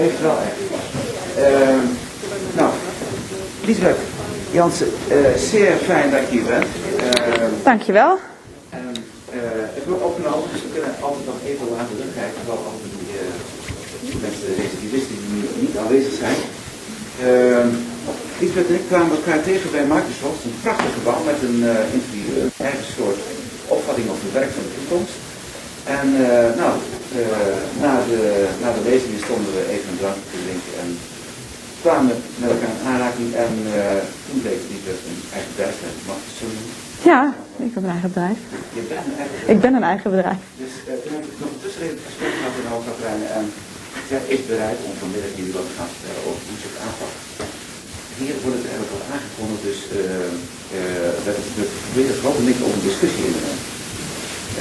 leeft 0.00 0.20
wel 0.28 0.38
echt. 0.48 0.58
Uh, 1.44 1.82
nou, 2.58 2.70
Liesbeth 3.66 4.02
Jansen, 4.56 4.90
uh, 5.08 5.34
zeer 5.50 5.72
fijn 5.90 6.08
dat 6.14 6.22
je 6.28 6.32
hier 6.36 6.48
bent. 6.54 6.64
Uh, 6.64 7.44
Dankjewel. 7.70 8.12
En, 8.78 8.86
uh, 9.38 9.40
het 9.76 9.84
wordt 9.88 10.02
opgenomen, 10.10 10.46
dus 10.52 10.62
we 10.64 10.70
kunnen 10.74 10.94
altijd 11.08 11.26
nog 11.32 11.40
even 11.50 11.66
laten 11.76 11.94
terugkijken, 11.98 12.40
wel 12.50 12.62
altijd 12.70 12.92
die 13.00 13.12
uh, 13.22 14.22
mensen, 14.24 14.44
de 14.48 14.54
recidivisten 14.62 15.16
die 15.20 15.30
nu 15.34 15.40
niet 15.64 15.76
aanwezig 15.82 16.14
zijn. 16.24 16.38
Liesbeth 18.40 18.68
en 18.70 18.78
ik 18.80 18.86
kwamen 18.92 19.16
elkaar 19.18 19.42
tegen 19.50 19.68
bij 19.76 19.86
Microsoft, 19.94 20.40
een 20.44 20.58
prachtig 20.64 20.92
gebouw 20.98 21.22
met 21.30 21.38
een 21.48 21.60
interieur, 21.98 22.38
een 22.42 22.66
eigen 22.70 22.88
soort 22.98 23.20
opvatting 23.76 24.06
over 24.10 24.24
het 24.26 24.38
werk 24.40 24.52
van 24.56 24.64
de 24.66 24.74
toekomst. 24.76 25.16
En 25.98 26.06
nou, 26.60 26.72
uh, 27.22 27.56
na, 27.84 27.92
de, 28.10 28.22
na 28.62 28.68
de 28.76 28.82
lezingen 28.88 29.22
stonden 29.26 29.52
we 29.56 29.62
even 29.74 29.88
een 29.90 30.00
drankje 30.02 30.28
te 30.32 30.40
drinken 30.46 30.74
en 30.82 30.88
kwamen 31.84 32.16
met 32.40 32.50
elkaar 32.52 32.74
in 32.76 32.86
aanraking 32.90 33.30
en 33.44 33.52
uh, 33.66 33.74
toen 34.26 34.40
bleek 34.44 34.60
Liesbeth 34.70 35.02
een 35.10 35.22
eigen 35.36 35.50
bedrijf 35.54 35.76
Mag 36.08 36.18
ik 36.26 36.34
zo 36.40 36.46
noemen? 36.54 36.74
Ja, 37.10 37.20
ik 37.66 37.72
heb 37.74 37.82
een 37.84 37.94
eigen 37.96 38.10
bedrijf. 38.14 38.40
Je 38.78 38.82
bent 38.92 39.04
een 39.08 39.18
eigen 39.20 39.34
bedrijf. 39.34 39.54
Ik 39.54 39.60
ben 39.64 39.72
een 39.78 39.88
eigen 39.92 40.10
bedrijf. 40.14 40.42
Dus 40.62 40.72
toen 41.02 41.12
heb 41.16 41.24
ik 41.30 41.36
nog 41.42 41.50
een 41.54 41.62
tussenreden 41.64 42.02
gesprek 42.08 42.32
gehad 42.38 42.54
in 42.60 42.70
Hoogkaterijnen 42.72 43.28
en 43.38 43.44
zij 44.10 44.22
is 44.34 44.42
bereid 44.52 44.78
om 44.86 44.92
vanmiddag 45.02 45.32
jullie 45.38 45.56
wat 45.58 45.66
te 45.68 45.74
gaan 45.78 45.92
vertellen 45.94 46.22
over 46.28 46.42
hoe 46.48 46.58
ze 46.62 46.66
het 46.70 46.80
aanpakken. 46.84 47.22
Hier 48.20 48.36
wordt 48.42 48.58
het 48.58 48.68
eigenlijk 48.70 48.94
wat 48.96 49.08
aangekondigd, 49.14 49.62
dus 49.68 49.80
uh, 49.92 50.32
uh, 50.78 51.10
we, 51.56 51.64
proberen 51.84 52.14
een 52.40 52.48
beetje 52.50 52.68
om 52.68 52.74
een 52.76 52.88
discussie 52.90 53.24
in 53.30 53.36
te. 53.42 53.52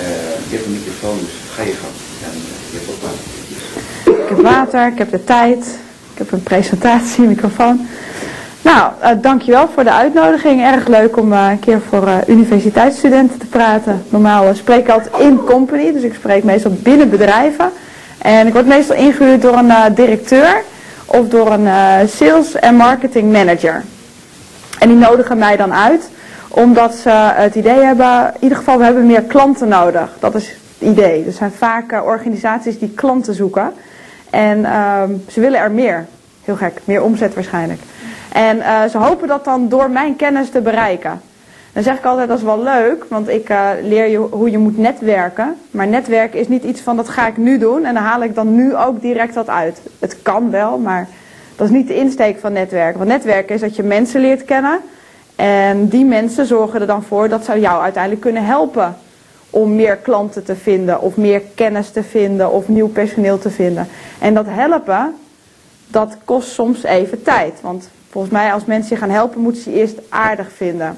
Uh, 0.03 0.35
je 0.47 0.53
hebt 0.55 0.67
een 0.67 0.77
microfoon, 0.79 1.19
dus 1.25 1.37
ga 1.55 1.63
water. 3.01 4.21
Ik 4.21 4.29
heb 4.29 4.41
water, 4.41 4.87
ik 4.87 4.97
heb 4.97 5.11
de 5.11 5.23
tijd, 5.23 5.65
ik 6.11 6.17
heb 6.17 6.31
een 6.31 6.43
presentatie, 6.43 7.23
microfoon. 7.23 7.87
Nou, 8.61 8.91
uh, 9.03 9.09
dankjewel 9.21 9.69
voor 9.73 9.83
de 9.83 9.91
uitnodiging. 9.91 10.61
Erg 10.61 10.87
leuk 10.87 11.17
om 11.17 11.33
uh, 11.33 11.47
een 11.51 11.59
keer 11.59 11.81
voor 11.89 12.09
universiteitsstudenten 12.27 13.39
te 13.39 13.45
praten. 13.45 14.03
Normaal 14.09 14.55
spreek 14.55 14.79
ik 14.79 14.89
altijd 14.89 15.17
in 15.17 15.43
company, 15.43 15.93
dus 15.93 16.03
ik 16.03 16.13
spreek 16.13 16.43
meestal 16.43 16.71
binnen 16.71 17.09
bedrijven. 17.09 17.71
En 18.17 18.47
ik 18.47 18.53
word 18.53 18.65
meestal 18.65 18.95
ingehuurd 18.95 19.41
door 19.41 19.57
een 19.57 19.93
directeur 19.95 20.63
of 21.05 21.27
door 21.27 21.51
een 21.51 21.69
sales 22.09 22.55
en 22.55 22.75
marketing 22.75 23.31
manager. 23.31 23.83
En 24.79 24.87
die 24.87 24.97
nodigen 24.97 25.37
mij 25.37 25.55
dan 25.57 25.73
uit 25.73 26.09
omdat 26.49 26.95
ze 26.95 27.09
het 27.33 27.55
idee 27.55 27.79
hebben, 27.79 28.31
in 28.33 28.43
ieder 28.43 28.57
geval 28.57 28.77
we 28.77 28.83
hebben 28.83 29.05
meer 29.05 29.21
klanten 29.21 29.67
nodig. 29.67 30.09
Dat 30.19 30.35
is 30.35 30.55
idee. 30.85 31.25
Er 31.25 31.31
zijn 31.31 31.51
vaak 31.51 31.91
uh, 31.91 32.05
organisaties 32.05 32.79
die 32.79 32.93
klanten 32.95 33.33
zoeken. 33.33 33.73
En 34.29 34.59
uh, 34.59 35.03
ze 35.27 35.39
willen 35.39 35.59
er 35.59 35.71
meer. 35.71 36.05
Heel 36.43 36.55
gek, 36.55 36.81
meer 36.83 37.03
omzet 37.03 37.33
waarschijnlijk. 37.33 37.81
En 38.31 38.57
uh, 38.57 38.83
ze 38.83 38.97
hopen 38.97 39.27
dat 39.27 39.45
dan 39.45 39.69
door 39.69 39.89
mijn 39.89 40.15
kennis 40.15 40.49
te 40.49 40.61
bereiken. 40.61 41.21
Dan 41.73 41.83
zeg 41.83 41.97
ik 41.97 42.05
altijd, 42.05 42.27
dat 42.27 42.37
is 42.37 42.43
wel 42.43 42.63
leuk, 42.63 43.05
want 43.09 43.29
ik 43.29 43.49
uh, 43.49 43.69
leer 43.81 44.07
je 44.07 44.17
hoe 44.17 44.51
je 44.51 44.57
moet 44.57 44.77
netwerken. 44.77 45.55
Maar 45.71 45.87
netwerken 45.87 46.39
is 46.39 46.47
niet 46.47 46.63
iets 46.63 46.81
van, 46.81 46.95
dat 46.95 47.09
ga 47.09 47.27
ik 47.27 47.37
nu 47.37 47.57
doen 47.57 47.85
en 47.85 47.93
dan 47.93 48.03
haal 48.03 48.23
ik 48.23 48.35
dan 48.35 48.55
nu 48.55 48.75
ook 48.75 49.01
direct 49.01 49.35
wat 49.35 49.49
uit. 49.49 49.81
Het 49.99 50.21
kan 50.21 50.51
wel, 50.51 50.77
maar 50.77 51.07
dat 51.55 51.67
is 51.67 51.73
niet 51.73 51.87
de 51.87 51.95
insteek 51.95 52.39
van 52.39 52.53
netwerken. 52.53 52.97
Want 52.97 53.09
netwerken 53.09 53.55
is 53.55 53.61
dat 53.61 53.75
je 53.75 53.83
mensen 53.83 54.21
leert 54.21 54.45
kennen. 54.45 54.79
En 55.35 55.87
die 55.87 56.05
mensen 56.05 56.45
zorgen 56.45 56.81
er 56.81 56.87
dan 56.87 57.03
voor 57.03 57.29
dat 57.29 57.45
ze 57.45 57.59
jou 57.59 57.81
uiteindelijk 57.81 58.21
kunnen 58.21 58.45
helpen 58.45 58.95
om 59.55 59.75
meer 59.75 59.95
klanten 59.95 60.43
te 60.43 60.55
vinden 60.55 61.01
of 61.01 61.17
meer 61.17 61.41
kennis 61.55 61.89
te 61.89 62.03
vinden 62.03 62.51
of 62.51 62.67
nieuw 62.67 62.87
personeel 62.87 63.37
te 63.37 63.49
vinden. 63.49 63.87
En 64.19 64.33
dat 64.33 64.45
helpen, 64.49 65.15
dat 65.87 66.17
kost 66.25 66.49
soms 66.49 66.83
even 66.83 67.23
tijd. 67.23 67.61
Want 67.61 67.89
volgens 68.09 68.33
mij 68.33 68.53
als 68.53 68.65
mensen 68.65 68.95
je 68.95 69.01
gaan 69.01 69.09
helpen, 69.09 69.41
moeten 69.41 69.61
ze 69.61 69.69
je 69.69 69.75
eerst 69.75 69.99
aardig 70.09 70.51
vinden. 70.51 70.97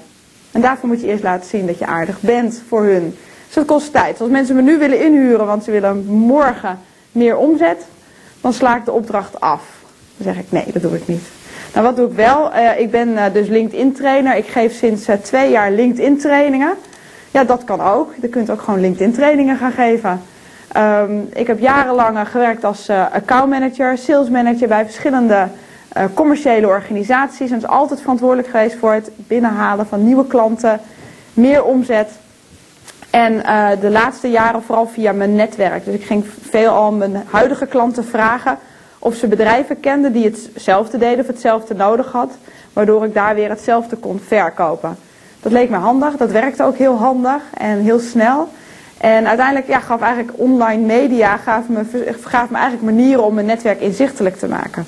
En 0.51 0.62
daarvoor 0.62 0.90
moet 0.90 1.01
je 1.01 1.07
eerst 1.07 1.23
laten 1.23 1.50
zien 1.50 1.66
dat 1.66 1.79
je 1.79 1.85
aardig 1.85 2.22
bent 2.22 2.62
voor 2.67 2.84
hun. 2.84 3.16
Dus 3.46 3.56
dat 3.56 3.66
kost 3.66 3.91
tijd. 3.91 4.22
Als 4.22 4.29
mensen 4.29 4.56
me 4.56 4.62
nu 4.62 4.78
willen 4.78 5.06
inhuren, 5.06 5.46
want 5.46 5.63
ze 5.63 5.72
willen 5.72 6.06
morgen 6.06 6.79
meer 7.12 7.38
omzet, 7.38 7.85
dan 8.41 8.53
sla 8.53 8.78
ik 8.78 8.85
de 8.85 8.91
opdracht 8.91 9.40
af. 9.40 9.63
Dan 10.17 10.34
zeg 10.34 10.44
ik 10.44 10.51
nee, 10.51 10.66
dat 10.73 10.81
doe 10.81 10.96
ik 10.96 11.07
niet. 11.07 11.23
Nou, 11.73 11.85
wat 11.85 11.96
doe 11.96 12.09
ik 12.09 12.16
wel? 12.16 12.53
Uh, 12.53 12.79
ik 12.79 12.91
ben 12.91 13.09
uh, 13.09 13.23
dus 13.34 13.47
LinkedIn 13.47 13.94
trainer. 13.94 14.35
Ik 14.35 14.47
geef 14.47 14.73
sinds 14.73 15.09
uh, 15.09 15.16
twee 15.16 15.51
jaar 15.51 15.72
LinkedIn 15.72 16.17
trainingen. 16.17 16.73
Ja, 17.37 17.43
dat 17.43 17.63
kan 17.63 17.81
ook. 17.81 18.13
Je 18.21 18.27
kunt 18.27 18.49
ook 18.49 18.61
gewoon 18.61 18.79
LinkedIn 18.79 19.13
trainingen 19.13 19.57
gaan 19.57 19.71
geven. 19.71 20.21
Um, 20.77 21.29
ik 21.33 21.47
heb 21.47 21.59
jarenlang 21.59 22.29
gewerkt 22.29 22.63
als 22.63 22.89
account 22.89 23.49
manager, 23.49 23.97
sales 23.97 24.29
manager 24.29 24.67
bij 24.67 24.85
verschillende 24.85 25.47
commerciële 26.13 26.67
organisaties. 26.67 27.51
En 27.51 27.57
is 27.57 27.67
altijd 27.67 27.99
verantwoordelijk 28.01 28.47
geweest 28.47 28.75
voor 28.75 28.93
het 28.93 29.11
binnenhalen 29.15 29.87
van 29.87 30.05
nieuwe 30.05 30.27
klanten, 30.27 30.79
meer 31.33 31.63
omzet. 31.63 32.11
En 33.09 33.37
de 33.79 33.89
laatste 33.89 34.29
jaren 34.29 34.63
vooral 34.63 34.87
via 34.87 35.11
mijn 35.11 35.35
netwerk. 35.35 35.85
Dus 35.85 35.93
ik 35.93 36.03
ging 36.03 36.25
veelal 36.49 36.91
mijn 36.91 37.23
huidige 37.29 37.65
klanten 37.65 38.05
vragen 38.05 38.57
of 38.99 39.15
ze 39.15 39.27
bedrijven 39.27 39.79
kenden 39.79 40.13
die 40.13 40.25
hetzelfde 40.25 40.97
deden 40.97 41.19
of 41.19 41.27
hetzelfde 41.27 41.75
nodig 41.75 42.11
had, 42.11 42.31
waardoor 42.73 43.05
ik 43.05 43.13
daar 43.13 43.35
weer 43.35 43.49
hetzelfde 43.49 43.95
kon 43.95 44.19
verkopen. 44.27 44.97
Dat 45.47 45.56
leek 45.56 45.69
me 45.69 45.78
handig, 45.78 46.18
dat 46.18 46.31
werkte 46.31 46.63
ook 46.63 46.78
heel 46.78 46.97
handig 46.97 47.41
en 47.53 47.80
heel 47.80 48.00
snel. 48.00 48.50
En 48.97 49.28
uiteindelijk 49.28 49.68
ja, 49.68 49.80
gaf 49.80 50.02
eigenlijk 50.02 50.40
online 50.40 50.85
media 50.85 51.38
gaf 51.38 51.68
me, 51.68 51.84
gaf 52.22 52.50
me 52.50 52.58
eigenlijk 52.58 52.85
manieren 52.85 53.24
om 53.24 53.34
mijn 53.34 53.46
netwerk 53.46 53.81
inzichtelijk 53.81 54.38
te 54.38 54.47
maken. 54.47 54.85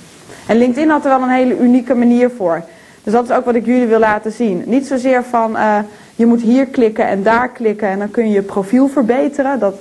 En 0.47 0.57
LinkedIn 0.57 0.89
had 0.89 1.03
er 1.03 1.09
wel 1.09 1.21
een 1.21 1.29
hele 1.29 1.59
unieke 1.59 1.95
manier 1.95 2.29
voor. 2.29 2.63
Dus 3.03 3.13
dat 3.13 3.29
is 3.29 3.35
ook 3.35 3.45
wat 3.45 3.55
ik 3.55 3.65
jullie 3.65 3.87
wil 3.87 3.99
laten 3.99 4.31
zien. 4.31 4.63
Niet 4.65 4.87
zozeer 4.87 5.23
van 5.23 5.55
uh, 5.55 5.77
je 6.15 6.25
moet 6.25 6.41
hier 6.41 6.65
klikken 6.65 7.07
en 7.07 7.23
daar 7.23 7.49
klikken 7.49 7.87
en 7.87 7.99
dan 7.99 8.11
kun 8.11 8.27
je 8.27 8.33
je 8.33 8.41
profiel 8.41 8.87
verbeteren. 8.87 9.59
Dat 9.59 9.75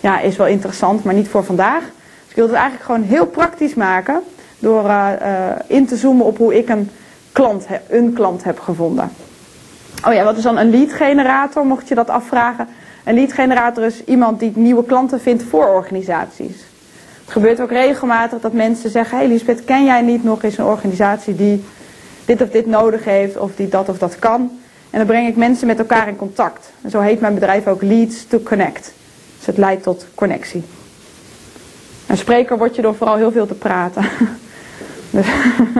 ja, 0.00 0.20
is 0.20 0.36
wel 0.36 0.46
interessant, 0.46 1.04
maar 1.04 1.14
niet 1.14 1.28
voor 1.28 1.44
vandaag. 1.44 1.80
Dus 1.80 2.30
ik 2.30 2.36
wil 2.36 2.46
het 2.46 2.54
eigenlijk 2.54 2.84
gewoon 2.84 3.02
heel 3.02 3.26
praktisch 3.26 3.74
maken 3.74 4.20
door 4.58 4.84
uh, 4.84 5.08
uh, 5.22 5.26
in 5.66 5.86
te 5.86 5.96
zoomen 5.96 6.26
op 6.26 6.38
hoe 6.38 6.58
ik 6.58 6.68
een 6.68 6.90
klant, 7.32 7.66
een 7.88 8.12
klant 8.12 8.44
heb 8.44 8.58
gevonden. 8.58 9.10
Oh 10.06 10.12
ja, 10.12 10.24
wat 10.24 10.36
is 10.36 10.42
dan 10.42 10.58
een 10.58 10.70
lead 10.70 10.92
generator, 10.92 11.66
mocht 11.66 11.88
je 11.88 11.94
dat 11.94 12.08
afvragen? 12.08 12.68
Een 13.04 13.14
lead 13.14 13.32
generator 13.32 13.84
is 13.84 14.04
iemand 14.04 14.40
die 14.40 14.52
nieuwe 14.54 14.84
klanten 14.84 15.20
vindt 15.20 15.42
voor 15.42 15.66
organisaties. 15.66 16.56
Het 17.24 17.32
gebeurt 17.32 17.60
ook 17.60 17.70
regelmatig 17.70 18.40
dat 18.40 18.52
mensen 18.52 18.90
zeggen, 18.90 19.18
hey 19.18 19.28
Lisbeth, 19.28 19.64
ken 19.64 19.84
jij 19.84 20.02
niet 20.02 20.24
nog 20.24 20.42
eens 20.42 20.58
een 20.58 20.64
organisatie 20.64 21.36
die 21.36 21.64
dit 22.24 22.42
of 22.42 22.48
dit 22.48 22.66
nodig 22.66 23.04
heeft 23.04 23.36
of 23.36 23.50
die 23.56 23.68
dat 23.68 23.88
of 23.88 23.98
dat 23.98 24.18
kan? 24.18 24.40
En 24.90 24.98
dan 24.98 25.06
breng 25.06 25.28
ik 25.28 25.36
mensen 25.36 25.66
met 25.66 25.78
elkaar 25.78 26.08
in 26.08 26.16
contact. 26.16 26.70
En 26.82 26.90
zo 26.90 27.00
heet 27.00 27.20
mijn 27.20 27.34
bedrijf 27.34 27.66
ook 27.66 27.82
Leads 27.82 28.26
to 28.26 28.38
Connect. 28.38 28.92
Dus 29.36 29.46
het 29.46 29.56
leidt 29.56 29.82
tot 29.82 30.06
connectie. 30.14 30.62
Een 32.06 32.16
spreker 32.16 32.58
word 32.58 32.76
je 32.76 32.82
door 32.82 32.94
vooral 32.94 33.16
heel 33.16 33.32
veel 33.32 33.46
te 33.46 33.54
praten. 33.54 34.02
dus, 35.10 35.26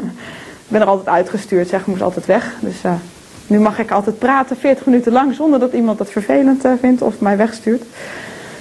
ik 0.67 0.69
ben 0.69 0.81
er 0.81 0.87
altijd 0.87 1.09
uitgestuurd, 1.09 1.69
zeg, 1.69 1.81
ik 1.81 1.87
moest 1.87 2.03
altijd 2.03 2.27
weg. 2.27 2.55
Dus 2.61 2.85
uh, 2.85 2.93
nu 3.51 3.61
mag 3.61 3.79
ik 3.79 3.91
altijd 3.91 4.19
praten, 4.19 4.57
40 4.57 4.87
minuten 4.87 5.13
lang, 5.13 5.35
zonder 5.35 5.59
dat 5.61 5.73
iemand 5.73 5.99
dat 5.99 6.11
vervelend 6.11 6.65
uh, 6.65 6.73
vindt 6.81 7.03
of 7.03 7.21
mij 7.21 7.37
wegstuurt. 7.37 7.85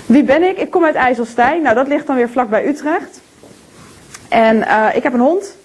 Wie 0.06 0.24
ben 0.24 0.44
ik? 0.44 0.58
Ik 0.58 0.70
kom 0.70 0.84
uit 0.84 0.96
IJsselstein. 0.96 1.62
Nou, 1.62 1.76
dat 1.76 1.88
ligt 1.88 2.08
dan 2.08 2.16
weer 2.16 2.30
vlak 2.30 2.50
bij 2.50 2.68
Utrecht. 2.68 3.22
En 4.30 4.58
uh, 4.58 4.88
ik 4.94 5.04
heb 5.04 5.14
een 5.14 5.20
hond. 5.20 5.56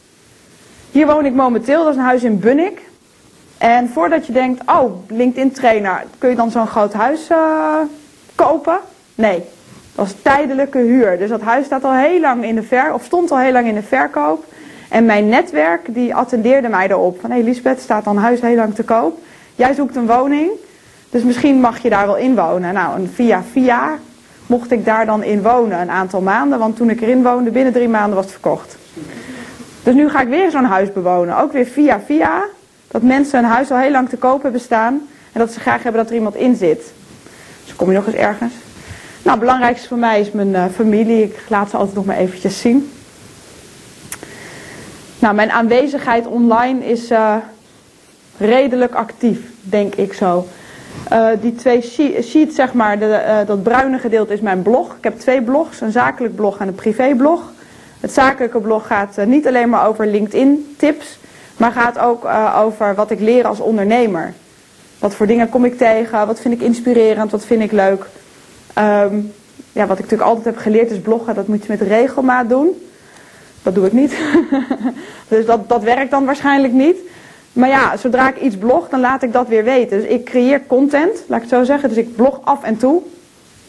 Hier 0.90 1.06
woon 1.06 1.24
ik 1.24 1.34
momenteel, 1.34 1.82
dat 1.82 1.92
is 1.92 1.98
een 1.98 2.04
huis 2.04 2.22
in 2.22 2.38
Bunnik. 2.38 2.80
En 3.58 3.88
voordat 3.88 4.26
je 4.26 4.32
denkt, 4.32 4.70
oh, 4.70 5.08
LinkedIn 5.08 5.52
trainer, 5.52 6.04
kun 6.18 6.30
je 6.30 6.36
dan 6.36 6.50
zo'n 6.50 6.66
groot 6.66 6.92
huis 6.92 7.28
kopen? 8.34 8.78
Nee, 9.14 9.38
dat 9.94 10.06
was 10.06 10.14
tijdelijke 10.22 10.78
huur. 10.78 11.18
Dus 11.18 11.28
dat 11.28 11.40
huis 11.40 11.66
staat 11.66 11.84
al 11.84 11.92
heel 11.92 12.20
lang 12.20 12.44
in 12.44 12.54
de 12.54 12.62
ver, 12.62 12.92
of 12.92 13.04
stond 13.04 13.30
al 13.30 13.38
heel 13.38 13.52
lang 13.52 13.66
in 13.66 13.74
de 13.74 13.82
verkoop. 13.82 14.44
En 14.94 15.04
mijn 15.04 15.28
netwerk 15.28 15.94
die 15.94 16.14
attendeerde 16.14 16.68
mij 16.68 16.88
erop. 16.88 17.20
Van 17.20 17.30
hé 17.30 17.36
hey 17.36 17.44
Lisbeth, 17.44 17.80
staat 17.80 18.04
dan 18.04 18.16
huis 18.16 18.40
heel 18.40 18.54
lang 18.54 18.74
te 18.74 18.82
koop. 18.82 19.18
Jij 19.54 19.74
zoekt 19.74 19.96
een 19.96 20.06
woning. 20.06 20.50
Dus 21.10 21.22
misschien 21.22 21.60
mag 21.60 21.78
je 21.78 21.90
daar 21.90 22.06
wel 22.06 22.16
in 22.16 22.34
wonen. 22.34 22.74
Nou, 22.74 22.96
en 22.96 23.10
via 23.14 23.42
via 23.52 23.98
mocht 24.46 24.70
ik 24.70 24.84
daar 24.84 25.06
dan 25.06 25.22
in 25.22 25.42
wonen 25.42 25.80
een 25.80 25.90
aantal 25.90 26.20
maanden. 26.20 26.58
Want 26.58 26.76
toen 26.76 26.90
ik 26.90 27.00
erin 27.00 27.22
woonde, 27.22 27.50
binnen 27.50 27.72
drie 27.72 27.88
maanden 27.88 28.14
was 28.14 28.24
het 28.24 28.32
verkocht. 28.32 28.76
Dus 29.82 29.94
nu 29.94 30.08
ga 30.08 30.20
ik 30.20 30.28
weer 30.28 30.50
zo'n 30.50 30.64
huis 30.64 30.92
bewonen. 30.92 31.38
Ook 31.38 31.52
weer 31.52 31.66
via 31.66 32.00
via. 32.00 32.44
Dat 32.88 33.02
mensen 33.02 33.38
een 33.38 33.50
huis 33.50 33.70
al 33.70 33.78
heel 33.78 33.90
lang 33.90 34.08
te 34.08 34.16
koop 34.16 34.42
hebben 34.42 34.60
staan. 34.60 34.94
En 35.32 35.40
dat 35.40 35.52
ze 35.52 35.60
graag 35.60 35.82
hebben 35.82 36.00
dat 36.00 36.10
er 36.10 36.16
iemand 36.16 36.34
in 36.34 36.56
zit. 36.56 36.92
Dus 37.64 37.76
kom 37.76 37.88
je 37.88 37.96
nog 37.96 38.06
eens 38.06 38.16
ergens. 38.16 38.52
Nou, 39.22 39.30
het 39.30 39.40
belangrijkste 39.40 39.88
voor 39.88 39.98
mij 39.98 40.20
is 40.20 40.30
mijn 40.30 40.50
uh, 40.50 40.64
familie. 40.74 41.22
Ik 41.22 41.38
laat 41.48 41.70
ze 41.70 41.76
altijd 41.76 41.96
nog 41.96 42.04
maar 42.04 42.16
eventjes 42.16 42.60
zien. 42.60 42.90
Nou, 45.24 45.36
mijn 45.36 45.50
aanwezigheid 45.50 46.26
online 46.26 46.86
is 46.86 47.10
uh, 47.10 47.36
redelijk 48.38 48.94
actief, 48.94 49.38
denk 49.60 49.94
ik 49.94 50.12
zo. 50.12 50.46
Uh, 51.12 51.28
die 51.40 51.54
twee 51.54 51.80
sheets, 52.22 52.54
zeg 52.54 52.72
maar, 52.72 52.98
de, 52.98 53.42
dat 53.46 53.62
bruine 53.62 53.98
gedeelte 53.98 54.32
is 54.32 54.40
mijn 54.40 54.62
blog. 54.62 54.94
Ik 54.96 55.04
heb 55.04 55.18
twee 55.18 55.42
blogs, 55.42 55.80
een 55.80 55.92
zakelijk 55.92 56.34
blog 56.34 56.58
en 56.58 56.68
een 56.68 56.74
privéblog. 56.74 57.52
Het 58.00 58.12
zakelijke 58.12 58.58
blog 58.58 58.86
gaat 58.86 59.18
eh, 59.18 59.26
niet 59.26 59.46
alleen 59.46 59.68
maar 59.68 59.86
over 59.86 60.06
LinkedIn 60.06 60.74
tips, 60.78 61.18
maar 61.56 61.72
gaat 61.72 61.98
ook 61.98 62.24
over 62.56 62.94
wat 62.94 63.10
ik 63.10 63.20
leer 63.20 63.46
als 63.46 63.60
ondernemer. 63.60 64.34
Wat 64.98 65.14
voor 65.14 65.26
dingen 65.26 65.48
kom 65.48 65.64
ik 65.64 65.78
tegen, 65.78 66.26
wat 66.26 66.40
vind 66.40 66.54
ik 66.54 66.60
inspirerend, 66.60 67.30
wat 67.30 67.44
vind 67.44 67.62
ik 67.62 67.72
leuk. 67.72 68.06
Um, 68.78 69.32
ja, 69.72 69.86
wat 69.86 69.98
ik 69.98 70.02
natuurlijk 70.02 70.30
altijd 70.30 70.44
heb 70.44 70.56
geleerd 70.56 70.90
is 70.90 71.00
bloggen, 71.00 71.34
dat 71.34 71.48
moet 71.48 71.62
je 71.62 71.72
met 71.76 71.80
regelmaat 71.80 72.48
doen. 72.48 72.76
Dat 73.64 73.74
doe 73.74 73.86
ik 73.86 73.92
niet. 73.92 74.16
dus 75.28 75.46
dat, 75.46 75.68
dat 75.68 75.82
werkt 75.82 76.10
dan 76.10 76.24
waarschijnlijk 76.24 76.72
niet. 76.72 76.96
Maar 77.52 77.68
ja, 77.68 77.96
zodra 77.96 78.28
ik 78.28 78.40
iets 78.40 78.56
blog, 78.56 78.88
dan 78.88 79.00
laat 79.00 79.22
ik 79.22 79.32
dat 79.32 79.48
weer 79.48 79.64
weten. 79.64 80.00
Dus 80.00 80.08
ik 80.08 80.24
creëer 80.24 80.66
content, 80.66 81.24
laat 81.26 81.42
ik 81.42 81.50
het 81.50 81.58
zo 81.58 81.64
zeggen. 81.64 81.88
Dus 81.88 81.98
ik 81.98 82.16
blog 82.16 82.40
af 82.44 82.62
en 82.62 82.76
toe. 82.76 83.02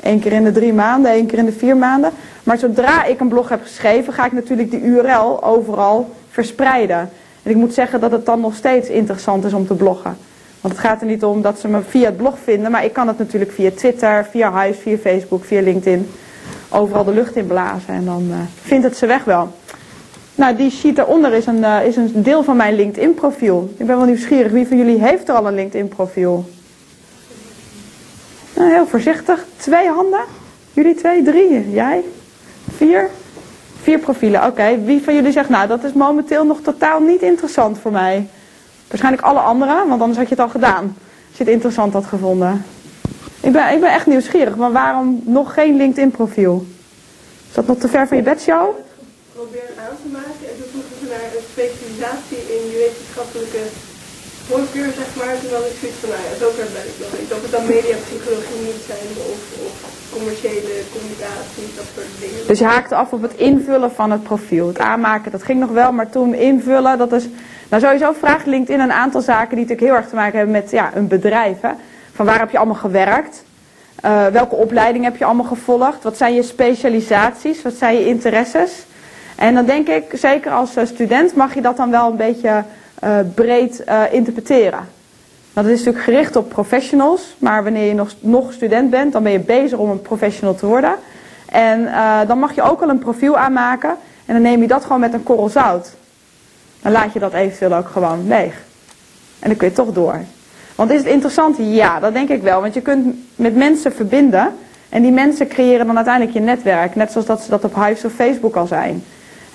Eén 0.01 0.19
keer 0.19 0.31
in 0.31 0.43
de 0.43 0.51
drie 0.51 0.73
maanden, 0.73 1.11
één 1.11 1.25
keer 1.25 1.37
in 1.37 1.45
de 1.45 1.51
vier 1.51 1.77
maanden. 1.77 2.11
Maar 2.43 2.57
zodra 2.57 3.03
ik 3.03 3.19
een 3.19 3.27
blog 3.27 3.49
heb 3.49 3.61
geschreven, 3.61 4.13
ga 4.13 4.25
ik 4.25 4.31
natuurlijk 4.31 4.71
die 4.71 4.81
URL 4.81 5.43
overal 5.43 6.09
verspreiden. 6.29 7.09
En 7.43 7.51
ik 7.51 7.55
moet 7.55 7.73
zeggen 7.73 7.99
dat 7.99 8.11
het 8.11 8.25
dan 8.25 8.41
nog 8.41 8.55
steeds 8.55 8.89
interessant 8.89 9.45
is 9.45 9.53
om 9.53 9.67
te 9.67 9.73
bloggen. 9.73 10.17
Want 10.61 10.73
het 10.73 10.85
gaat 10.85 11.01
er 11.01 11.07
niet 11.07 11.23
om 11.23 11.41
dat 11.41 11.59
ze 11.59 11.67
me 11.67 11.81
via 11.89 12.05
het 12.05 12.17
blog 12.17 12.35
vinden, 12.43 12.71
maar 12.71 12.85
ik 12.85 12.93
kan 12.93 13.07
het 13.07 13.17
natuurlijk 13.17 13.51
via 13.51 13.71
Twitter, 13.71 14.27
via 14.31 14.61
Hives, 14.61 14.81
via 14.81 14.97
Facebook, 14.97 15.45
via 15.45 15.61
LinkedIn. 15.61 16.09
Overal 16.69 17.03
de 17.03 17.13
lucht 17.13 17.35
in 17.35 17.47
blazen 17.47 17.93
en 17.93 18.05
dan 18.05 18.25
uh, 18.29 18.35
vindt 18.61 18.83
het 18.83 18.97
ze 18.97 19.05
weg 19.05 19.23
wel. 19.23 19.51
Nou, 20.35 20.55
die 20.55 20.71
sheet 20.71 20.95
daaronder 20.95 21.33
is 21.33 21.45
een, 21.45 21.57
uh, 21.57 21.85
is 21.85 21.95
een 21.95 22.23
deel 22.23 22.43
van 22.43 22.55
mijn 22.55 22.75
LinkedIn 22.75 23.13
profiel. 23.13 23.73
Ik 23.77 23.85
ben 23.85 23.97
wel 23.97 24.05
nieuwsgierig, 24.05 24.51
wie 24.51 24.67
van 24.67 24.77
jullie 24.77 25.01
heeft 25.01 25.29
er 25.29 25.35
al 25.35 25.47
een 25.47 25.55
LinkedIn 25.55 25.87
profiel? 25.87 26.49
Nou, 28.55 28.71
heel 28.71 28.87
voorzichtig. 28.87 29.45
Twee 29.57 29.87
handen? 29.87 30.23
Jullie 30.73 30.95
twee, 30.95 31.23
drie? 31.23 31.71
Jij? 31.71 32.03
Vier? 32.75 33.09
Vier 33.81 33.99
profielen, 33.99 34.45
oké. 34.45 34.79
Wie 34.83 35.01
van 35.03 35.15
jullie 35.15 35.31
zegt, 35.31 35.49
nou 35.49 35.67
dat 35.67 35.83
is 35.83 35.93
momenteel 35.93 36.45
nog 36.45 36.59
totaal 36.61 36.99
niet 36.99 37.21
interessant 37.21 37.77
voor 37.79 37.91
mij? 37.91 38.27
Waarschijnlijk 38.87 39.23
alle 39.23 39.39
anderen, 39.39 39.87
want 39.87 40.01
anders 40.01 40.17
had 40.19 40.29
je 40.29 40.35
het 40.35 40.43
al 40.43 40.49
gedaan. 40.49 40.83
Als 41.29 41.37
je 41.37 41.43
het 41.43 41.53
interessant 41.53 41.93
had 41.93 42.05
gevonden. 42.05 42.65
Ik 43.41 43.51
ben, 43.51 43.73
ik 43.73 43.79
ben 43.79 43.93
echt 43.93 44.07
nieuwsgierig, 44.07 44.55
maar 44.55 44.71
waarom 44.71 45.21
nog 45.25 45.53
geen 45.53 45.75
LinkedIn 45.75 46.11
profiel? 46.11 46.65
Is 47.49 47.53
dat 47.53 47.67
nog 47.67 47.77
te 47.77 47.87
ver 47.87 48.07
van 48.07 48.17
je 48.17 48.23
bedshow? 48.23 48.84
Probeer 49.41 49.71
aan 49.85 49.97
te 50.03 50.09
maken 50.19 50.45
en 50.49 50.55
toen 50.57 50.71
vroegen 50.73 50.97
ze 51.01 51.07
naar 51.15 51.29
een 51.35 51.47
specialisatie 51.55 52.41
in 52.55 52.63
je 52.71 52.77
wetenschappelijke 52.85 53.63
voorkeur, 54.47 54.89
zeg 55.01 55.09
maar. 55.19 55.33
Toen 55.41 55.53
had 55.57 55.65
ik 55.71 55.77
zoiets 55.81 56.01
van, 56.01 56.09
nou 56.13 56.21
ja, 56.27 56.33
zover 56.41 56.67
ben 56.77 56.87
ik 56.91 56.97
nog 57.03 57.13
niet. 57.19 57.31
Of 57.35 57.41
het 57.45 57.53
dan 57.55 57.65
mediapsychologie 57.75 58.61
moet 58.67 58.83
zijn 58.91 59.09
of, 59.31 59.41
commerciële 60.15 60.73
communicatie, 60.93 61.65
dat 61.79 61.87
soort 61.93 62.13
dingen. 62.21 62.41
Dus 62.51 62.59
je 62.63 62.69
haakte 62.75 62.95
af 63.01 63.09
op 63.17 63.23
het 63.27 63.35
invullen 63.51 63.91
van 63.99 64.09
het 64.15 64.23
profiel. 64.29 64.65
Het 64.73 64.81
aanmaken, 64.91 65.31
dat 65.35 65.47
ging 65.47 65.59
nog 65.59 65.73
wel, 65.81 65.91
maar 65.97 66.09
toen 66.17 66.31
invullen, 66.49 66.97
dat 67.03 67.11
is... 67.19 67.25
Nou, 67.69 67.81
sowieso 67.83 68.09
vraagt 68.23 68.45
LinkedIn 68.45 68.81
een 68.87 68.99
aantal 69.03 69.21
zaken 69.31 69.55
die 69.55 69.63
natuurlijk 69.65 69.87
heel 69.89 69.99
erg 69.99 70.09
te 70.11 70.21
maken 70.21 70.37
hebben 70.37 70.55
met 70.59 70.71
ja, 70.79 70.85
een 70.95 71.07
bedrijf. 71.15 71.57
Hè? 71.67 71.73
Van 72.17 72.25
waar 72.25 72.39
heb 72.43 72.51
je 72.51 72.57
allemaal 72.61 72.83
gewerkt? 72.87 73.35
Uh, 74.05 74.27
welke 74.27 74.55
opleiding 74.55 75.03
heb 75.03 75.17
je 75.17 75.25
allemaal 75.25 75.51
gevolgd? 75.55 76.03
Wat 76.03 76.17
zijn 76.17 76.33
je 76.33 76.43
specialisaties? 76.43 77.61
Wat 77.61 77.73
zijn 77.73 77.95
je 77.95 78.05
interesses? 78.05 78.71
En 79.35 79.53
dan 79.53 79.65
denk 79.65 79.87
ik, 79.87 80.03
zeker 80.13 80.51
als 80.51 80.75
eh, 80.75 80.85
student 80.85 81.35
mag 81.35 81.53
je 81.53 81.61
dat 81.61 81.77
dan 81.77 81.91
wel 81.91 82.09
een 82.09 82.17
beetje 82.17 82.63
uh, 83.03 83.19
breed 83.33 83.83
uh, 83.87 84.01
interpreteren. 84.11 84.79
Want 85.53 85.67
het 85.67 85.75
is 85.75 85.83
natuurlijk 85.83 86.05
gericht 86.05 86.35
op 86.35 86.49
professionals, 86.49 87.35
maar 87.37 87.63
wanneer 87.63 87.87
je 87.87 87.93
nog, 87.93 88.13
nog 88.19 88.53
student 88.53 88.89
bent, 88.89 89.13
dan 89.13 89.23
ben 89.23 89.31
je 89.31 89.39
bezig 89.39 89.77
om 89.77 89.89
een 89.89 90.01
professional 90.01 90.55
te 90.55 90.65
worden. 90.65 90.95
En 91.45 91.89
dan 92.27 92.39
mag 92.39 92.55
je 92.55 92.61
ook 92.61 92.81
al 92.81 92.89
een 92.89 92.99
profiel 92.99 93.37
aanmaken 93.37 93.95
en 94.25 94.33
dan 94.33 94.41
neem 94.41 94.61
je 94.61 94.67
dat 94.67 94.83
gewoon 94.83 94.99
met 94.99 95.13
een 95.13 95.23
korrel 95.23 95.49
zout. 95.49 95.95
Dan 96.81 96.91
laat 96.91 97.13
je 97.13 97.19
dat 97.19 97.33
eventueel 97.33 97.75
ook 97.75 97.87
gewoon 97.87 98.27
leeg. 98.27 98.53
En 99.39 99.49
dan 99.49 99.57
kun 99.57 99.67
je 99.67 99.73
toch 99.73 99.93
door. 99.93 100.19
Want 100.75 100.91
is 100.91 100.99
het 100.99 101.07
interessant? 101.07 101.55
Ja, 101.59 101.99
dat 101.99 102.13
denk 102.13 102.29
ik 102.29 102.41
wel. 102.41 102.61
Want 102.61 102.73
je 102.73 102.81
kunt 102.81 103.15
met 103.35 103.55
mensen 103.55 103.91
verbinden. 103.93 104.53
En 104.89 105.01
die 105.01 105.11
mensen 105.11 105.47
creëren 105.47 105.85
dan 105.85 105.95
uiteindelijk 105.95 106.35
je 106.37 106.41
netwerk. 106.41 106.95
Net 106.95 107.11
zoals 107.11 107.27
dat 107.27 107.41
ze 107.41 107.49
dat 107.49 107.63
op 107.63 107.75
Hives 107.75 108.05
of 108.05 108.13
Facebook 108.13 108.55
al 108.55 108.67
zijn. 108.67 109.03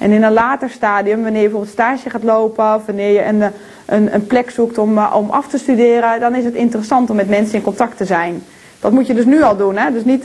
En 0.01 0.11
in 0.11 0.23
een 0.23 0.33
later 0.33 0.71
stadium, 0.71 1.23
wanneer 1.23 1.43
je 1.43 1.49
bijvoorbeeld 1.49 1.73
stage 1.73 2.11
gaat 2.11 2.23
lopen. 2.23 2.75
Of 2.75 2.87
wanneer 2.87 3.13
je 3.13 3.25
een, 3.25 3.43
een, 3.87 4.15
een 4.15 4.27
plek 4.27 4.51
zoekt 4.51 4.79
om, 4.79 4.99
uh, 4.99 5.15
om 5.17 5.31
af 5.31 5.49
te 5.49 5.59
studeren. 5.59 6.21
Dan 6.21 6.35
is 6.35 6.45
het 6.45 6.55
interessant 6.55 7.11
om 7.11 7.17
met 7.17 7.29
mensen 7.29 7.55
in 7.55 7.63
contact 7.63 7.97
te 7.97 8.05
zijn. 8.05 8.43
Dat 8.81 8.93
moet 8.93 9.07
je 9.07 9.15
dus 9.15 9.25
nu 9.25 9.43
al 9.43 9.57
doen. 9.57 9.77
Hè? 9.77 9.93
Dus 9.93 10.05
niet 10.05 10.25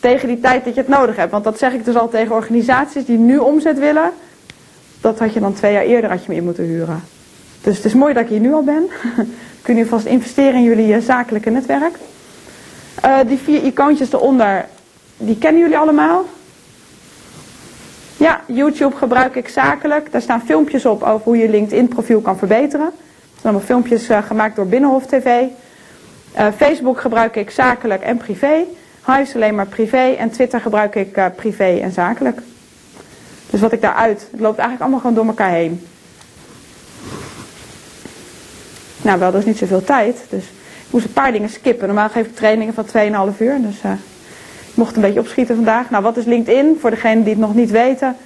tegen 0.00 0.28
die 0.28 0.40
tijd 0.40 0.64
dat 0.64 0.74
je 0.74 0.80
het 0.80 0.90
nodig 0.90 1.16
hebt. 1.16 1.30
Want 1.30 1.44
dat 1.44 1.58
zeg 1.58 1.72
ik 1.72 1.84
dus 1.84 1.96
al 1.96 2.08
tegen 2.08 2.34
organisaties 2.34 3.04
die 3.04 3.18
nu 3.18 3.38
omzet 3.38 3.78
willen. 3.78 4.10
Dat 5.00 5.18
had 5.18 5.32
je 5.32 5.40
dan 5.40 5.54
twee 5.54 5.72
jaar 5.72 5.84
eerder 5.84 6.10
had 6.10 6.24
je 6.24 6.28
me 6.28 6.36
in 6.36 6.44
moeten 6.44 6.64
huren. 6.64 7.02
Dus 7.62 7.76
het 7.76 7.84
is 7.84 7.94
mooi 7.94 8.14
dat 8.14 8.22
ik 8.22 8.28
hier 8.28 8.40
nu 8.40 8.52
al 8.52 8.64
ben. 8.64 8.88
Kunnen 9.62 9.84
jullie 9.84 9.86
vast 9.86 10.06
investeren 10.06 10.54
in 10.54 10.62
jullie 10.62 10.94
uh, 10.94 11.02
zakelijke 11.02 11.50
netwerk. 11.50 11.98
Uh, 13.04 13.18
die 13.26 13.38
vier 13.38 13.62
icoontjes 13.62 14.12
eronder, 14.12 14.66
die 15.16 15.38
kennen 15.38 15.60
jullie 15.60 15.78
allemaal. 15.78 16.24
Ja, 18.18 18.40
YouTube 18.46 18.96
gebruik 18.96 19.34
ik 19.34 19.48
zakelijk. 19.48 20.12
Daar 20.12 20.22
staan 20.22 20.42
filmpjes 20.42 20.86
op 20.86 21.02
over 21.02 21.20
hoe 21.24 21.36
je 21.36 21.48
LinkedIn 21.48 21.88
profiel 21.88 22.20
kan 22.20 22.38
verbeteren. 22.38 22.86
Er 22.86 22.92
zijn 23.40 23.42
allemaal 23.42 23.60
filmpjes 23.60 24.10
uh, 24.10 24.22
gemaakt 24.22 24.56
door 24.56 24.66
Binnenhof 24.66 25.06
TV. 25.06 25.44
Facebook 26.56 27.00
gebruik 27.00 27.36
ik 27.36 27.50
zakelijk 27.50 28.02
en 28.02 28.16
privé. 28.16 28.64
Hives 29.06 29.34
alleen 29.34 29.54
maar 29.54 29.66
privé. 29.66 30.14
En 30.18 30.30
Twitter 30.30 30.60
gebruik 30.60 30.94
ik 30.94 31.20
privé 31.36 31.78
en 31.82 31.92
zakelijk. 31.92 32.40
Dus 33.50 33.60
wat 33.60 33.72
ik 33.72 33.80
daaruit, 33.80 34.28
het 34.30 34.40
loopt 34.40 34.58
eigenlijk 34.58 34.80
allemaal 34.80 35.00
gewoon 35.00 35.14
door 35.14 35.26
elkaar 35.26 35.50
heen. 35.50 35.86
Nou, 39.02 39.18
wel, 39.18 39.30
dat 39.30 39.40
is 39.40 39.46
niet 39.46 39.58
zoveel 39.58 39.84
tijd. 39.84 40.24
Dus 40.28 40.44
ik 40.44 40.90
moest 40.90 41.04
een 41.04 41.12
paar 41.12 41.32
dingen 41.32 41.48
skippen. 41.48 41.86
Normaal 41.86 42.08
geef 42.08 42.26
ik 42.26 42.36
trainingen 42.36 42.74
van 42.74 42.86
2,5 43.32 43.38
uur. 43.38 43.60
Dus 43.60 43.80
mocht 44.78 44.96
een 44.96 45.02
beetje 45.02 45.20
opschieten 45.20 45.54
vandaag. 45.54 45.90
Nou, 45.90 46.02
wat 46.02 46.16
is 46.16 46.24
LinkedIn? 46.24 46.76
Voor 46.80 46.90
degenen 46.90 47.22
die 47.22 47.32
het 47.32 47.42
nog 47.42 47.54
niet 47.54 47.70
weten. 47.70 48.16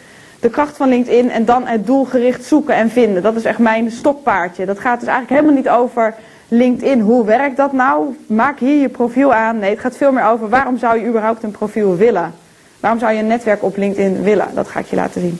De 0.40 0.50
kracht 0.50 0.76
van 0.76 0.88
LinkedIn 0.88 1.30
en 1.30 1.44
dan 1.44 1.66
het 1.66 1.86
doelgericht 1.86 2.44
zoeken 2.44 2.74
en 2.74 2.90
vinden. 2.90 3.22
Dat 3.22 3.36
is 3.36 3.44
echt 3.44 3.58
mijn 3.58 3.90
stokpaardje. 3.90 4.66
Dat 4.66 4.78
gaat 4.78 5.00
dus 5.00 5.08
eigenlijk 5.08 5.40
helemaal 5.40 5.62
niet 5.62 5.68
over 5.68 6.14
LinkedIn. 6.48 7.00
Hoe 7.00 7.24
werkt 7.24 7.56
dat 7.56 7.72
nou? 7.72 8.16
Maak 8.26 8.58
hier 8.58 8.80
je 8.80 8.88
profiel 8.88 9.34
aan. 9.34 9.58
Nee, 9.58 9.70
het 9.70 9.80
gaat 9.80 9.96
veel 9.96 10.12
meer 10.12 10.24
over 10.24 10.48
waarom 10.48 10.78
zou 10.78 11.00
je 11.00 11.06
überhaupt 11.06 11.42
een 11.42 11.50
profiel 11.50 11.96
willen. 11.96 12.34
Waarom 12.80 13.00
zou 13.00 13.12
je 13.12 13.18
een 13.18 13.26
netwerk 13.26 13.62
op 13.62 13.76
LinkedIn 13.76 14.22
willen? 14.22 14.48
Dat 14.54 14.68
ga 14.68 14.80
ik 14.80 14.86
je 14.86 14.96
laten 14.96 15.20
zien. 15.20 15.38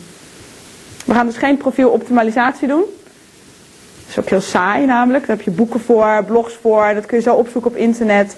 We 1.04 1.14
gaan 1.14 1.26
dus 1.26 1.36
geen 1.36 1.56
profieloptimalisatie 1.56 2.68
doen. 2.68 2.84
Dat 4.00 4.08
is 4.08 4.18
ook 4.18 4.28
heel 4.28 4.40
saai 4.40 4.86
namelijk. 4.86 5.26
Daar 5.26 5.36
heb 5.36 5.44
je 5.44 5.50
boeken 5.50 5.80
voor, 5.80 6.24
blogs 6.26 6.54
voor. 6.54 6.94
Dat 6.94 7.06
kun 7.06 7.16
je 7.16 7.22
zo 7.22 7.34
opzoeken 7.34 7.70
op 7.70 7.76
internet. 7.76 8.36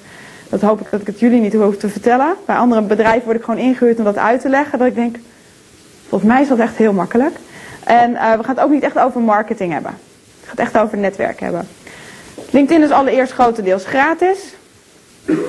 Dat 0.55 0.63
hoop 0.63 0.81
ik 0.81 0.91
dat 0.91 1.01
ik 1.01 1.07
het 1.07 1.21
jullie 1.21 1.41
niet 1.41 1.55
hoef 1.55 1.77
te 1.77 1.89
vertellen. 1.89 2.35
Bij 2.47 2.57
andere 2.57 2.83
bedrijven 2.83 3.25
word 3.25 3.37
ik 3.37 3.45
gewoon 3.45 3.61
ingehuurd 3.61 3.99
om 3.99 4.05
dat 4.05 4.17
uit 4.17 4.41
te 4.41 4.49
leggen. 4.49 4.79
Dat 4.79 4.89
ik 4.89 4.95
denk, 4.95 5.17
volgens 6.09 6.31
mij 6.31 6.43
is 6.43 6.49
dat 6.49 6.59
echt 6.59 6.77
heel 6.77 6.93
makkelijk. 6.93 7.37
En 7.85 8.11
uh, 8.11 8.33
we 8.33 8.45
gaan 8.45 8.55
het 8.55 8.65
ook 8.65 8.71
niet 8.71 8.83
echt 8.83 8.99
over 8.99 9.21
marketing 9.21 9.73
hebben. 9.73 9.91
Het 10.41 10.49
gaat 10.49 10.59
echt 10.59 10.79
over 10.79 10.99
netwerk 10.99 11.41
hebben. 11.41 11.69
LinkedIn 12.51 12.83
is 12.83 12.91
allereerst 12.91 13.33
grotendeels 13.33 13.85
gratis. 13.85 14.55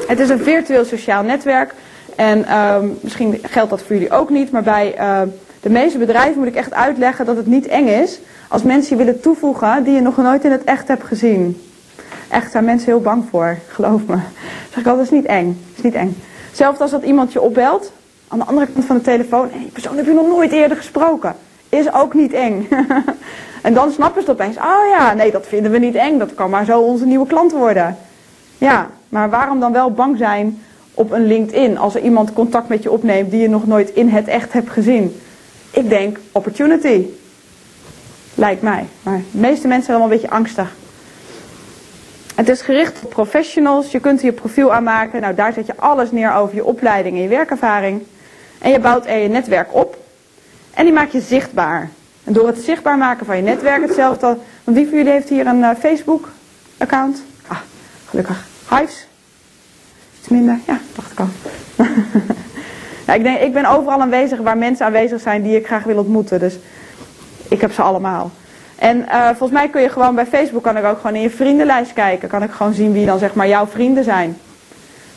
Het 0.07 0.19
is 0.19 0.29
een 0.29 0.43
virtueel 0.43 0.85
sociaal 0.85 1.23
netwerk 1.23 1.73
en 2.15 2.57
um, 2.57 2.97
misschien 3.01 3.39
geldt 3.41 3.69
dat 3.69 3.81
voor 3.81 3.95
jullie 3.95 4.11
ook 4.11 4.29
niet, 4.29 4.51
maar 4.51 4.63
bij 4.63 4.95
uh, 4.97 5.21
de 5.61 5.69
meeste 5.69 5.97
bedrijven 5.97 6.39
moet 6.39 6.47
ik 6.47 6.55
echt 6.55 6.73
uitleggen 6.73 7.25
dat 7.25 7.35
het 7.35 7.47
niet 7.47 7.67
eng 7.67 7.87
is 7.87 8.19
als 8.49 8.63
mensen 8.63 8.97
je 8.97 9.03
willen 9.03 9.21
toevoegen 9.21 9.83
die 9.83 9.93
je 9.93 10.01
nog 10.01 10.17
nooit 10.17 10.43
in 10.43 10.51
het 10.51 10.63
echt 10.63 10.87
hebt 10.87 11.03
gezien. 11.03 11.61
Echt, 12.29 12.51
zijn 12.51 12.65
mensen 12.65 12.87
heel 12.87 13.01
bang 13.01 13.23
voor, 13.29 13.57
geloof 13.67 14.05
me. 14.05 14.17
Zeg 14.69 14.79
ik 14.79 14.87
altijd, 14.87 15.05
is 15.05 15.11
niet 15.11 15.25
eng. 15.25 15.61
is 15.75 15.83
niet 15.83 15.93
eng. 15.93 16.17
Zelfs 16.51 16.79
als 16.79 16.91
dat 16.91 17.03
iemand 17.03 17.33
je 17.33 17.41
opbelt, 17.41 17.91
aan 18.27 18.39
de 18.39 18.45
andere 18.45 18.67
kant 18.73 18.85
van 18.85 18.95
de 18.95 19.01
telefoon, 19.01 19.51
en 19.51 19.59
die 19.59 19.71
persoon 19.71 19.97
heb 19.97 20.05
je 20.05 20.13
nog 20.13 20.27
nooit 20.27 20.51
eerder 20.51 20.77
gesproken. 20.77 21.35
Is 21.69 21.93
ook 21.93 22.13
niet 22.13 22.33
eng. 22.33 22.67
en 23.61 23.73
dan 23.73 23.91
snappen 23.91 24.23
ze 24.23 24.31
opeens, 24.31 24.57
oh 24.57 24.87
ja, 24.91 25.13
nee, 25.13 25.31
dat 25.31 25.47
vinden 25.47 25.71
we 25.71 25.77
niet 25.77 25.95
eng. 25.95 26.17
Dat 26.17 26.33
kan 26.33 26.49
maar 26.49 26.65
zo 26.65 26.79
onze 26.79 27.05
nieuwe 27.05 27.27
klant 27.27 27.51
worden. 27.51 27.97
Ja, 28.57 28.89
maar 29.09 29.29
waarom 29.29 29.59
dan 29.59 29.71
wel 29.71 29.91
bang 29.91 30.17
zijn 30.17 30.61
op 30.93 31.11
een 31.11 31.25
LinkedIn 31.25 31.77
als 31.77 31.95
er 31.95 32.01
iemand 32.01 32.33
contact 32.33 32.67
met 32.67 32.83
je 32.83 32.91
opneemt 32.91 33.31
die 33.31 33.41
je 33.41 33.49
nog 33.49 33.67
nooit 33.67 33.89
in 33.89 34.09
het 34.09 34.27
echt 34.27 34.53
hebt 34.53 34.69
gezien. 34.69 35.21
Ik 35.71 35.89
denk 35.89 36.19
opportunity. 36.31 37.05
Lijkt 38.35 38.61
mij. 38.61 38.85
Maar 39.03 39.21
de 39.31 39.37
meeste 39.37 39.67
mensen 39.67 39.85
zijn 39.85 39.97
allemaal 39.97 40.15
een 40.15 40.21
beetje 40.21 40.35
angstig. 40.35 40.75
Het 42.35 42.49
is 42.49 42.61
gericht 42.61 43.03
op 43.03 43.09
professionals. 43.09 43.91
Je 43.91 43.99
kunt 43.99 44.21
hier 44.21 44.31
profiel 44.31 44.73
aanmaken. 44.73 45.21
Nou, 45.21 45.35
daar 45.35 45.53
zet 45.53 45.65
je 45.65 45.75
alles 45.75 46.11
neer 46.11 46.33
over 46.33 46.55
je 46.55 46.65
opleiding 46.65 47.15
en 47.15 47.21
je 47.21 47.27
werkervaring. 47.27 48.03
En 48.59 48.71
je 48.71 48.79
bouwt 48.79 49.05
er 49.05 49.17
je 49.17 49.27
netwerk 49.27 49.67
op. 49.71 49.97
En 50.73 50.85
die 50.85 50.93
maak 50.93 51.09
je 51.09 51.21
zichtbaar. 51.21 51.89
En 52.23 52.33
door 52.33 52.47
het 52.47 52.57
zichtbaar 52.57 52.97
maken 52.97 53.25
van 53.25 53.35
je 53.35 53.41
netwerk 53.41 53.81
hetzelfde. 53.81 54.37
Want 54.63 54.77
wie 54.77 54.87
van 54.87 54.97
jullie 54.97 55.11
heeft 55.11 55.29
hier 55.29 55.47
een 55.47 55.59
uh, 55.59 55.69
Facebook 55.79 56.29
account? 56.77 57.23
Ah, 57.47 57.57
gelukkig. 58.05 58.45
Hives? 58.69 59.07
Iets 60.19 60.27
minder? 60.27 60.59
Ja, 60.67 60.79
dacht 60.95 61.11
ik 61.11 61.19
al. 61.19 61.27
Ik, 63.13 63.23
denk, 63.23 63.39
ik 63.39 63.53
ben 63.53 63.65
overal 63.65 64.01
aanwezig 64.01 64.39
waar 64.39 64.57
mensen 64.57 64.85
aanwezig 64.85 65.21
zijn 65.21 65.41
die 65.41 65.55
ik 65.55 65.65
graag 65.65 65.83
wil 65.83 65.97
ontmoeten. 65.97 66.39
Dus 66.39 66.57
ik 67.47 67.61
heb 67.61 67.71
ze 67.71 67.81
allemaal. 67.81 68.31
En 68.75 68.97
uh, 68.97 69.27
volgens 69.27 69.51
mij 69.51 69.69
kun 69.69 69.81
je 69.81 69.89
gewoon 69.89 70.15
bij 70.15 70.25
Facebook 70.25 70.63
kan 70.63 70.77
ik 70.77 70.85
ook 70.85 70.97
gewoon 70.97 71.15
in 71.15 71.21
je 71.21 71.29
vriendenlijst 71.29 71.93
kijken. 71.93 72.29
Kan 72.29 72.43
ik 72.43 72.51
gewoon 72.51 72.73
zien 72.73 72.91
wie 72.91 73.05
dan 73.05 73.19
zeg 73.19 73.33
maar 73.33 73.47
jouw 73.47 73.67
vrienden 73.67 74.03
zijn. 74.03 74.37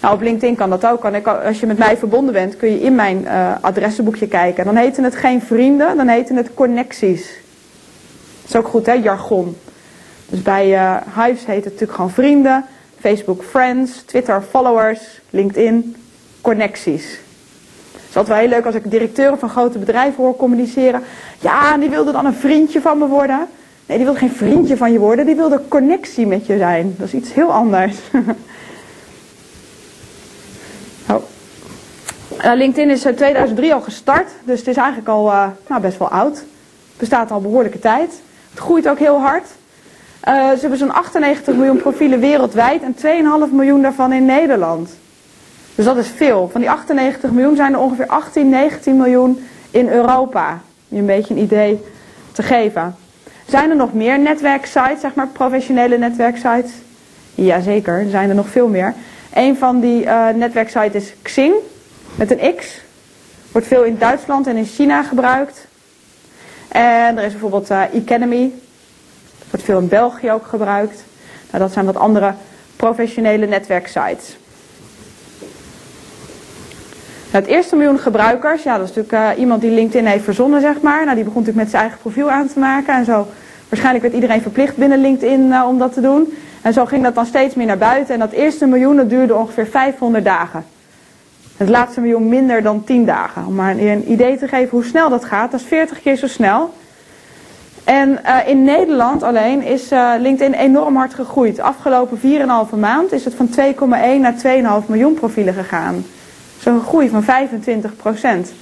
Nou, 0.01 0.15
op 0.15 0.21
LinkedIn 0.21 0.57
kan 0.57 0.71
dat 0.71 0.87
ook. 0.87 1.01
Kan 1.01 1.15
ik, 1.15 1.27
als 1.27 1.61
je 1.61 1.67
met 1.67 1.79
mij 1.79 1.97
verbonden 1.97 2.33
bent, 2.33 2.57
kun 2.57 2.71
je 2.71 2.81
in 2.81 2.95
mijn 2.95 3.21
uh, 3.21 3.53
adressenboekje 3.61 4.29
kijken. 4.29 4.65
Dan 4.65 4.77
heten 4.77 5.05
het 5.05 5.17
geen 5.17 5.43
vrienden, 5.43 5.97
dan 5.97 6.09
heten 6.09 6.37
het 6.37 6.55
connecties. 6.55 7.23
Dat 8.41 8.49
is 8.49 8.57
ook 8.57 8.69
goed, 8.69 8.87
hè, 8.87 8.93
jargon. 8.93 9.57
Dus 10.27 10.43
bij 10.43 10.73
uh, 10.73 10.97
Hives 11.15 11.47
heet 11.47 11.65
het 11.65 11.65
natuurlijk 11.65 11.93
gewoon 11.93 12.11
vrienden. 12.11 12.65
Facebook 13.01 13.45
friends, 13.45 14.03
Twitter 14.03 14.43
followers, 14.43 15.01
LinkedIn 15.31 15.97
connecties. 16.41 17.19
Het 18.09 18.17
is 18.17 18.23
altijd 18.23 18.39
wel 18.39 18.49
heel 18.49 18.57
leuk 18.57 18.67
als 18.67 18.85
ik 18.85 18.91
directeuren 18.91 19.39
van 19.39 19.49
grote 19.49 19.79
bedrijven 19.79 20.23
hoor 20.23 20.37
communiceren. 20.37 21.03
Ja, 21.41 21.77
die 21.77 21.91
wilde 21.91 22.13
dan 22.13 22.27
een 22.27 22.35
vriendje 22.35 22.81
van 22.81 22.99
me 22.99 23.07
worden. 23.07 23.49
Nee, 23.87 23.97
die 23.97 24.07
wilde 24.07 24.21
geen 24.21 24.33
vriendje 24.33 24.77
van 24.77 24.93
je 24.93 24.99
worden, 24.99 25.27
die 25.27 25.35
wilde 25.35 25.63
connectie 25.69 26.27
met 26.27 26.47
je 26.47 26.59
zijn. 26.59 26.95
Dat 26.99 27.07
is 27.07 27.15
iets 27.15 27.35
heel 27.35 27.53
anders. 27.53 27.97
oh. 31.11 31.23
Uh, 32.45 32.53
LinkedIn 32.55 32.91
is 32.91 33.05
in 33.05 33.15
2003 33.15 33.75
al 33.75 33.81
gestart, 33.81 34.31
dus 34.45 34.59
het 34.59 34.69
is 34.69 34.77
eigenlijk 34.77 35.09
al 35.09 35.27
uh, 35.27 35.47
nou, 35.69 35.81
best 35.81 35.99
wel 35.99 36.09
oud. 36.09 36.45
Bestaat 36.97 37.31
al 37.31 37.41
behoorlijke 37.41 37.79
tijd. 37.79 38.21
Het 38.51 38.59
groeit 38.59 38.89
ook 38.89 38.99
heel 38.99 39.21
hard. 39.21 39.47
Ze 40.25 40.59
hebben 40.61 40.79
zo'n 40.79 40.93
98 40.93 41.55
miljoen 41.55 41.77
profielen 41.77 42.21
wereldwijd 42.21 42.83
en 42.83 42.95
2,5 43.49 43.53
miljoen 43.53 43.83
daarvan 43.83 44.13
in 44.13 44.25
Nederland. 44.25 44.91
Dus 45.79 45.87
dat 45.87 45.97
is 45.97 46.09
veel. 46.09 46.49
Van 46.53 46.61
die 46.61 46.71
98 46.71 47.31
miljoen 47.31 47.57
zijn 47.57 47.73
er 47.73 47.79
ongeveer 47.79 48.07
18, 48.07 48.49
19 48.49 48.97
miljoen 48.97 49.47
in 49.71 49.89
Europa. 49.89 50.51
Om 50.51 50.59
je 50.89 50.99
een 50.99 51.07
beetje 51.07 51.35
een 51.35 51.41
idee 51.41 51.85
te 52.33 52.43
geven. 52.43 52.97
Zijn 53.47 53.71
er 53.71 53.77
nog 53.77 53.93
meer 53.93 54.19
netwerksites, 54.19 55.01
zeg 55.01 55.15
maar 55.15 55.29
professionele 55.29 55.99
netwerksites? 55.99 56.71
Jazeker, 57.35 57.99
er 57.99 58.11
zijn 58.11 58.29
er 58.29 58.35
nog 58.35 58.49
veel 58.49 58.69
meer. 58.69 58.95
Een 59.35 59.57
van 59.57 59.81
die 59.81 60.05
uh, 60.05 60.29
netwerksites 60.29 61.03
is 61.03 61.15
Xing, 61.23 61.55
met 62.15 62.31
een 62.31 62.55
X. 62.57 62.81
Wordt 63.53 63.67
veel 63.67 63.85
in 63.85 63.99
Duitsland 63.99 64.47
en 64.47 64.57
in 64.57 64.67
China 64.67 65.03
gebruikt. 65.03 65.67
En 66.69 67.19
er 67.19 67.25
is 67.25 67.33
bijvoorbeeld 67.33 67.71
uh, 67.71 67.95
Economy. 67.95 68.53
Wordt 69.51 69.67
veel 69.67 69.79
in 69.79 69.89
België 69.89 70.31
ook 70.31 70.47
gebruikt. 70.47 71.05
Nou, 71.51 71.63
dat 71.63 71.73
zijn 71.73 71.87
wat 71.87 71.97
andere 71.97 72.35
professionele 72.77 73.47
netwerksites. 73.47 74.37
Het 77.31 77.47
eerste 77.47 77.77
miljoen 77.77 77.99
gebruikers, 77.99 78.63
ja, 78.63 78.79
dat 78.79 78.89
is 78.89 78.95
natuurlijk 78.95 79.37
uh, 79.37 79.41
iemand 79.41 79.61
die 79.61 79.71
LinkedIn 79.71 80.07
heeft 80.07 80.25
verzonnen, 80.25 80.61
zeg 80.61 80.81
maar. 80.81 81.05
Nou, 81.05 81.15
die 81.15 81.25
begon 81.25 81.41
natuurlijk 81.41 81.65
met 81.65 81.71
zijn 81.71 81.83
eigen 81.83 82.01
profiel 82.01 82.31
aan 82.31 82.49
te 82.49 82.59
maken. 82.59 82.95
En 82.95 83.05
zo, 83.05 83.27
waarschijnlijk 83.69 84.05
werd 84.05 84.15
iedereen 84.15 84.43
verplicht 84.43 84.77
binnen 84.77 85.01
LinkedIn 85.01 85.41
uh, 85.41 85.65
om 85.69 85.79
dat 85.79 85.93
te 85.93 86.01
doen. 86.01 86.35
En 86.63 86.73
zo 86.73 86.85
ging 86.85 87.03
dat 87.03 87.15
dan 87.15 87.27
steeds 87.27 87.55
meer 87.55 87.67
naar 87.67 87.79
buiten. 87.79 88.15
En 88.15 88.21
dat 88.21 88.33
eerste 88.33 88.67
miljoen, 88.67 88.97
dat 88.97 89.11
duurde 89.11 89.35
ongeveer 89.35 89.67
500 89.67 90.25
dagen. 90.25 90.65
Het 91.57 91.69
laatste 91.69 92.01
miljoen 92.01 92.29
minder 92.29 92.63
dan 92.63 92.85
10 92.85 93.05
dagen. 93.05 93.47
Om 93.47 93.55
maar 93.55 93.77
een 93.77 94.13
idee 94.13 94.39
te 94.39 94.49
geven 94.49 94.71
hoe 94.71 94.85
snel 94.85 95.09
dat 95.09 95.25
gaat. 95.25 95.51
Dat 95.51 95.61
is 95.61 95.67
40 95.67 96.01
keer 96.01 96.17
zo 96.17 96.27
snel. 96.27 96.75
En 97.85 98.21
uh, 98.25 98.37
in 98.47 98.65
Nederland 98.65 99.23
alleen 99.23 99.63
is 99.63 99.89
LinkedIn 100.19 100.55
enorm 100.55 100.97
hard 100.97 101.15
gegroeid. 101.15 101.61
Afgelopen 101.61 102.19
4,5 102.73 102.79
maand 102.79 103.13
is 103.13 103.25
het 103.25 103.35
van 103.35 103.49
2,1 103.49 104.21
naar 104.21 104.35
2,5 104.83 104.87
miljoen 104.87 105.15
profielen 105.15 105.55
gegaan. 105.55 106.05
Zo'n 106.59 106.81
groei 106.81 107.09
van 107.09 107.23
25 107.23 107.97
procent. 107.97 108.53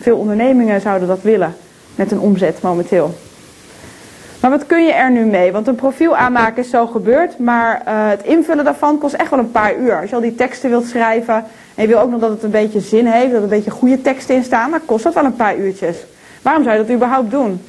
Veel 0.00 0.16
ondernemingen 0.16 0.80
zouden 0.80 1.08
dat 1.08 1.22
willen 1.22 1.54
met 1.94 2.10
een 2.10 2.20
omzet 2.20 2.62
momenteel. 2.62 3.14
Maar 4.40 4.50
wat 4.50 4.66
kun 4.66 4.84
je 4.84 4.92
er 4.92 5.10
nu 5.10 5.24
mee? 5.24 5.52
Want 5.52 5.66
een 5.66 5.74
profiel 5.74 6.16
aanmaken 6.16 6.62
is 6.62 6.70
zo 6.70 6.86
gebeurd, 6.86 7.38
maar 7.38 7.82
uh, 7.88 8.08
het 8.08 8.22
invullen 8.22 8.64
daarvan 8.64 8.98
kost 8.98 9.14
echt 9.14 9.30
wel 9.30 9.38
een 9.38 9.50
paar 9.50 9.76
uur. 9.76 10.00
Als 10.00 10.10
je 10.10 10.16
al 10.16 10.22
die 10.22 10.34
teksten 10.34 10.70
wilt 10.70 10.86
schrijven 10.86 11.44
en 11.74 11.82
je 11.82 11.86
wil 11.86 12.00
ook 12.00 12.10
nog 12.10 12.20
dat 12.20 12.30
het 12.30 12.42
een 12.42 12.50
beetje 12.50 12.80
zin 12.80 13.06
heeft, 13.06 13.30
dat 13.30 13.36
er 13.36 13.42
een 13.42 13.48
beetje 13.48 13.70
goede 13.70 14.02
teksten 14.02 14.34
in 14.34 14.44
staan, 14.44 14.70
dan 14.70 14.84
kost 14.84 15.04
dat 15.04 15.14
wel 15.14 15.24
een 15.24 15.36
paar 15.36 15.56
uurtjes. 15.56 15.96
Waarom 16.42 16.62
zou 16.62 16.76
je 16.76 16.82
dat 16.82 16.94
überhaupt 16.94 17.30
doen? 17.30 17.62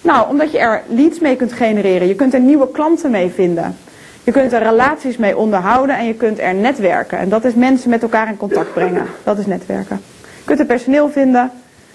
Nou, 0.00 0.28
omdat 0.28 0.52
je 0.52 0.58
er 0.58 0.82
leads 0.86 1.18
mee 1.18 1.36
kunt 1.36 1.52
genereren. 1.52 2.08
Je 2.08 2.14
kunt 2.14 2.34
er 2.34 2.40
nieuwe 2.40 2.70
klanten 2.70 3.10
mee 3.10 3.30
vinden. 3.30 3.76
Je 4.24 4.32
kunt 4.32 4.52
er 4.52 4.62
relaties 4.62 5.16
mee 5.16 5.36
onderhouden 5.36 5.96
en 5.96 6.06
je 6.06 6.14
kunt 6.14 6.38
er 6.38 6.54
netwerken. 6.54 7.18
En 7.18 7.28
dat 7.28 7.44
is 7.44 7.54
mensen 7.54 7.90
met 7.90 8.02
elkaar 8.02 8.28
in 8.28 8.36
contact 8.36 8.72
brengen. 8.72 9.06
Dat 9.24 9.38
is 9.38 9.46
netwerken. 9.46 10.00
Je 10.20 10.44
kunt 10.44 10.58
er 10.58 10.66
personeel 10.66 11.10
vinden. 11.10 11.50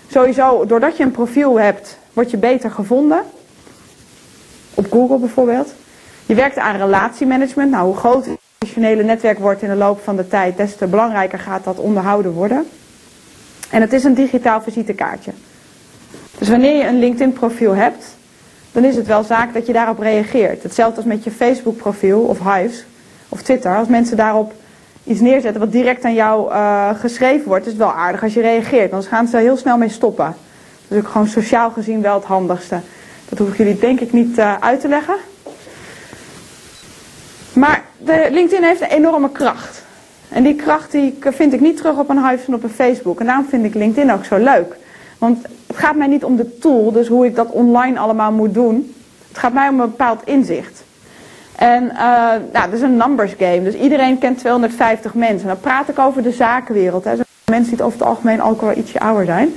Sowieso, 0.07 0.65
doordat 0.65 0.98
je 0.98 1.03
een 1.03 1.12
profiel 1.12 1.60
hebt, 1.60 1.98
word 2.13 2.31
je 2.31 2.38
beter 2.38 2.72
gevonden. 2.72 3.22
Op 4.74 4.91
Google 4.91 5.17
bijvoorbeeld. 5.17 5.74
Je 6.25 6.36
werkt 6.36 6.57
aan 6.57 6.77
relatiemanagement. 6.77 7.72
Nou, 7.72 7.86
hoe 7.86 7.96
groter 7.96 8.31
het 8.31 8.39
professionele 8.57 9.03
netwerk 9.03 9.39
wordt 9.39 9.62
in 9.62 9.69
de 9.69 9.75
loop 9.75 10.03
van 10.03 10.15
de 10.15 10.27
tijd, 10.27 10.57
des 10.57 10.75
te 10.75 10.88
belangrijker 10.88 11.39
gaat 11.39 11.63
dat 11.63 11.77
onderhouden 11.77 12.31
worden. 12.31 12.67
En 13.69 13.81
het 13.81 13.93
is 13.93 14.03
een 14.03 14.13
digitaal 14.13 14.62
visitekaartje. 14.62 15.31
Dus 16.38 16.50
wanneer 16.50 16.75
je 16.75 16.88
een 16.88 17.00
LinkedIn 17.00 17.34
profiel 17.34 17.75
hebt, 17.75 18.16
dan 18.71 18.83
is 18.83 18.95
het 18.95 19.07
wel 19.07 19.24
zaak 19.24 19.53
dat 19.53 19.67
je 19.67 19.74
daarop 19.74 20.00
reageert. 20.00 20.63
Hetzelfde 20.63 20.95
als 20.95 21.05
met 21.05 21.24
je 21.24 21.31
Facebook 21.31 21.77
profiel 21.77 22.19
of 22.19 22.39
Hives 22.39 22.86
of 23.29 23.41
Twitter. 23.41 23.77
Als 23.77 23.88
mensen 23.88 24.17
daarop 24.17 24.53
iets 25.03 25.19
neerzetten 25.19 25.62
wat 25.62 25.71
direct 25.71 26.03
aan 26.03 26.13
jou 26.13 26.51
uh, 26.51 26.89
geschreven 27.00 27.47
wordt, 27.47 27.65
is 27.65 27.71
het 27.71 27.81
wel 27.81 27.91
aardig 27.91 28.24
als 28.24 28.33
je 28.33 28.41
reageert. 28.41 28.91
Anders 28.91 29.09
gaan 29.09 29.27
ze 29.27 29.38
heel 29.38 29.57
snel 29.57 29.77
mee 29.77 29.89
stoppen. 29.89 30.36
Dat 30.88 30.97
is 30.97 31.03
ook 31.03 31.12
gewoon 31.12 31.27
sociaal 31.27 31.69
gezien 31.69 32.01
wel 32.01 32.13
het 32.13 32.24
handigste. 32.24 32.79
Dat 33.29 33.39
hoef 33.39 33.50
ik 33.50 33.57
jullie 33.57 33.79
denk 33.79 34.00
ik 34.00 34.13
niet 34.13 34.38
uh, 34.38 34.55
uit 34.59 34.79
te 34.81 34.88
leggen. 34.88 35.15
Maar 37.53 37.83
de 37.97 38.27
LinkedIn 38.31 38.63
heeft 38.63 38.81
een 38.81 38.88
enorme 38.88 39.31
kracht. 39.31 39.83
En 40.29 40.43
die 40.43 40.55
kracht 40.55 40.91
die 40.91 41.17
vind 41.19 41.53
ik 41.53 41.59
niet 41.59 41.77
terug 41.77 41.97
op 41.97 42.09
een 42.09 42.27
Hives 42.27 42.47
en 42.47 42.53
op 42.53 42.63
een 42.63 42.69
Facebook. 42.69 43.19
En 43.19 43.25
daarom 43.25 43.45
vind 43.50 43.65
ik 43.65 43.74
LinkedIn 43.74 44.13
ook 44.13 44.25
zo 44.25 44.38
leuk. 44.38 44.75
Want 45.17 45.45
het 45.67 45.77
gaat 45.77 45.95
mij 45.95 46.07
niet 46.07 46.24
om 46.24 46.36
de 46.36 46.57
tool, 46.57 46.91
dus 46.91 47.07
hoe 47.07 47.25
ik 47.25 47.36
dat 47.36 47.51
online 47.51 48.00
allemaal 48.00 48.31
moet 48.31 48.53
doen. 48.53 48.95
Het 49.27 49.38
gaat 49.38 49.53
mij 49.53 49.69
om 49.69 49.79
een 49.79 49.89
bepaald 49.89 50.21
inzicht. 50.25 50.83
En 51.55 51.83
uh, 51.83 52.00
nou, 52.00 52.39
dat 52.51 52.74
is 52.74 52.81
een 52.81 52.97
numbers 52.97 53.33
game, 53.38 53.63
dus 53.63 53.74
iedereen 53.74 54.17
kent 54.17 54.38
250 54.38 55.13
mensen. 55.13 55.47
Dan 55.47 55.59
praat 55.59 55.89
ik 55.89 56.00
over 56.00 56.24
de 56.24 56.31
zakenwereld. 56.31 57.03
Hè. 57.03 57.13
Mensen 57.45 57.69
die 57.69 57.77
het 57.77 57.81
over 57.81 58.00
het 58.00 58.07
algemeen 58.07 58.41
ook 58.41 58.62
wel 58.62 58.77
ietsje 58.77 59.00
ouder 59.00 59.25
zijn. 59.25 59.53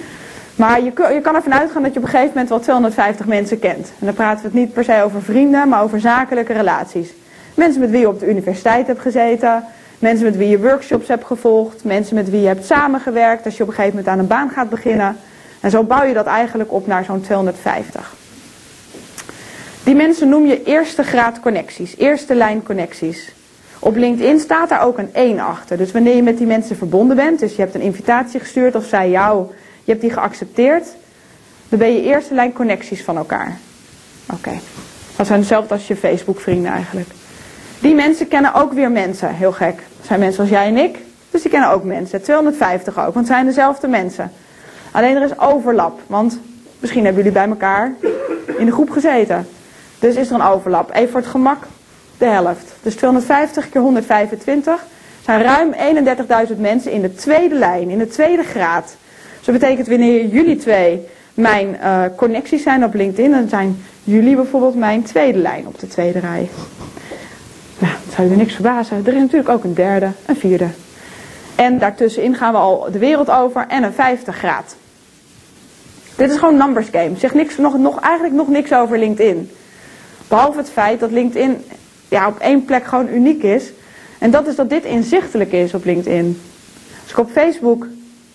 Maar 0.56 0.82
je, 0.82 0.92
je 1.12 1.20
kan 1.22 1.34
ervan 1.34 1.54
uitgaan 1.54 1.82
dat 1.82 1.92
je 1.92 1.98
op 1.98 2.04
een 2.04 2.10
gegeven 2.10 2.32
moment 2.32 2.48
wel 2.48 2.60
250 2.60 3.26
mensen 3.26 3.58
kent. 3.58 3.92
En 3.98 4.06
dan 4.06 4.14
praten 4.14 4.42
we 4.42 4.48
het 4.48 4.56
niet 4.56 4.72
per 4.72 4.84
se 4.84 5.02
over 5.02 5.22
vrienden, 5.22 5.68
maar 5.68 5.82
over 5.82 6.00
zakelijke 6.00 6.52
relaties. 6.52 7.12
Mensen 7.54 7.80
met 7.80 7.90
wie 7.90 8.00
je 8.00 8.08
op 8.08 8.20
de 8.20 8.28
universiteit 8.28 8.86
hebt 8.86 9.00
gezeten. 9.00 9.64
Mensen 9.98 10.24
met 10.24 10.36
wie 10.36 10.48
je 10.48 10.60
workshops 10.60 11.08
hebt 11.08 11.24
gevolgd. 11.24 11.84
Mensen 11.84 12.14
met 12.14 12.30
wie 12.30 12.40
je 12.40 12.46
hebt 12.46 12.64
samengewerkt 12.64 13.44
als 13.44 13.56
je 13.56 13.62
op 13.62 13.68
een 13.68 13.74
gegeven 13.74 13.96
moment 13.96 14.12
aan 14.12 14.18
een 14.18 14.26
baan 14.26 14.50
gaat 14.50 14.70
beginnen. 14.70 15.16
En 15.60 15.70
zo 15.70 15.82
bouw 15.82 16.04
je 16.04 16.14
dat 16.14 16.26
eigenlijk 16.26 16.72
op 16.72 16.86
naar 16.86 17.04
zo'n 17.04 17.20
250. 17.20 18.14
Die 19.84 19.94
mensen 19.94 20.28
noem 20.28 20.46
je 20.46 20.62
eerste 20.62 21.02
graad 21.02 21.40
connecties, 21.40 21.96
eerste 21.96 22.34
lijn 22.34 22.62
connecties. 22.62 23.32
Op 23.78 23.96
LinkedIn 23.96 24.40
staat 24.40 24.68
daar 24.68 24.82
ook 24.82 24.98
een 24.98 25.14
1 25.14 25.40
achter. 25.40 25.76
Dus 25.76 25.92
wanneer 25.92 26.16
je 26.16 26.22
met 26.22 26.38
die 26.38 26.46
mensen 26.46 26.76
verbonden 26.76 27.16
bent, 27.16 27.38
dus 27.38 27.54
je 27.54 27.60
hebt 27.60 27.74
een 27.74 27.80
invitatie 27.80 28.40
gestuurd 28.40 28.74
of 28.74 28.84
zij 28.84 29.10
jou, 29.10 29.46
je 29.84 29.90
hebt 29.90 30.00
die 30.00 30.12
geaccepteerd, 30.12 30.86
dan 31.68 31.78
ben 31.78 31.92
je 31.92 32.02
eerste 32.02 32.34
lijn 32.34 32.52
connecties 32.52 33.04
van 33.04 33.16
elkaar. 33.16 33.58
Oké. 34.32 34.60
Dat 35.16 35.26
zijn 35.26 35.38
hetzelfde 35.38 35.74
als 35.74 35.86
je 35.86 35.96
Facebook 35.96 36.40
vrienden 36.40 36.72
eigenlijk. 36.72 37.08
Die 37.80 37.94
mensen 37.94 38.28
kennen 38.28 38.54
ook 38.54 38.72
weer 38.72 38.90
mensen, 38.90 39.34
heel 39.34 39.52
gek. 39.52 39.76
Dat 39.96 40.06
zijn 40.06 40.20
mensen 40.20 40.40
als 40.40 40.50
jij 40.50 40.66
en 40.66 40.76
ik, 40.76 40.98
dus 41.30 41.42
die 41.42 41.50
kennen 41.50 41.70
ook 41.70 41.84
mensen. 41.84 42.22
250 42.22 42.98
ook, 42.98 43.04
want 43.04 43.16
het 43.16 43.26
zijn 43.26 43.46
dezelfde 43.46 43.88
mensen. 43.88 44.32
Alleen 44.90 45.16
er 45.16 45.22
is 45.22 45.38
overlap, 45.38 46.00
want 46.06 46.40
misschien 46.78 47.04
hebben 47.04 47.22
jullie 47.22 47.38
bij 47.38 47.48
elkaar 47.48 47.92
in 48.58 48.66
de 48.66 48.72
groep 48.72 48.90
gezeten. 48.90 49.46
Dus 49.98 50.14
is 50.14 50.28
er 50.28 50.34
een 50.34 50.46
overlap. 50.46 50.90
Even 50.94 51.10
voor 51.10 51.20
het 51.20 51.30
gemak 51.30 51.66
de 52.18 52.24
helft. 52.24 52.74
Dus 52.82 52.94
250 52.94 53.68
keer 53.68 53.80
125 53.80 54.84
zijn 55.24 55.42
ruim 55.42 55.74
31.000 56.48 56.56
mensen 56.56 56.92
in 56.92 57.00
de 57.00 57.14
tweede 57.14 57.54
lijn, 57.54 57.90
in 57.90 57.98
de 57.98 58.08
tweede 58.08 58.42
graad. 58.42 58.96
Dus 59.36 59.46
dat 59.46 59.58
betekent 59.58 59.88
wanneer 59.88 60.26
jullie 60.26 60.56
twee 60.56 61.06
mijn 61.34 61.76
uh, 61.82 62.04
connecties 62.16 62.62
zijn 62.62 62.84
op 62.84 62.94
LinkedIn, 62.94 63.30
dan 63.30 63.48
zijn 63.48 63.82
jullie 64.04 64.36
bijvoorbeeld 64.36 64.74
mijn 64.74 65.02
tweede 65.02 65.38
lijn 65.38 65.66
op 65.66 65.78
de 65.78 65.86
tweede 65.86 66.18
rij. 66.18 66.48
Nou, 67.78 67.92
dat 68.04 68.14
zou 68.14 68.30
je 68.30 68.36
niks 68.36 68.54
verbazen. 68.54 69.02
Er 69.06 69.14
is 69.14 69.20
natuurlijk 69.20 69.48
ook 69.48 69.64
een 69.64 69.74
derde, 69.74 70.10
een 70.26 70.36
vierde. 70.36 70.66
En 71.66 71.78
daartussenin 71.78 72.34
gaan 72.34 72.52
we 72.52 72.58
al 72.58 72.88
de 72.92 72.98
wereld 72.98 73.30
over 73.30 73.64
en 73.68 73.82
een 73.82 73.92
50 73.92 74.36
graad. 74.36 74.76
Dit 76.16 76.30
is 76.30 76.38
gewoon 76.38 76.56
numbers 76.56 76.88
game. 76.92 77.16
Zeg 77.16 77.34
niks, 77.34 77.56
nog, 77.56 77.78
nog, 77.78 78.00
eigenlijk 78.00 78.34
nog 78.34 78.48
niks 78.48 78.72
over 78.72 78.98
LinkedIn. 78.98 79.50
Behalve 80.28 80.58
het 80.58 80.70
feit 80.70 81.00
dat 81.00 81.10
LinkedIn 81.10 81.64
ja, 82.08 82.28
op 82.28 82.38
één 82.38 82.64
plek 82.64 82.84
gewoon 82.84 83.08
uniek 83.08 83.42
is. 83.42 83.72
En 84.18 84.30
dat 84.30 84.46
is 84.46 84.56
dat 84.56 84.70
dit 84.70 84.84
inzichtelijk 84.84 85.52
is 85.52 85.74
op 85.74 85.84
LinkedIn. 85.84 86.40
Als 87.02 87.10
ik 87.10 87.18
op 87.18 87.30
Facebook 87.30 87.86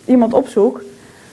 iemand 0.05 0.33
opzoek, 0.33 0.81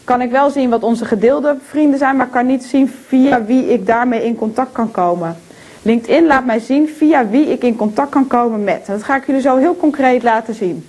kan 0.04 0.20
ik 0.20 0.30
wel 0.30 0.50
zien 0.50 0.70
wat 0.70 0.82
onze 0.82 1.04
gedeelde 1.04 1.56
vrienden 1.66 1.98
zijn, 1.98 2.16
maar 2.16 2.28
kan 2.28 2.46
niet 2.46 2.64
zien 2.64 2.92
via 3.06 3.44
wie 3.44 3.72
ik 3.72 3.86
daarmee 3.86 4.24
in 4.24 4.36
contact 4.36 4.72
kan 4.72 4.90
komen. 4.90 5.36
LinkedIn 5.82 6.26
laat 6.26 6.44
mij 6.44 6.58
zien 6.58 6.88
via 6.88 7.28
wie 7.28 7.46
ik 7.46 7.62
in 7.62 7.76
contact 7.76 8.10
kan 8.10 8.26
komen 8.26 8.64
met. 8.64 8.86
Dat 8.86 9.02
ga 9.02 9.16
ik 9.16 9.26
jullie 9.26 9.42
zo 9.42 9.56
heel 9.56 9.76
concreet 9.76 10.22
laten 10.22 10.54
zien. 10.54 10.86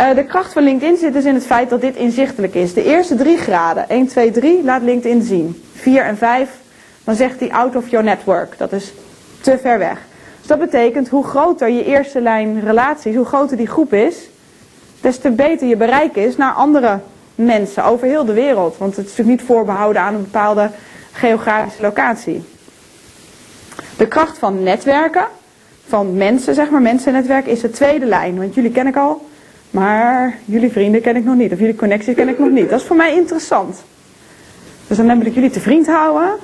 Uh, 0.00 0.14
de 0.14 0.24
kracht 0.24 0.52
van 0.52 0.62
LinkedIn 0.62 0.96
zit 0.96 1.12
dus 1.12 1.24
in 1.24 1.34
het 1.34 1.46
feit 1.46 1.70
dat 1.70 1.80
dit 1.80 1.96
inzichtelijk 1.96 2.54
is. 2.54 2.74
De 2.74 2.84
eerste 2.84 3.14
drie 3.14 3.36
graden, 3.36 3.88
1, 3.88 4.06
2, 4.06 4.30
3, 4.30 4.64
laat 4.64 4.82
LinkedIn 4.82 5.22
zien. 5.22 5.62
4 5.74 6.02
en 6.02 6.16
5, 6.16 6.50
dan 7.04 7.14
zegt 7.14 7.40
hij 7.40 7.52
out 7.52 7.76
of 7.76 7.88
your 7.88 8.04
network. 8.04 8.58
Dat 8.58 8.72
is 8.72 8.92
te 9.40 9.58
ver 9.58 9.78
weg. 9.78 9.98
Dus 10.38 10.46
dat 10.46 10.58
betekent 10.58 11.08
hoe 11.08 11.24
groter 11.24 11.68
je 11.68 11.84
eerste 11.84 12.20
lijn 12.20 12.60
relaties, 12.60 13.16
hoe 13.16 13.24
groter 13.24 13.56
die 13.56 13.66
groep 13.66 13.92
is, 13.92 14.28
des 15.00 15.18
te 15.18 15.30
beter 15.30 15.68
je 15.68 15.76
bereik 15.76 16.16
is 16.16 16.36
naar 16.36 16.52
andere 16.52 17.00
mensen 17.34 17.84
over 17.84 18.06
heel 18.06 18.24
de 18.24 18.32
wereld. 18.32 18.76
Want 18.78 18.96
het 18.96 19.04
is 19.04 19.10
natuurlijk 19.10 19.38
niet 19.38 19.48
voorbehouden 19.48 20.02
aan 20.02 20.14
een 20.14 20.22
bepaalde 20.22 20.70
geografische 21.12 21.82
locatie. 21.82 22.44
De 23.96 24.08
kracht 24.08 24.38
van 24.38 24.62
netwerken, 24.62 25.26
van 25.86 26.16
mensen, 26.16 26.54
zeg 26.54 26.70
maar, 26.70 26.82
mensennetwerk, 26.82 27.46
is 27.46 27.60
de 27.60 27.70
tweede 27.70 28.06
lijn. 28.06 28.38
Want 28.38 28.54
jullie 28.54 28.70
ken 28.70 28.86
ik 28.86 28.96
al, 28.96 29.26
maar 29.76 30.38
jullie 30.44 30.70
vrienden 30.70 31.00
ken 31.00 31.16
ik 31.16 31.24
nog 31.24 31.36
niet. 31.36 31.52
Of 31.52 31.58
jullie 31.58 31.74
connecties 31.74 32.14
ken 32.14 32.28
ik 32.28 32.38
nog 32.38 32.50
niet. 32.50 32.70
Dat 32.70 32.80
is 32.80 32.86
voor 32.86 32.96
mij 32.96 33.14
interessant. 33.14 33.82
Dus 34.86 34.96
dan 34.96 35.18
wil 35.18 35.26
ik 35.26 35.34
jullie 35.34 35.50
te 35.50 35.60
vriend 35.60 35.86
houden. 35.86 36.34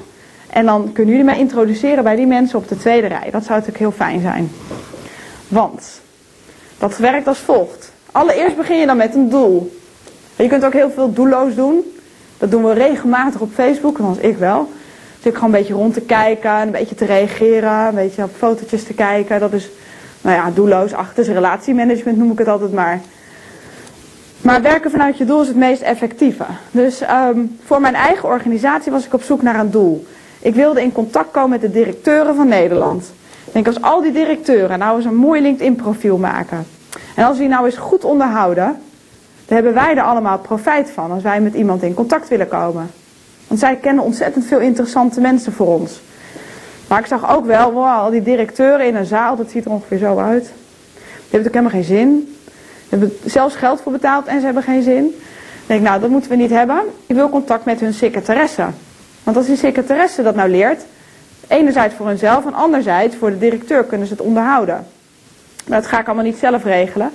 En 0.50 0.66
dan 0.66 0.92
kunnen 0.92 1.12
jullie 1.14 1.30
mij 1.30 1.38
introduceren 1.38 2.04
bij 2.04 2.16
die 2.16 2.26
mensen 2.26 2.58
op 2.58 2.68
de 2.68 2.76
tweede 2.76 3.06
rij. 3.06 3.30
Dat 3.30 3.44
zou 3.44 3.50
natuurlijk 3.50 3.78
heel 3.78 3.92
fijn 3.92 4.20
zijn. 4.20 4.50
Want 5.48 6.00
dat 6.78 6.96
werkt 6.96 7.26
als 7.26 7.38
volgt. 7.38 7.92
Allereerst 8.12 8.56
begin 8.56 8.78
je 8.78 8.86
dan 8.86 8.96
met 8.96 9.14
een 9.14 9.28
doel. 9.28 9.76
Je 10.36 10.46
kunt 10.46 10.64
ook 10.64 10.72
heel 10.72 10.90
veel 10.90 11.12
doelloos 11.12 11.54
doen. 11.54 11.94
Dat 12.38 12.50
doen 12.50 12.64
we 12.64 12.72
regelmatig 12.72 13.40
op 13.40 13.52
Facebook, 13.52 13.98
althans 13.98 14.18
ik 14.18 14.36
wel. 14.36 14.70
Dus 15.16 15.32
ik 15.32 15.34
gewoon 15.34 15.54
een 15.54 15.58
beetje 15.58 15.74
rond 15.74 15.94
te 15.94 16.00
kijken, 16.00 16.50
een 16.50 16.70
beetje 16.70 16.94
te 16.94 17.04
reageren, 17.04 17.86
een 17.86 17.94
beetje 17.94 18.22
op 18.22 18.36
fotootjes 18.36 18.84
te 18.84 18.94
kijken. 18.94 19.40
Dat 19.40 19.52
is, 19.52 19.70
nou 20.20 20.36
ja, 20.36 20.50
doelloos 20.50 20.92
achter. 20.92 21.24
relatiemanagement 21.24 22.18
noem 22.18 22.32
ik 22.32 22.38
het 22.38 22.48
altijd 22.48 22.72
maar. 22.72 23.00
Maar 24.42 24.62
werken 24.62 24.90
vanuit 24.90 25.18
je 25.18 25.24
doel 25.24 25.40
is 25.40 25.48
het 25.48 25.56
meest 25.56 25.82
effectieve. 25.82 26.44
Dus 26.70 27.00
um, 27.00 27.56
voor 27.64 27.80
mijn 27.80 27.94
eigen 27.94 28.28
organisatie 28.28 28.92
was 28.92 29.06
ik 29.06 29.14
op 29.14 29.22
zoek 29.22 29.42
naar 29.42 29.60
een 29.60 29.70
doel. 29.70 30.06
Ik 30.40 30.54
wilde 30.54 30.82
in 30.82 30.92
contact 30.92 31.30
komen 31.30 31.50
met 31.50 31.60
de 31.60 31.70
directeuren 31.70 32.34
van 32.34 32.48
Nederland. 32.48 33.12
Ik 33.46 33.52
denk, 33.52 33.66
als 33.66 33.82
al 33.82 34.00
die 34.00 34.12
directeuren 34.12 34.78
nou 34.78 34.96
eens 34.96 35.04
een 35.04 35.16
mooi 35.16 35.42
LinkedIn 35.42 35.76
profiel 35.76 36.16
maken. 36.16 36.66
En 37.14 37.24
als 37.24 37.38
die 37.38 37.48
nou 37.48 37.64
eens 37.64 37.76
goed 37.76 38.04
onderhouden, 38.04 38.76
dan 39.46 39.56
hebben 39.56 39.74
wij 39.74 39.96
er 39.96 40.02
allemaal 40.02 40.38
profijt 40.38 40.90
van 40.90 41.10
als 41.10 41.22
wij 41.22 41.40
met 41.40 41.54
iemand 41.54 41.82
in 41.82 41.94
contact 41.94 42.28
willen 42.28 42.48
komen. 42.48 42.90
Want 43.46 43.60
zij 43.60 43.76
kennen 43.76 44.04
ontzettend 44.04 44.44
veel 44.44 44.60
interessante 44.60 45.20
mensen 45.20 45.52
voor 45.52 45.66
ons. 45.66 46.00
Maar 46.88 46.98
ik 46.98 47.06
zag 47.06 47.36
ook 47.36 47.46
wel, 47.46 47.72
wow, 47.72 47.86
al 47.86 48.10
die 48.10 48.22
directeuren 48.22 48.86
in 48.86 48.94
een 48.94 49.06
zaal, 49.06 49.36
dat 49.36 49.50
ziet 49.50 49.64
er 49.64 49.70
ongeveer 49.70 49.98
zo 49.98 50.18
uit. 50.18 50.44
Die 50.44 51.30
hebben 51.30 51.48
ook 51.48 51.54
helemaal 51.54 51.82
geen 51.82 51.96
zin. 51.96 52.36
Hebben 52.98 53.18
zelfs 53.24 53.54
geld 53.54 53.80
voor 53.80 53.92
betaald 53.92 54.26
en 54.26 54.38
ze 54.38 54.44
hebben 54.44 54.62
geen 54.62 54.82
zin. 54.82 55.02
Dan 55.02 55.66
denk 55.66 55.80
ik, 55.80 55.86
nou, 55.86 56.00
dat 56.00 56.10
moeten 56.10 56.30
we 56.30 56.36
niet 56.36 56.50
hebben. 56.50 56.80
Ik 57.06 57.14
wil 57.14 57.28
contact 57.28 57.64
met 57.64 57.80
hun 57.80 57.94
secretaresse. 57.94 58.66
Want 59.22 59.36
als 59.36 59.46
die 59.46 59.56
secretaresse 59.56 60.22
dat 60.22 60.34
nou 60.34 60.50
leert, 60.50 60.84
enerzijds 61.48 61.94
voor 61.94 62.06
hunzelf 62.06 62.46
en 62.46 62.54
anderzijds 62.54 63.16
voor 63.16 63.30
de 63.30 63.38
directeur 63.38 63.84
kunnen 63.84 64.06
ze 64.06 64.12
het 64.12 64.22
onderhouden. 64.22 64.86
Maar 65.66 65.80
dat 65.80 65.90
ga 65.90 66.00
ik 66.00 66.06
allemaal 66.06 66.24
niet 66.24 66.38
zelf 66.38 66.64
regelen. 66.64 67.10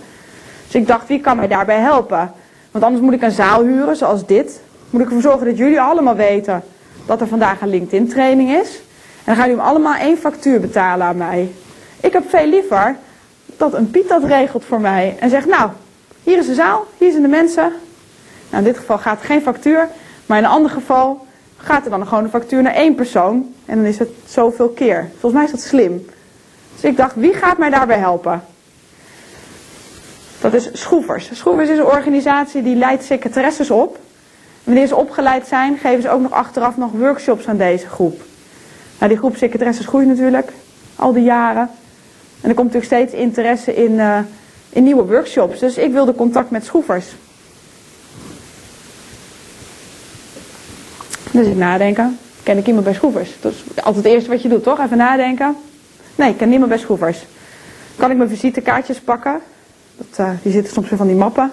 Dus 0.66 0.76
ik 0.76 0.88
dacht, 0.88 1.08
wie 1.08 1.22
kan 1.22 1.38
mij 1.38 1.48
daarbij 1.48 1.80
helpen? 1.80 2.32
Want 2.72 2.84
anders 2.84 3.04
moet 3.04 3.14
ik 3.14 3.22
een 3.22 3.32
zaal 3.32 3.64
huren, 3.64 3.96
zoals 3.96 4.26
dit. 4.26 4.62
Moet 4.90 5.02
ik 5.02 5.08
ervoor 5.08 5.22
zorgen 5.22 5.46
dat 5.46 5.58
jullie 5.58 5.82
allemaal 5.82 6.16
weten 6.16 6.64
dat 7.06 7.22
er 7.22 7.28
vandaag 7.28 7.62
een 7.62 7.70
LinkedIn 7.70 8.08
training 8.08 8.50
is. 8.50 8.70
En 8.70 9.24
dan 9.26 9.36
gaan 9.36 9.48
jullie 9.48 9.64
allemaal 9.64 9.96
één 9.96 10.18
factuur 10.18 10.60
betalen 10.60 11.08
aan 11.08 11.18
mij. 11.18 11.52
Ik 12.00 12.14
heb 12.14 12.30
veel 12.30 12.48
liever 12.48 12.96
dat 13.58 13.74
een 13.74 13.92
Piet 13.92 14.10
dat 14.10 14.24
regelt 14.24 14.66
voor 14.66 14.82
mij. 14.82 15.16
En 15.20 15.30
zegt, 15.30 15.48
nou, 15.48 15.70
hier 16.24 16.38
is 16.38 16.46
de 16.46 16.54
zaal, 16.54 16.86
hier 16.98 17.12
zijn 17.12 17.22
de 17.22 17.28
mensen. 17.28 17.72
Nou, 18.50 18.64
in 18.64 18.64
dit 18.64 18.78
geval 18.78 18.98
gaat 18.98 19.22
geen 19.22 19.42
factuur. 19.42 19.90
Maar 20.26 20.38
in 20.38 20.44
een 20.44 20.50
ander 20.50 20.72
geval 20.72 21.26
gaat 21.58 21.84
er 21.84 21.90
dan 21.90 22.08
gewoon 22.08 22.24
een 22.24 22.30
factuur 22.30 22.62
naar 22.62 22.74
één 22.74 22.96
persoon. 22.96 23.54
En 23.66 23.76
dan 23.76 23.86
is 23.86 24.00
het 24.00 24.10
zoveel 24.26 24.70
keer. 24.70 25.10
Volgens 25.12 25.34
mij 25.34 25.44
is 25.44 25.52
dat 25.52 25.62
slim. 25.62 26.06
Dus 26.74 26.84
ik 26.84 26.98
dacht, 26.98 27.16
wie 27.16 27.34
gaat 27.34 27.58
mij 27.58 27.70
daarbij 27.70 27.98
helpen? 27.98 28.44
Dat 30.42 30.54
is 30.54 30.70
Schroevers. 30.74 31.30
Schroevers 31.34 31.70
is 31.70 31.78
een 31.78 31.86
organisatie 31.86 32.64
die 32.64 32.76
leidt 32.76 33.04
secretaresses 33.04 33.72
op. 33.72 34.00
wanneer 34.64 34.88
ze 34.88 34.96
opgeleid 34.96 35.48
zijn, 35.48 35.78
geven 35.78 36.02
ze 36.02 36.10
ook 36.10 36.22
nog 36.22 36.32
achteraf 36.32 36.78
nog 36.78 36.92
workshops 36.92 37.48
aan 37.48 37.58
deze 37.58 37.88
groep. 37.88 38.22
Nou, 38.98 39.10
die 39.10 39.18
groep 39.18 39.36
secretaresses 39.36 39.86
groeit 39.86 40.08
natuurlijk, 40.08 40.52
al 40.96 41.14
die 41.14 41.24
jaren. 41.24 41.70
En 42.42 42.50
er 42.50 42.56
komt 42.56 42.74
natuurlijk 42.74 42.86
steeds 42.86 43.14
interesse 43.24 43.76
in, 43.76 43.92
uh, 43.92 44.20
in 44.70 44.84
nieuwe 44.84 45.06
workshops. 45.06 45.60
Dus 45.60 45.78
ik 45.78 45.92
wilde 45.92 46.16
contact 46.16 46.52
met 46.52 46.66
Schroevers. 46.66 47.06
Dus 51.32 51.48
ik 51.48 51.56
nadenken. 51.56 52.18
Ken 52.44 52.58
ik 52.58 52.68
iemand 52.68 52.86
bij 52.86 52.94
Schroevers? 52.94 53.30
Dat 53.42 53.52
is 53.52 53.64
altijd 53.76 54.04
het 54.04 54.14
eerste 54.14 54.30
wat 54.30 54.42
je 54.42 54.50
doet, 54.50 54.64
toch? 54.64 54.80
Even 54.80 54.98
nadenken. 54.98 55.56
Nee, 56.16 56.30
ik 56.30 56.38
ken 56.38 56.50
niemand 56.50 56.70
bij 56.70 56.80
Schroevers. 56.80 57.26
Kan 57.96 58.12
ik 58.12 58.18
mijn 58.18 58.30
visitekaartjes 58.30 59.00
pakken? 59.00 59.40
Dat, 59.96 60.20
uh, 60.20 60.30
die 60.42 60.52
zitten 60.52 60.74
soms 60.74 60.90
weer 60.90 60.98
van 60.98 61.08
die 61.08 61.16
mappen. 61.16 61.52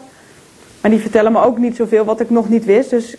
Maar 0.80 0.90
die 0.90 1.00
vertellen 1.00 1.32
me 1.32 1.42
ook 1.42 1.58
niet 1.58 1.76
zoveel 1.76 2.04
wat 2.04 2.20
ik 2.20 2.30
nog 2.30 2.48
niet 2.48 2.64
wist. 2.64 2.90
Dus 2.90 3.16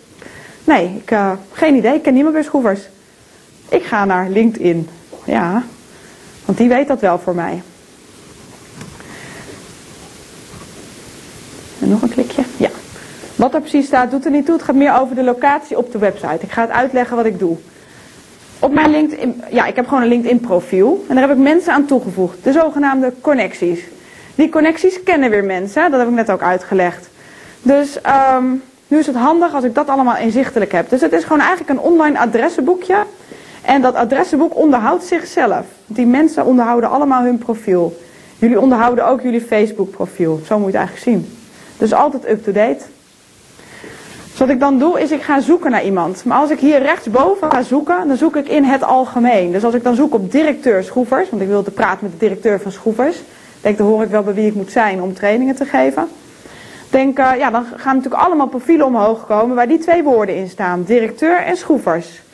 nee, 0.64 0.96
ik, 1.02 1.10
uh, 1.10 1.32
geen 1.52 1.74
idee. 1.74 1.94
Ik 1.94 2.02
ken 2.02 2.14
niemand 2.14 2.34
bij 2.34 2.44
Schroevers. 2.44 2.80
Ik 3.68 3.82
ga 3.82 4.04
naar 4.04 4.28
LinkedIn. 4.28 4.88
Ja, 5.24 5.64
want 6.46 6.58
die 6.58 6.68
weet 6.68 6.88
dat 6.88 7.00
wel 7.00 7.18
voor 7.18 7.34
mij. 7.34 7.62
En 11.80 11.88
nog 11.88 12.02
een 12.02 12.08
klikje. 12.08 12.42
Ja. 12.56 12.68
Wat 13.36 13.54
er 13.54 13.60
precies 13.60 13.86
staat, 13.86 14.10
doet 14.10 14.24
er 14.24 14.30
niet 14.30 14.44
toe. 14.44 14.54
Het 14.54 14.64
gaat 14.64 14.74
meer 14.74 15.00
over 15.00 15.14
de 15.14 15.22
locatie 15.22 15.78
op 15.78 15.92
de 15.92 15.98
website. 15.98 16.38
Ik 16.40 16.50
ga 16.50 16.60
het 16.60 16.70
uitleggen 16.70 17.16
wat 17.16 17.26
ik 17.26 17.38
doe. 17.38 17.56
Op 18.58 18.72
mijn 18.72 18.90
LinkedIn, 18.90 19.42
ja, 19.50 19.66
ik 19.66 19.76
heb 19.76 19.86
gewoon 19.86 20.02
een 20.02 20.08
LinkedIn 20.08 20.40
profiel. 20.40 21.04
En 21.08 21.14
daar 21.14 21.28
heb 21.28 21.36
ik 21.36 21.42
mensen 21.42 21.72
aan 21.72 21.86
toegevoegd. 21.86 22.44
De 22.44 22.52
zogenaamde 22.52 23.12
connecties. 23.20 23.80
Die 24.34 24.48
connecties 24.48 25.02
kennen 25.02 25.30
weer 25.30 25.44
mensen. 25.44 25.90
Dat 25.90 26.00
heb 26.00 26.08
ik 26.08 26.14
net 26.14 26.30
ook 26.30 26.42
uitgelegd. 26.42 27.08
Dus 27.62 27.98
um, 28.36 28.62
nu 28.88 28.98
is 28.98 29.06
het 29.06 29.16
handig 29.16 29.54
als 29.54 29.64
ik 29.64 29.74
dat 29.74 29.88
allemaal 29.88 30.16
inzichtelijk 30.16 30.72
heb. 30.72 30.88
Dus 30.90 31.00
het 31.00 31.12
is 31.12 31.22
gewoon 31.22 31.40
eigenlijk 31.40 31.70
een 31.70 31.84
online 31.84 32.18
adressenboekje. 32.18 32.96
En 33.66 33.82
dat 33.82 33.94
adressenboek 33.94 34.56
onderhoudt 34.56 35.04
zichzelf. 35.04 35.64
Die 35.86 36.06
mensen 36.06 36.44
onderhouden 36.44 36.90
allemaal 36.90 37.22
hun 37.22 37.38
profiel. 37.38 37.96
Jullie 38.38 38.60
onderhouden 38.60 39.06
ook 39.06 39.22
jullie 39.22 39.40
Facebook 39.40 39.90
profiel. 39.90 40.40
Zo 40.46 40.58
moet 40.58 40.72
je 40.72 40.78
het 40.78 40.86
eigenlijk 40.88 41.04
zien. 41.04 41.36
Dus 41.78 41.92
altijd 41.92 42.28
up-to-date. 42.28 42.84
Dus 44.30 44.38
wat 44.38 44.48
ik 44.48 44.60
dan 44.60 44.78
doe, 44.78 45.00
is 45.00 45.10
ik 45.10 45.22
ga 45.22 45.40
zoeken 45.40 45.70
naar 45.70 45.84
iemand. 45.84 46.24
Maar 46.24 46.38
als 46.38 46.50
ik 46.50 46.58
hier 46.58 46.82
rechtsboven 46.82 47.50
ga 47.50 47.62
zoeken, 47.62 48.08
dan 48.08 48.16
zoek 48.16 48.36
ik 48.36 48.48
in 48.48 48.64
het 48.64 48.82
algemeen. 48.82 49.52
Dus 49.52 49.64
als 49.64 49.74
ik 49.74 49.82
dan 49.82 49.94
zoek 49.94 50.14
op 50.14 50.32
directeur 50.32 50.84
Schroevers, 50.84 51.30
want 51.30 51.42
ik 51.42 51.48
wil 51.48 51.62
te 51.62 51.70
praten 51.70 51.98
met 52.02 52.12
de 52.12 52.18
directeur 52.18 52.60
van 52.60 52.72
Schroevers. 52.72 53.16
Denk, 53.60 53.78
dan 53.78 53.86
hoor 53.86 54.02
ik 54.02 54.08
wel 54.08 54.22
bij 54.22 54.34
wie 54.34 54.46
ik 54.46 54.54
moet 54.54 54.70
zijn 54.70 55.02
om 55.02 55.14
trainingen 55.14 55.54
te 55.54 55.64
geven. 55.64 56.08
Denk, 56.90 57.18
uh, 57.18 57.30
ja, 57.38 57.50
dan 57.50 57.64
gaan 57.76 57.96
natuurlijk 57.96 58.22
allemaal 58.22 58.48
profielen 58.48 58.86
omhoog 58.86 59.26
komen 59.26 59.56
waar 59.56 59.68
die 59.68 59.78
twee 59.78 60.02
woorden 60.02 60.36
in 60.36 60.48
staan. 60.48 60.82
Directeur 60.82 61.36
en 61.36 61.56
Schroevers. 61.56 62.24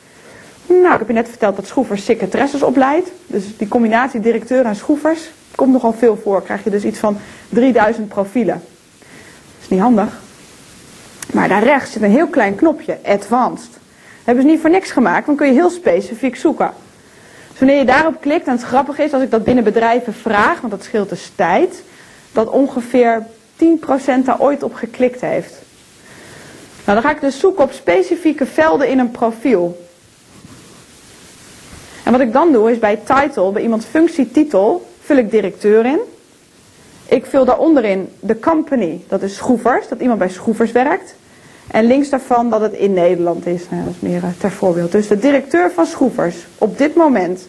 Nou, 0.65 0.93
ik 0.93 0.99
heb 0.99 1.07
je 1.07 1.13
net 1.13 1.29
verteld 1.29 1.55
dat 1.55 1.67
Schroevers 1.67 2.05
secretaresses 2.05 2.63
opleidt. 2.63 3.09
Dus 3.27 3.57
die 3.57 3.67
combinatie 3.67 4.19
directeur 4.19 4.65
en 4.65 4.75
Schroevers 4.75 5.29
komt 5.55 5.71
nogal 5.71 5.93
veel 5.93 6.19
voor. 6.23 6.43
Krijg 6.43 6.63
je 6.63 6.69
dus 6.69 6.83
iets 6.83 6.99
van 6.99 7.17
3000 7.49 8.07
profielen. 8.07 8.61
Dat 8.99 9.61
is 9.61 9.67
niet 9.67 9.79
handig. 9.79 10.21
Maar 11.33 11.47
daar 11.47 11.63
rechts 11.63 11.91
zit 11.91 12.01
een 12.01 12.11
heel 12.11 12.27
klein 12.27 12.55
knopje, 12.55 12.97
Advanced. 13.03 13.71
Dat 13.71 13.81
hebben 14.23 14.43
ze 14.43 14.49
niet 14.49 14.59
voor 14.59 14.69
niks 14.69 14.91
gemaakt, 14.91 15.25
dan 15.25 15.35
kun 15.35 15.47
je 15.47 15.53
heel 15.53 15.69
specifiek 15.69 16.35
zoeken. 16.35 16.71
Dus 17.49 17.59
wanneer 17.59 17.77
je 17.77 17.85
daarop 17.85 18.21
klikt, 18.21 18.47
en 18.47 18.51
het 18.53 18.61
grappige 18.61 19.03
is 19.03 19.13
als 19.13 19.23
ik 19.23 19.31
dat 19.31 19.43
binnen 19.43 19.63
bedrijven 19.63 20.13
vraag, 20.13 20.59
want 20.59 20.71
dat 20.71 20.83
scheelt 20.83 21.09
dus 21.09 21.31
tijd, 21.35 21.83
dat 22.31 22.49
ongeveer 22.49 23.25
10% 23.55 23.65
daar 24.23 24.39
ooit 24.39 24.63
op 24.63 24.73
geklikt 24.73 25.21
heeft. 25.21 25.53
Nou, 26.85 27.01
dan 27.01 27.01
ga 27.01 27.15
ik 27.15 27.21
dus 27.21 27.39
zoeken 27.39 27.63
op 27.63 27.71
specifieke 27.71 28.45
velden 28.45 28.87
in 28.87 28.99
een 28.99 29.11
profiel. 29.11 29.82
En 32.03 32.11
wat 32.11 32.21
ik 32.21 32.33
dan 32.33 32.51
doe 32.51 32.71
is 32.71 32.79
bij 32.79 32.99
title, 33.03 33.51
bij 33.51 33.61
iemands 33.61 33.85
functietitel, 33.85 34.87
vul 34.99 35.17
ik 35.17 35.31
directeur 35.31 35.85
in. 35.85 35.99
Ik 37.05 37.25
vul 37.25 37.45
daaronder 37.45 37.83
in 37.83 38.09
de 38.19 38.39
company, 38.39 39.03
dat 39.07 39.21
is 39.21 39.35
Schroevers, 39.35 39.87
dat 39.87 39.99
iemand 39.99 40.19
bij 40.19 40.29
Schroevers 40.29 40.71
werkt. 40.71 41.15
En 41.67 41.85
links 41.85 42.09
daarvan 42.09 42.49
dat 42.49 42.61
het 42.61 42.73
in 42.73 42.93
Nederland 42.93 43.45
is. 43.45 43.69
Nou, 43.69 43.83
dat 43.83 43.93
is 43.93 44.09
meer 44.09 44.23
eh, 44.23 44.29
ter 44.37 44.51
voorbeeld. 44.51 44.91
Dus 44.91 45.07
de 45.07 45.19
directeur 45.19 45.71
van 45.71 45.85
Schroevers, 45.85 46.35
op 46.57 46.77
dit 46.77 46.95
moment. 46.95 47.47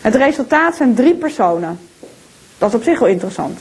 Het 0.00 0.14
resultaat 0.14 0.76
zijn 0.76 0.94
drie 0.94 1.14
personen. 1.14 1.78
Dat 2.58 2.68
is 2.68 2.74
op 2.74 2.82
zich 2.82 2.98
wel 2.98 3.08
interessant. 3.08 3.58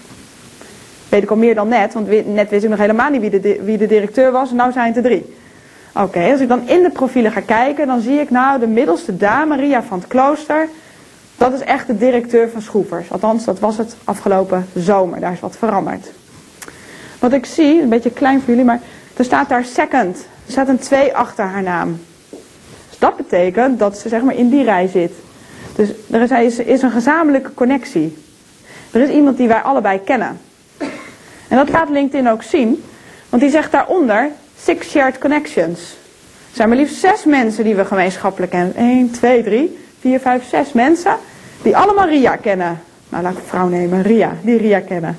Weet 1.09 1.23
ik 1.23 1.29
al 1.29 1.35
meer 1.35 1.55
dan 1.55 1.67
net, 1.67 1.93
want 1.93 2.27
net 2.27 2.49
wist 2.49 2.63
ik 2.63 2.69
nog 2.69 2.79
helemaal 2.79 3.09
niet 3.09 3.21
wie 3.21 3.39
de, 3.39 3.59
wie 3.63 3.77
de 3.77 3.87
directeur 3.87 4.31
was. 4.31 4.49
En 4.49 4.55
nou 4.55 4.71
zijn 4.71 4.87
het 4.87 4.95
er 4.95 5.03
drie. 5.03 5.35
Oké, 5.95 6.31
als 6.31 6.39
ik 6.39 6.47
dan 6.47 6.67
in 6.67 6.83
de 6.83 6.89
profielen 6.89 7.31
ga 7.31 7.39
kijken, 7.39 7.87
dan 7.87 8.01
zie 8.01 8.19
ik 8.19 8.29
nou 8.29 8.59
de 8.59 8.67
middelste 8.67 9.17
dame, 9.17 9.55
Ria 9.55 9.83
van 9.83 9.99
het 9.99 10.07
Klooster. 10.07 10.69
Dat 11.37 11.53
is 11.53 11.59
echt 11.59 11.87
de 11.87 11.97
directeur 11.97 12.49
van 12.49 12.61
Schroevers. 12.61 13.11
Althans, 13.11 13.45
dat 13.45 13.59
was 13.59 13.77
het 13.77 13.95
afgelopen 14.03 14.67
zomer. 14.75 15.19
Daar 15.19 15.31
is 15.31 15.39
wat 15.39 15.57
veranderd. 15.57 16.11
Wat 17.19 17.33
ik 17.33 17.45
zie, 17.45 17.81
een 17.81 17.89
beetje 17.89 18.11
klein 18.11 18.39
voor 18.39 18.49
jullie, 18.49 18.65
maar 18.65 18.81
er 19.17 19.25
staat 19.25 19.49
daar 19.49 19.65
second. 19.65 20.17
Er 20.45 20.51
staat 20.51 20.67
een 20.67 20.79
2 20.79 21.15
achter 21.15 21.45
haar 21.45 21.63
naam. 21.63 21.99
Dus 22.89 22.99
dat 22.99 23.17
betekent 23.17 23.79
dat 23.79 23.97
ze 23.97 24.09
zeg 24.09 24.21
maar 24.21 24.35
in 24.35 24.49
die 24.49 24.63
rij 24.63 24.87
zit. 24.87 25.11
Dus 25.75 25.89
er 26.11 26.41
is, 26.41 26.59
is 26.59 26.81
een 26.81 26.91
gezamenlijke 26.91 27.53
connectie. 27.53 28.17
Er 28.91 29.01
is 29.01 29.09
iemand 29.09 29.37
die 29.37 29.47
wij 29.47 29.61
allebei 29.61 29.99
kennen. 30.03 30.39
En 31.47 31.57
dat 31.57 31.69
laat 31.69 31.89
LinkedIn 31.89 32.29
ook 32.29 32.43
zien. 32.43 32.83
Want 33.29 33.41
die 33.41 33.51
zegt 33.51 33.71
daaronder 33.71 34.29
six 34.63 34.89
shared 34.89 35.17
connections. 35.17 35.79
Er 36.49 36.55
zijn 36.59 36.69
maar 36.69 36.77
liefst 36.77 36.99
zes 36.99 37.23
mensen 37.23 37.63
die 37.63 37.75
we 37.75 37.85
gemeenschappelijk 37.85 38.51
kennen. 38.51 38.75
1, 38.75 39.11
2, 39.11 39.43
3, 39.43 39.79
4, 39.99 40.19
5, 40.19 40.49
6 40.49 40.71
mensen. 40.71 41.15
Die 41.61 41.77
allemaal 41.77 42.07
Ria 42.07 42.35
kennen. 42.35 42.81
Nou, 43.09 43.23
laat 43.23 43.31
ik 43.31 43.37
een 43.37 43.43
vrouw 43.45 43.67
nemen. 43.67 44.01
Ria, 44.01 44.31
die 44.41 44.57
Ria 44.57 44.79
kennen. 44.79 45.17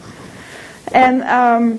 En 0.93 1.21
ehm, 1.21 1.71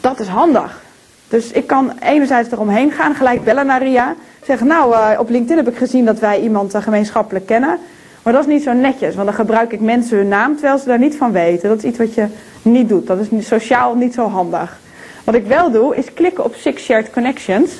dat 0.00 0.20
is 0.20 0.26
handig. 0.26 0.80
Dus 1.28 1.50
ik 1.50 1.66
kan 1.66 1.92
enerzijds 2.00 2.50
eromheen 2.50 2.90
gaan, 2.90 3.14
gelijk 3.14 3.44
bellen 3.44 3.66
naar 3.66 3.82
Ria. 3.82 4.14
Zeggen, 4.44 4.66
nou, 4.66 4.94
eh, 4.94 5.20
op 5.20 5.30
LinkedIn 5.30 5.56
heb 5.56 5.68
ik 5.68 5.76
gezien 5.76 6.04
dat 6.04 6.18
wij 6.18 6.40
iemand 6.40 6.74
eh, 6.74 6.82
gemeenschappelijk 6.82 7.46
kennen. 7.46 7.78
Maar 8.22 8.32
dat 8.32 8.46
is 8.46 8.52
niet 8.52 8.62
zo 8.62 8.72
netjes, 8.72 9.14
want 9.14 9.26
dan 9.26 9.36
gebruik 9.36 9.72
ik 9.72 9.80
mensen 9.80 10.16
hun 10.16 10.28
naam 10.28 10.52
terwijl 10.52 10.78
ze 10.78 10.86
daar 10.86 10.98
niet 10.98 11.16
van 11.16 11.32
weten. 11.32 11.68
Dat 11.68 11.78
is 11.78 11.84
iets 11.84 11.98
wat 11.98 12.14
je 12.14 12.26
niet 12.62 12.88
doet. 12.88 13.06
Dat 13.06 13.18
is 13.18 13.46
sociaal 13.46 13.94
niet 13.94 14.14
zo 14.14 14.28
handig. 14.28 14.78
Wat 15.26 15.34
ik 15.34 15.46
wel 15.46 15.70
doe, 15.70 15.96
is 15.96 16.12
klikken 16.14 16.44
op 16.44 16.54
Six 16.54 16.82
Shared 16.82 17.10
Connections. 17.10 17.70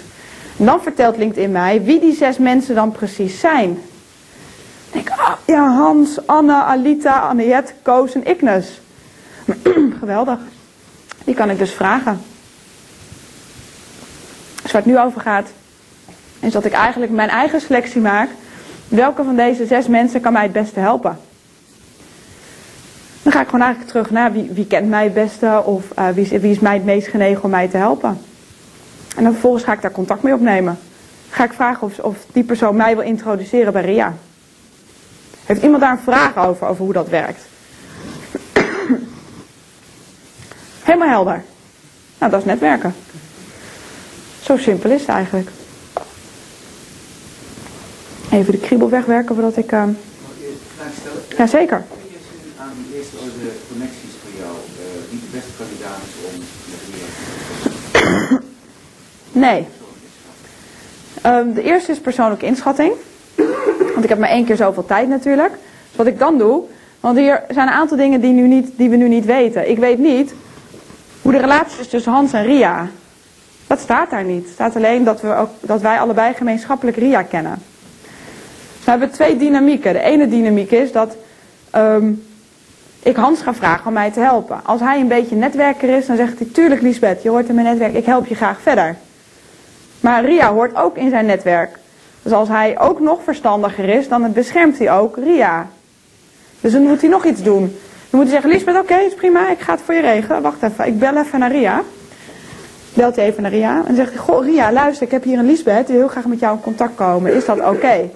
En 0.56 0.64
dan 0.64 0.82
vertelt 0.82 1.16
LinkedIn 1.16 1.52
mij 1.52 1.82
wie 1.82 2.00
die 2.00 2.14
zes 2.14 2.38
mensen 2.38 2.74
dan 2.74 2.92
precies 2.92 3.40
zijn. 3.40 3.82
Denk 4.90 5.08
ik, 5.08 5.14
ah, 5.16 5.32
ja, 5.44 5.74
Hans, 5.74 6.26
Anne, 6.26 6.54
Alita, 6.54 7.18
Anniette, 7.18 7.72
Koos 7.82 8.14
en 8.14 8.26
Ignes. 8.30 8.80
Geweldig. 10.00 10.38
Die 11.24 11.34
kan 11.34 11.50
ik 11.50 11.58
dus 11.58 11.72
vragen. 11.72 12.20
Dus 14.62 14.72
waar 14.72 14.82
het 14.82 14.90
nu 14.90 14.98
over 14.98 15.20
gaat, 15.20 15.48
is 16.40 16.52
dat 16.52 16.64
ik 16.64 16.72
eigenlijk 16.72 17.12
mijn 17.12 17.28
eigen 17.28 17.60
selectie 17.60 18.00
maak. 18.00 18.28
Welke 18.88 19.24
van 19.24 19.36
deze 19.36 19.66
zes 19.66 19.86
mensen 19.86 20.20
kan 20.20 20.32
mij 20.32 20.42
het 20.42 20.52
beste 20.52 20.80
helpen? 20.80 21.18
Dan 23.26 23.34
ga 23.34 23.40
ik 23.40 23.48
gewoon 23.48 23.64
eigenlijk 23.64 23.92
terug 23.92 24.10
naar 24.10 24.32
wie, 24.32 24.50
wie 24.52 24.66
kent 24.66 24.88
mij 24.88 25.04
het 25.04 25.14
beste 25.14 25.62
of 25.64 25.84
eh, 25.94 26.08
wie, 26.08 26.24
is, 26.24 26.40
wie 26.40 26.50
is 26.50 26.58
mij 26.58 26.74
het 26.74 26.84
meest 26.84 27.08
genegen 27.08 27.42
om 27.44 27.50
mij 27.50 27.68
te 27.68 27.76
helpen. 27.76 28.18
En 29.16 29.22
dan 29.22 29.32
vervolgens 29.32 29.64
ga 29.64 29.72
ik 29.72 29.82
daar 29.82 29.90
contact 29.90 30.22
mee 30.22 30.34
opnemen. 30.34 30.78
Ga 31.30 31.44
ik 31.44 31.52
vragen 31.52 31.82
of, 31.86 31.98
of 31.98 32.16
die 32.32 32.44
persoon 32.44 32.76
mij 32.76 32.96
wil 32.96 33.04
introduceren 33.04 33.72
bij 33.72 33.82
Ria. 33.84 34.14
Heeft 35.44 35.62
iemand 35.62 35.80
daar 35.82 35.92
een 35.92 35.98
vraag 35.98 36.36
over, 36.36 36.66
over 36.66 36.84
hoe 36.84 36.92
dat 36.92 37.08
werkt? 37.08 37.40
Helemaal 40.84 41.08
helder. 41.08 41.42
Nou, 42.18 42.30
dat 42.30 42.40
is 42.40 42.46
netwerken. 42.46 42.94
Zo 44.42 44.56
simpel 44.56 44.90
is 44.90 45.00
het 45.00 45.08
eigenlijk. 45.10 45.50
Even 48.30 48.52
de 48.52 48.60
kriebel 48.60 48.88
wegwerken 48.88 49.34
voordat 49.34 49.56
ik... 49.56 49.72
eh, 49.72 49.78
Mag 49.84 49.90
ik 49.90 49.96
je 50.38 50.46
een 50.46 50.58
vraag 50.76 50.92
stellen? 51.00 51.22
Jazeker. 51.38 51.84
Aan 52.66 52.84
die 52.88 52.98
eerste 52.98 53.16
orde 53.16 53.50
connecties 53.68 54.14
voor 54.22 54.40
jou, 54.40 54.54
eh, 54.54 55.10
wie 55.10 55.20
de 55.20 55.26
beste 55.32 55.50
kandidaat 55.58 56.00
is 56.08 56.14
om 56.30 56.36
met 56.70 56.80
Ria 56.92 58.38
Nee. 59.32 59.66
Ehm, 61.22 61.52
de 61.52 61.62
eerste 61.62 61.92
is 61.92 62.00
persoonlijke 62.00 62.46
inschatting. 62.46 62.92
Want 63.92 64.02
ik 64.02 64.08
heb 64.08 64.18
maar 64.18 64.28
één 64.28 64.44
keer 64.44 64.56
zoveel 64.56 64.84
tijd 64.84 65.08
natuurlijk. 65.08 65.50
Dus 65.50 65.96
wat 65.96 66.06
ik 66.06 66.18
dan 66.18 66.38
doe. 66.38 66.62
Want 67.00 67.18
hier 67.18 67.44
zijn 67.48 67.68
een 67.68 67.74
aantal 67.74 67.96
dingen 67.96 68.20
die, 68.20 68.32
nu 68.32 68.46
niet, 68.46 68.70
die 68.76 68.90
we 68.90 68.96
nu 68.96 69.08
niet 69.08 69.24
weten. 69.24 69.70
Ik 69.70 69.78
weet 69.78 69.98
niet 69.98 70.34
hoe 71.22 71.32
de 71.32 71.38
relatie 71.38 71.80
is 71.80 71.88
tussen 71.88 72.12
Hans 72.12 72.32
en 72.32 72.44
Ria. 72.44 72.88
Dat 73.66 73.80
staat 73.80 74.10
daar 74.10 74.24
niet. 74.24 74.44
Het 74.44 74.52
staat 74.52 74.76
alleen 74.76 75.04
dat, 75.04 75.20
we 75.20 75.34
ook, 75.34 75.50
dat 75.60 75.80
wij 75.80 75.98
allebei 75.98 76.34
gemeenschappelijk 76.34 76.96
Ria 76.96 77.22
kennen. 77.22 77.62
We 78.84 78.90
hebben 78.90 79.10
twee 79.10 79.36
dynamieken. 79.36 79.92
De 79.92 80.00
ene 80.00 80.28
dynamiek 80.28 80.70
is 80.70 80.92
dat 80.92 81.16
ehm, 81.70 82.12
ik 83.06 83.16
Hans 83.16 83.42
ga 83.42 83.54
vragen 83.54 83.86
om 83.86 83.92
mij 83.92 84.10
te 84.10 84.20
helpen. 84.20 84.60
Als 84.62 84.80
hij 84.80 85.00
een 85.00 85.08
beetje 85.08 85.36
netwerker 85.36 85.88
is, 85.88 86.06
dan 86.06 86.16
zegt 86.16 86.38
hij: 86.38 86.48
Tuurlijk, 86.52 86.80
Lisbeth, 86.80 87.22
je 87.22 87.28
hoort 87.28 87.48
in 87.48 87.54
mijn 87.54 87.66
netwerk, 87.66 87.94
ik 87.94 88.04
help 88.04 88.26
je 88.26 88.34
graag 88.34 88.60
verder. 88.60 88.96
Maar 90.00 90.24
Ria 90.24 90.52
hoort 90.52 90.76
ook 90.76 90.96
in 90.96 91.10
zijn 91.10 91.26
netwerk. 91.26 91.78
Dus 92.22 92.32
als 92.32 92.48
hij 92.48 92.78
ook 92.78 93.00
nog 93.00 93.22
verstandiger 93.22 93.88
is, 93.88 94.08
dan 94.08 94.32
beschermt 94.32 94.78
hij 94.78 94.92
ook 94.92 95.16
Ria. 95.16 95.66
Dus 96.60 96.72
dan 96.72 96.82
moet 96.82 97.00
hij 97.00 97.10
nog 97.10 97.24
iets 97.24 97.42
doen. 97.42 97.60
Dan 98.10 98.20
moet 98.20 98.22
hij 98.22 98.30
zeggen, 98.30 98.50
Lisbeth, 98.50 98.78
oké, 98.78 98.96
is 98.96 99.14
prima, 99.14 99.50
ik 99.50 99.60
ga 99.60 99.72
het 99.72 99.80
voor 99.84 99.94
je 99.94 100.00
regelen. 100.00 100.42
Wacht 100.42 100.62
even, 100.62 100.86
ik 100.86 100.98
bel 100.98 101.16
even 101.16 101.38
naar 101.38 101.52
Ria. 101.52 101.82
Belt 102.94 103.16
hij 103.16 103.24
even 103.24 103.42
naar 103.42 103.50
Ria 103.50 103.82
en 103.86 103.96
zegt 103.96 104.10
hij, 104.10 104.18
goh 104.18 104.44
Ria, 104.44 104.72
luister, 104.72 105.06
ik 105.06 105.12
heb 105.12 105.24
hier 105.24 105.38
een 105.38 105.46
Lisbeth, 105.46 105.86
die 105.86 105.96
wil 105.96 106.04
heel 106.04 106.08
graag 106.08 106.26
met 106.26 106.40
jou 106.40 106.56
in 106.56 106.62
contact 106.62 106.94
komen. 106.94 107.34
Is 107.34 107.44
dat 107.44 107.58
oké? 107.58 108.10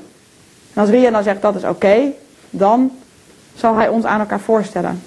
En 0.75 0.81
als 0.83 0.89
Ria 0.89 1.11
dan 1.11 1.23
zegt, 1.23 1.43
dat 1.43 1.55
is 1.55 1.65
oké, 1.65 2.13
dan 2.51 2.91
zal 3.61 3.75
hij 3.75 3.89
ons 3.89 4.05
aan 4.05 4.21
elkaar 4.21 4.41
voorstellen. 4.41 5.03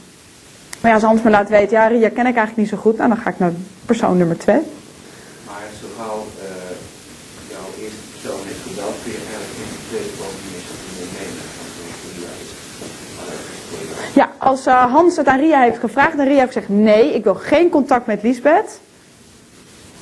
Maar 0.82 0.92
ja, 0.92 0.98
als 0.98 1.04
Hans 1.06 1.22
me 1.22 1.30
laat 1.30 1.50
weten, 1.50 1.78
ja, 1.78 1.88
Ria 1.88 2.10
ken 2.10 2.26
ik 2.26 2.36
eigenlijk 2.36 2.58
niet 2.58 2.70
zo 2.70 2.78
goed, 2.78 2.98
nou, 2.98 3.10
dan 3.10 3.18
ga 3.18 3.30
ik 3.30 3.40
naar 3.40 3.52
persoon 3.86 4.18
nummer 4.18 4.38
twee. 4.38 4.62
Maar 5.46 5.62
zo 5.82 5.88
gauw 5.98 6.26
eh, 6.42 6.48
jouw 7.50 7.84
eerste 7.84 8.00
persoon 8.12 8.40
heeft 8.46 8.62
gebeld, 8.68 8.96
kun 9.04 9.12
je 9.12 9.18
eigenlijk 9.18 9.58
in 9.60 9.70
de 9.74 9.80
tweede 9.90 10.08
is. 10.08 10.54
Ja, 14.14 14.32
als 14.38 14.66
eh, 14.66 14.92
Hans 14.92 15.18
het 15.18 15.28
aan 15.28 15.40
Ria 15.40 15.62
heeft 15.62 15.80
gevraagd 15.80 16.18
en 16.18 16.26
Ria 16.26 16.40
heeft 16.40 16.54
gezegd 16.54 16.70
nee, 16.70 17.14
ik 17.14 17.24
wil 17.24 17.36
geen 17.36 17.70
contact 17.70 18.06
met 18.06 18.24
Lisbeth. 18.24 18.80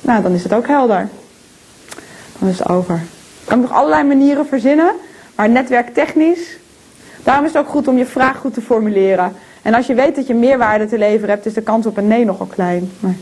Nou, 0.00 0.22
dan 0.22 0.32
is 0.32 0.42
het 0.42 0.54
ook 0.54 0.66
helder. 0.66 1.08
Dan 2.38 2.48
is 2.48 2.58
het 2.58 2.68
over. 2.68 3.00
Kan 3.44 3.60
ik 3.60 3.68
nog 3.68 3.76
allerlei 3.76 4.04
manieren 4.04 4.46
verzinnen, 4.46 4.94
maar 5.34 5.48
netwerktechnisch. 5.48 6.60
Daarom 7.22 7.44
is 7.44 7.52
het 7.52 7.62
ook 7.62 7.70
goed 7.70 7.88
om 7.88 7.98
je 7.98 8.06
vraag 8.06 8.36
goed 8.36 8.54
te 8.54 8.60
formuleren. 8.60 9.32
En 9.62 9.74
als 9.74 9.86
je 9.86 9.94
weet 9.94 10.16
dat 10.16 10.26
je 10.26 10.34
meerwaarde 10.34 10.86
te 10.86 10.98
leveren 10.98 11.28
hebt, 11.28 11.46
is 11.46 11.54
de 11.54 11.62
kans 11.62 11.86
op 11.86 11.96
een 11.96 12.06
nee 12.06 12.24
nogal 12.24 12.46
klein. 12.46 12.90
Maar 13.00 13.16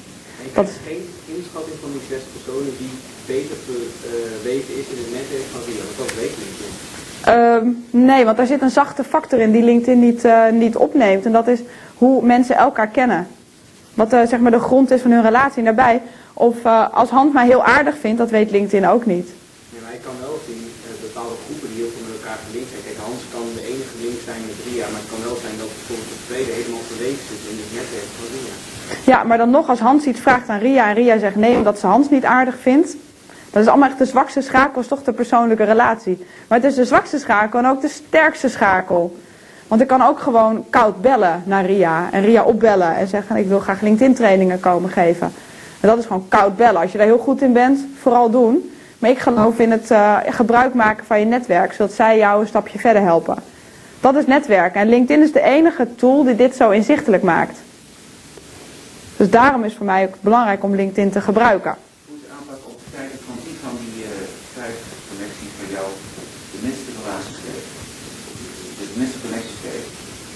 Dat 0.55 0.65
heb 0.65 0.75
geen 0.87 1.09
inschatting 1.37 1.77
van 1.81 1.91
die 1.93 2.01
zes 2.09 2.23
personen 2.33 2.73
die 2.79 2.91
beter 3.27 3.57
verweten 3.67 4.75
is 4.81 4.87
in 4.93 4.99
het 5.03 5.13
netwerk 5.13 5.49
van 5.53 5.61
Ria. 5.67 5.83
Want 5.85 5.99
dat 5.99 6.17
weet 6.17 6.35
niet. 6.39 6.59
Ehm, 7.25 7.67
nee, 8.05 8.25
want 8.25 8.37
daar 8.37 8.47
zit 8.47 8.63
een 8.63 8.71
zachte 8.71 9.05
factor 9.05 9.39
in 9.39 9.53
die 9.53 9.63
LinkedIn 9.63 10.01
niet, 10.01 10.25
eh, 10.25 10.51
niet 10.51 10.77
opneemt. 10.77 11.25
En 11.25 11.33
dat 11.33 11.49
is 11.49 11.61
hoe 11.95 12.25
mensen 12.25 12.57
elkaar 12.57 12.89
kennen. 12.89 13.27
Wat 13.95 14.13
eh, 14.13 14.27
zeg 14.33 14.41
maar 14.41 14.51
de 14.59 14.67
grond 14.69 14.91
is 14.91 15.01
van 15.01 15.11
hun 15.11 15.23
relatie 15.31 15.63
daarbij. 15.63 16.03
Of 16.35 16.57
eh, 16.65 16.95
als 17.01 17.11
Hans 17.11 17.33
mij 17.33 17.47
heel 17.47 17.65
aardig 17.77 17.97
vindt, 18.05 18.19
dat 18.19 18.31
weet 18.37 18.51
LinkedIn 18.51 18.89
ook 18.95 19.07
niet. 19.15 19.29
Ja, 19.75 19.79
maar 19.85 19.95
ik 19.99 20.05
kan 20.09 20.17
wel 20.27 20.37
zien 20.49 20.63
eh, 20.87 20.91
bepaalde 21.09 21.37
groepen 21.45 21.69
die 21.71 21.79
heel 21.83 21.93
veel 21.95 22.07
met 22.09 22.17
elkaar 22.21 22.41
gelinkt 22.47 22.71
zijn. 22.73 22.83
Kijk, 22.87 22.99
Hans 23.07 23.23
kan 23.35 23.47
de 23.59 23.65
enige 23.73 23.95
link 24.05 24.19
zijn 24.29 24.43
met 24.51 24.59
Ria, 24.67 24.87
maar 24.93 25.03
het 25.05 25.11
kan 25.13 25.23
wel 25.29 25.39
zijn 25.45 25.57
dat 25.63 25.73
helemaal 26.45 26.81
het 26.83 28.31
Ria. 28.33 29.13
Ja, 29.13 29.25
maar 29.25 29.39
dan 29.39 29.51
nog, 29.51 29.69
als 29.69 29.79
Hans 29.79 30.05
iets 30.05 30.21
vraagt 30.21 30.49
aan 30.49 30.59
Ria 30.59 30.89
en 30.89 30.95
Ria 30.95 31.19
zegt 31.19 31.37
nee 31.37 31.57
omdat 31.57 31.79
ze 31.79 31.87
Hans 31.87 32.11
niet 32.11 32.25
aardig 32.25 32.59
vindt. 32.61 32.97
Dat 33.51 33.63
is 33.63 33.69
allemaal 33.69 33.89
echt 33.89 33.99
de 33.99 34.05
zwakste 34.05 34.41
schakel, 34.41 34.81
is 34.81 34.87
toch 34.87 35.03
de 35.03 35.13
persoonlijke 35.13 35.65
relatie. 35.65 36.27
Maar 36.49 36.59
het 36.59 36.67
is 36.67 36.75
de 36.75 36.85
zwakste 36.85 37.19
schakel 37.19 37.59
en 37.59 37.67
ook 37.67 37.81
de 37.81 37.89
sterkste 37.89 38.49
schakel. 38.49 39.17
Want 39.69 39.81
ik 39.83 39.87
kan 39.87 40.03
ook 40.03 40.21
gewoon 40.21 40.65
koud 40.71 41.01
bellen 41.01 41.43
naar 41.45 41.67
Ria 41.67 42.09
en 42.13 42.25
Ria 42.25 42.43
opbellen 42.43 42.97
en 42.97 43.09
zeggen 43.09 43.37
ik 43.37 43.47
wil 43.47 43.61
graag 43.61 43.81
LinkedIn 43.81 44.15
trainingen 44.15 44.61
komen 44.61 44.91
geven. 44.91 45.33
En 45.81 45.89
dat 45.89 45.99
is 45.99 46.07
gewoon 46.07 46.29
koud 46.29 46.57
bellen. 46.57 46.81
Als 46.81 46.93
je 46.93 46.99
daar 46.99 47.07
heel 47.07 47.19
goed 47.19 47.43
in 47.43 47.53
bent, 47.53 47.87
vooral 48.01 48.31
doen. 48.31 48.73
Maar 48.99 49.11
ik 49.11 49.19
geloof 49.19 49.59
in 49.59 49.71
het 49.71 49.91
eh, 49.91 50.17
gebruik 50.29 50.75
maken 50.75 51.07
van 51.07 51.19
je 51.19 51.25
netwerk, 51.25 51.73
zodat 51.73 51.93
zij 51.93 52.17
jou 52.17 52.41
een 52.41 52.47
stapje 52.47 52.79
verder 52.79 53.03
helpen. 53.03 53.37
Dat 54.01 54.15
is 54.17 54.27
netwerken. 54.27 54.81
En 54.81 54.89
LinkedIn 54.89 55.23
is 55.23 55.33
de 55.33 55.43
enige 55.43 55.95
tool 55.95 56.25
die 56.25 56.37
dit 56.37 56.57
zo 56.57 56.71
inzichtelijk 56.71 57.23
maakt. 57.23 57.59
Dus 59.17 59.31
daarom 59.31 59.65
is 59.65 59.75
voor 59.75 59.87
mij 59.87 60.07
ook 60.07 60.15
belangrijk 60.21 60.63
om 60.63 60.75
LinkedIn 60.75 61.11
te 61.11 61.21
gebruiken. 61.21 61.77
Hoe 62.07 62.17
is 62.17 62.23
de 62.23 62.33
aanpak 62.39 62.67
op 62.67 62.79
het 62.85 62.95
kijken 62.97 63.19
van 63.27 63.37
wie 63.45 63.57
van 63.65 63.75
die 63.85 64.05
eh, 64.05 64.11
vijf 64.59 64.79
connecties 65.11 65.53
van 65.59 65.69
jou 65.77 65.87
de 66.53 66.59
minste 66.67 66.91
relaties 67.01 67.39
heeft? 67.49 67.69
Dus 68.79 68.89
de 68.93 68.99
minste 69.01 69.19
connecties 69.25 69.63
heeft, 69.71 69.91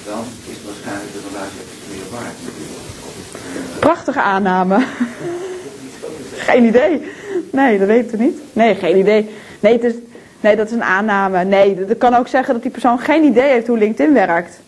dan 0.09 0.23
is 0.53 0.59
waarschijnlijk 0.67 1.13
de 1.17 1.23
relatie 1.29 1.63
meer 1.91 2.09
waard. 2.15 2.39
Prachtige 3.81 4.21
aanname. 4.21 4.79
geen 6.49 6.65
idee. 6.65 7.03
Nee, 7.51 7.79
dat 7.79 7.89
weet 7.89 8.13
ik 8.13 8.19
niet. 8.19 8.39
Nee, 8.53 8.75
geen 8.75 8.99
idee. 8.99 9.31
Nee, 9.61 9.73
het 9.73 9.85
is, 9.85 9.95
nee, 10.45 10.57
dat 10.57 10.67
is 10.67 10.73
een 10.73 10.83
aanname. 10.83 11.45
Nee, 11.45 11.85
dat 11.85 11.99
kan 11.99 12.15
ook 12.15 12.29
zeggen 12.29 12.55
dat 12.55 12.63
die 12.63 12.71
persoon 12.71 12.99
geen 12.99 13.25
idee 13.25 13.51
heeft 13.51 13.67
hoe 13.67 13.79
LinkedIn 13.79 14.13
werkt. 14.15 14.61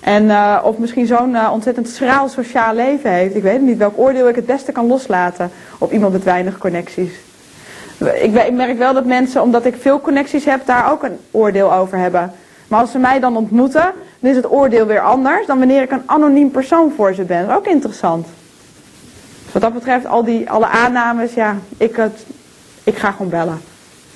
En, 0.00 0.30
eh, 0.30 0.58
of 0.64 0.78
misschien 0.78 1.06
zo'n 1.06 1.34
eh, 1.34 1.50
ontzettend 1.52 1.88
schraal 1.88 2.28
sociaal 2.28 2.74
leven 2.74 3.10
heeft. 3.10 3.34
Ik 3.34 3.42
weet 3.42 3.60
niet 3.60 3.78
welk 3.78 3.98
oordeel 3.98 4.28
ik 4.28 4.34
het 4.34 4.46
beste 4.46 4.72
kan 4.72 4.86
loslaten 4.86 5.50
op 5.78 5.92
iemand 5.92 6.12
met 6.12 6.24
weinig 6.24 6.58
connecties. 6.58 7.12
Ik, 7.98 8.34
ik 8.34 8.52
merk 8.52 8.78
wel 8.78 8.92
dat 8.92 9.04
mensen, 9.04 9.42
omdat 9.42 9.64
ik 9.64 9.76
veel 9.80 10.00
connecties 10.00 10.44
heb, 10.44 10.66
daar 10.66 10.92
ook 10.92 11.02
een 11.02 11.18
oordeel 11.30 11.72
over 11.74 11.98
hebben. 11.98 12.32
Maar 12.68 12.80
als 12.80 12.90
ze 12.90 12.98
mij 12.98 13.20
dan 13.20 13.36
ontmoeten, 13.36 13.92
dan 14.18 14.30
is 14.30 14.36
het 14.36 14.50
oordeel 14.50 14.86
weer 14.86 15.00
anders 15.00 15.46
dan 15.46 15.58
wanneer 15.58 15.82
ik 15.82 15.90
een 15.90 16.02
anoniem 16.06 16.50
persoon 16.50 16.92
voor 16.96 17.14
ze 17.14 17.22
ben. 17.22 17.50
Ook 17.50 17.66
interessant. 17.66 18.26
Dus 19.44 19.52
wat 19.52 19.62
dat 19.62 19.74
betreft, 19.74 20.06
al 20.06 20.24
die, 20.24 20.50
alle 20.50 20.66
aannames, 20.66 21.34
ja, 21.34 21.56
ik, 21.76 21.96
het, 21.96 22.26
ik 22.84 22.96
ga 22.96 23.10
gewoon 23.10 23.30
bellen. 23.30 23.60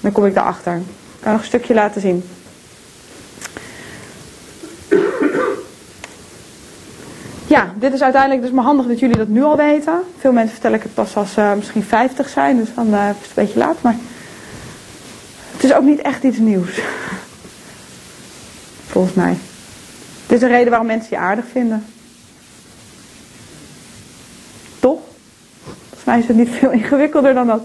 Dan 0.01 0.13
kom 0.13 0.27
ik 0.27 0.35
daarachter. 0.35 0.77
Ik 0.77 0.83
kan 1.21 1.33
nog 1.33 1.41
een 1.41 1.47
stukje 1.47 1.75
laten 1.75 2.01
zien. 2.01 2.25
Ja, 7.51 7.73
dit 7.77 7.93
is 7.93 8.03
uiteindelijk 8.03 8.43
dus 8.43 8.51
maar 8.51 8.65
handig 8.65 8.87
dat 8.87 8.99
jullie 8.99 9.17
dat 9.17 9.29
nu 9.29 9.43
al 9.43 9.57
weten. 9.57 10.01
Veel 10.19 10.33
mensen 10.33 10.53
vertellen 10.53 10.77
ik 10.77 10.83
het 10.83 10.95
pas 10.95 11.17
als 11.17 11.33
ze 11.33 11.53
misschien 11.57 11.83
50 11.83 12.29
zijn, 12.29 12.57
dus 12.57 12.75
dan 12.75 12.95
uh, 12.95 13.09
is 13.09 13.17
het 13.29 13.37
een 13.37 13.45
beetje 13.45 13.59
laat. 13.59 13.83
Maar 13.83 13.97
het 15.53 15.65
is 15.65 15.73
ook 15.73 15.85
niet 15.85 16.01
echt 16.01 16.23
iets 16.23 16.39
nieuws. 16.39 16.81
Volgens 18.93 19.15
mij. 19.15 19.37
Het 20.23 20.33
is 20.33 20.43
een 20.43 20.49
reden 20.49 20.69
waarom 20.69 20.87
mensen 20.87 21.09
je 21.11 21.19
aardig 21.19 21.45
vinden. 21.53 21.85
Toch? 24.79 25.01
Volgens 25.65 26.05
mij 26.05 26.19
is 26.19 26.27
het 26.27 26.37
niet 26.37 26.51
veel 26.51 26.71
ingewikkelder 26.71 27.35
dan 27.35 27.47
dat. 27.47 27.63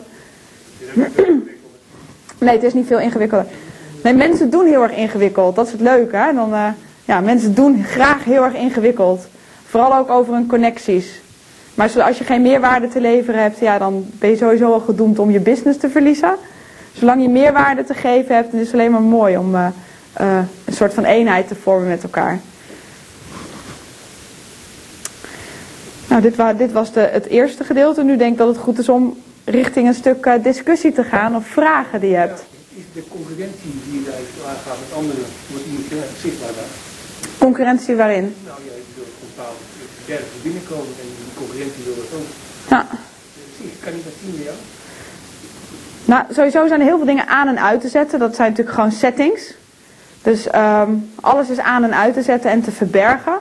Nee, 2.37 2.53
het 2.53 2.63
is 2.63 2.73
niet 2.73 2.87
veel 2.87 2.99
ingewikkelder. 2.99 3.47
Nee, 4.03 4.13
mensen 4.13 4.49
doen 4.49 4.65
heel 4.65 4.83
erg 4.83 4.95
ingewikkeld. 4.95 5.55
Dat 5.55 5.65
is 5.65 5.71
het 5.71 5.81
leuke. 5.81 6.15
Hè? 6.15 6.33
Dan, 6.33 6.53
uh, 6.53 6.67
ja, 7.05 7.19
mensen 7.21 7.55
doen 7.55 7.83
graag 7.83 8.23
heel 8.23 8.43
erg 8.43 8.53
ingewikkeld. 8.53 9.27
Vooral 9.65 9.95
ook 9.95 10.09
over 10.09 10.33
hun 10.33 10.47
connecties. 10.47 11.21
Maar 11.73 12.03
als 12.03 12.17
je 12.17 12.23
geen 12.23 12.41
meerwaarde 12.41 12.87
te 12.87 13.01
leveren 13.01 13.41
hebt, 13.41 13.59
ja, 13.59 13.77
dan 13.77 14.05
ben 14.19 14.29
je 14.29 14.35
sowieso 14.35 14.73
al 14.73 14.79
gedoemd 14.79 15.19
om 15.19 15.31
je 15.31 15.39
business 15.39 15.79
te 15.79 15.89
verliezen. 15.89 16.35
Zolang 16.93 17.21
je 17.21 17.29
meerwaarde 17.29 17.83
te 17.83 17.93
geven 17.93 18.35
hebt, 18.35 18.53
is 18.53 18.59
het 18.59 18.73
alleen 18.73 18.91
maar 18.91 19.01
mooi 19.01 19.37
om 19.37 19.55
uh, 19.55 19.67
uh, 20.21 20.37
een 20.65 20.73
soort 20.73 20.93
van 20.93 21.05
eenheid 21.05 21.47
te 21.47 21.55
vormen 21.55 21.87
met 21.87 22.03
elkaar. 22.03 22.39
Nou, 26.09 26.21
dit, 26.21 26.35
dit 26.57 26.71
was 26.71 26.91
de, 26.91 26.99
het 26.99 27.25
eerste 27.25 27.63
gedeelte. 27.63 28.03
Nu 28.03 28.17
denk 28.17 28.31
ik 28.31 28.37
dat 28.37 28.47
het 28.47 28.57
goed 28.57 28.79
is 28.79 28.89
om 28.89 29.17
richting 29.45 29.87
een 29.87 29.93
stuk 29.93 30.25
uh, 30.25 30.33
discussie 30.43 30.91
te 30.91 31.03
gaan 31.03 31.35
of 31.35 31.47
vragen 31.47 31.99
die 31.99 32.09
je 32.09 32.15
hebt. 32.15 32.39
Ja, 32.39 32.79
is 32.79 32.83
de 32.93 33.03
concurrentie 33.09 33.71
die 33.85 33.99
je 33.99 34.05
daar 34.05 34.49
aangaat 34.49 34.77
met 34.79 34.97
anderen, 34.97 35.25
wordt 35.49 35.65
die 35.65 35.99
zichtbaar 36.21 36.53
daar? 36.55 36.71
Concurrentie 37.37 37.95
waarin? 37.95 38.35
Nou 38.45 38.59
ja, 38.67 38.73
je 38.87 38.93
wil 38.95 39.03
een 39.03 39.27
bepaalde 39.35 39.57
derde 40.05 40.23
binnenkomen 40.43 40.93
en 41.01 41.07
die 41.19 41.33
concurrentie 41.35 41.83
wil 41.83 41.95
dat 41.95 42.19
ook. 42.19 42.29
Ja. 42.69 42.87
Zie, 43.57 43.71
kan 43.83 43.91
je 43.95 44.03
dat 44.03 44.13
zien 44.23 44.35
bij 44.35 44.43
jou? 44.43 44.57
Nou, 46.05 46.23
sowieso 46.33 46.67
zijn 46.67 46.79
er 46.79 46.85
heel 46.85 46.97
veel 46.97 47.05
dingen 47.05 47.27
aan 47.27 47.47
en 47.47 47.61
uit 47.63 47.81
te 47.81 47.89
zetten. 47.89 48.19
Dat 48.19 48.35
zijn 48.35 48.49
natuurlijk 48.49 48.75
gewoon 48.75 48.91
settings. 48.91 49.53
Dus 50.21 50.47
um, 50.55 51.11
alles 51.21 51.49
is 51.49 51.59
aan 51.59 51.83
en 51.83 51.95
uit 51.95 52.13
te 52.13 52.21
zetten 52.21 52.51
en 52.51 52.61
te 52.61 52.71
verbergen. 52.71 53.39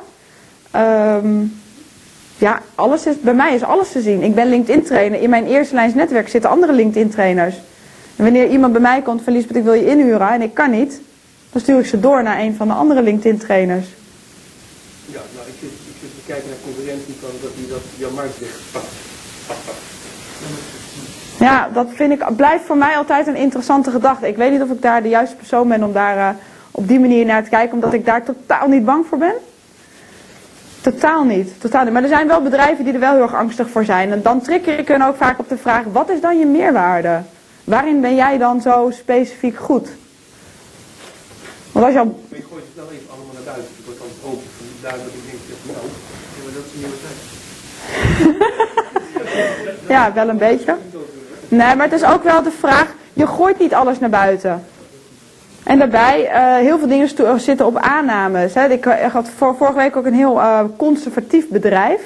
Um, 0.76 1.62
ja, 2.44 2.61
alles 2.74 3.07
is, 3.07 3.20
bij 3.20 3.35
mij 3.35 3.54
is 3.54 3.62
alles 3.62 3.92
te 3.92 4.00
zien. 4.00 4.22
Ik 4.22 4.35
ben 4.35 4.48
LinkedIn 4.48 4.83
trainer. 4.83 5.20
In 5.20 5.30
mijn 5.30 5.46
eerste 5.46 5.74
lijns 5.74 5.94
netwerk 5.94 6.28
zitten 6.28 6.50
andere 6.50 6.72
LinkedIn 6.72 7.11
trainers. 7.11 7.54
En 8.16 8.24
wanneer 8.24 8.48
iemand 8.48 8.72
bij 8.72 8.83
mij 8.83 9.02
komt 9.02 9.22
van 9.22 9.33
Lisbeth, 9.33 9.57
ik 9.57 9.62
wil 9.62 9.72
je 9.72 9.87
inhuren 9.87 10.28
en 10.28 10.42
ik 10.42 10.54
kan 10.54 10.70
niet, 10.70 11.00
dan 11.52 11.61
stuur 11.61 11.78
ik 11.78 11.87
ze 11.87 12.00
door 12.00 12.22
naar 12.22 12.40
een 12.40 12.54
van 12.54 12.68
de 12.68 12.74
andere 12.74 13.02
LinkedIn 13.02 13.38
trainers. 13.38 13.87
Ja, 15.07 15.20
nou 15.35 15.46
ik 15.48 15.54
zit, 15.61 15.70
ik 15.70 15.96
zit 16.00 16.11
te 16.11 16.24
kijken 16.26 16.48
naar 16.48 16.59
concurrentie 16.64 17.14
van 17.20 17.30
dat 17.42 17.50
die 17.57 17.68
dat 17.68 17.83
jouw 17.96 18.11
markt 18.11 18.38
wegpakt. 18.38 18.92
Ja, 21.38 21.68
dat 21.72 21.87
vind 21.94 22.12
ik, 22.12 22.37
blijft 22.37 22.64
voor 22.64 22.76
mij 22.76 22.96
altijd 22.96 23.26
een 23.26 23.37
interessante 23.37 23.90
gedachte. 23.90 24.28
Ik 24.28 24.37
weet 24.37 24.50
niet 24.50 24.62
of 24.62 24.70
ik 24.70 24.83
daar 24.83 25.02
de 25.02 25.09
juiste 25.09 25.37
persoon 25.37 25.68
ben 25.68 25.83
om 25.83 25.92
daar 25.92 26.16
uh, 26.16 26.28
op 26.70 26.88
die 26.88 27.00
manier 27.00 27.24
naar 27.24 27.44
te 27.44 27.50
kijken, 27.50 27.74
omdat 27.74 27.92
ik 27.92 28.04
daar 28.04 28.24
totaal 28.24 28.68
niet 28.68 28.85
bang 28.85 29.07
voor 29.07 29.18
ben. 29.18 29.35
Totaal 30.85 31.25
niet, 31.25 31.61
totaal 31.61 31.85
niet. 31.85 31.92
Maar 31.92 32.03
er 32.03 32.09
zijn 32.09 32.27
wel 32.27 32.42
bedrijven 32.42 32.85
die 32.85 32.92
er 32.92 33.01
wel 33.01 33.12
heel 33.12 33.23
erg 33.23 33.35
angstig 33.35 33.68
voor 33.68 33.85
zijn. 33.85 34.12
En 34.12 34.23
dan 34.23 34.40
trigger 34.40 34.79
ik 34.79 34.88
hen 34.88 35.03
ook 35.03 35.16
vaak 35.16 35.38
op 35.38 35.49
de 35.49 35.57
vraag, 35.57 35.85
wat 35.92 36.11
is 36.11 36.20
dan 36.20 36.38
je 36.38 36.47
meerwaarde? 36.47 37.23
Waarin 37.64 38.01
ben 38.01 38.14
jij 38.14 38.38
dan 38.38 38.61
zo 38.61 38.90
specifiek 38.92 39.57
goed? 39.57 39.88
Want 41.73 41.85
als 41.85 41.94
je 41.94 42.01
al... 42.01 42.20
Je 42.29 42.35
gooit 42.51 42.64
het 42.64 42.75
wel 42.75 42.90
even 42.92 43.11
allemaal 43.11 43.35
naar 43.35 43.42
buiten. 43.42 43.75
Het 43.77 43.85
wordt 43.85 44.01
dan 44.01 44.31
open. 44.31 44.42
Vandaar 44.73 44.99
dat 44.99 45.07
ik 45.07 45.23
denk, 45.31 45.40
nou, 45.62 45.87
dat 46.55 46.64
is 46.64 46.73
niet 46.75 46.87
wat 49.79 49.88
Ja, 49.97 50.12
wel 50.12 50.29
een 50.29 50.38
beetje. 50.38 50.77
Nee, 51.49 51.75
maar 51.77 51.90
het 51.90 52.01
is 52.01 52.05
ook 52.05 52.23
wel 52.23 52.42
de 52.42 52.51
vraag, 52.51 52.94
je 53.12 53.27
gooit 53.27 53.59
niet 53.59 53.75
alles 53.75 53.99
naar 53.99 54.11
buiten. 54.11 54.64
En 55.64 55.79
daarbij, 55.79 56.31
uh, 56.31 56.57
heel 56.57 56.79
veel 56.79 56.88
dingen 56.88 57.09
zitten 57.40 57.66
op 57.66 57.77
aannames. 57.77 58.55
Hè. 58.55 58.68
Ik 58.68 58.85
had 59.12 59.29
voor, 59.37 59.57
vorige 59.57 59.77
week 59.77 59.96
ook 59.96 60.07
een 60.07 60.14
heel 60.14 60.37
uh, 60.37 60.61
conservatief 60.77 61.48
bedrijf. 61.48 62.00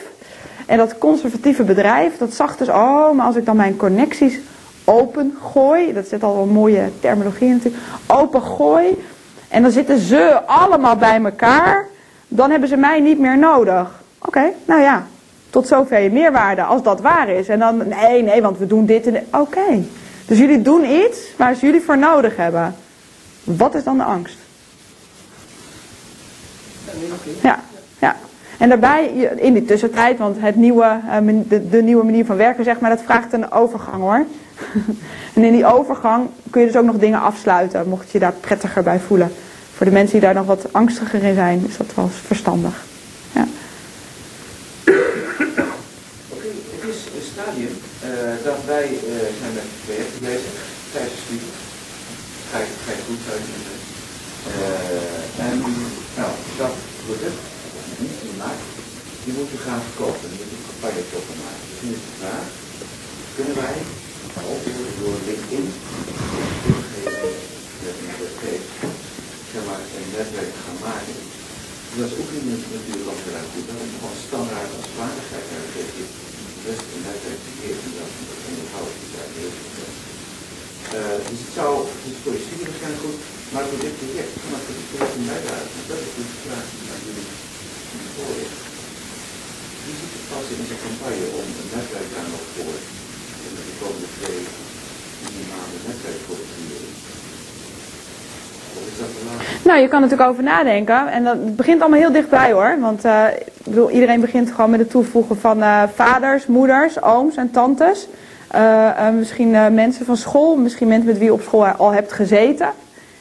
En 0.66 0.77
dat 0.77 0.99
conservatieve 0.99 1.62
bedrijf, 1.62 2.18
dat 2.18 2.35
zag 2.35 2.57
dus, 2.57 2.68
oh, 2.68 3.12
maar 3.12 3.27
als 3.27 3.37
ik 3.37 3.44
dan 3.44 3.57
mijn 3.57 3.77
connecties 3.77 4.38
open 4.85 5.38
gooi, 5.53 5.92
dat 5.92 6.09
zit 6.09 6.23
al 6.23 6.42
een 6.42 6.49
mooie 6.49 6.90
terminologie 7.01 7.49
natuurlijk, 7.49 7.83
open 8.07 8.42
gooi, 8.42 9.05
en 9.49 9.62
dan 9.62 9.71
zitten 9.71 9.99
ze 9.99 10.40
allemaal 10.47 10.97
bij 10.97 11.23
elkaar, 11.25 11.87
dan 12.29 12.51
hebben 12.51 12.68
ze 12.68 12.77
mij 12.77 13.01
niet 13.01 13.18
meer 13.18 13.38
nodig. 13.38 14.03
Oké, 14.18 14.53
nou 14.64 14.81
ja, 14.81 15.07
tot 15.51 15.66
zover 15.66 16.01
je 16.01 16.11
meerwaarde, 16.11 16.62
als 16.62 16.83
dat 16.83 17.01
waar 17.01 17.29
is. 17.29 17.49
En 17.49 17.59
dan, 17.59 17.88
nee, 17.88 18.23
nee, 18.23 18.42
want 18.42 18.59
we 18.59 18.66
doen 18.66 18.87
dit 18.87 19.07
en 19.07 19.27
Oké, 19.33 19.85
dus 20.27 20.38
jullie 20.38 20.62
doen 20.62 20.85
iets 20.85 21.18
waar 21.37 21.55
ze 21.55 21.66
jullie 21.66 21.83
voor 21.83 21.99
nodig 21.99 22.37
hebben. 22.37 22.75
Wat 23.56 23.74
is 23.74 23.84
dan 23.84 23.96
de 23.96 24.04
angst? 24.04 24.37
Ja, 27.42 27.61
ja. 27.98 28.16
En 28.58 28.68
daarbij, 28.68 29.06
in 29.37 29.52
die 29.52 29.64
tussentijd, 29.64 30.18
want 30.18 30.37
het 30.40 30.56
nieuwe, 30.56 31.00
de, 31.48 31.68
de 31.68 31.82
nieuwe 31.82 32.04
manier 32.04 32.24
van 32.24 32.37
werken, 32.37 32.64
zeg 32.64 32.80
maar, 32.80 32.90
dat 32.90 33.02
vraagt 33.02 33.32
een 33.32 33.50
overgang 33.50 34.02
hoor. 34.02 34.24
en 35.34 35.44
in 35.44 35.52
die 35.52 35.66
overgang 35.66 36.28
kun 36.50 36.61
je 36.61 36.66
dus 36.66 36.76
ook 36.76 36.84
nog 36.84 36.98
dingen 36.98 37.20
afsluiten, 37.20 37.88
mocht 37.88 38.11
je 38.11 38.18
daar 38.18 38.32
prettiger 38.32 38.82
bij 38.82 39.00
voelen. 39.00 39.32
Voor 39.74 39.87
de 39.87 39.92
mensen 39.92 40.12
die 40.12 40.20
daar 40.20 40.34
nog 40.34 40.46
wat 40.46 40.72
angstiger 40.72 41.22
in 41.22 41.34
zijn, 41.34 41.64
is 41.68 41.76
dat 41.76 41.94
wel 41.94 42.08
verstandig. 42.08 42.84
Ja. 43.32 43.46
Het 44.84 44.94
is 46.88 47.06
een 47.16 47.26
stadium 47.32 47.76
uh, 48.04 48.11
dat 48.44 48.58
wij 48.66 48.84
uh, 48.84 48.90
zijn 49.40 49.54
met 49.54 49.64
projecten 49.84 50.20
bezig 50.20 50.52
tijdens 50.92 51.14
de 51.14 51.20
studie. 51.26 51.58
Ga 52.50 52.58
je, 52.64 52.72
ga 52.84 52.90
je 52.98 53.02
goed 53.08 53.24
uit 53.32 53.46
uh, 54.48 55.46
En 55.46 55.56
nou, 56.18 56.32
dat 56.61 56.74
product, 57.04 57.40
dat 57.74 57.84
is 57.90 57.96
niet 58.04 58.16
gemaakt, 58.24 58.64
die 59.24 59.32
moet 59.37 59.50
je 59.54 59.58
gaan 59.66 59.82
verkopen. 59.88 60.26
Die 60.30 60.38
moet 60.38 60.52
je 60.52 60.56
een 60.58 60.68
campagne 60.70 61.02
voor 61.11 61.37
maken. 61.44 61.64
Dus 61.70 61.80
nu 61.84 61.88
is 61.96 62.04
de 62.06 62.14
vraag, 62.20 62.46
kunnen 63.37 63.56
wij 63.62 63.76
ook 64.52 64.64
door 65.00 65.18
LinkedIn, 65.26 65.66
zeg 69.52 69.62
maar, 69.68 69.82
een 69.96 70.08
netwerk 70.16 70.52
gaan 70.64 70.80
maken. 70.88 71.16
Dat 71.98 72.08
is 72.11 72.14
ook 72.20 72.30
in 72.37 72.44
natuurlijk 72.52 73.11
ook 73.12 73.22
erg 73.37 73.46
goed, 73.52 73.68
om 73.84 73.90
gewoon 74.00 74.18
standaard 74.26 74.70
als 74.78 74.88
vaardigheid 74.98 75.46
te 75.50 75.56
geven. 75.74 76.06
De 76.54 76.61
rest 76.66 76.84
van 76.90 77.00
het 77.00 77.06
netwerk 77.06 77.40
te 77.46 77.52
geven, 77.61 77.88
dat 77.98 78.11
onderhoud 78.48 78.94
is 79.04 79.12
eigenlijk 79.20 79.38
heel 79.40 79.54
goed. 79.58 79.76
Uh, 79.76 79.78
dus 81.31 81.40
het 81.44 81.53
zou, 81.59 81.72
dus 82.05 82.16
voor 82.22 82.37
goed, 83.03 83.18
maar 83.53 83.64
voor 83.68 83.81
dit 83.87 83.94
project, 84.01 84.33
voor 84.42 84.61
dit 84.79 84.87
project 84.90 85.14
een 85.18 85.29
bijdrage. 85.33 85.68
Dat 85.90 86.01
is 86.07 86.12
een 86.20 86.31
vraag 86.44 86.66
die 86.72 86.83
jullie 87.07 87.29
voor 88.14 88.35
Wie 89.85 89.96
ziet 90.01 90.12
het 90.16 90.27
pas 90.33 90.46
in 90.53 90.66
zijn 90.70 90.83
campagne 90.87 91.27
om 91.40 91.46
een 91.61 91.70
netwerk 91.77 92.09
daar 92.14 92.29
nog 92.35 92.44
voor 92.55 92.77
de 93.68 93.74
komende 93.83 94.09
twee, 94.18 94.40
drie 95.24 95.46
maanden 95.53 95.81
netwerk 95.88 96.20
voor 96.27 96.38
te 96.42 96.46
creëren? 96.53 96.92
Nou, 99.62 99.81
je 99.81 99.88
kan 99.88 100.03
er 100.03 100.09
natuurlijk 100.09 100.31
over 100.31 100.42
nadenken. 100.42 101.09
En 101.09 101.24
dat, 101.24 101.35
het 101.35 101.57
begint 101.57 101.81
allemaal 101.81 101.98
heel 101.98 102.12
dichtbij 102.12 102.53
hoor. 102.53 102.77
Want 102.81 103.05
uh, 103.05 103.24
ik 103.38 103.64
bedoel, 103.64 103.90
iedereen 103.90 104.20
begint 104.20 104.51
gewoon 104.51 104.70
met 104.70 104.81
het 104.81 104.90
toevoegen 104.90 105.40
van 105.40 105.59
uh, 105.59 105.83
vaders, 105.94 106.46
moeders, 106.46 107.03
ooms 107.03 107.37
en 107.37 107.51
tantes. 107.51 108.07
Uh, 108.54 109.08
misschien 109.11 109.50
mensen 109.74 110.06
van 110.06 110.16
school, 110.16 110.56
misschien 110.56 110.88
mensen 110.88 111.06
met 111.06 111.18
wie 111.18 111.26
je 111.26 111.32
op 111.32 111.42
school 111.42 111.66
al 111.66 111.92
hebt 111.92 112.12
gezeten. 112.12 112.68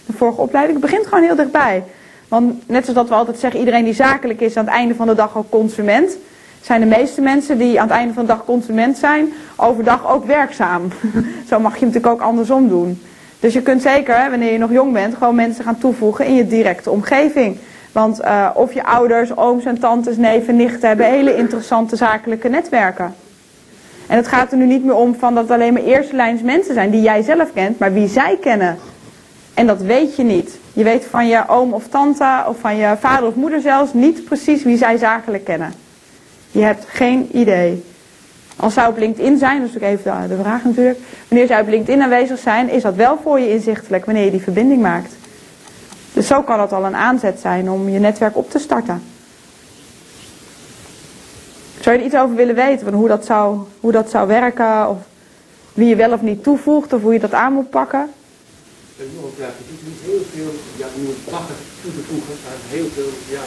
De 0.05 0.13
vorige 0.13 0.41
opleiding. 0.41 0.81
Het 0.81 0.89
begint 0.89 1.07
gewoon 1.07 1.23
heel 1.23 1.35
dichtbij. 1.35 1.83
Want 2.27 2.67
net 2.67 2.85
zoals 2.85 2.99
dat 2.99 3.09
we 3.09 3.15
altijd 3.15 3.39
zeggen, 3.39 3.59
iedereen 3.59 3.83
die 3.83 3.93
zakelijk 3.93 4.41
is 4.41 4.57
aan 4.57 4.65
het 4.65 4.73
einde 4.73 4.95
van 4.95 5.07
de 5.07 5.15
dag 5.15 5.37
ook 5.37 5.49
consument. 5.49 6.17
Zijn 6.61 6.79
de 6.79 6.87
meeste 6.87 7.21
mensen 7.21 7.57
die 7.57 7.79
aan 7.79 7.87
het 7.87 7.97
einde 7.97 8.13
van 8.13 8.25
de 8.25 8.31
dag 8.31 8.45
consument 8.45 8.97
zijn, 8.97 9.33
overdag 9.55 10.11
ook 10.11 10.25
werkzaam. 10.25 10.81
Zo 11.49 11.59
mag 11.59 11.77
je 11.77 11.85
natuurlijk 11.85 12.13
ook 12.13 12.21
andersom 12.21 12.69
doen. 12.69 13.01
Dus 13.39 13.53
je 13.53 13.61
kunt 13.61 13.81
zeker, 13.81 14.29
wanneer 14.29 14.51
je 14.51 14.57
nog 14.57 14.71
jong 14.71 14.93
bent, 14.93 15.15
gewoon 15.15 15.35
mensen 15.35 15.63
gaan 15.63 15.77
toevoegen 15.77 16.25
in 16.25 16.35
je 16.35 16.47
directe 16.47 16.91
omgeving. 16.91 17.57
Want 17.91 18.19
eh, 18.19 18.49
of 18.53 18.73
je 18.73 18.83
ouders, 18.83 19.37
ooms 19.37 19.65
en 19.65 19.79
tantes, 19.79 20.17
neven, 20.17 20.55
nichten 20.55 20.87
hebben 20.87 21.05
hele 21.05 21.35
interessante 21.35 21.95
zakelijke 21.95 22.49
netwerken. 22.49 23.15
En 24.07 24.15
het 24.15 24.27
gaat 24.27 24.51
er 24.51 24.57
nu 24.57 24.65
niet 24.65 24.83
meer 24.83 24.95
om 24.95 25.15
van 25.15 25.33
dat 25.33 25.43
het 25.43 25.51
alleen 25.51 25.73
maar 25.73 25.83
eerste 25.83 26.15
lijns 26.15 26.41
mensen 26.41 26.73
zijn 26.73 26.89
die 26.89 27.01
jij 27.01 27.21
zelf 27.21 27.53
kent, 27.53 27.79
maar 27.79 27.93
wie 27.93 28.07
zij 28.07 28.37
kennen. 28.41 28.77
En 29.53 29.67
dat 29.67 29.81
weet 29.81 30.15
je 30.15 30.23
niet. 30.23 30.59
Je 30.73 30.83
weet 30.83 31.05
van 31.05 31.27
je 31.27 31.47
oom 31.47 31.73
of 31.73 31.87
tante 31.87 32.43
of 32.47 32.59
van 32.59 32.75
je 32.75 32.95
vader 32.99 33.27
of 33.27 33.35
moeder 33.35 33.61
zelfs 33.61 33.93
niet 33.93 34.23
precies 34.23 34.63
wie 34.63 34.77
zij 34.77 34.97
zakelijk 34.97 35.43
kennen. 35.43 35.73
Je 36.51 36.61
hebt 36.61 36.85
geen 36.87 37.29
idee. 37.33 37.83
Als 38.55 38.73
zou 38.73 38.89
op 38.89 38.97
LinkedIn 38.97 39.37
zijn, 39.37 39.61
dat 39.61 39.69
is 39.69 39.75
ook 39.75 39.81
even 39.81 40.29
de 40.29 40.37
vraag 40.41 40.63
natuurlijk. 40.63 40.99
Wanneer 41.27 41.47
zij 41.47 41.61
op 41.61 41.67
LinkedIn 41.67 42.01
aanwezig 42.01 42.39
zijn, 42.39 42.69
is 42.69 42.81
dat 42.81 42.95
wel 42.95 43.19
voor 43.23 43.39
je 43.39 43.51
inzichtelijk 43.51 44.05
wanneer 44.05 44.25
je 44.25 44.31
die 44.31 44.41
verbinding 44.41 44.81
maakt. 44.81 45.15
Dus 46.13 46.27
zo 46.27 46.41
kan 46.41 46.57
dat 46.57 46.73
al 46.73 46.85
een 46.85 46.95
aanzet 46.95 47.39
zijn 47.39 47.71
om 47.71 47.89
je 47.89 47.99
netwerk 47.99 48.37
op 48.37 48.49
te 48.49 48.59
starten. 48.59 49.01
Zou 51.87 51.99
je 51.99 52.05
er 52.05 52.11
iets 52.11 52.23
over 52.23 52.35
willen 52.35 52.55
weten, 52.55 52.85
van 52.85 52.93
hoe 52.93 53.07
dat 53.07 53.25
zou, 53.25 53.59
hoe 53.79 53.91
dat 53.91 54.09
zou 54.09 54.27
werken, 54.27 54.89
of 54.89 54.97
wie 55.73 55.87
je 55.87 55.95
wel 55.95 56.11
of 56.11 56.21
niet 56.21 56.43
toevoegt, 56.43 56.93
of 56.93 57.01
hoe 57.01 57.13
je 57.13 57.19
dat 57.19 57.33
aan 57.33 57.53
moet 57.53 57.69
pakken? 57.69 57.99
Een 58.99 59.09
vraag. 59.37 59.55
Het 59.61 59.69
is 59.75 59.81
niet 59.89 60.01
heel 60.09 60.23
veel, 60.33 60.51
ja, 60.81 60.85
het 60.85 61.33
lachen 61.33 61.55
toe 61.81 61.91
te 61.97 62.03
voegen 62.09 62.35
aan 62.49 62.61
heel 62.75 62.87
veel 62.95 63.11
ja, 63.35 63.43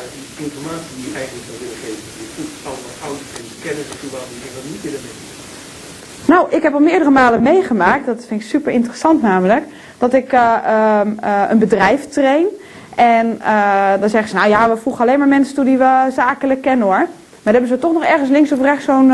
informatie 0.46 0.94
die 0.96 1.06
je 1.08 1.14
eigenlijk 1.20 1.46
zou 1.48 1.58
willen 1.62 1.80
geven. 1.84 2.04
Je 2.20 2.28
voegt 2.36 2.56
allemaal 2.68 2.96
ouders 3.06 3.30
en 3.40 3.46
kennis 3.64 3.86
toe 4.00 4.10
aan 4.18 4.30
die 4.32 4.40
dingen 4.44 4.62
niet 4.72 4.82
willen 4.86 5.02
weten. 5.06 5.26
Nou, 6.32 6.42
ik 6.56 6.62
heb 6.62 6.72
al 6.74 6.88
meerdere 6.90 7.10
malen 7.10 7.42
meegemaakt, 7.42 8.06
dat 8.06 8.24
vind 8.28 8.40
ik 8.40 8.46
super 8.46 8.72
interessant 8.72 9.22
namelijk, 9.22 9.64
dat 9.98 10.12
ik 10.12 10.32
uh, 10.32 10.40
uh, 11.24 11.42
een 11.48 11.58
bedrijf 11.58 12.08
train. 12.08 12.46
En 12.94 13.26
uh, 13.40 13.92
dan 14.00 14.08
zeggen 14.08 14.30
ze, 14.30 14.36
nou 14.36 14.48
ja, 14.48 14.70
we 14.70 14.76
voegen 14.76 15.02
alleen 15.02 15.18
maar 15.18 15.34
mensen 15.38 15.54
toe 15.54 15.64
die 15.64 15.78
we 15.78 16.08
zakelijk 16.14 16.62
kennen 16.62 16.86
hoor. 16.86 17.06
Maar 17.42 17.52
dan 17.52 17.62
hebben 17.62 17.78
ze 17.78 17.78
toch 17.78 17.92
nog 17.92 18.04
ergens 18.04 18.30
links 18.30 18.52
of 18.52 18.60
rechts 18.60 18.84
zo'n 18.84 19.12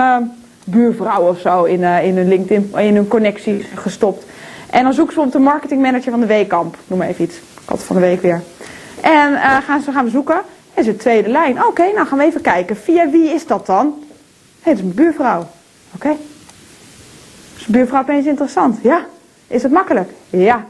buurvrouw 0.64 1.28
of 1.28 1.40
zo 1.40 1.64
in, 1.64 1.82
in 1.82 2.16
hun 2.16 2.28
LinkedIn, 2.28 2.70
in 2.76 2.94
hun 2.94 3.08
connectie 3.08 3.66
gestopt. 3.74 4.24
En 4.70 4.82
dan 4.82 4.92
zoeken 4.92 5.14
ze 5.14 5.20
op 5.20 5.32
de 5.32 5.38
marketingmanager 5.38 6.10
van 6.10 6.20
de 6.20 6.26
Weekamp. 6.26 6.76
Noem 6.86 6.98
maar 6.98 7.08
even 7.08 7.24
iets. 7.24 7.40
Het 7.70 7.82
van 7.82 7.96
de 7.96 8.02
week 8.02 8.22
weer. 8.22 8.42
En 9.00 9.32
uh, 9.32 9.56
gaan, 9.56 9.80
ze, 9.80 9.92
gaan 9.92 10.04
we 10.04 10.10
zoeken. 10.10 10.40
Is 10.74 10.86
het 10.86 10.98
tweede 10.98 11.28
lijn. 11.28 11.64
Oké, 11.64 11.92
nou 11.94 12.06
gaan 12.06 12.18
we 12.18 12.24
even 12.24 12.40
kijken. 12.40 12.76
Via 12.76 13.10
wie 13.10 13.28
is 13.28 13.46
dat 13.46 13.66
dan? 13.66 13.86
Hé, 13.86 14.02
hey, 14.60 14.72
dat 14.72 14.74
is 14.74 14.82
mijn 14.82 14.94
buurvrouw. 14.94 15.38
Oké. 15.38 15.46
Okay. 15.94 16.16
Is 17.56 17.64
de 17.66 17.72
buurvrouw 17.72 18.00
opeens 18.00 18.26
interessant? 18.26 18.78
Ja. 18.82 19.06
Is 19.46 19.62
het 19.62 19.72
makkelijk? 19.72 20.10
Ja. 20.30 20.64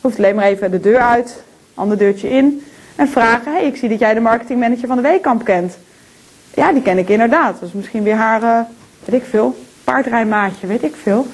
Hoeft 0.00 0.18
alleen 0.18 0.34
maar 0.34 0.44
even 0.44 0.70
de 0.70 0.80
deur 0.80 1.00
uit. 1.00 1.42
Ander 1.74 1.98
deurtje 1.98 2.28
in. 2.28 2.64
En 2.96 3.08
vragen. 3.08 3.52
Hé, 3.52 3.58
hey, 3.58 3.66
ik 3.66 3.76
zie 3.76 3.88
dat 3.88 3.98
jij 3.98 4.14
de 4.14 4.20
marketingmanager 4.20 4.88
van 4.88 4.96
de 4.96 5.02
Weekamp 5.02 5.44
kent. 5.44 5.78
Ja, 6.54 6.72
die 6.72 6.82
ken 6.82 6.98
ik 6.98 7.08
inderdaad. 7.08 7.60
Dat 7.60 7.68
is 7.68 7.74
misschien 7.74 8.02
weer 8.02 8.14
haar, 8.14 8.42
uh, 8.42 8.60
weet 9.04 9.20
ik 9.20 9.28
veel, 9.28 9.56
paardrijmaatje, 9.84 10.66
weet 10.66 10.82
ik 10.82 10.94
veel. 11.02 11.26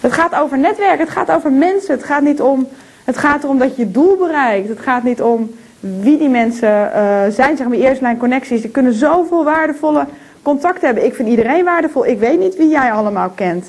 Het 0.00 0.12
gaat 0.12 0.34
over 0.34 0.58
netwerk, 0.58 0.98
het 0.98 1.10
gaat 1.10 1.30
over 1.30 1.52
mensen. 1.52 1.94
Het 1.94 2.04
gaat, 2.04 2.22
niet 2.22 2.40
om, 2.40 2.68
het 3.04 3.16
gaat 3.16 3.42
erom 3.42 3.58
dat 3.58 3.76
je 3.76 3.82
je 3.82 3.90
doel 3.90 4.16
bereikt. 4.16 4.68
Het 4.68 4.80
gaat 4.80 5.02
niet 5.02 5.22
om 5.22 5.50
wie 5.80 6.18
die 6.18 6.28
mensen 6.28 6.68
uh, 6.68 7.22
zijn, 7.28 7.56
zeg 7.56 7.68
maar 7.68 7.76
eerste 7.76 8.02
lijn 8.02 8.18
connecties. 8.18 8.60
Die 8.60 8.70
kunnen 8.70 8.92
zoveel 8.92 9.44
waardevolle 9.44 10.06
contacten 10.42 10.86
hebben. 10.86 11.04
Ik 11.04 11.14
vind 11.14 11.28
iedereen 11.28 11.64
waardevol. 11.64 12.06
Ik 12.06 12.18
weet 12.18 12.38
niet 12.38 12.56
wie 12.56 12.68
jij 12.68 12.92
allemaal 12.92 13.30
kent. 13.30 13.66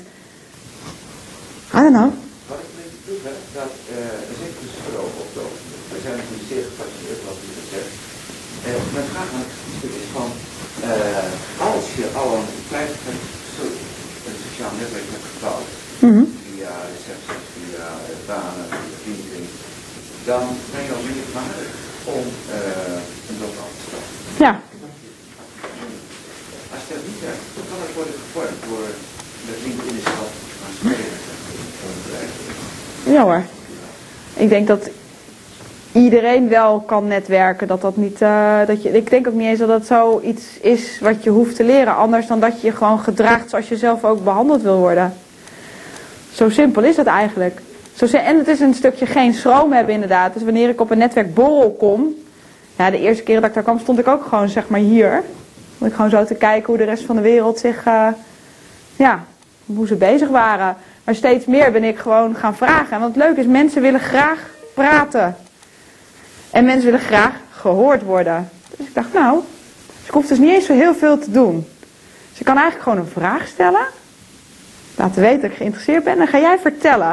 I 1.74 1.78
don't 1.78 1.96
know. 1.96 2.10
Wat 2.48 2.58
ik 2.58 2.68
een 2.68 2.82
beetje 3.06 3.28
heb, 3.28 3.38
dat 3.54 3.72
dus 5.92 6.02
zijn 6.02 6.16
natuurlijk 6.16 6.48
zeer 6.52 6.64
gefascineerd 6.70 7.22
wat 7.28 7.38
u 7.46 7.50
zegt. 7.74 7.92
Mijn 8.96 9.08
vraag 9.12 9.28
aan 9.36 9.44
het 9.44 9.90
is 10.00 10.08
van, 10.16 10.28
als 11.70 11.84
je 11.98 12.06
al 12.20 12.30
een 12.36 12.50
klein 12.68 12.90
een 14.28 14.38
sociaal 14.46 14.72
netwerk 14.78 15.08
hebt 15.14 15.28
gebouwd, 15.34 15.68
Mm 16.04 16.12
-hmm. 16.14 16.28
via 16.46 16.72
recepties, 16.94 17.44
via 17.54 17.86
banen, 18.26 18.66
via 18.70 18.98
vrienden, 19.02 19.44
dan 20.30 20.44
ben 20.72 20.82
je 20.86 20.92
al 20.96 21.04
meer 21.08 21.28
waardig 21.38 21.70
om 22.16 22.24
uh, 22.58 23.28
een 23.28 23.38
dood 23.42 23.56
af 23.64 23.72
te 23.78 23.82
stappen. 23.88 24.12
Ja. 24.44 24.52
Als 26.74 26.84
dat 26.88 27.02
niet 27.08 27.20
werkt, 27.26 27.46
dan 27.56 27.64
kan 27.70 27.78
het 27.84 27.94
worden 27.98 28.16
gevormd 28.24 28.60
door 28.68 28.86
met 29.46 29.58
LinkedIn 29.64 29.96
is 30.00 30.04
dat 30.04 30.32
aan 30.64 30.74
spelen. 30.80 31.20
Ja 33.14 33.22
hoor. 33.22 33.42
Ik 34.34 34.48
denk 34.48 34.66
dat 34.66 34.82
iedereen 35.92 36.48
wel 36.48 36.80
kan 36.80 37.06
netwerken. 37.06 37.66
Dat 37.68 37.80
dat 37.80 37.96
niet, 37.96 38.20
uh, 38.20 38.58
dat 38.66 38.82
je, 38.82 38.90
ik 38.90 39.10
denk 39.10 39.26
ook 39.26 39.34
niet 39.34 39.46
eens 39.46 39.58
dat 39.58 39.68
dat 39.68 39.86
zoiets 39.86 40.60
is 40.60 41.00
wat 41.00 41.24
je 41.24 41.30
hoeft 41.30 41.56
te 41.56 41.64
leren. 41.64 41.96
Anders 41.96 42.26
dan 42.26 42.40
dat 42.40 42.60
je 42.60 42.66
je 42.66 42.72
gewoon 42.72 42.98
gedraagt 42.98 43.50
zoals 43.50 43.68
je 43.68 43.76
zelf 43.76 44.04
ook 44.04 44.24
behandeld 44.24 44.62
wil 44.62 44.76
worden. 44.76 45.14
Zo 46.32 46.50
simpel 46.50 46.82
is 46.82 46.96
het 46.96 47.06
eigenlijk. 47.06 47.60
Zo, 47.94 48.06
en 48.06 48.38
het 48.38 48.48
is 48.48 48.60
een 48.60 48.74
stukje 48.74 49.06
geen 49.06 49.34
schroom 49.34 49.72
hebben 49.72 49.94
inderdaad. 49.94 50.32
Dus 50.32 50.42
wanneer 50.42 50.68
ik 50.68 50.80
op 50.80 50.90
een 50.90 50.98
netwerkborrel 50.98 51.76
kom. 51.78 52.14
Ja, 52.76 52.90
de 52.90 53.00
eerste 53.00 53.22
keer 53.22 53.40
dat 53.40 53.44
ik 53.44 53.54
daar 53.54 53.62
kwam 53.62 53.78
stond 53.78 53.98
ik 53.98 54.08
ook 54.08 54.24
gewoon 54.24 54.48
zeg 54.48 54.68
maar 54.68 54.80
hier. 54.80 55.22
Om 55.78 55.86
ik 55.86 55.94
gewoon 55.94 56.10
zo 56.10 56.24
te 56.24 56.34
kijken 56.34 56.66
hoe 56.66 56.76
de 56.76 56.84
rest 56.84 57.04
van 57.04 57.16
de 57.16 57.22
wereld 57.22 57.58
zich... 57.58 57.86
Uh, 57.86 58.06
ja, 58.96 59.24
hoe 59.66 59.86
ze 59.86 59.94
bezig 59.94 60.28
waren. 60.28 60.76
Maar 61.04 61.14
steeds 61.14 61.46
meer 61.46 61.72
ben 61.72 61.84
ik 61.84 61.98
gewoon 61.98 62.34
gaan 62.34 62.56
vragen. 62.56 62.92
En 62.92 63.00
wat 63.00 63.16
leuk 63.16 63.36
is, 63.36 63.46
mensen 63.46 63.82
willen 63.82 64.00
graag 64.00 64.50
praten. 64.74 65.36
En 66.52 66.64
mensen 66.64 66.84
willen 66.84 67.00
graag 67.00 67.32
gehoord 67.50 68.02
worden. 68.02 68.50
Dus 68.76 68.86
ik 68.86 68.94
dacht, 68.94 69.12
nou, 69.12 69.40
dus 69.86 70.06
ik 70.06 70.12
hoef 70.12 70.26
dus 70.26 70.38
niet 70.38 70.50
eens 70.50 70.66
zo 70.66 70.72
heel 70.72 70.94
veel 70.94 71.18
te 71.18 71.30
doen. 71.30 71.66
Dus 72.30 72.38
ik 72.40 72.44
kan 72.44 72.56
eigenlijk 72.56 72.88
gewoon 72.88 72.98
een 72.98 73.12
vraag 73.12 73.46
stellen. 73.46 73.86
Laten 74.96 75.20
weten 75.20 75.40
dat 75.40 75.50
ik 75.50 75.56
geïnteresseerd 75.56 76.04
ben. 76.04 76.20
En 76.20 76.26
ga 76.26 76.38
jij 76.38 76.58
vertellen. 76.58 77.10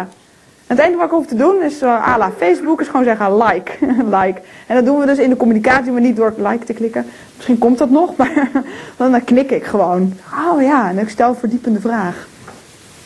En 0.67 0.75
het 0.75 0.79
enige 0.79 0.97
wat 0.97 1.05
ik 1.05 1.11
hoef 1.11 1.25
te 1.25 1.35
doen 1.35 1.61
is, 1.61 1.81
uh, 1.81 2.07
à 2.07 2.17
la 2.17 2.31
Facebook, 2.37 2.81
is 2.81 2.87
gewoon 2.87 3.03
zeggen 3.03 3.37
like. 3.37 3.71
like. 4.17 4.41
En 4.67 4.75
dat 4.75 4.85
doen 4.85 4.99
we 4.99 5.05
dus 5.05 5.17
in 5.17 5.29
de 5.29 5.35
communicatie, 5.35 5.91
maar 5.91 6.01
niet 6.01 6.15
door 6.15 6.33
like 6.37 6.65
te 6.65 6.73
klikken. 6.73 7.05
Misschien 7.35 7.57
komt 7.57 7.77
dat 7.77 7.89
nog, 7.89 8.15
maar 8.17 8.49
dan 8.97 9.23
knik 9.23 9.51
ik 9.51 9.63
gewoon. 9.63 10.13
Oh 10.49 10.61
ja, 10.61 10.89
en 10.89 10.97
ik 10.97 11.09
stel 11.09 11.35
verdiepende 11.35 11.79
vraag. 11.79 12.27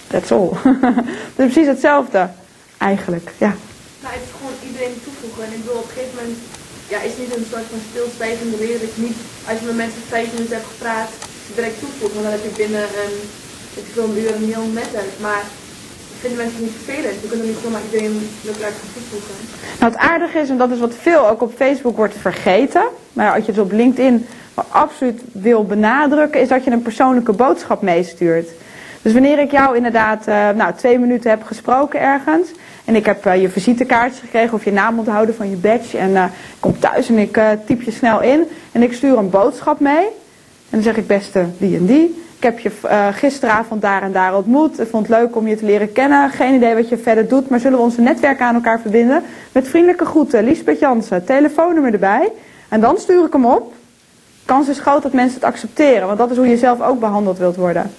That's 0.07 0.31
all. 0.31 0.49
dus 1.35 1.51
precies 1.51 1.67
hetzelfde, 1.67 2.29
eigenlijk, 2.77 3.31
ja. 3.37 3.53
Nou, 4.01 4.13
het 4.13 4.23
is 4.23 4.31
gewoon 4.37 4.53
iedereen 4.67 4.93
En 5.41 5.53
ik 5.55 5.61
bedoel, 5.63 5.81
op 5.83 5.89
een 5.89 5.95
gegeven 5.97 6.15
moment 6.19 6.37
ja, 6.91 6.97
is 7.07 7.17
niet 7.21 7.31
een 7.35 7.49
soort 7.51 7.67
van 7.73 7.81
stilzwijgende 7.89 8.57
je 8.67 8.89
niet, 9.07 9.17
als 9.49 9.57
je 9.59 9.65
met 9.65 9.81
mensen 9.83 10.11
vijf 10.15 10.27
minuten 10.33 10.55
hebt 10.57 10.71
gepraat, 10.73 11.11
direct 11.55 11.79
toevoegt. 11.79 12.13
Want 12.13 12.25
dan 12.25 12.35
heb 12.37 12.45
je 12.49 12.61
binnen 12.63 12.85
een, 13.03 13.15
ik 13.81 13.87
wil 13.95 14.05
een 14.07 14.21
uur 14.23 14.33
een 14.35 14.53
heel 14.53 14.69
netwerk. 14.79 15.13
Maar 15.27 15.43
vinden 16.23 16.43
mensen 16.43 16.61
niet 16.65 16.77
vervelend. 16.79 17.21
We 17.21 17.27
kunnen 17.27 17.47
niet 17.47 17.63
zomaar 17.63 17.85
iedereen 17.87 18.29
elkaar 18.47 18.73
gaan 18.79 18.93
toevoegen. 18.95 19.35
Nou, 19.79 19.91
het 19.91 20.01
aardige 20.01 20.39
is, 20.39 20.49
en 20.49 20.57
dat 20.57 20.71
is 20.71 20.79
wat 20.79 20.95
veel 21.01 21.23
ook 21.29 21.41
op 21.41 21.53
Facebook 21.55 21.97
wordt 21.97 22.15
vergeten. 22.27 22.85
Maar 23.13 23.33
als 23.35 23.45
je 23.45 23.51
het 23.51 23.61
op 23.61 23.71
LinkedIn 23.71 24.27
absoluut 24.69 25.21
wil 25.31 25.65
benadrukken, 25.65 26.41
is 26.41 26.47
dat 26.47 26.63
je 26.63 26.71
een 26.71 26.81
persoonlijke 26.81 27.33
boodschap 27.33 27.81
meestuurt. 27.81 28.49
Dus 29.01 29.13
wanneer 29.13 29.39
ik 29.39 29.51
jou 29.51 29.75
inderdaad 29.75 30.27
uh, 30.27 30.49
nou, 30.49 30.73
twee 30.73 30.99
minuten 30.99 31.29
heb 31.29 31.43
gesproken 31.43 31.99
ergens. 31.99 32.47
En 32.85 32.95
ik 32.95 33.05
heb 33.05 33.25
uh, 33.25 33.41
je 33.41 33.49
visitekaartjes 33.49 34.19
gekregen 34.19 34.53
of 34.53 34.63
je 34.63 34.71
naam 34.71 34.99
onthouden 34.99 35.35
van 35.35 35.49
je 35.49 35.55
badge. 35.55 35.97
En 35.97 36.09
uh, 36.09 36.23
ik 36.23 36.57
kom 36.59 36.79
thuis 36.79 37.09
en 37.09 37.17
ik 37.17 37.39
typ 37.65 37.81
je 37.81 37.91
snel 37.91 38.21
in. 38.21 38.43
En 38.71 38.83
ik 38.83 38.93
stuur 38.93 39.17
een 39.17 39.29
boodschap 39.29 39.79
mee. 39.79 40.05
En 40.69 40.79
dan 40.79 40.81
zeg 40.81 40.97
ik 40.97 41.07
beste 41.07 41.45
die 41.57 41.77
en 41.77 41.85
die. 41.85 42.21
Ik 42.37 42.43
heb 42.43 42.59
je 42.59 42.71
gisteravond 43.13 43.81
daar 43.81 44.01
en 44.01 44.11
daar 44.11 44.35
ontmoet. 44.35 44.79
Ik 44.79 44.87
vond 44.87 45.07
het 45.07 45.17
leuk 45.17 45.35
om 45.35 45.47
je 45.47 45.55
te 45.55 45.65
leren 45.65 45.91
kennen. 45.91 46.29
Geen 46.29 46.53
idee 46.53 46.75
wat 46.75 46.89
je 46.89 46.97
verder 46.97 47.27
doet. 47.27 47.49
Maar 47.49 47.59
zullen 47.59 47.77
we 47.77 47.83
onze 47.83 48.01
netwerken 48.01 48.45
aan 48.45 48.55
elkaar 48.55 48.79
verbinden? 48.79 49.23
Met 49.51 49.67
vriendelijke 49.67 50.05
groeten. 50.05 50.43
Liesbeth 50.43 50.79
Jansen. 50.79 51.25
Telefoonnummer 51.25 51.93
erbij. 51.93 52.31
En 52.69 52.81
dan 52.81 52.97
stuur 52.97 53.25
ik 53.25 53.33
hem 53.33 53.45
op. 53.45 53.73
Kans 54.45 54.67
is 54.67 54.79
groot 54.79 55.03
dat 55.03 55.13
mensen 55.13 55.35
het 55.35 55.43
accepteren. 55.43 56.07
Want 56.07 56.17
dat 56.17 56.31
is 56.31 56.37
hoe 56.37 56.47
je 56.47 56.57
zelf 56.57 56.81
ook 56.81 56.99
behandeld 56.99 57.37
wilt 57.37 57.55
worden. 57.55 57.91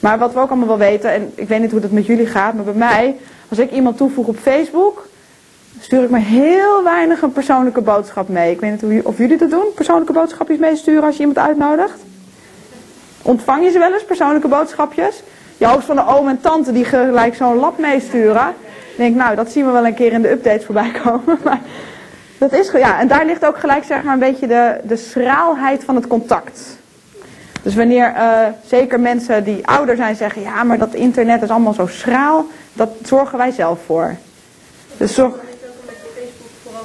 Maar 0.00 0.18
wat 0.18 0.32
we 0.32 0.40
ook 0.40 0.50
allemaal 0.50 0.68
wel 0.68 0.78
weten, 0.78 1.12
en 1.12 1.32
ik 1.34 1.48
weet 1.48 1.60
niet 1.60 1.70
hoe 1.70 1.80
dat 1.80 1.90
met 1.90 2.06
jullie 2.06 2.26
gaat, 2.26 2.54
maar 2.54 2.64
bij 2.64 2.74
mij, 2.74 3.16
als 3.50 3.58
ik 3.58 3.70
iemand 3.70 3.96
toevoeg 3.96 4.26
op 4.26 4.36
Facebook, 4.36 5.08
stuur 5.80 6.02
ik 6.02 6.10
maar 6.10 6.20
heel 6.20 6.82
weinig 6.84 7.22
een 7.22 7.32
persoonlijke 7.32 7.80
boodschap 7.80 8.28
mee. 8.28 8.50
Ik 8.50 8.60
weet 8.60 8.82
niet 8.82 9.02
of 9.02 9.18
jullie 9.18 9.36
dat 9.36 9.50
doen, 9.50 9.72
persoonlijke 9.74 10.12
boodschapjes 10.12 10.58
meesturen 10.58 11.02
als 11.02 11.14
je 11.14 11.20
iemand 11.20 11.38
uitnodigt. 11.38 11.98
Ontvang 13.22 13.64
je 13.64 13.70
ze 13.70 13.78
wel 13.78 13.92
eens, 13.92 14.04
persoonlijke 14.04 14.48
boodschapjes? 14.48 15.22
Je 15.56 15.66
hoogst 15.66 15.86
van 15.86 15.96
de 15.96 16.06
oom 16.06 16.28
en 16.28 16.40
tante 16.40 16.72
die 16.72 16.84
gelijk 16.84 17.34
zo'n 17.34 17.56
lab 17.56 17.78
meesturen. 17.78 18.48
Ik 18.90 18.96
denk, 18.96 19.16
nou, 19.16 19.36
dat 19.36 19.50
zien 19.50 19.66
we 19.66 19.72
wel 19.72 19.86
een 19.86 19.94
keer 19.94 20.12
in 20.12 20.22
de 20.22 20.30
updates 20.30 20.64
voorbij 20.64 20.90
komen. 21.02 21.38
Maar 21.44 21.60
dat 22.38 22.52
is, 22.52 22.70
ja, 22.70 23.00
en 23.00 23.08
daar 23.08 23.26
ligt 23.26 23.46
ook 23.46 23.58
gelijk 23.58 23.84
zeg 23.84 24.02
maar 24.02 24.12
een 24.12 24.18
beetje 24.18 24.46
de, 24.46 24.80
de 24.84 24.96
schraalheid 24.96 25.84
van 25.84 25.94
het 25.94 26.06
contact. 26.06 26.78
Dus 27.62 27.74
wanneer 27.74 28.12
uh, 28.16 28.46
zeker 28.66 29.00
mensen 29.00 29.44
die 29.44 29.66
ouder 29.66 29.96
zijn 29.96 30.16
zeggen, 30.16 30.42
ja, 30.42 30.64
maar 30.64 30.78
dat 30.78 30.94
internet 30.94 31.42
is 31.42 31.48
allemaal 31.48 31.72
zo 31.72 31.86
schraal, 31.86 32.46
dat 32.72 32.90
zorgen 33.04 33.38
wij 33.38 33.50
zelf 33.50 33.78
voor. 33.86 34.16
Dus 34.96 35.14
zorg... 35.14 35.34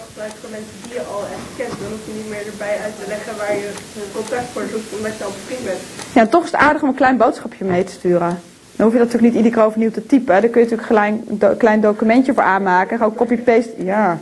Gebruikt 0.07 0.39
voor 0.41 0.49
mensen 0.49 0.73
die 0.83 0.93
je 0.93 1.01
al 1.01 1.21
echt 1.21 1.47
kent. 1.57 1.79
Dan 1.81 1.91
hoef 1.91 2.05
je 2.05 2.13
niet 2.13 2.29
meer 2.29 2.45
erbij 2.51 2.77
uit 2.83 2.93
te 2.99 3.07
leggen 3.07 3.38
waar 3.38 3.55
je 3.55 3.69
contact 4.13 4.45
voor 4.53 4.61
zoekt 4.71 4.97
omdat 4.97 5.17
je 5.17 5.23
al 5.23 5.31
bevriend 5.31 5.65
bent. 5.65 5.79
Ja, 6.13 6.25
toch 6.25 6.43
is 6.43 6.51
het 6.51 6.59
aardig 6.59 6.81
om 6.81 6.88
een 6.88 6.95
klein 6.95 7.17
boodschapje 7.17 7.65
mee 7.65 7.83
te 7.83 7.91
sturen. 7.91 8.39
Dan 8.75 8.86
hoef 8.86 8.91
je 8.93 8.97
dat 8.99 9.07
natuurlijk 9.07 9.23
niet 9.23 9.36
iedere 9.36 9.55
keer 9.55 9.63
overnieuw 9.63 9.91
te 9.91 10.05
typen. 10.05 10.41
Daar 10.41 10.49
kun 10.49 10.61
je 10.61 10.69
natuurlijk 10.69 10.88
gelijk 10.88 11.13
een 11.27 11.57
klein 11.57 11.81
documentje 11.81 12.33
voor 12.33 12.43
aanmaken. 12.43 12.97
Gewoon 12.97 13.15
copy-paste. 13.15 13.83
Ja, 13.83 14.19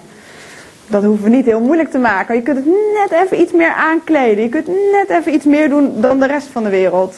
dat 0.88 1.04
hoeven 1.04 1.24
we 1.24 1.30
niet 1.30 1.46
heel 1.46 1.60
moeilijk 1.60 1.92
te 1.92 1.98
maken. 1.98 2.36
Je 2.36 2.42
kunt 2.42 2.58
het 2.58 2.66
net 2.94 3.22
even 3.24 3.42
iets 3.42 3.52
meer 3.52 3.74
aankleden. 3.74 4.44
Je 4.44 4.50
kunt 4.50 4.68
net 4.68 5.10
even 5.10 5.34
iets 5.34 5.46
meer 5.46 5.70
doen 5.70 6.02
dan 6.02 6.20
de 6.20 6.28
rest 6.28 6.48
van 6.48 6.64
de 6.64 6.70
wereld. 6.70 7.16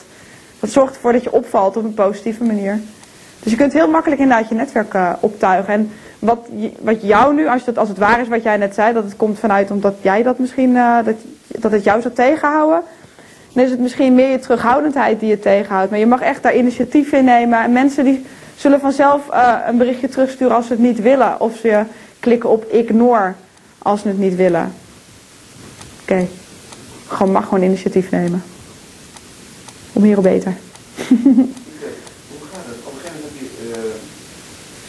Dat 0.60 0.70
zorgt 0.70 0.96
ervoor 0.96 1.12
dat 1.12 1.24
je 1.24 1.32
opvalt 1.32 1.78
op 1.78 1.84
een 1.84 1.94
positieve 1.94 2.44
manier. 2.44 2.80
Dus 3.46 3.54
je 3.54 3.60
kunt 3.60 3.74
heel 3.74 3.90
makkelijk 3.90 4.22
inderdaad 4.22 4.50
je 4.50 4.56
netwerk 4.56 4.94
eh, 4.94 5.14
optuigen. 5.20 5.74
En 5.74 5.92
wat, 6.20 6.48
wat 6.80 7.02
jou 7.02 7.36
nu, 7.36 7.48
als, 7.48 7.66
dat, 7.66 7.78
als 7.78 7.90
het 7.90 7.98
waar 7.98 8.22
is 8.22 8.28
wat 8.28 8.44
jij 8.44 8.58
net 8.58 8.74
zei, 8.74 8.94
dat 8.94 9.04
het 9.04 9.16
komt 9.16 9.40
vanuit 9.40 9.72
omdat 9.72 9.96
jij 10.02 10.24
dat 10.24 10.40
misschien, 10.40 10.76
eh, 10.76 10.98
dat, 11.06 11.16
dat 11.48 11.72
het 11.72 11.84
jou 11.84 12.02
zou 12.02 12.14
tegenhouden. 12.14 12.82
Dan 13.54 13.64
is 13.64 13.72
het 13.72 13.80
misschien 13.80 14.16
meer 14.16 14.32
je 14.32 14.40
terughoudendheid 14.40 15.20
die 15.20 15.30
je 15.30 15.40
tegenhoudt. 15.40 15.90
Maar 15.90 16.00
je 16.00 16.06
mag 16.06 16.22
echt 16.22 16.44
daar 16.44 16.56
initiatief 16.56 17.12
in 17.12 17.24
nemen. 17.24 17.64
En 17.64 17.72
mensen 17.72 18.04
die 18.04 18.26
zullen 18.56 18.80
vanzelf 18.80 19.30
eh, 19.30 19.58
een 19.68 19.78
berichtje 19.78 20.10
terugsturen 20.10 20.56
als 20.56 20.68
ze 20.68 20.74
het 20.74 20.82
niet 20.82 21.02
willen. 21.02 21.40
Of 21.42 21.56
ze 21.56 21.84
klikken 22.20 22.50
op 22.50 22.66
ignore 22.72 23.34
als 23.78 24.02
ze 24.02 24.08
het 24.08 24.20
niet 24.20 24.36
willen. 24.36 24.74
Oké. 26.02 26.28
Gewoon 27.08 27.32
mag 27.32 27.44
gewoon 27.44 27.64
initiatief 27.64 28.12
nemen. 28.12 28.44
Om 29.94 30.04
hier 30.04 30.22
beter. 30.22 30.54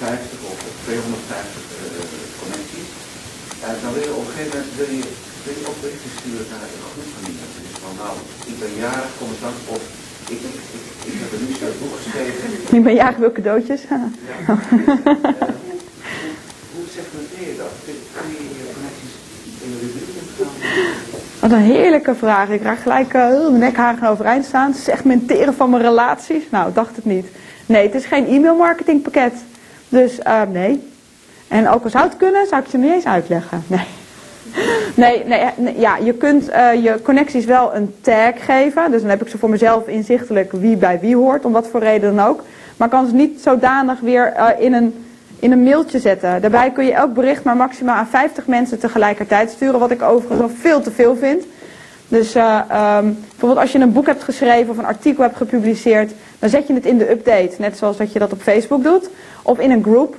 150 0.07 0.38
of 0.52 0.59
250 0.84 1.62
eh, 1.82 2.02
connecties, 2.40 2.90
eh, 3.64 3.74
dan 3.82 3.90
wil 3.94 4.04
je 4.09 4.14
op 4.20 4.24
een 4.26 4.32
gegeven 4.32 4.52
moment 4.57 4.72
wil 4.80 4.90
je, 4.98 5.66
ook 5.70 5.80
sturen 6.18 6.46
naar 6.52 6.62
een 6.66 6.86
groep 6.92 7.09
van 7.16 7.24
iemand. 7.30 7.50
Van 7.84 7.94
nou, 8.02 8.14
ik 8.50 8.57
ben 8.62 8.72
jarig, 8.84 9.11
kom 9.18 9.28
eens 9.32 9.44
langs 9.46 9.62
of 9.74 9.82
ik, 10.34 10.40
ik, 11.09 11.14
heb 11.22 11.30
een 11.36 11.44
nieuw 11.46 11.78
boek 11.80 11.94
geschreven. 12.00 12.42
Ik 12.76 12.82
ben 12.86 12.96
jarig, 13.02 13.18
wil 13.22 13.32
cadeautjes? 13.38 13.82
Eh, 13.90 14.02
hoe 16.74 16.86
segmenteer 16.96 17.46
je 17.52 17.57
dat? 17.62 17.74
Kun 17.84 18.28
je 18.36 18.44
je 18.59 18.64
connecties 18.74 19.14
in 19.64 19.70
de 19.72 19.78
rubriek 19.84 20.16
wat 21.40 21.52
een 21.52 21.59
heerlijke 21.59 22.14
vraag. 22.14 22.48
Ik 22.48 22.62
raak 22.62 22.78
gelijk 22.78 23.14
uh, 23.14 23.30
mijn 23.30 23.59
nekhagen 23.59 24.09
overeind 24.09 24.44
staan. 24.44 24.74
Segmenteren 24.74 25.54
van 25.54 25.70
mijn 25.70 25.82
relaties. 25.82 26.42
Nou, 26.50 26.72
dacht 26.72 26.96
het 26.96 27.04
niet. 27.04 27.26
Nee, 27.66 27.86
het 27.86 27.94
is 27.94 28.04
geen 28.04 28.26
e-mail 28.26 28.57
marketing 28.57 29.02
pakket. 29.02 29.32
Dus 29.89 30.18
eh, 30.18 30.43
nee. 30.53 30.89
En 31.49 31.68
ook 31.68 31.84
al 31.84 31.91
zou 31.91 32.05
het 32.05 32.16
kunnen, 32.16 32.47
zou 32.47 32.62
ik 32.62 32.68
je 32.68 32.78
niet 32.78 32.93
eens 32.93 33.07
uitleggen. 33.07 33.62
Nee. 33.66 33.84
Nee, 34.95 35.24
nee, 35.24 35.39
eh, 35.39 35.49
nee, 35.57 35.78
ja, 35.78 35.97
je 35.97 36.12
kunt 36.12 36.49
eh, 36.49 36.84
je 36.84 37.03
connecties 37.03 37.45
wel 37.45 37.74
een 37.74 37.95
tag 38.01 38.45
geven. 38.45 38.91
Dus 38.91 39.01
dan 39.01 39.11
heb 39.11 39.22
ik 39.22 39.28
ze 39.28 39.39
voor 39.39 39.51
mezelf 39.51 39.87
inzichtelijk 39.87 40.53
wie 40.53 40.76
bij 40.76 41.01
wie 41.01 41.16
hoort, 41.16 41.45
om 41.45 41.53
wat 41.53 41.68
voor 41.68 41.80
reden 41.80 42.16
dan 42.16 42.26
ook. 42.26 42.43
Maar 42.76 42.89
kan 42.89 43.07
ze 43.07 43.14
niet 43.14 43.41
zodanig 43.41 44.01
weer 44.01 44.32
in, 44.59 44.72
een, 44.72 45.05
in 45.39 45.53
een 45.53 45.62
mailtje 45.62 45.99
zetten. 45.99 46.41
Daarbij 46.41 46.70
kun 46.70 46.84
je 46.84 46.93
elk 46.93 47.14
bericht 47.14 47.45
maar 47.45 47.57
maximaal 47.57 47.95
aan 47.95 48.07
50 48.07 48.47
mensen 48.47 48.78
tegelijkertijd 48.78 49.51
sturen. 49.51 49.80
Wat 49.80 49.91
ik 49.91 50.03
overigens 50.03 50.41
al 50.41 50.51
veel 50.61 50.80
te 50.80 50.91
veel 50.91 51.16
vind. 51.16 51.45
Dus 52.09 52.34
eh, 52.34 52.61
ehm, 52.68 53.12
bijvoorbeeld 53.30 53.61
als 53.61 53.72
je 53.72 53.78
een 53.78 53.93
boek 53.93 54.07
hebt 54.07 54.22
geschreven 54.22 54.70
of 54.70 54.78
een 54.78 54.87
artikel 54.87 55.22
hebt 55.22 55.37
gepubliceerd, 55.37 56.12
dan 56.39 56.49
zet 56.49 56.66
je 56.66 56.74
het 56.74 56.87
in 56.87 56.99
de 56.99 57.11
update. 57.11 57.55
Net 57.59 57.76
zoals 57.78 57.97
dat 57.97 58.12
je 58.12 58.18
dat 58.18 58.32
op 58.32 58.43
Facebook 58.43 58.82
doet. 58.82 59.09
Of 59.43 59.59
in 59.59 59.70
een 59.70 59.82
group 59.82 60.16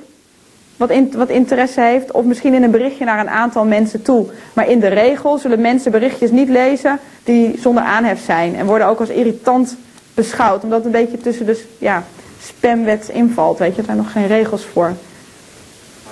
wat, 0.78 0.90
in, 0.90 1.12
wat 1.16 1.30
interesse 1.30 1.82
heeft. 1.82 2.12
Of 2.12 2.26
misschien 2.26 2.54
in 2.54 2.64
een 2.64 2.72
berichtje 2.72 3.06
naar 3.06 3.20
een 3.20 3.30
aantal 3.30 3.66
mensen 3.66 4.02
toe. 4.02 4.26
Maar 4.54 4.70
in 4.70 4.80
de 4.80 4.88
regel 4.88 5.38
zullen 5.38 5.62
mensen 5.62 5.92
berichtjes 5.92 6.32
niet 6.32 6.50
lezen 6.50 7.00
die 7.24 7.60
zonder 7.60 7.84
aanhef 7.84 8.24
zijn. 8.26 8.56
En 8.56 8.66
worden 8.66 8.88
ook 8.88 9.00
als 9.00 9.10
irritant 9.10 9.76
beschouwd. 10.14 10.64
Omdat 10.64 10.84
het 10.84 10.86
een 10.86 11.02
beetje 11.02 11.18
tussen 11.18 11.46
de 11.46 11.64
ja, 11.78 12.04
spamwet 12.44 13.10
invalt. 13.10 13.58
Weet 13.60 13.72
je, 13.74 13.78
er 13.80 13.86
zijn 13.86 13.98
nog 13.98 14.12
geen 14.12 14.28
regels 14.28 14.66
voor. 14.66 14.94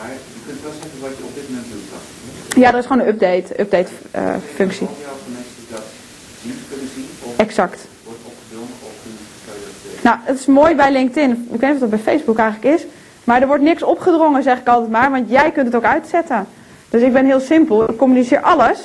Maar 0.02 0.10
je 0.10 0.40
kunt 0.48 0.62
wel 0.62 0.72
zeggen 0.82 1.00
wat 1.02 1.10
je 1.18 1.24
op 1.24 1.36
dit 1.36 1.50
moment 1.50 1.66
doet. 1.72 1.84
Ja, 2.64 2.72
er 2.72 2.78
is 2.78 2.86
gewoon 2.86 3.02
een 3.02 3.08
update, 3.08 3.62
update 3.62 3.92
eh, 4.12 4.36
functie. 4.56 4.88
Al 4.88 4.96
jouw 5.02 5.18
connecties 5.26 5.68
dat 5.70 5.84
niet 6.42 6.62
kunnen 6.70 6.90
zien 6.96 7.08
of 7.24 7.34
Exact. 7.38 7.80
wordt 8.04 8.20
opgedrongen 8.32 8.78
of 8.90 8.96
hoe 9.04 9.14
kan 9.46 9.54
je 9.60 9.66
dat... 9.70 9.78
eh, 9.92 9.95
Nou, 10.06 10.18
het 10.22 10.40
is 10.40 10.46
mooi 10.46 10.76
bij 10.76 10.92
LinkedIn. 10.92 11.32
Ik 11.52 11.60
weet 11.60 11.62
niet 11.62 11.74
of 11.74 11.80
dat 11.80 11.90
bij 11.90 12.14
Facebook 12.14 12.38
eigenlijk 12.38 12.76
is. 12.76 12.86
Maar 13.24 13.42
er 13.42 13.48
wordt 13.48 13.64
niks 13.64 13.84
opgedrongen, 13.84 14.44
zeg 14.44 14.60
ik 14.60 14.68
altijd 14.68 14.92
maar. 14.92 15.12
Want 15.12 15.30
jij 15.30 15.52
kunt 15.52 15.66
het 15.66 15.76
ook 15.76 15.84
uitzetten. 15.84 16.48
Dus 16.90 17.02
ik 17.02 17.14
ben 17.14 17.26
heel 17.26 17.40
simpel. 17.40 17.90
Ik 17.90 17.98
communiceer 17.98 18.42
alles. 18.42 18.80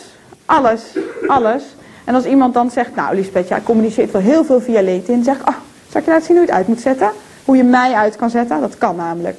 Alles. 0.44 0.82
Alles. 1.26 1.62
En 2.04 2.14
als 2.14 2.24
iemand 2.24 2.54
dan 2.54 2.70
zegt, 2.70 2.94
nou 2.94 3.14
Lisbeth, 3.14 3.48
jij 3.48 3.62
communiceert 3.62 4.10
wel 4.10 4.22
heel 4.22 4.44
veel 4.44 4.60
via 4.60 4.82
LinkedIn. 4.82 5.24
Zeg 5.24 5.36
ik, 5.36 5.48
oh, 5.48 5.54
zal 5.88 6.00
ik 6.00 6.06
je 6.06 6.12
laten 6.12 6.26
zien 6.26 6.36
hoe 6.36 6.46
je 6.46 6.50
het 6.50 6.58
uit 6.58 6.68
moet 6.68 6.80
zetten? 6.80 7.10
Hoe 7.44 7.56
je 7.56 7.64
mij 7.64 7.92
uit 7.92 8.16
kan 8.16 8.30
zetten? 8.30 8.60
Dat 8.60 8.78
kan 8.78 8.96
namelijk. 8.96 9.38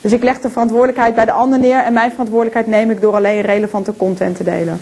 Dus 0.00 0.12
ik 0.12 0.22
leg 0.22 0.40
de 0.40 0.50
verantwoordelijkheid 0.50 1.14
bij 1.14 1.24
de 1.24 1.32
ander 1.32 1.58
neer. 1.58 1.78
En 1.78 1.92
mijn 1.92 2.10
verantwoordelijkheid 2.10 2.66
neem 2.66 2.90
ik 2.90 3.00
door 3.00 3.14
alleen 3.14 3.40
relevante 3.40 3.96
content 3.96 4.36
te 4.36 4.44
delen. 4.44 4.80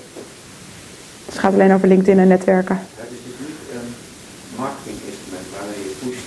Dus 1.25 1.35
het 1.35 1.39
gaat 1.39 1.53
alleen 1.53 1.75
over 1.75 1.89
LinkedIn 1.89 2.19
en 2.19 2.29
netwerken. 2.29 2.79
Het 2.97 3.09
is 3.11 3.19
dus 3.25 3.35
niet 3.47 3.57
een 3.75 3.89
marketinginstrument 4.57 5.47
waarmee 5.57 5.83
je 5.89 5.95
pusht 6.03 6.27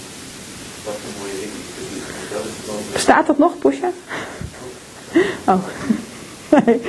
wat 0.85 0.97
voor 1.01 1.13
mooie 1.19 1.37
dingen 1.43 1.61
je 1.65 2.01
kunt 2.07 2.29
doen. 2.33 2.47
Dat 2.91 2.95
is 2.99 3.00
gewoon... 3.11 3.23
Staat 3.23 3.27
dat 3.27 3.37
nog, 3.37 3.57
pushen? 3.57 3.93
Oh. 5.45 5.63
Nee, 6.65 6.81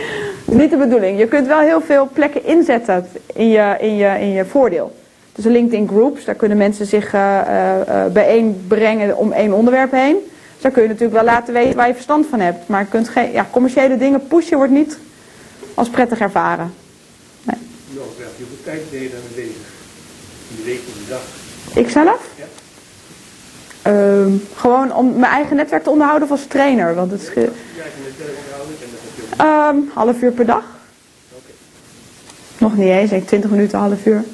niet 0.61 0.71
de 0.71 0.77
bedoeling. 0.77 1.19
Je 1.19 1.27
kunt 1.27 1.47
wel 1.47 1.61
heel 1.61 1.81
veel 1.81 2.09
plekken 2.13 2.45
inzetten 2.45 3.09
in 3.35 3.49
je, 3.49 3.77
in 3.81 3.97
je, 3.97 4.21
in 4.21 4.31
je 4.31 4.45
voordeel. 4.45 4.97
Dus 5.33 5.45
LinkedIn 5.45 5.89
Groups, 5.89 6.25
daar 6.25 6.35
kunnen 6.35 6.59
mensen 6.59 6.87
zich 6.87 7.15
eh, 7.15 7.81
eh, 7.81 8.13
bijeenbrengen 8.13 9.17
om 9.17 9.33
één 9.33 9.53
onderwerp 9.53 9.91
heen. 9.91 10.17
Dus 10.53 10.63
daar 10.63 10.73
kun 10.73 10.83
je 10.83 10.89
natuurlijk 10.89 11.15
wel 11.15 11.25
laten 11.25 11.55
weten 11.55 11.77
waar 11.77 11.87
je 11.87 11.95
verstand 11.95 12.27
van 12.27 12.41
hebt. 12.41 12.69
Maar 12.69 12.81
je 12.81 12.87
kunt 12.87 13.09
geen, 13.09 13.33
ja, 13.33 13.47
commerciële 13.51 13.97
dingen 13.97 14.27
pushen 14.27 14.57
wordt 14.57 14.73
niet 14.73 14.99
als 15.75 15.89
prettig 15.89 16.19
ervaren. 16.19 16.75
Nou, 17.43 17.59
ja, 17.95 18.25
hoeveel 18.37 18.57
tijd 18.65 18.91
ben 18.91 19.03
je 19.03 19.11
daarmee 19.11 19.35
bezig? 19.35 19.71
In 20.49 20.57
de 20.57 20.63
week 20.65 20.81
of 20.89 20.95
de 20.95 21.09
dag? 21.09 21.23
Ikzelf? 21.85 22.32
Ehm, 23.83 24.33
gewoon 24.57 24.95
om 24.95 25.19
mijn 25.19 25.33
eigen 25.33 25.57
netwerk 25.57 25.83
te 25.83 25.91
onderhouden 25.91 26.29
of 26.29 26.39
als 26.39 26.47
trainer. 26.47 26.95
Want 26.95 27.11
het 27.11 27.23
is 27.23 27.29
ge-. 27.29 27.51
Ehm, 29.37 29.77
half 29.95 30.23
uur 30.23 30.33
per 30.33 30.47
dag. 30.47 30.65
Nog 32.59 32.77
niet 32.77 32.89
eens, 32.89 33.11
denk 33.11 33.23
ik 33.23 33.29
20 33.29 33.51
minuten, 33.51 33.79
half 33.79 34.07
uur. 34.07 34.25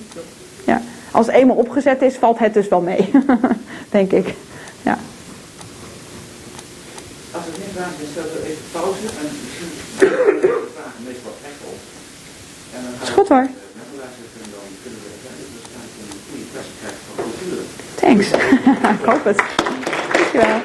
Ja. 0.64 0.82
Als 1.10 1.26
het 1.26 1.34
eenmaal 1.34 1.56
opgezet 1.56 2.02
is, 2.02 2.14
valt 2.16 2.38
het 2.38 2.54
dus 2.54 2.68
wel 2.68 2.80
mee. 2.80 3.10
denk 3.96 4.12
ik. 4.12 4.34
Ja. 4.82 4.98
Als 7.32 7.44
het 7.46 7.58
niet 7.58 7.74
waar 7.78 7.92
is, 8.02 8.10
stellen 8.10 8.32
we 8.32 8.42
even 8.50 8.64
pauze 8.72 9.06
en 9.20 9.28
misschien 9.44 9.70
vragen 10.74 11.02
meestal 11.06 11.34
echt 11.48 11.60
op. 11.70 11.78
Is 13.02 13.08
goed 13.08 13.28
hoor. 13.28 13.42
we 13.42 13.50
met 13.78 13.88
de 13.92 13.96
luisteren 14.02 14.30
en 14.44 14.50
dan 14.56 14.66
kunnen 14.82 15.00
we 15.04 15.08
ja, 15.24 15.32
dit 15.40 15.48
waarschijnlijk 15.54 15.94
een 16.00 16.22
goede 16.26 16.42
impressie 16.44 16.74
krijgen 16.80 17.02
van 17.06 17.87
cultuur. 18.00 18.30
Thanks. 18.30 19.00
ik 19.00 19.04
hoop 19.04 19.24
het. 19.24 19.42
Dankjewel. 20.12 20.46
Ja, 20.46 20.62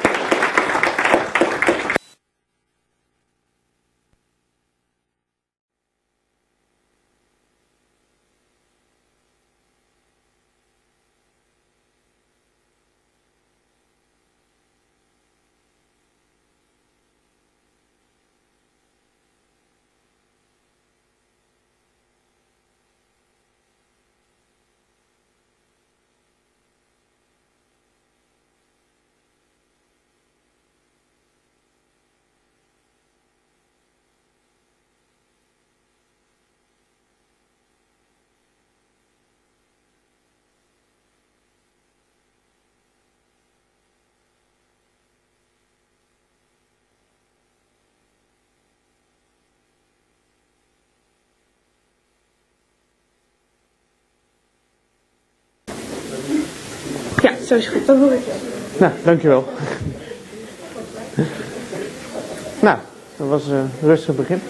zo 57.61 57.77
is 57.77 57.87
hoor 57.87 58.13
ik. 58.13 58.21
Nou, 58.77 58.91
dankjewel. 59.03 59.45
nou, 62.59 62.77
dat 63.17 63.27
was 63.27 63.47
een 63.47 63.69
rustig 63.81 64.15
begin. 64.15 64.41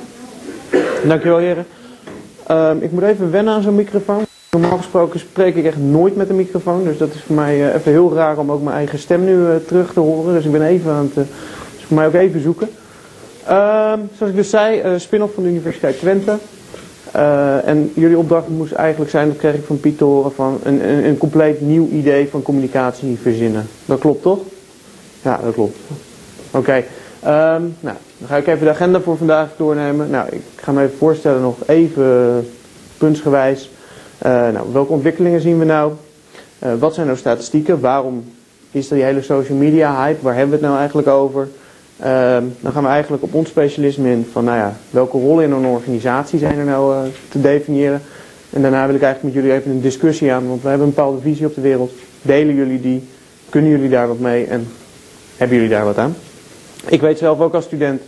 Dankjewel 1.08 1.38
heren. 1.38 1.66
Ehm, 2.48 2.78
ik 2.80 2.92
moet 2.92 3.04
even 3.04 3.32
wennen 3.32 3.54
aan 3.54 3.62
zo'n 3.62 3.76
microfoon. 3.76 4.26
Normaal 4.52 4.78
gesproken 4.78 5.20
spreek 5.20 5.56
ik 5.56 5.66
echt 5.66 5.78
nooit 5.78 6.16
met 6.16 6.30
een 6.30 6.36
microfoon. 6.36 6.84
Dus 6.84 6.98
dat 6.98 7.14
is 7.14 7.22
voor 7.22 7.36
mij 7.36 7.70
eh, 7.70 7.76
even 7.76 7.92
heel 7.92 8.14
raar 8.14 8.38
om 8.38 8.52
ook 8.52 8.64
mijn 8.64 8.76
eigen 8.76 9.00
stem 9.00 9.24
nu 9.24 9.46
eh, 9.46 9.56
terug 9.68 9.94
te 9.94 10.00
horen. 10.00 10.34
Dus 10.34 10.46
ik 10.46 10.52
ben 10.52 10.62
even 10.62 10.92
aan 10.92 11.12
het... 11.14 11.28
Dus 11.76 11.86
voor 11.86 11.96
mij 11.96 12.08
ook 12.08 12.14
even 12.14 12.42
zoeken. 12.42 12.70
Ehm, 13.48 14.00
zoals 14.18 14.32
ik 14.32 14.36
dus 14.36 14.50
zei, 14.50 15.00
spin-off 15.00 15.34
van 15.34 15.44
de 15.44 15.50
Universiteit 15.50 16.00
Twente. 16.00 16.38
En 17.66 17.92
jullie 17.96 18.18
opdracht 18.18 18.48
moest 18.48 18.72
eigenlijk 18.72 19.12
zijn, 19.12 19.28
dat 19.28 19.38
kreeg 19.38 19.54
ik 19.54 19.66
van 19.66 19.80
Piet 19.80 20.00
horen, 20.00 20.34
van 20.34 20.60
een, 20.64 20.90
een, 20.90 21.06
een 21.06 21.18
compleet 21.18 21.62
nieuw 21.62 21.88
idee 21.88 22.30
van 22.30 22.42
communicatie 22.42 23.18
verzinnen. 23.22 23.68
Dat 23.86 24.00
klopt 24.00 24.22
toch? 24.22 24.40
Ja, 25.22 25.40
dat 25.44 25.54
klopt. 25.54 25.78
Oké. 26.52 26.84
Um, 27.26 27.76
nou, 27.80 27.98
dan 28.18 28.28
ga 28.28 28.38
ik 28.38 28.48
even 28.48 28.66
de 28.66 28.72
agenda 28.72 29.02
voor 29.02 29.18
vandaag 29.18 29.50
doornemen. 29.58 30.10
Nou, 30.10 30.28
ik 30.32 30.42
ga 30.56 30.72
me 30.72 30.84
even 30.84 30.98
voorstellen 30.98 31.42
nog 31.42 31.68
even 31.68 32.48
puntsgewijs. 32.98 33.70
Uh, 34.26 34.32
nou, 34.32 34.68
welke 34.72 34.92
ontwikkelingen 34.92 35.42
zien 35.42 35.60
we 35.60 35.66
nou? 35.66 35.92
Uh, 36.64 36.74
wat 36.80 36.94
zijn 36.94 37.06
nou 37.06 37.18
statistieken? 37.18 37.80
Waarom 37.80 38.24
is 38.72 38.90
er 38.90 38.96
die 38.96 39.04
hele 39.04 39.22
social 39.22 39.58
media 39.58 40.04
hype? 40.04 40.22
Waar 40.22 40.36
hebben 40.36 40.52
we 40.52 40.56
het 40.56 40.66
nou 40.66 40.78
eigenlijk 40.78 41.08
over? 41.08 41.48
Uh, 42.00 42.38
dan 42.60 42.72
gaan 42.72 42.84
we 42.84 42.90
eigenlijk 42.90 43.24
op 43.24 43.34
ons 43.34 43.50
specialisme 43.50 44.12
in 44.12 44.28
van, 44.32 44.44
nou 44.44 44.58
ja, 44.58 44.74
welke 44.90 45.18
rollen 45.18 45.44
in 45.44 45.52
een 45.52 45.66
organisatie 45.66 46.40
zijn 46.40 46.58
er 46.58 46.66
nou 46.66 46.96
uh, 46.96 47.12
te 47.30 47.42
definiëren? 47.42 48.02
En 48.50 48.62
daarna 48.62 48.86
wil 48.86 48.96
ik 48.96 49.02
eigenlijk 49.02 49.36
met 49.36 49.44
jullie 49.44 49.58
even 49.58 49.72
een 49.72 49.82
discussie 49.82 50.32
aan, 50.32 50.48
want 50.48 50.62
we 50.62 50.68
hebben 50.70 50.88
een 50.88 50.94
bepaalde 50.94 51.22
visie 51.22 51.46
op 51.46 51.56
de 51.56 51.62
wereld. 51.62 51.92
Delen 52.22 52.56
jullie 52.56 52.82
die? 52.82 53.08
Kunnen 53.50 53.72
jullie 53.72 53.90
daar 53.90 54.08
wat 54.08 54.20
mee? 54.20 54.46
En 54.46 54.68
hebben 55.38 55.58
jullie 55.58 55.72
daar 55.72 55.86
wat 55.86 55.98
aan? 55.98 56.16
Ik 56.88 57.02
weet 57.02 57.18
zelf 57.18 57.40
ook 57.40 57.54
als 57.54 57.66
student 57.66 58.02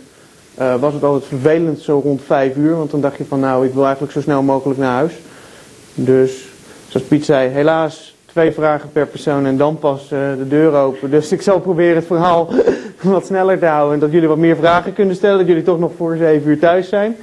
uh, 0.58 0.80
was 0.80 0.94
het 0.94 1.02
altijd 1.02 1.24
vervelend 1.24 1.80
zo 1.80 2.00
rond 2.04 2.20
vijf 2.26 2.56
uur. 2.56 2.76
Want 2.76 2.90
dan 2.90 3.00
dacht 3.00 3.16
je 3.16 3.24
van 3.24 3.40
nou 3.40 3.66
ik 3.66 3.74
wil 3.74 3.82
eigenlijk 3.82 4.12
zo 4.12 4.20
snel 4.20 4.42
mogelijk 4.42 4.78
naar 4.78 4.92
huis. 4.92 5.12
Dus 5.94 6.48
zoals 6.88 7.06
Piet 7.06 7.24
zei 7.24 7.48
helaas 7.48 8.15
twee 8.36 8.52
vragen 8.52 8.92
per 8.92 9.06
persoon 9.06 9.46
en 9.46 9.56
dan 9.56 9.78
pas 9.78 10.02
uh, 10.12 10.18
de 10.38 10.48
deur 10.48 10.74
open. 10.74 11.10
Dus 11.10 11.32
ik 11.32 11.42
zal 11.42 11.60
proberen 11.60 11.96
het 11.96 12.06
verhaal 12.06 12.48
wat 13.00 13.26
sneller 13.26 13.58
te 13.58 13.66
houden. 13.66 13.94
En 13.94 14.00
dat 14.00 14.12
jullie 14.12 14.28
wat 14.28 14.36
meer 14.36 14.56
vragen 14.56 14.92
kunnen 14.92 15.16
stellen. 15.16 15.38
Dat 15.38 15.46
jullie 15.46 15.62
toch 15.62 15.78
nog 15.78 15.92
voor 15.96 16.16
zeven 16.16 16.50
uur 16.50 16.58
thuis 16.58 16.88
zijn. 16.88 17.16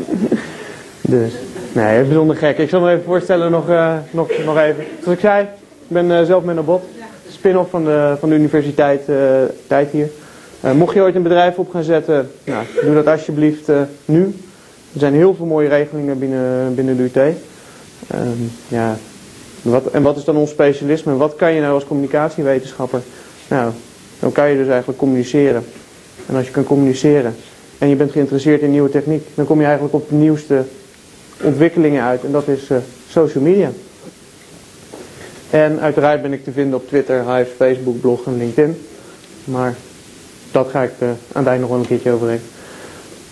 dus 1.00 1.32
nee 1.72 2.02
bijzonder 2.02 2.36
gek. 2.36 2.58
Ik 2.58 2.68
zal 2.68 2.80
me 2.80 2.90
even 2.90 3.04
voorstellen 3.04 3.50
nog, 3.50 3.68
uh, 3.68 3.94
nog, 4.10 4.30
nog 4.44 4.58
even. 4.58 4.84
Zoals 5.02 5.16
ik 5.16 5.20
zei 5.20 5.42
ik 5.42 5.48
ben 5.88 6.26
zelf 6.26 6.44
met 6.44 6.56
een 6.56 6.64
bot 6.64 6.84
spin-off 7.28 7.70
van 7.70 7.84
de, 7.84 8.16
van 8.20 8.28
de 8.28 8.34
universiteit 8.34 9.02
tijd 9.66 9.90
hier. 9.90 10.08
Mocht 10.74 10.94
je 10.94 11.02
ooit 11.02 11.14
een 11.14 11.22
bedrijf 11.22 11.56
op 11.56 11.70
gaan 11.70 11.82
zetten, 11.82 12.30
nou, 12.44 12.64
doe 12.84 12.94
dat 12.94 13.06
alsjeblieft 13.06 13.70
nu. 14.04 14.22
Er 14.92 15.00
zijn 15.00 15.14
heel 15.14 15.34
veel 15.34 15.46
mooie 15.46 15.68
regelingen 15.68 16.18
binnen, 16.18 16.74
binnen 16.74 16.96
de 16.96 17.02
UT. 17.02 17.36
Ehm, 18.08 18.42
ja, 18.68 18.96
wat, 19.70 19.86
en 19.86 20.02
wat 20.02 20.16
is 20.16 20.24
dan 20.24 20.36
ons 20.36 20.50
specialisme? 20.50 21.16
Wat 21.16 21.36
kan 21.36 21.52
je 21.52 21.60
nou 21.60 21.74
als 21.74 21.84
communicatiewetenschapper? 21.84 23.00
Nou, 23.48 23.72
dan 24.20 24.32
kan 24.32 24.50
je 24.50 24.56
dus 24.56 24.68
eigenlijk 24.68 24.98
communiceren. 24.98 25.64
En 26.26 26.36
als 26.36 26.46
je 26.46 26.52
kan 26.52 26.64
communiceren 26.64 27.34
en 27.78 27.88
je 27.88 27.96
bent 27.96 28.12
geïnteresseerd 28.12 28.60
in 28.60 28.70
nieuwe 28.70 28.90
techniek, 28.90 29.26
dan 29.34 29.46
kom 29.46 29.58
je 29.58 29.64
eigenlijk 29.64 29.94
op 29.94 30.08
de 30.08 30.14
nieuwste 30.14 30.64
ontwikkelingen 31.42 32.02
uit. 32.02 32.24
En 32.24 32.32
dat 32.32 32.48
is 32.48 32.70
social 33.08 33.44
media. 33.44 33.70
En 35.50 35.80
uiteraard 35.80 36.22
ben 36.22 36.32
ik 36.32 36.44
te 36.44 36.52
vinden 36.52 36.78
op 36.78 36.88
Twitter, 36.88 37.34
Hive, 37.34 37.50
Facebook, 37.56 38.00
blog 38.00 38.26
en 38.26 38.36
LinkedIn. 38.38 38.76
Maar 39.44 39.74
dat 40.50 40.68
ga 40.68 40.82
ik 40.82 40.92
uh, 40.98 41.08
aan 41.08 41.42
het 41.42 41.46
eind 41.46 41.60
nog 41.60 41.70
wel 41.70 41.78
een 41.78 41.86
keertje 41.86 42.12
overheen. 42.12 42.40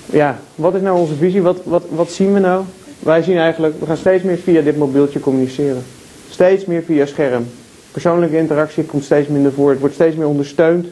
Ja, 0.07 0.39
wat 0.55 0.75
is 0.75 0.81
nou 0.81 0.99
onze 0.99 1.15
visie? 1.15 1.43
Wat, 1.43 1.59
wat, 1.65 1.83
wat 1.89 2.11
zien 2.11 2.33
we 2.33 2.39
nou? 2.39 2.65
Wij 2.99 3.23
zien 3.23 3.37
eigenlijk, 3.37 3.81
we 3.81 3.87
gaan 3.87 3.97
steeds 3.97 4.23
meer 4.23 4.39
via 4.39 4.61
dit 4.61 4.77
mobieltje 4.77 5.21
communiceren. 5.21 5.83
Steeds 6.31 6.65
meer 6.65 6.83
via 6.83 7.07
scherm. 7.07 7.47
Persoonlijke 7.91 8.37
interactie 8.37 8.85
komt 8.85 9.05
steeds 9.05 9.29
minder 9.29 9.53
voor. 9.53 9.71
Het 9.71 9.81
wordt 9.81 9.95
steeds 9.95 10.17
meer 10.17 10.27
ondersteund. 10.27 10.87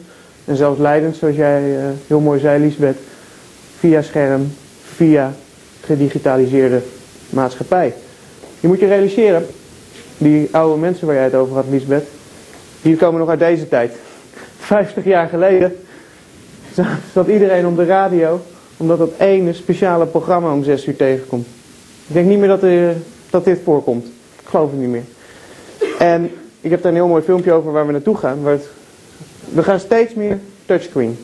En 0.45 0.55
zelfs 0.55 0.79
leidend, 0.79 1.15
zoals 1.15 1.35
jij 1.35 1.61
uh, 1.63 1.83
heel 2.07 2.19
mooi 2.19 2.39
zei, 2.39 2.63
Liesbeth. 2.63 2.97
Via 3.79 4.01
scherm, 4.01 4.51
via 4.95 5.33
gedigitaliseerde 5.81 6.81
maatschappij. 7.29 7.93
Je 8.59 8.67
moet 8.67 8.79
je 8.79 8.87
realiseren, 8.87 9.45
die 10.17 10.47
oude 10.51 10.79
mensen 10.79 11.07
waar 11.07 11.15
jij 11.15 11.23
het 11.23 11.35
over 11.35 11.55
had, 11.55 11.65
Liesbeth, 11.69 12.07
die 12.81 12.95
komen 12.95 13.19
nog 13.19 13.29
uit 13.29 13.39
deze 13.39 13.67
tijd. 13.67 13.91
50 14.57 15.03
jaar 15.03 15.27
geleden 15.27 15.75
zat 17.13 17.27
iedereen 17.27 17.67
om 17.67 17.75
de 17.75 17.85
radio, 17.85 18.41
omdat 18.77 18.97
dat 18.97 19.11
ene 19.17 19.53
speciale 19.53 20.05
programma 20.05 20.53
om 20.53 20.63
6 20.63 20.85
uur 20.85 20.95
tegenkomt. 20.95 21.47
Ik 22.07 22.13
denk 22.13 22.27
niet 22.27 22.39
meer 22.39 22.47
dat, 22.47 22.95
dat 23.29 23.45
dit 23.45 23.59
voorkomt. 23.63 24.05
Ik 24.41 24.47
geloof 24.47 24.71
het 24.71 24.79
niet 24.79 24.89
meer. 24.89 25.03
En 25.99 26.31
ik 26.61 26.69
heb 26.71 26.81
daar 26.81 26.91
een 26.91 26.97
heel 26.97 27.07
mooi 27.07 27.23
filmpje 27.23 27.51
over 27.51 27.71
waar 27.71 27.85
we 27.85 27.91
naartoe 27.91 28.17
gaan. 28.17 28.43
We 29.53 29.63
gaan 29.63 29.79
steeds 29.79 30.13
meer 30.13 30.39
touchscreen. 30.65 31.17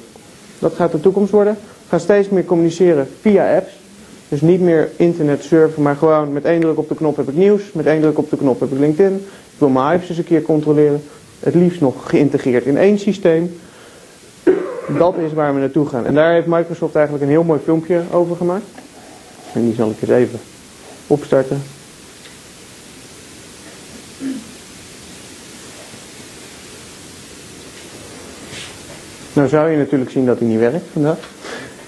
Dat 0.59 0.73
gaat 0.73 0.91
de 0.91 0.99
toekomst 0.99 1.31
worden. 1.31 1.53
We 1.53 1.89
gaan 1.89 1.99
steeds 1.99 2.29
meer 2.29 2.45
communiceren 2.45 3.07
via 3.21 3.55
apps. 3.55 3.79
Dus 4.29 4.41
niet 4.41 4.61
meer 4.61 4.89
internet 4.95 5.43
surfen, 5.43 5.83
maar 5.83 5.95
gewoon 5.95 6.33
met 6.33 6.45
één 6.45 6.59
druk 6.59 6.77
op 6.77 6.89
de 6.89 6.95
knop 6.95 7.17
heb 7.17 7.29
ik 7.29 7.35
nieuws. 7.35 7.71
Met 7.71 7.85
één 7.85 8.01
druk 8.01 8.17
op 8.17 8.29
de 8.29 8.37
knop 8.37 8.59
heb 8.59 8.71
ik 8.71 8.79
LinkedIn. 8.79 9.15
Ik 9.53 9.57
wil 9.57 9.69
mijn 9.69 9.91
hives 9.91 10.09
eens 10.09 10.17
een 10.17 10.23
keer 10.23 10.41
controleren. 10.41 11.03
Het 11.39 11.55
liefst 11.55 11.81
nog 11.81 12.09
geïntegreerd 12.09 12.65
in 12.65 12.77
één 12.77 12.99
systeem. 12.99 13.59
Dat 14.97 15.15
is 15.17 15.33
waar 15.33 15.53
we 15.53 15.59
naartoe 15.59 15.87
gaan. 15.87 16.05
En 16.05 16.13
daar 16.13 16.33
heeft 16.33 16.47
Microsoft 16.47 16.95
eigenlijk 16.95 17.25
een 17.25 17.31
heel 17.31 17.43
mooi 17.43 17.59
filmpje 17.63 18.01
over 18.11 18.35
gemaakt. 18.35 18.65
En 19.53 19.65
die 19.65 19.73
zal 19.73 19.89
ik 19.89 20.01
eens 20.01 20.11
even 20.11 20.39
opstarten. 21.07 21.61
Nou 29.33 29.47
zou 29.47 29.69
je 29.69 29.77
natuurlijk 29.77 30.11
zien 30.11 30.25
dat 30.25 30.39
hij 30.39 30.47
niet 30.47 30.59
werkt 30.59 30.85
vandaag. 30.93 31.17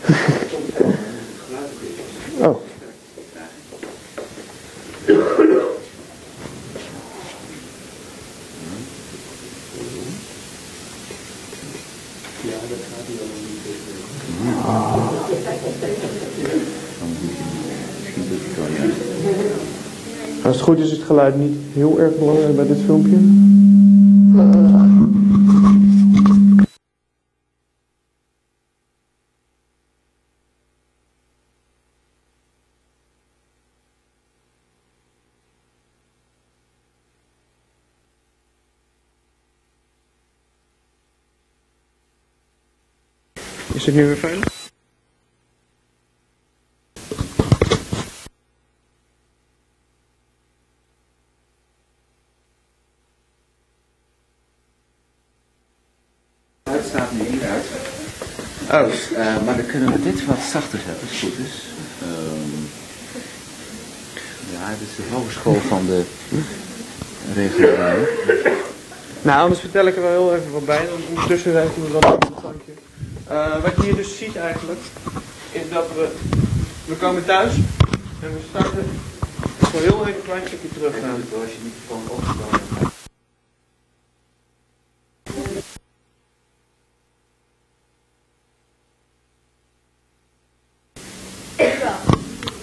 Oh. 2.39 2.57
Als 20.43 20.55
het 20.55 20.61
goed 20.61 20.79
is, 20.79 20.85
is 20.85 20.91
het 20.91 21.01
geluid 21.05 21.37
niet 21.37 21.57
heel 21.73 21.99
erg 21.99 22.17
belangrijk 22.17 22.55
bij 22.55 22.67
dit 22.67 22.77
filmpje. 22.85 23.17
Is 43.73 43.85
het 43.85 43.95
nu 43.95 44.05
weer 44.05 44.17
veilig? 44.17 44.43
Het 56.63 56.85
staat 56.87 57.11
nu 57.11 57.23
hieruit. 57.23 57.65
Oh. 58.71 58.85
Dus, 58.85 59.11
uh, 59.11 59.17
maar 59.45 59.55
dan 59.55 59.65
kunnen 59.65 59.91
we 59.91 60.03
dit 60.03 60.25
wat 60.25 60.39
zachter 60.39 60.79
zetten, 60.79 61.07
als 61.09 61.11
het 61.11 61.19
goed 61.19 61.45
is. 61.45 61.63
Um, 62.03 62.69
ja, 64.51 64.69
dit 64.69 64.87
is 64.89 64.95
de 64.95 65.03
hogeschool 65.11 65.53
van 65.55 65.85
de 65.85 66.03
regulering. 67.33 68.07
Nou, 69.21 69.41
anders 69.41 69.59
vertel 69.59 69.85
ik 69.85 69.95
er 69.95 70.01
wel 70.01 70.11
heel 70.11 70.35
even 70.35 70.51
wat 70.51 70.65
bij. 70.65 70.87
Ondertussen 71.09 71.59
heeft 71.59 71.75
we 71.75 71.91
wat. 71.91 72.32
Uh, 73.33 73.61
wat 73.61 73.75
je 73.75 73.81
hier 73.81 73.95
dus 73.95 74.17
ziet 74.17 74.35
eigenlijk, 74.35 74.79
is 75.51 75.69
dat 75.69 75.87
we, 75.95 76.11
we 76.85 76.95
komen 76.95 77.25
thuis 77.25 77.55
en 78.21 78.33
we 78.33 78.39
starten 78.49 78.85
zo 79.71 79.77
heel 79.77 80.07
even 80.07 80.15
een 80.15 80.23
klein 80.23 80.47
stukje 80.47 80.67
terug 80.73 80.99
gaan. 80.99 81.21
Als 81.41 81.51
je 81.51 81.57
niet 81.63 81.73
gewoon 81.87 82.03
opgesteld 82.09 82.61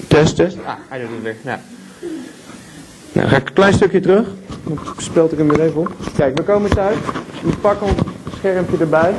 Test, 0.09 0.37
test. 0.37 0.57
Ah, 0.65 0.75
hij 0.89 1.01
doet 1.01 1.11
het 1.11 1.23
weer. 1.23 1.37
Ja. 1.43 1.61
Nou, 3.13 3.29
ga 3.29 3.37
ik 3.37 3.49
een 3.49 3.55
klein 3.55 3.73
stukje 3.73 4.01
terug. 4.01 4.29
Dan 4.65 4.79
speld 4.97 5.33
ik 5.33 5.39
hem 5.39 5.49
weer 5.49 5.61
even 5.61 5.81
op. 5.81 5.93
Kijk, 6.17 6.39
we 6.39 6.45
komen 6.45 6.71
thuis. 6.71 6.99
We 7.43 7.57
pakken 7.61 7.87
ons 7.87 8.01
schermpje 8.37 8.77
erbij. 8.77 9.15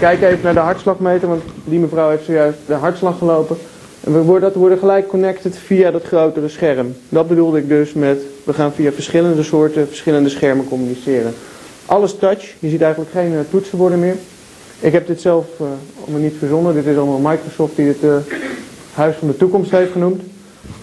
Kijk 0.00 0.22
even 0.22 0.40
naar 0.42 0.54
de 0.54 0.60
hartslagmeter, 0.60 1.28
want 1.28 1.42
die 1.64 1.78
mevrouw 1.78 2.10
heeft 2.10 2.24
zojuist 2.24 2.58
de 2.66 2.74
hartslag 2.74 3.18
gelopen. 3.18 3.56
En 4.00 4.12
we 4.12 4.22
worden, 4.22 4.58
worden 4.58 4.78
gelijk 4.78 5.08
connected 5.08 5.58
via 5.58 5.90
dat 5.90 6.04
grotere 6.04 6.48
scherm. 6.48 6.94
Dat 7.08 7.28
bedoelde 7.28 7.58
ik 7.58 7.68
dus 7.68 7.92
met, 7.92 8.22
we 8.44 8.52
gaan 8.52 8.72
via 8.72 8.92
verschillende 8.92 9.42
soorten, 9.42 9.86
verschillende 9.86 10.28
schermen 10.28 10.68
communiceren. 10.68 11.34
Alles 11.86 12.18
touch, 12.18 12.54
je 12.58 12.68
ziet 12.68 12.82
eigenlijk 12.82 13.12
geen 13.12 13.32
uh, 13.32 13.38
toetsenborden 13.50 13.98
meer. 13.98 14.16
Ik 14.78 14.92
heb 14.92 15.06
dit 15.06 15.20
zelf 15.20 15.46
uh, 15.60 15.66
allemaal 16.02 16.20
niet 16.20 16.34
verzonnen, 16.38 16.74
dit 16.74 16.86
is 16.86 16.96
allemaal 16.96 17.30
Microsoft 17.30 17.76
die 17.76 17.86
het 17.86 18.02
uh, 18.02 18.16
huis 18.94 19.16
van 19.16 19.28
de 19.28 19.36
toekomst 19.36 19.70
heeft 19.70 19.92
genoemd. 19.92 20.22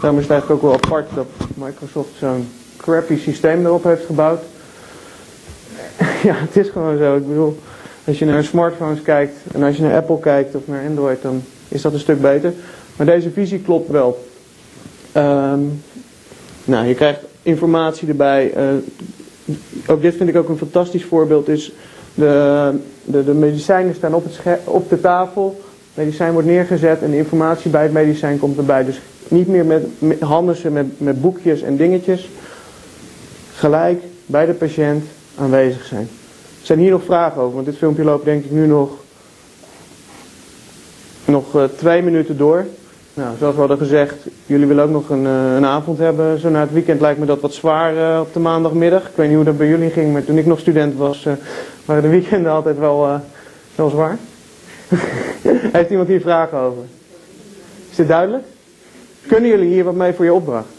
Daarom 0.01 0.19
is 0.19 0.25
het 0.25 0.33
eigenlijk 0.33 0.63
ook 0.63 0.69
wel 0.69 0.79
apart 0.83 1.09
dat 1.15 1.27
Microsoft 1.55 2.09
zo'n 2.19 2.49
crappy 2.77 3.17
systeem 3.17 3.65
erop 3.65 3.83
heeft 3.83 4.05
gebouwd. 4.05 4.41
ja, 6.29 6.35
het 6.35 6.57
is 6.57 6.69
gewoon 6.69 6.97
zo. 6.97 7.15
Ik 7.15 7.27
bedoel, 7.27 7.57
als 8.07 8.19
je 8.19 8.25
naar 8.25 8.43
smartphones 8.43 9.01
kijkt 9.01 9.35
en 9.53 9.63
als 9.63 9.75
je 9.75 9.81
naar 9.81 9.95
Apple 9.95 10.19
kijkt 10.19 10.55
of 10.55 10.61
naar 10.65 10.85
Android, 10.87 11.21
dan 11.21 11.43
is 11.67 11.81
dat 11.81 11.93
een 11.93 11.99
stuk 11.99 12.21
beter. 12.21 12.53
Maar 12.95 13.05
deze 13.05 13.31
visie 13.31 13.59
klopt 13.59 13.89
wel. 13.89 14.27
Um, 15.17 15.83
nou, 16.63 16.87
je 16.87 16.93
krijgt 16.95 17.19
informatie 17.41 18.07
erbij. 18.07 18.53
Uh, 18.57 19.55
ook 19.87 20.01
dit 20.01 20.15
vind 20.15 20.29
ik 20.29 20.35
ook 20.35 20.49
een 20.49 20.57
fantastisch 20.57 21.03
voorbeeld. 21.03 21.47
Is 21.47 21.71
de, 22.13 22.71
de, 23.03 23.23
de 23.23 23.33
medicijnen 23.33 23.95
staan 23.95 24.13
op, 24.13 24.23
het 24.23 24.59
op 24.63 24.89
de 24.89 25.01
tafel. 25.01 25.61
Het 25.93 26.05
medicijn 26.05 26.31
wordt 26.31 26.47
neergezet 26.47 27.01
en 27.01 27.11
de 27.11 27.17
informatie 27.17 27.71
bij 27.71 27.83
het 27.83 27.93
medicijn 27.93 28.39
komt 28.39 28.57
erbij. 28.57 28.85
Dus 28.85 29.01
niet 29.27 29.47
meer 29.47 29.65
met, 29.65 29.87
met 29.99 30.19
handen 30.19 30.73
met, 30.73 30.99
met 30.99 31.21
boekjes 31.21 31.61
en 31.61 31.77
dingetjes. 31.77 32.29
Gelijk 33.53 34.01
bij 34.25 34.45
de 34.45 34.53
patiënt 34.53 35.05
aanwezig 35.35 35.85
zijn. 35.85 36.09
Zijn 36.67 36.79
hier 36.79 36.91
nog 36.91 37.03
vragen 37.03 37.41
over? 37.41 37.53
Want 37.53 37.65
dit 37.65 37.77
filmpje 37.77 38.03
loopt 38.03 38.25
denk 38.25 38.43
ik 38.43 38.51
nu 38.51 38.67
nog, 38.67 38.89
nog 41.25 41.55
uh, 41.55 41.63
twee 41.63 42.01
minuten 42.01 42.37
door. 42.37 42.65
Nou, 43.13 43.37
zoals 43.37 43.53
we 43.53 43.59
hadden 43.59 43.77
gezegd, 43.77 44.15
jullie 44.45 44.67
willen 44.67 44.83
ook 44.83 44.89
nog 44.89 45.09
een, 45.09 45.23
uh, 45.23 45.55
een 45.55 45.65
avond 45.65 45.97
hebben. 45.97 46.39
Zo 46.39 46.49
na 46.49 46.59
het 46.59 46.71
weekend 46.71 47.01
lijkt 47.01 47.19
me 47.19 47.25
dat 47.25 47.41
wat 47.41 47.53
zwaar 47.53 47.95
uh, 47.95 48.19
op 48.19 48.33
de 48.33 48.39
maandagmiddag. 48.39 49.01
Ik 49.07 49.15
weet 49.15 49.27
niet 49.27 49.35
hoe 49.35 49.45
dat 49.45 49.57
bij 49.57 49.67
jullie 49.67 49.89
ging, 49.89 50.13
maar 50.13 50.23
toen 50.23 50.37
ik 50.37 50.45
nog 50.45 50.59
student 50.59 50.95
was, 50.95 51.27
waren 51.85 52.03
de 52.03 52.09
weekenden 52.09 52.51
altijd 52.51 52.77
wel, 52.77 53.21
wel 53.75 53.89
zwaar. 53.89 54.17
Heeft 55.77 55.89
iemand 55.89 56.07
hier 56.07 56.21
vragen 56.21 56.57
over? 56.57 56.83
Is 57.89 57.95
dit 57.95 58.07
duidelijk? 58.07 58.43
Kunnen 59.27 59.49
jullie 59.49 59.69
hier 59.69 59.83
wat 59.83 59.95
mee 59.95 60.13
voor 60.13 60.25
je 60.25 60.33
opdracht? 60.33 60.69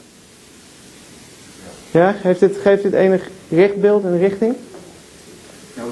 Ja, 1.91 2.13
geeft 2.13 2.41
dit, 2.41 2.57
geeft 2.57 2.83
dit 2.83 2.93
enig 2.93 3.29
richtbeeld 3.49 4.05
en 4.05 4.19
richting? 4.19 4.55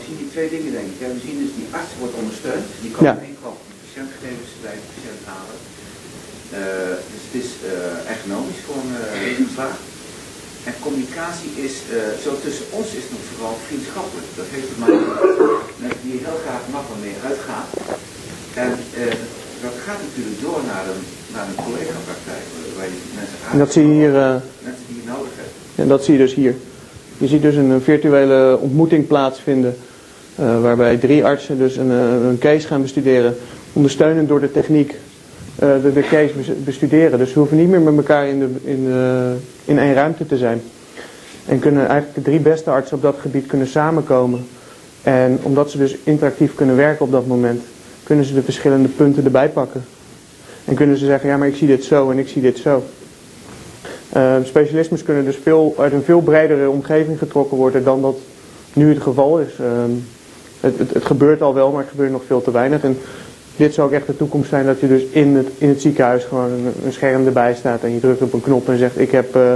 We 0.07 0.13
zien 0.13 0.23
die 0.25 0.35
twee 0.37 0.51
dingen 0.57 0.73
denk 0.79 0.89
ik. 0.93 0.99
Ja, 1.03 1.09
we 1.19 1.23
zien 1.29 1.39
dus 1.45 1.53
die 1.61 1.69
arts 1.79 1.93
wordt 2.01 2.15
ondersteund. 2.23 2.65
Die 2.85 2.93
kan 2.95 3.03
Ja. 3.09 3.15
enkel 3.33 3.53
patiëntgegevens 3.85 4.51
bij 4.67 4.77
de 4.81 4.85
patiënt 4.95 5.23
halen. 5.33 5.59
Eh, 6.59 6.95
dus 7.13 7.23
het 7.27 7.35
is 7.43 7.49
eh, 7.73 8.13
ergonomisch 8.15 8.63
gewoon 8.67 8.89
eh 8.97 9.45
geslaagd. 9.49 9.83
En 10.69 10.75
communicatie 10.87 11.51
is, 11.67 11.75
eh, 11.89 11.97
zo 12.25 12.31
tussen 12.45 12.67
ons 12.79 12.89
is 12.99 13.05
het 13.07 13.13
nog 13.17 13.25
vooral 13.31 13.55
vriendschappelijk. 13.67 14.29
Dat 14.41 14.49
heeft 14.55 14.69
te 14.73 14.79
maken 14.85 15.07
met 15.85 15.95
die 16.05 16.17
heel 16.27 16.39
graag 16.45 16.63
makkelijk 16.77 17.03
mee 17.07 17.17
uitgaat. 17.31 17.69
En 18.65 18.71
eh, 19.01 19.17
dat 19.65 19.75
gaat 19.87 20.01
natuurlijk 20.07 20.39
door 20.47 20.61
naar 20.73 20.85
een, 20.93 21.03
naar 21.35 21.47
een 21.51 21.61
collega-praktijk, 21.67 22.45
waar 22.77 22.89
je 22.95 23.01
mensen 23.19 23.37
En 23.55 23.59
dat 23.65 23.71
zie 23.75 23.83
je 23.89 23.93
hier, 24.01 24.15
eh, 24.27 24.35
mensen 24.69 24.87
die 24.91 24.99
je 25.03 25.07
nodig 25.15 25.33
hebt. 25.43 25.55
en 25.83 25.89
dat 25.93 26.01
zie 26.05 26.13
je 26.17 26.23
dus 26.27 26.35
hier. 26.43 26.55
Je 27.25 27.27
ziet 27.33 27.43
dus 27.49 27.57
een 27.63 27.83
virtuele 27.91 28.59
ontmoeting 28.67 29.03
plaatsvinden. 29.07 29.73
Eh, 30.37 30.61
waarbij 30.61 30.97
drie 30.97 31.25
artsen 31.25 31.59
dus 31.59 31.77
een, 31.77 31.91
eh, 31.91 32.29
een 32.29 32.39
case 32.39 32.67
gaan 32.67 32.83
bestuderen. 32.83 33.37
Ondersteunend 33.73 34.29
door 34.29 34.41
de 34.41 34.53
techniek 34.53 34.95
eh, 35.59 35.69
de, 35.83 35.93
de 35.93 36.01
case 36.01 36.33
bes- 36.37 36.65
bestuderen. 36.65 37.19
Dus 37.19 37.33
ze 37.33 37.39
hoeven 37.39 37.57
niet 37.57 37.69
meer 37.69 37.81
met 37.81 37.97
elkaar 37.97 38.29
in, 38.29 38.39
de, 38.39 38.49
in, 38.65 38.87
in 39.65 39.79
één 39.79 39.95
ruimte 39.95 40.27
te 40.27 40.37
zijn. 40.37 40.63
En 41.47 41.59
kunnen 41.59 41.87
eigenlijk 41.87 42.15
de 42.15 42.31
drie 42.31 42.41
beste 42.41 42.71
artsen 42.71 42.97
op 42.97 43.03
dat 43.03 43.17
gebied 43.21 43.47
kunnen 43.47 43.67
samenkomen. 43.67 44.47
En 45.03 45.39
omdat 45.43 45.71
ze 45.71 45.79
dus 45.79 45.97
interactief 46.05 46.55
kunnen 46.55 46.77
werken 46.77 47.05
op 47.05 47.13
dat 47.13 47.27
moment, 47.27 47.63
kunnen 48.03 48.25
ze 48.25 48.35
de 48.35 48.43
verschillende 48.43 48.89
punten 48.89 49.25
erbij 49.25 49.49
pakken. 49.49 49.85
En 50.65 50.75
kunnen 50.75 50.97
ze 50.97 51.05
zeggen, 51.05 51.29
ja 51.29 51.37
maar 51.37 51.49
ik 51.49 51.57
zie 51.57 51.67
dit 51.67 51.85
zo 51.85 52.11
en 52.11 52.19
ik 52.19 52.29
zie 52.29 52.43
dit 52.43 52.59
zo. 52.59 52.83
Uh, 54.17 54.35
specialismes 54.45 55.03
kunnen 55.03 55.25
dus 55.25 55.39
veel, 55.43 55.75
uit 55.79 55.93
een 55.93 56.03
veel 56.03 56.21
bredere 56.21 56.71
omgeving 56.71 57.19
getrokken 57.19 57.57
worden 57.57 57.85
dan 57.85 58.03
dat 58.03 58.17
nu 58.73 58.89
het 58.89 59.03
geval 59.03 59.41
is. 59.41 59.59
Ehm, 59.59 59.91
het, 60.61 60.79
het, 60.93 61.05
gebeurt 61.05 61.43
al 61.43 61.55
wel, 61.55 61.71
maar 61.71 61.81
het 61.81 61.91
gebeurt 61.91 62.11
nog 62.11 62.23
veel 62.27 62.43
te 62.43 62.51
weinig. 62.51 62.83
En 62.83 62.99
dit 63.57 63.75
zou 63.75 63.87
ook 63.87 63.95
echt 63.95 64.07
de 64.07 64.17
toekomst 64.17 64.49
zijn 64.49 64.67
dat 64.67 64.81
je 64.81 64.89
dus 64.89 65.03
in 65.03 65.37
het, 65.37 65.49
in 65.59 65.69
het 65.69 65.81
ziekenhuis 65.81 66.25
gewoon 66.25 66.51
een, 66.85 66.93
scherm 66.93 67.27
erbij 67.27 67.55
staat 67.55 67.83
en 67.83 67.93
je 67.93 68.01
drukt 68.01 68.23
op 68.23 68.33
een 68.33 68.41
knop 68.41 68.69
en 68.69 68.79
zegt 68.79 68.99
ik 68.99 69.11
heb 69.11 69.37
eh, 69.37 69.55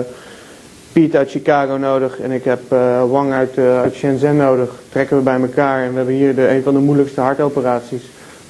Piet 0.93 1.17
uit 1.17 1.31
Chicago 1.31 1.77
nodig 1.77 2.21
en 2.21 2.31
ik 2.31 2.45
heb 2.45 2.61
eh, 2.69 3.11
Wang 3.11 3.33
uit, 3.33 3.57
eh, 3.57 3.81
uit 3.81 3.95
Shenzhen 3.95 4.37
nodig. 4.37 4.71
Trekken 4.89 5.17
we 5.17 5.23
bij 5.23 5.41
elkaar 5.41 5.83
en 5.83 5.91
we 5.91 5.97
hebben 5.97 6.15
hier 6.15 6.35
de, 6.35 6.49
een 6.49 6.63
van 6.63 6.75
de 6.75 6.81
moeilijkste 6.81 7.21
hartoperaties. 7.21 8.03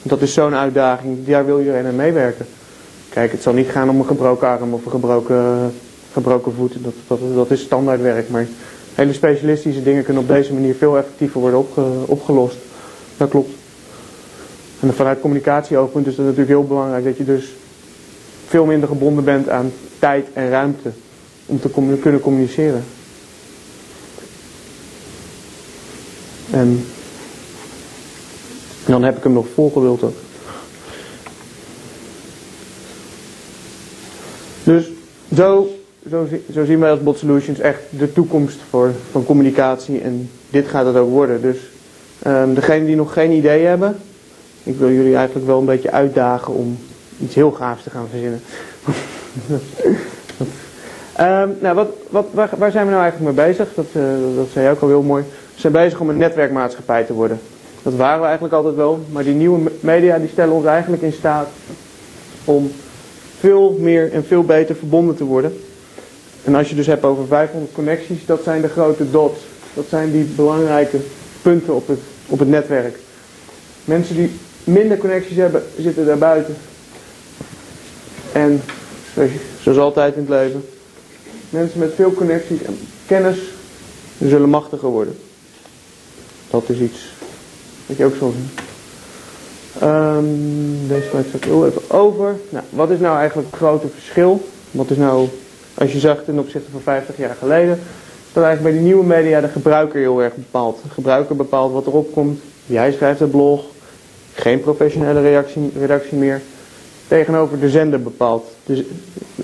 Dat 0.03 0.21
is 0.21 0.33
zo'n 0.33 0.55
uitdaging, 0.55 1.27
daar 1.27 1.47
wil 1.47 1.59
iedereen 1.59 1.87
aan 1.87 1.97
meewerken. 1.97 2.47
Kijk, 3.09 3.33
het 3.33 3.43
zal 3.43 3.53
niet 3.53 3.69
gaan 3.69 3.91
om 3.91 3.99
een 3.99 4.07
gebroken 4.07 4.49
arm 4.49 4.75
of 4.75 4.85
een 4.85 4.91
gebroken, 4.91 5.73
gebroken 6.13 6.53
voet. 6.53 6.75
Dat, 6.79 6.93
dat, 7.07 7.19
dat 7.35 7.51
is 7.51 7.61
standaardwerk. 7.61 8.29
Maar 8.29 8.47
hele 8.95 9.13
specialistische 9.13 9.83
dingen 9.83 10.05
kunnen 10.05 10.23
op 10.23 10.29
deze 10.29 10.53
manier 10.53 10.75
veel 10.75 10.99
effectiever 10.99 11.41
worden 11.41 11.59
opge, 11.59 11.83
opgelost. 12.07 12.57
Dat 13.17 13.29
klopt. 13.29 13.51
En 14.81 14.95
vanuit 14.95 15.21
communicatieoogpunt 15.21 16.07
is 16.07 16.17
het 16.17 16.23
natuurlijk 16.23 16.49
heel 16.49 16.67
belangrijk 16.67 17.05
dat 17.05 17.17
je 17.17 17.25
dus 17.25 17.53
veel 18.47 18.65
minder 18.65 18.89
gebonden 18.89 19.25
bent 19.25 19.49
aan 19.49 19.73
tijd 19.99 20.27
en 20.33 20.51
ruimte 20.51 20.91
om 21.47 21.61
te 21.61 21.69
kunnen 22.01 22.21
communiceren. 22.21 22.85
En 26.51 26.87
dan 28.87 29.03
heb 29.03 29.17
ik 29.17 29.23
hem 29.23 29.33
nog 29.33 29.47
volgeluld 29.55 30.03
ook. 30.03 30.17
Dus 34.65 34.91
zo, 35.35 35.80
zo, 36.09 36.27
zo 36.53 36.65
zien 36.65 36.81
wij 36.81 36.91
als 36.91 37.03
Bot 37.03 37.19
Solutions 37.19 37.59
echt 37.59 37.81
de 37.99 38.13
toekomst 38.13 38.59
voor, 38.71 38.93
van 39.11 39.25
communicatie 39.25 40.01
en 40.01 40.31
dit 40.51 40.69
gaat 40.69 40.87
het 40.87 40.97
ook 40.97 41.11
worden. 41.11 41.43
Dus 41.43 41.57
ehm 42.23 42.55
degenen 42.55 42.87
die 42.87 42.97
nog 42.97 43.13
geen 43.13 43.31
idee 43.31 43.65
hebben, 43.65 43.97
ik 44.63 44.77
wil 44.77 44.91
jullie 44.91 45.17
eigenlijk 45.17 45.47
wel 45.47 45.59
een 45.59 45.65
beetje 45.65 45.91
uitdagen 45.91 46.55
om 46.55 46.79
iets 47.19 47.35
heel 47.35 47.51
gaafs 47.51 47.83
te 47.83 47.91
gaan 47.91 48.07
verzinnen. 48.11 48.41
Ehm, 51.13 51.49
nou, 51.61 51.75
wat, 51.75 51.89
wat, 52.11 52.27
waar, 52.59 52.71
zijn 52.71 52.85
we 52.85 52.91
nou 52.91 53.03
eigenlijk 53.03 53.37
mee 53.37 53.47
bezig? 53.47 53.69
Dat, 53.75 53.87
eh, 53.93 54.03
dat 54.37 54.47
zei 54.53 54.65
je 54.65 54.71
ook 54.71 54.81
al 54.81 54.89
heel 54.89 55.03
mooi. 55.03 55.23
We 55.55 55.61
zijn 55.61 55.73
bezig 55.73 56.01
om 56.01 56.09
een 56.09 56.17
netwerkmaatschappij 56.17 57.05
te 57.05 57.13
worden. 57.13 57.41
Dat 57.83 57.95
waren 57.95 58.19
we 58.21 58.25
eigenlijk 58.25 58.55
altijd 58.55 58.75
wel, 58.75 59.01
maar 59.13 59.25
die 59.25 59.35
nieuwe 59.35 59.59
me- 59.59 59.73
media 59.81 60.19
die 60.19 60.29
stellen 60.29 60.55
ons 60.55 60.65
eigenlijk 60.65 61.03
in 61.03 61.13
staat 61.13 61.49
om 62.45 62.71
veel 63.39 63.77
meer 63.79 64.13
en 64.13 64.25
veel 64.25 64.45
beter 64.45 64.75
verbonden 64.77 65.17
te 65.17 65.25
worden. 65.25 65.53
En 66.45 66.55
als 66.55 66.69
je 66.69 66.75
dus 66.75 66.87
hebt 66.87 67.05
over 67.05 67.27
500 67.27 67.73
connecties, 67.73 68.27
dat 68.27 68.43
zijn 68.43 68.61
de 68.61 68.69
grote 68.69 69.11
dots. 69.11 69.41
Dat 69.75 69.85
zijn 69.89 70.13
die 70.13 70.25
belangrijke 70.25 70.99
punten 71.43 71.75
op 71.75 71.89
het, 71.89 72.01
op 72.27 72.39
het 72.39 72.49
netwerk. 72.49 72.99
Mensen 73.85 74.17
die 74.17 74.31
minder 74.65 74.99
connecties 74.99 75.37
hebben, 75.37 75.63
zitten 75.79 76.07
daar 76.07 76.19
buiten. 76.19 76.57
En 78.33 78.63
zoals, 79.63 79.79
altijd 79.79 80.15
in 80.15 80.21
het 80.21 80.31
leven, 80.31 80.65
mensen 81.51 81.79
met 81.79 81.95
veel 81.95 82.13
connecties 82.13 82.63
en 82.63 82.79
kennis 83.07 83.39
zullen 84.19 84.49
machtiger 84.49 84.89
worden. 84.89 85.17
Dat 86.51 86.69
is 86.69 86.79
iets 86.79 87.13
wat 87.87 87.97
je 87.97 88.05
ook 88.05 88.17
zal 88.19 88.31
zien. 88.31 88.51
Ehm, 89.79 90.89
deze 90.89 91.09
slide 91.11 91.29
staat 91.29 91.45
heel 91.45 91.67
even 91.67 91.91
over. 91.91 92.37
Nou, 92.49 92.65
wat 92.71 92.91
is 92.91 92.99
nou 92.99 93.19
eigenlijk 93.19 93.49
het 93.51 93.59
grote 93.59 93.89
verschil? 93.89 94.49
Wat 94.71 94.91
is 94.91 94.97
nou, 94.97 95.29
als 95.81 95.93
je 95.93 95.99
zag 95.99 96.25
ten 96.25 96.39
opzichte 96.39 96.71
van 96.71 96.81
50 96.81 97.17
jaar 97.17 97.37
geleden, 97.39 97.79
dat 98.33 98.45
eigenlijk 98.45 98.63
bij 98.63 98.73
die 98.73 98.93
nieuwe 98.93 99.07
media 99.07 99.41
de 99.41 99.49
gebruiker 99.49 100.01
heel 100.01 100.23
erg 100.23 100.35
bepaalt. 100.35 100.79
De 100.83 100.89
gebruiker 100.89 101.37
bepaalt 101.37 101.73
wat 101.73 101.87
erop 101.87 102.13
komt. 102.13 102.41
Jij 102.67 102.93
schrijft 102.93 103.21
het 103.21 103.31
blog. 103.31 103.65
Geen 104.33 104.61
professionele 104.61 105.21
reactie, 105.21 105.73
redactie 105.79 106.19
meer. 106.19 106.41
Tegenover 107.09 107.61
de 107.61 107.69
zender 107.69 108.03
bepaalt. 108.03 108.47
Dus 108.65 108.83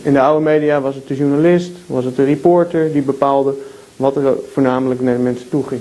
in 0.03 0.13
de 0.13 0.21
oude 0.21 0.45
media 0.45 0.81
was 0.81 0.95
het 0.95 1.09
de 1.09 1.17
journalist, 1.17 1.73
was 1.87 2.05
het 2.05 2.17
de 2.17 2.25
reporter 2.25 2.93
die 2.93 3.03
bepaalde 3.03 3.55
wat 3.97 4.17
er 4.17 4.35
voornamelijk 4.53 5.01
naar 5.01 5.17
de 5.17 5.23
mensen 5.23 5.49
toe 5.49 5.67
ging. 5.67 5.81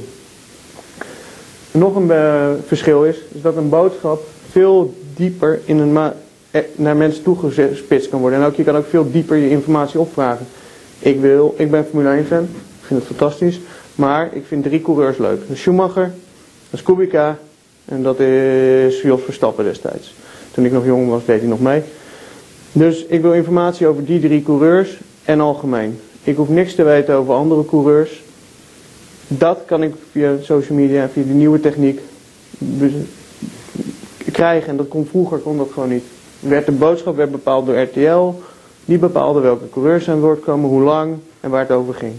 Nog 1.72 1.96
een 1.96 2.12
eh, 2.12 2.50
verschil 2.66 3.06
is, 3.06 3.18
is 3.34 3.42
dat 3.42 3.56
een 3.56 3.70
boodschap 3.70 4.24
veel 4.52 4.94
dieper 5.16 5.60
in 5.66 5.78
een 5.78 5.94
naar 6.76 6.96
mensen 6.96 7.24
toegespitst 7.24 8.10
kan 8.10 8.20
worden. 8.20 8.40
En 8.40 8.46
ook, 8.46 8.56
je 8.56 8.64
kan 8.64 8.76
ook 8.76 8.90
veel 8.90 9.12
dieper 9.12 9.38
je 9.38 9.50
informatie 9.50 10.00
opvragen. 10.00 10.46
Ik, 11.00 11.20
wil, 11.20 11.56
ik 11.58 11.72
ben 11.72 11.86
Formule 11.86 12.10
1 12.10 12.26
fan, 12.26 12.44
ik 12.44 12.86
vind 12.86 13.00
het 13.00 13.10
fantastisch. 13.10 13.60
Maar 13.96 14.30
ik 14.34 14.46
vind 14.48 14.64
drie 14.64 14.82
coureurs 14.82 15.18
leuk. 15.18 15.42
Is 15.50 15.60
Schumacher, 15.60 16.12
dat 16.70 16.80
is 16.80 16.84
Kubica 16.84 17.38
en 17.86 18.04
dat 18.04 18.20
is 18.20 19.02
Jos 19.02 19.22
Verstappen 19.22 19.64
destijds. 19.64 20.14
Toen 20.52 20.66
ik 20.66 20.72
nog 20.72 20.86
jong 20.86 21.10
was, 21.10 21.26
deed 21.26 21.40
hij 21.40 21.50
nog 21.50 21.60
mee. 21.60 21.82
Dus 22.72 23.06
ik 23.06 23.22
wil 23.22 23.34
informatie 23.34 23.88
over 23.88 24.06
die 24.06 24.20
drie 24.20 24.44
coureurs 24.44 24.98
en 25.26 25.40
algemeen. 25.40 26.00
Ik 26.24 26.36
hoef 26.36 26.50
niks 26.50 26.76
te 26.76 26.84
weten 26.84 27.16
over 27.16 27.34
andere 27.34 27.66
coureurs. 27.66 28.24
Dat 29.28 29.60
kan 29.66 29.84
ik 29.84 29.94
via 30.12 30.34
social 30.42 30.78
media, 30.78 31.10
via 31.10 31.24
de 31.24 31.34
nieuwe 31.34 31.60
techniek 31.60 32.00
krijgen. 34.32 34.70
En 34.70 34.78
dat 34.78 34.88
kon 34.88 35.06
vroeger 35.06 35.38
kon 35.38 35.58
dat 35.58 35.70
gewoon 35.74 35.90
niet. 35.90 36.04
Werd 36.48 36.66
de 36.66 36.72
boodschap 36.72 37.16
werd 37.16 37.32
bepaald 37.32 37.66
door 37.66 37.82
RTL. 37.82 38.34
Die 38.86 38.98
bepaalde 38.98 39.40
welke 39.40 39.70
coureurs 39.70 40.10
aan 40.10 40.20
woord 40.20 40.40
komen, 40.40 40.70
hoe 40.70 40.82
lang 40.82 41.18
en 41.40 41.50
waar 41.50 41.62
het 41.62 41.72
over 41.72 41.94
ging. 41.94 42.14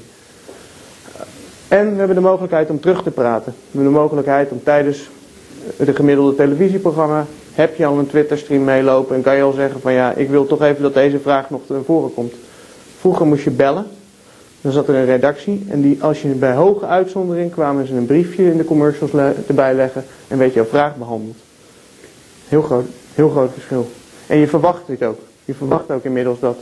En 1.69 1.93
we 1.93 1.99
hebben 1.99 2.17
de 2.17 2.23
mogelijkheid 2.23 2.71
om 2.71 2.81
terug 2.81 3.03
te 3.03 3.11
praten. 3.11 3.53
We 3.57 3.79
hebben 3.79 3.93
de 3.93 3.99
mogelijkheid 3.99 4.51
om 4.51 4.63
tijdens 4.63 5.09
de 5.77 5.95
gemiddelde 5.95 6.35
televisieprogramma 6.35 7.27
heb 7.53 7.77
je 7.77 7.87
al 7.87 7.99
een 7.99 8.07
Twitterstream 8.07 8.65
meelopen 8.65 9.17
en 9.17 9.23
kan 9.23 9.37
je 9.37 9.43
al 9.43 9.53
zeggen 9.53 9.81
van 9.81 9.93
ja, 9.93 10.13
ik 10.13 10.29
wil 10.29 10.47
toch 10.47 10.63
even 10.63 10.83
dat 10.83 10.95
deze 10.95 11.19
vraag 11.19 11.51
nog 11.51 11.61
naar 11.67 11.83
voren 11.83 12.15
komt. 12.15 12.33
Vroeger 12.99 13.27
moest 13.27 13.45
je 13.45 13.51
bellen, 13.51 13.87
dan 14.61 14.73
zat 14.73 14.89
er 14.89 14.95
een 14.95 15.05
redactie 15.05 15.67
en 15.69 15.83
die, 15.83 16.03
als 16.03 16.23
je 16.23 16.29
bij 16.29 16.55
hoge 16.55 16.87
uitzondering 16.87 17.53
kwamen 17.53 17.87
ze 17.87 17.95
een 17.95 18.07
briefje 18.07 18.51
in 18.51 18.57
de 18.57 18.65
commercials 18.65 19.13
erbij 19.47 19.75
leggen 19.75 20.05
en 20.29 20.39
werd 20.39 20.55
jouw 20.55 20.65
vraag 20.65 20.97
behandeld. 20.97 21.37
Heel 22.49 22.63
groot, 22.63 22.87
heel 23.15 23.29
groot 23.29 23.53
verschil. 23.53 23.89
En 24.27 24.39
je 24.39 24.49
verwacht 24.49 24.87
dit 24.87 25.03
ook. 25.03 25.19
Je 25.45 25.55
verwacht 25.55 25.91
ook 25.91 26.05
inmiddels 26.05 26.41
dat 26.41 26.59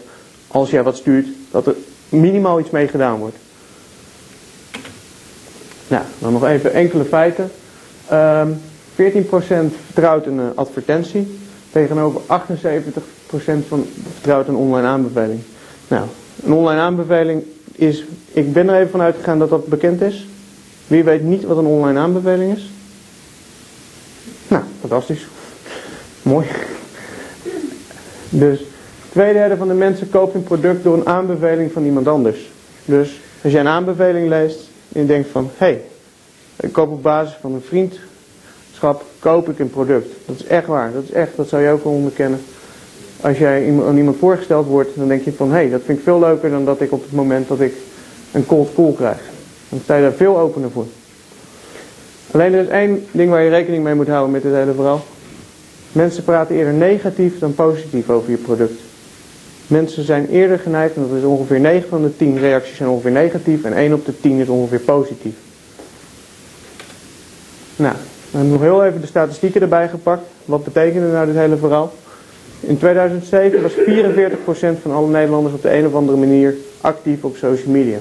als 0.46 0.70
jij 0.70 0.82
wat 0.82 0.96
stuurt, 0.96 1.26
dat 1.50 1.66
er 1.66 1.74
minimaal 2.08 2.60
iets 2.60 2.70
mee 2.70 2.88
gedaan 2.88 3.18
wordt. 3.18 3.36
Nou, 5.88 6.04
dan 6.18 6.32
nog 6.32 6.44
even 6.44 6.72
enkele 6.72 7.04
feiten. 7.04 7.50
Ehm 8.08 8.48
14% 8.94 8.96
vertrouwt 9.84 10.26
een 10.26 10.40
eh, 10.40 10.46
advertentie. 10.54 11.38
Tegenover 11.72 12.20
78% 12.20 12.24
van 13.68 13.86
vertrouwt 14.12 14.48
een 14.48 14.54
online 14.54 14.86
aanbeveling. 14.86 15.40
Nou, 15.88 16.06
een 16.44 16.52
online 16.52 16.80
aanbeveling 16.80 17.42
is... 17.72 18.04
Ik 18.32 18.52
ben 18.52 18.68
er 18.68 18.74
even 18.74 18.90
van 18.90 19.00
uitgegaan 19.00 19.38
dat 19.38 19.50
dat 19.50 19.66
bekend 19.66 20.00
is. 20.00 20.26
Wie 20.86 21.04
weet 21.04 21.22
niet 21.22 21.44
wat 21.44 21.56
een 21.56 21.64
online 21.64 21.98
aanbeveling 21.98 22.56
is? 22.56 22.70
Nou, 24.48 24.62
fantastisch. 24.80 25.26
Mooi. 26.22 26.46
Dus 28.38 28.60
twee 29.10 29.32
derde 29.32 29.56
van 29.56 29.68
de 29.68 29.74
mensen 29.74 30.10
koopt 30.10 30.34
een 30.34 30.42
product 30.42 30.84
door 30.84 30.94
een 30.94 31.06
aanbeveling 31.06 31.72
van 31.72 31.84
iemand 31.84 32.08
anders. 32.08 32.50
Dus 32.84 33.20
als 33.42 33.52
jij 33.52 33.60
een 33.60 33.68
aanbeveling 33.68 34.28
leest 34.28 34.68
en 34.92 35.00
je 35.00 35.06
denkt 35.06 35.28
van... 35.28 35.50
Hé, 35.56 35.66
hey, 35.66 35.82
ik 36.60 36.72
koop 36.72 36.90
op 36.90 37.02
basis 37.02 37.36
van 37.40 37.52
een 37.52 37.62
vriendschap 37.62 39.04
koop 39.18 39.48
ik 39.48 39.58
een 39.58 39.70
product. 39.70 40.08
Dat 40.26 40.36
is 40.36 40.46
echt 40.46 40.66
waar. 40.66 40.92
Dat 40.92 41.02
is 41.02 41.10
echt, 41.10 41.36
dat 41.36 41.48
zou 41.48 41.62
je 41.62 41.70
ook 41.70 41.84
wel 41.84 41.92
onderkennen. 41.92 42.40
Als 43.20 43.38
jij 43.38 43.66
aan 43.86 43.96
iemand 43.96 44.16
voorgesteld 44.16 44.66
wordt, 44.66 44.90
dan 44.96 45.08
denk 45.08 45.24
je 45.24 45.32
van... 45.32 45.48
Hé, 45.48 45.54
hey, 45.54 45.70
dat 45.70 45.82
vind 45.84 45.98
ik 45.98 46.04
veel 46.04 46.18
leuker 46.18 46.50
dan 46.50 46.64
dat 46.64 46.80
ik 46.80 46.92
op 46.92 47.02
het 47.02 47.12
moment 47.12 47.48
dat 47.48 47.60
ik 47.60 47.74
een 48.32 48.46
cold 48.46 48.74
call 48.74 48.92
krijg. 48.92 49.20
Dan 49.68 49.80
sta 49.82 49.96
je 49.96 50.02
daar 50.02 50.12
veel 50.12 50.38
opener 50.38 50.70
voor. 50.70 50.86
Alleen 52.30 52.52
er 52.52 52.62
is 52.62 52.68
één 52.68 53.06
ding 53.10 53.30
waar 53.30 53.42
je 53.42 53.50
rekening 53.50 53.84
mee 53.84 53.94
moet 53.94 54.08
houden 54.08 54.30
met 54.30 54.42
dit 54.42 54.52
hele 54.52 54.74
verhaal. 54.74 55.04
Mensen 55.94 56.24
praten 56.24 56.56
eerder 56.56 56.72
negatief 56.72 57.38
dan 57.38 57.54
positief 57.54 58.10
over 58.10 58.30
je 58.30 58.36
product. 58.36 58.80
Mensen 59.66 60.04
zijn 60.04 60.28
eerder 60.28 60.58
geneigd, 60.58 60.96
en 60.96 61.06
dat 61.08 61.18
is 61.18 61.24
ongeveer 61.24 61.60
9 61.60 61.88
van 61.88 62.02
de 62.02 62.16
10 62.16 62.38
reacties 62.38 62.76
zijn 62.76 62.88
ongeveer 62.88 63.10
negatief 63.10 63.64
en 63.64 63.72
1 63.72 63.92
op 63.92 64.04
de 64.04 64.20
10 64.20 64.38
is 64.38 64.48
ongeveer 64.48 64.80
positief. 64.80 65.34
Nou, 67.76 67.94
we 68.30 68.36
hebben 68.38 68.52
nog 68.52 68.60
heel 68.60 68.84
even 68.84 69.00
de 69.00 69.06
statistieken 69.06 69.60
erbij 69.60 69.88
gepakt. 69.88 70.22
Wat 70.44 70.64
betekende 70.64 71.06
nou 71.06 71.26
dit 71.26 71.34
hele 71.34 71.56
verhaal? 71.56 71.92
In 72.60 72.78
2007 72.78 73.62
was 73.62 73.72
44% 73.72 74.80
van 74.82 74.92
alle 74.92 75.08
Nederlanders 75.08 75.54
op 75.54 75.62
de 75.62 75.76
een 75.76 75.86
of 75.86 75.94
andere 75.94 76.18
manier 76.18 76.54
actief 76.80 77.24
op 77.24 77.36
social 77.36 77.72
media. 77.72 77.98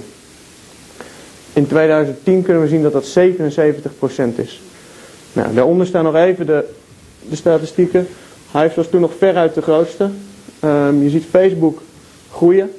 In 1.54 1.68
2010 1.68 2.42
kunnen 2.42 2.62
we 2.62 2.68
zien 2.68 2.82
dat 2.82 2.94
dat 2.94 3.18
77% 3.20 4.36
is. 4.36 4.62
Nou, 5.34 5.54
daaronder 5.54 5.88
staan 5.88 6.04
nog 6.04 6.16
even 6.16 6.46
de, 6.46 6.66
de 7.30 7.36
statistieken. 7.36 8.08
Hive 8.52 8.76
was 8.76 8.88
toen 8.88 9.02
nog 9.02 9.12
veruit 9.18 9.54
de 9.54 9.62
grootste. 9.62 10.10
Ehm, 10.60 11.02
je 11.02 11.10
ziet 11.10 11.26
Facebook 11.30 11.82
groeien. 12.32 12.72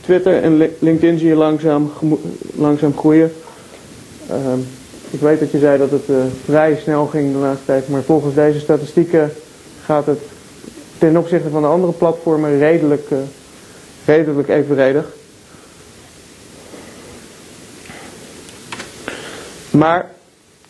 Twitter 0.00 0.42
en 0.42 0.56
Li- 0.56 0.76
LinkedIn 0.78 1.18
zie 1.18 1.28
je 1.28 1.34
langzaam, 1.34 1.92
langzaam 2.54 2.96
groeien. 2.96 3.32
Ehm, 4.30 4.58
ik 5.10 5.20
weet 5.20 5.40
dat 5.40 5.50
je 5.50 5.58
zei 5.58 5.78
dat 5.78 5.90
het 5.90 6.08
eh, 6.08 6.16
vrij 6.44 6.78
snel 6.82 7.06
ging 7.06 7.32
de 7.32 7.38
laatste 7.38 7.64
tijd, 7.66 7.88
maar 7.88 8.02
volgens 8.02 8.34
deze 8.34 8.60
statistieken 8.60 9.32
gaat 9.84 10.06
het 10.06 10.20
ten 10.98 11.16
opzichte 11.16 11.48
van 11.48 11.62
de 11.62 11.68
andere 11.68 11.92
platformen 11.92 12.58
redelijk, 12.58 13.10
eh, 13.10 13.18
redelijk 14.04 14.48
evenredig. 14.48 15.04
Maar 19.70 20.10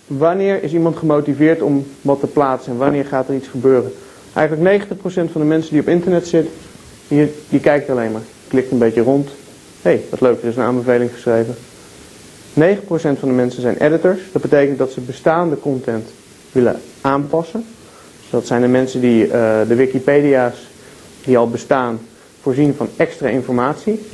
wanneer 0.07 0.63
is 0.63 0.73
iemand 0.73 0.97
gemotiveerd 0.97 1.63
om 1.63 1.87
wat 2.03 2.21
te 2.21 2.27
plaatsen 2.27 2.73
en 2.73 2.79
wanneer 2.79 3.05
gaat 3.05 3.29
er 3.29 3.35
iets 3.35 3.49
gebeuren? 3.49 3.93
Eigenlijk 4.33 4.85
90% 4.85 4.91
van 5.33 5.41
de 5.41 5.47
mensen 5.47 5.73
die 5.73 5.81
op 5.81 5.89
internet 5.89 6.27
zitten, 6.27 6.53
die, 7.09 7.33
die 7.49 7.61
kijkt 7.61 7.91
alleen 7.91 8.13
maar. 8.13 8.23
Klikt 8.49 8.71
een 8.71 8.79
beetje 8.79 9.03
rond. 9.03 9.29
Hé, 9.83 9.91
hey, 9.91 10.03
wat 10.11 10.21
leuk, 10.21 10.43
er 10.43 10.49
is 10.49 10.57
een 10.57 10.63
aanbeveling 10.63 11.13
geschreven. 11.13 11.55
9% 12.61 13.19
van 13.19 13.29
de 13.29 13.35
mensen 13.35 13.63
zijn 13.63 13.77
editors. 13.77 14.21
Dat 14.33 14.43
betekent 14.43 14.79
dat 14.79 14.91
ze 14.91 15.01
bestaande 15.01 15.61
content 15.61 16.09
willen 16.53 16.81
aanpassen. 17.01 17.65
Dat 18.31 18.47
zijn 18.47 18.61
de 18.61 18.69
mensen 18.69 19.01
die 19.01 19.25
eh, 19.25 19.31
de 19.69 19.75
Wikipedia's 19.75 20.67
die 21.25 21.39
al 21.39 21.51
bestaan 21.51 21.99
voorzien 22.41 22.75
van 22.75 22.89
extra 22.97 23.29
informatie. 23.29 24.07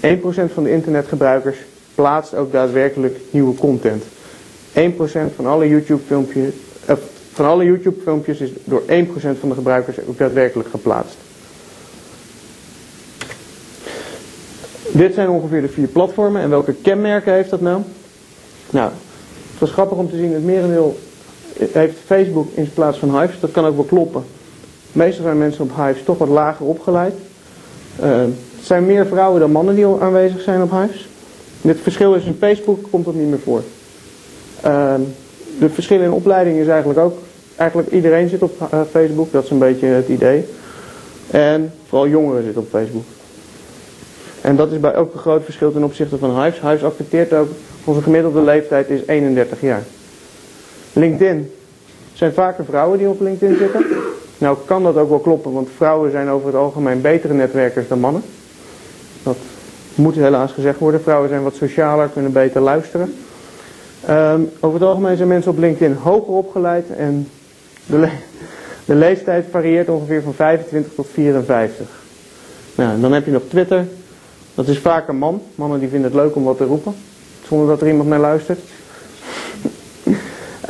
En 0.00 0.18
1% 0.18 0.52
van 0.52 0.62
de 0.62 0.70
internetgebruikers 0.70 1.58
plaatst 1.94 2.34
ook 2.34 2.52
daadwerkelijk 2.52 3.18
nieuwe 3.30 3.54
content. 3.54 4.04
1% 4.76 5.34
van 5.34 5.46
alle 5.46 5.68
YouTube 5.68 6.02
filmpjes, 6.06 6.54
eh, 6.86 6.96
van 7.32 7.46
alle 7.46 7.64
YouTube 7.64 8.00
filmpjes 8.02 8.40
is 8.40 8.50
door 8.64 8.82
1% 8.86 9.38
van 9.38 9.48
de 9.48 9.54
gebruikers 9.54 9.96
ook 10.08 10.18
daadwerkelijk 10.18 10.68
geplaatst. 10.68 11.16
Dit 14.96 15.14
zijn 15.14 15.28
ongeveer 15.28 15.60
de 15.60 15.68
vier 15.68 15.86
platformen. 15.86 16.42
En 16.42 16.50
welke 16.50 16.72
kenmerken 16.72 17.32
heeft 17.32 17.50
dat 17.50 17.60
nou? 17.60 17.82
Nou, 18.70 18.90
het 19.50 19.60
was 19.60 19.70
grappig 19.70 19.98
om 19.98 20.10
te 20.10 20.16
zien. 20.16 20.32
Het 20.32 20.44
merendeel 20.44 20.98
heeft 21.58 21.96
Facebook 22.04 22.48
in 22.54 22.70
plaats 22.74 22.98
van 22.98 23.20
Hives. 23.20 23.40
Dat 23.40 23.50
kan 23.50 23.64
ook 23.64 23.76
wel 23.76 23.84
kloppen. 23.84 24.24
Meestal 24.92 25.24
zijn 25.24 25.38
mensen 25.38 25.64
op 25.64 25.76
Hives 25.76 26.04
toch 26.04 26.18
wat 26.18 26.28
lager 26.28 26.66
opgeleid. 26.66 27.14
Uh, 28.02 28.20
het 28.20 28.64
zijn 28.66 28.86
meer 28.86 29.06
vrouwen 29.06 29.40
dan 29.40 29.52
mannen 29.52 29.74
die 29.74 29.86
aanwezig 29.86 30.40
zijn 30.40 30.62
op 30.62 30.70
Hives. 30.70 31.08
Het 31.60 31.80
verschil 31.80 32.14
is 32.14 32.24
in 32.24 32.36
Facebook 32.38 32.90
komt 32.90 33.04
dat 33.04 33.14
niet 33.14 33.28
meer 33.28 33.38
voor. 33.38 33.62
Uh, 34.64 34.94
de 35.58 35.68
verschillen 35.68 36.04
in 36.04 36.12
opleiding 36.12 36.58
is 36.58 36.68
eigenlijk 36.68 36.98
ook... 36.98 37.18
Eigenlijk 37.56 37.90
iedereen 37.90 38.28
zit 38.28 38.42
op 38.42 38.60
uh, 38.60 38.80
Facebook. 38.90 39.32
Dat 39.32 39.44
is 39.44 39.50
een 39.50 39.58
beetje 39.58 39.86
het 39.86 40.08
idee. 40.08 40.44
En 41.30 41.72
vooral 41.88 42.08
jongeren 42.08 42.42
zitten 42.42 42.62
op 42.62 42.68
Facebook. 42.70 43.04
En 44.40 44.56
dat 44.56 44.72
is 44.72 44.80
bij 44.80 44.96
ook 44.96 45.12
een 45.12 45.20
groot 45.20 45.44
verschil 45.44 45.72
ten 45.72 45.84
opzichte 45.84 46.18
van 46.18 46.42
Hives. 46.42 46.60
Hives 46.60 46.84
accepteert 46.84 47.32
ook, 47.32 47.48
onze 47.84 48.02
gemiddelde 48.02 48.40
leeftijd 48.40 48.88
is 48.88 49.06
31 49.06 49.60
jaar. 49.60 49.82
LinkedIn. 50.92 51.52
zijn 52.12 52.32
vaker 52.32 52.64
vrouwen 52.64 52.98
die 52.98 53.08
op 53.08 53.20
LinkedIn 53.20 53.56
zitten. 53.56 53.86
Nou 54.38 54.56
kan 54.64 54.82
dat 54.82 54.96
ook 54.96 55.08
wel 55.08 55.18
kloppen, 55.18 55.52
want 55.52 55.68
vrouwen 55.76 56.10
zijn 56.10 56.28
over 56.28 56.46
het 56.46 56.56
algemeen 56.56 57.00
betere 57.00 57.34
netwerkers 57.34 57.88
dan 57.88 58.00
mannen. 58.00 58.22
Dat 59.22 59.36
moet 59.94 60.14
helaas 60.14 60.52
gezegd 60.52 60.78
worden. 60.78 61.02
Vrouwen 61.02 61.28
zijn 61.28 61.42
wat 61.42 61.54
socialer, 61.54 62.08
kunnen 62.08 62.32
beter 62.32 62.60
luisteren. 62.60 63.14
Um, 64.10 64.50
over 64.60 64.78
het 64.80 64.88
algemeen 64.88 65.16
zijn 65.16 65.28
mensen 65.28 65.50
op 65.50 65.58
LinkedIn 65.58 65.96
hoger 65.96 66.32
opgeleid 66.32 66.90
en 66.90 67.28
de, 67.86 68.08
de 68.84 68.94
leeftijd 68.94 69.44
varieert 69.50 69.88
ongeveer 69.88 70.22
van 70.22 70.34
25 70.34 70.94
tot 70.94 71.06
54. 71.12 71.86
Nou, 72.74 73.00
dan 73.00 73.12
heb 73.12 73.24
je 73.24 73.30
nog 73.30 73.42
Twitter. 73.48 73.86
Dat 74.54 74.68
is 74.68 74.78
vaak 74.78 75.08
een 75.08 75.16
man. 75.16 75.42
Mannen 75.54 75.78
die 75.78 75.88
vinden 75.88 76.10
het 76.10 76.20
leuk 76.20 76.36
om 76.36 76.44
wat 76.44 76.56
te 76.56 76.64
roepen. 76.64 76.94
Zonder 77.48 77.68
dat 77.68 77.80
er 77.80 77.88
iemand 77.88 78.08
naar 78.08 78.18
luistert. 78.18 78.60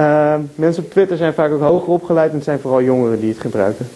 uh, 0.00 0.34
mensen 0.54 0.84
op 0.84 0.90
Twitter 0.90 1.16
zijn 1.16 1.34
vaak 1.34 1.52
ook 1.52 1.60
hoger 1.60 1.88
opgeleid. 1.88 2.30
En 2.30 2.36
het 2.36 2.44
zijn 2.44 2.60
vooral 2.60 2.82
jongeren 2.82 3.20
die 3.20 3.30
het 3.30 3.40
gebruiken. 3.40 3.88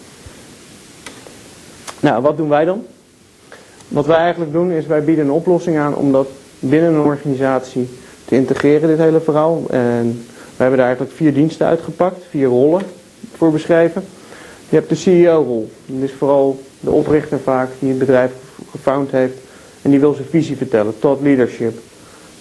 Nou, 1.99 2.21
wat 2.21 2.37
doen 2.37 2.49
wij 2.49 2.65
dan? 2.65 2.85
Wat 3.87 4.05
wij 4.05 4.17
eigenlijk 4.17 4.51
doen 4.51 4.71
is 4.71 4.85
wij 4.85 5.03
bieden 5.03 5.25
een 5.25 5.31
oplossing 5.31 5.77
aan 5.77 5.95
om 5.95 6.11
dat 6.11 6.27
binnen 6.59 6.93
een 6.93 7.05
organisatie 7.05 7.89
te 8.31 8.37
integreren, 8.37 8.87
dit 8.87 8.97
hele 8.97 9.19
verhaal. 9.19 9.63
En 9.69 10.25
we 10.27 10.57
hebben 10.57 10.77
daar 10.77 10.87
eigenlijk 10.87 11.15
vier 11.15 11.33
diensten 11.33 11.67
uitgepakt. 11.67 12.23
Vier 12.29 12.47
rollen 12.47 12.81
voor 13.35 13.51
beschreven. 13.51 14.03
Je 14.69 14.75
hebt 14.75 14.89
de 14.89 14.95
CEO-rol. 14.95 15.71
Dat 15.85 16.09
is 16.09 16.13
vooral 16.17 16.59
de 16.79 16.91
oprichter 16.91 17.39
vaak 17.39 17.69
die 17.79 17.89
het 17.89 17.99
bedrijf 17.99 18.31
gefound 18.69 19.11
heeft. 19.11 19.37
En 19.81 19.89
die 19.89 19.99
wil 19.99 20.13
zijn 20.13 20.27
visie 20.29 20.57
vertellen, 20.57 20.93
tot 20.99 21.21
leadership. 21.21 21.79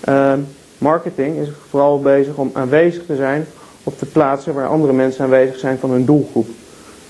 Uh, 0.09 0.33
marketing 0.79 1.37
is 1.37 1.49
vooral 1.69 2.01
bezig 2.01 2.35
om 2.37 2.51
aanwezig 2.53 3.07
te 3.07 3.17
zijn 3.17 3.47
op 3.85 3.99
de 3.99 4.07
plaatsen 4.07 4.55
waar 4.55 4.69
andere 4.69 4.93
mensen 4.93 5.25
aanwezig 5.25 5.59
zijn 5.59 5.79
van 5.79 5.91
hun 5.91 6.05
doelgroep. 6.05 6.49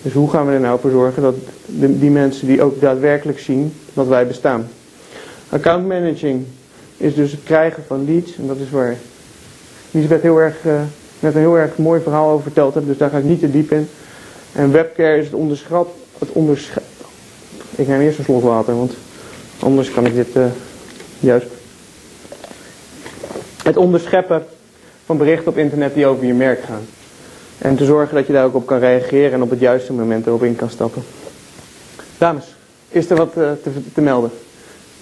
Dus 0.03 0.13
hoe 0.13 0.31
gaan 0.31 0.47
we 0.47 0.53
er 0.53 0.61
nou 0.61 0.81
voor 0.81 0.91
zorgen 0.91 1.23
dat 1.23 1.35
die 2.01 2.11
mensen 2.11 2.47
die 2.47 2.63
ook 2.63 2.81
daadwerkelijk 2.81 3.39
zien 3.39 3.73
dat 3.93 4.07
wij 4.07 4.27
bestaan? 4.27 4.69
Account 5.49 5.87
managing 5.87 6.47
is 7.01 7.15
dus 7.15 7.31
het 7.31 7.41
krijgen 7.45 7.83
van 7.87 8.05
leads. 8.05 8.37
En 8.37 8.47
dat 8.47 8.57
is 8.57 8.71
waar 8.71 8.97
Lisbeth 9.91 10.23
heel 10.23 10.39
erg, 10.39 10.57
eh, 10.65 10.81
net 11.21 11.35
een 11.35 11.41
heel 11.41 11.59
erg 11.59 11.77
mooi 11.77 12.01
verhaal 12.01 12.31
over 12.31 12.43
verteld 12.43 12.75
heeft. 12.75 12.87
Dus 12.87 12.99
daar 12.99 13.11
ga 13.11 13.19
ik 13.19 13.25
niet 13.25 13.41
te 13.41 13.51
diep 13.51 13.73
in. 13.73 13.89
En 14.53 14.73
webcare 14.73 15.19
is 15.19 15.25
het 15.25 15.35
onderschat. 15.35 15.89
Het 16.19 16.29
onderschat. 16.33 16.83
Ik 17.75 17.89
neem 17.89 18.01
eerst 18.01 18.19
een 18.19 18.25
slok 18.25 18.43
water, 18.43 18.77
want 18.77 18.93
anders 19.59 19.91
kan 19.91 20.07
ik 20.07 20.15
dit 20.15 20.37
eh, 20.37 20.45
juist. 21.21 21.47
Het 23.63 23.77
onderscheppen 23.77 24.45
van 25.05 25.19
berichten 25.19 25.49
op 25.49 25.59
internet 25.59 25.95
die 25.95 26.07
over 26.07 26.27
je 26.27 26.35
merk 26.35 26.63
gaan. 26.63 26.87
En 27.59 27.77
te 27.77 27.85
zorgen 27.85 28.15
dat 28.15 28.27
je 28.27 28.33
daar 28.33 28.45
ook 28.45 28.55
op 28.55 28.67
kan 28.67 28.79
reageren 28.79 29.33
en 29.33 29.43
op 29.43 29.51
het 29.51 29.61
juiste 29.61 29.93
moment 29.93 30.27
erop 30.27 30.43
in 30.43 30.57
kan 30.57 30.71
stappen. 30.71 31.03
Dames, 32.19 32.45
is 32.89 33.11
er 33.11 33.17
wat 33.17 33.37
eh, 33.37 33.51
te, 33.63 33.71
te 33.95 34.01
melden? 34.01 34.31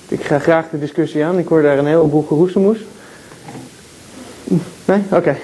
Ik 0.09 0.25
ga 0.25 0.39
graag 0.39 0.71
de 0.71 0.79
discussie 0.79 1.25
aan. 1.25 1.39
Ik 1.39 1.49
hoor 1.49 1.63
daar 1.63 1.79
een 1.79 1.87
heleboel 1.87 2.23
geroezemoes. 2.29 2.79
Nee? 4.85 5.03
Oké. 5.11 5.37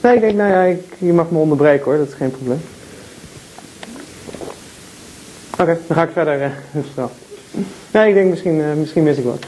Nee, 0.00 0.14
ik 0.14 0.20
denk, 0.20 0.36
nou 0.36 0.50
ja, 0.50 0.62
ik, 0.62 0.82
je 0.98 1.12
mag 1.12 1.30
me 1.30 1.38
onderbreken 1.38 1.84
hoor, 1.84 1.96
dat 1.96 2.08
is 2.08 2.14
geen 2.14 2.30
probleem. 2.30 2.60
Oké, 5.60 5.78
dan 5.86 5.96
ga 5.96 6.02
ik 6.02 6.10
verder. 6.12 6.40
Uh, 6.40 7.04
nee, 7.90 8.08
ik 8.08 8.14
denk 8.14 8.30
misschien, 8.30 8.54
uh, 8.54 8.72
misschien 8.72 9.02
mis 9.02 9.16
ik 9.16 9.24
wat. 9.24 9.44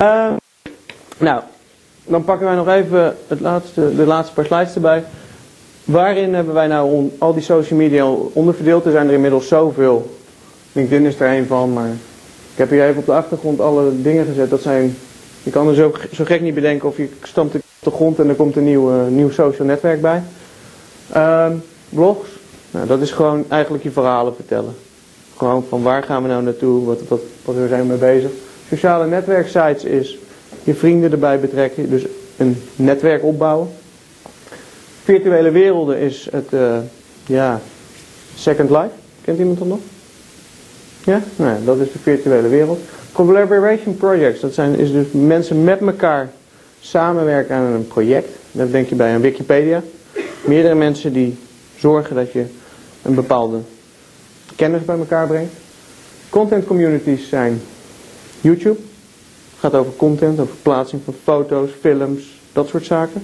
Uh, 0.00 0.32
nou, 1.18 1.42
dan 2.04 2.24
pakken 2.24 2.46
wij 2.46 2.56
nog 2.56 2.68
even 2.68 3.16
het 3.28 3.40
laatste, 3.40 3.94
de 3.96 4.06
laatste 4.06 4.34
paar 4.34 4.44
slides 4.44 4.74
erbij. 4.74 5.04
Waarin 5.84 6.34
hebben 6.34 6.54
wij 6.54 6.66
nou 6.66 7.10
al 7.18 7.34
die 7.34 7.42
social 7.42 7.78
media 7.78 8.06
onderverdeeld? 8.32 8.84
Er 8.84 8.92
zijn 8.92 9.06
er 9.06 9.14
inmiddels 9.14 9.48
zoveel. 9.48 10.16
LinkedIn 10.72 11.06
is 11.06 11.20
er 11.20 11.30
een 11.30 11.46
van, 11.46 11.72
maar 11.72 11.90
ik 12.56 12.62
heb 12.62 12.70
hier 12.70 12.84
even 12.84 12.98
op 12.98 13.06
de 13.06 13.12
achtergrond 13.12 13.60
alle 13.60 14.02
dingen 14.02 14.26
gezet. 14.26 14.50
Dat 14.50 14.62
zijn, 14.62 14.96
je 15.42 15.50
kan 15.50 15.68
er 15.68 15.74
zo, 15.74 15.94
zo 16.12 16.24
gek 16.24 16.40
niet 16.40 16.54
bedenken 16.54 16.88
of 16.88 16.96
je 16.96 17.08
stampt 17.22 17.54
op 17.54 17.62
de 17.78 17.90
grond 17.90 18.18
en 18.18 18.28
er 18.28 18.34
komt 18.34 18.56
een 18.56 18.64
nieuw, 18.64 18.92
uh, 18.92 19.06
nieuw 19.06 19.30
social 19.30 19.66
netwerk 19.66 20.00
bij. 20.00 20.22
Uh, 21.16 21.46
blogs, 21.88 22.28
nou, 22.70 22.86
dat 22.86 23.00
is 23.00 23.10
gewoon 23.10 23.44
eigenlijk 23.48 23.84
je 23.84 23.90
verhalen 23.90 24.34
vertellen. 24.34 24.74
Gewoon 25.36 25.64
van 25.68 25.82
waar 25.82 26.02
gaan 26.02 26.22
we 26.22 26.28
nou 26.28 26.42
naartoe, 26.42 26.84
wat, 26.84 27.00
wat, 27.44 27.54
we 27.54 27.68
zijn 27.68 27.86
mee 27.86 27.96
bezig. 27.96 28.30
Sociale 28.68 29.06
netwerksites 29.06 29.84
is 29.84 30.18
je 30.64 30.74
vrienden 30.74 31.12
erbij 31.12 31.40
betrekken, 31.40 31.90
dus 31.90 32.04
een 32.36 32.62
netwerk 32.76 33.24
opbouwen. 33.24 33.68
Virtuele 35.02 35.50
werelden 35.50 35.98
is 35.98 36.28
het, 36.30 36.52
uh, 36.52 36.76
ja, 37.26 37.60
Second 38.34 38.70
Life. 38.70 38.90
Kent 39.24 39.38
iemand 39.38 39.58
dat 39.58 39.68
nog? 39.68 39.80
Ja? 41.06 41.22
Nou 41.36 41.50
ja, 41.50 41.58
dat 41.64 41.78
is 41.78 41.92
de 41.92 41.98
virtuele 41.98 42.48
wereld. 42.48 42.78
Collaboration 43.12 43.96
projects, 43.96 44.40
dat 44.40 44.54
zijn, 44.54 44.78
is 44.78 44.92
dus 44.92 45.06
mensen 45.10 45.64
met 45.64 45.80
elkaar 45.80 46.30
samenwerken 46.80 47.54
aan 47.54 47.72
een 47.72 47.86
project. 47.86 48.28
Dat 48.52 48.72
denk 48.72 48.88
je 48.88 48.94
bij 48.94 49.14
een 49.14 49.20
Wikipedia. 49.20 49.82
Meerdere 50.44 50.74
mensen 50.74 51.12
die 51.12 51.38
zorgen 51.78 52.16
dat 52.16 52.32
je 52.32 52.44
een 53.02 53.14
bepaalde 53.14 53.58
kennis 54.56 54.84
bij 54.84 54.98
elkaar 54.98 55.26
brengt. 55.26 55.52
Content 56.28 56.66
communities 56.66 57.28
zijn 57.28 57.60
YouTube. 58.40 58.78
Gaat 59.58 59.74
over 59.74 59.92
content, 59.96 60.40
over 60.40 60.54
plaatsing 60.62 61.02
van 61.04 61.14
foto's, 61.22 61.70
films, 61.80 62.40
dat 62.52 62.68
soort 62.68 62.84
zaken. 62.84 63.22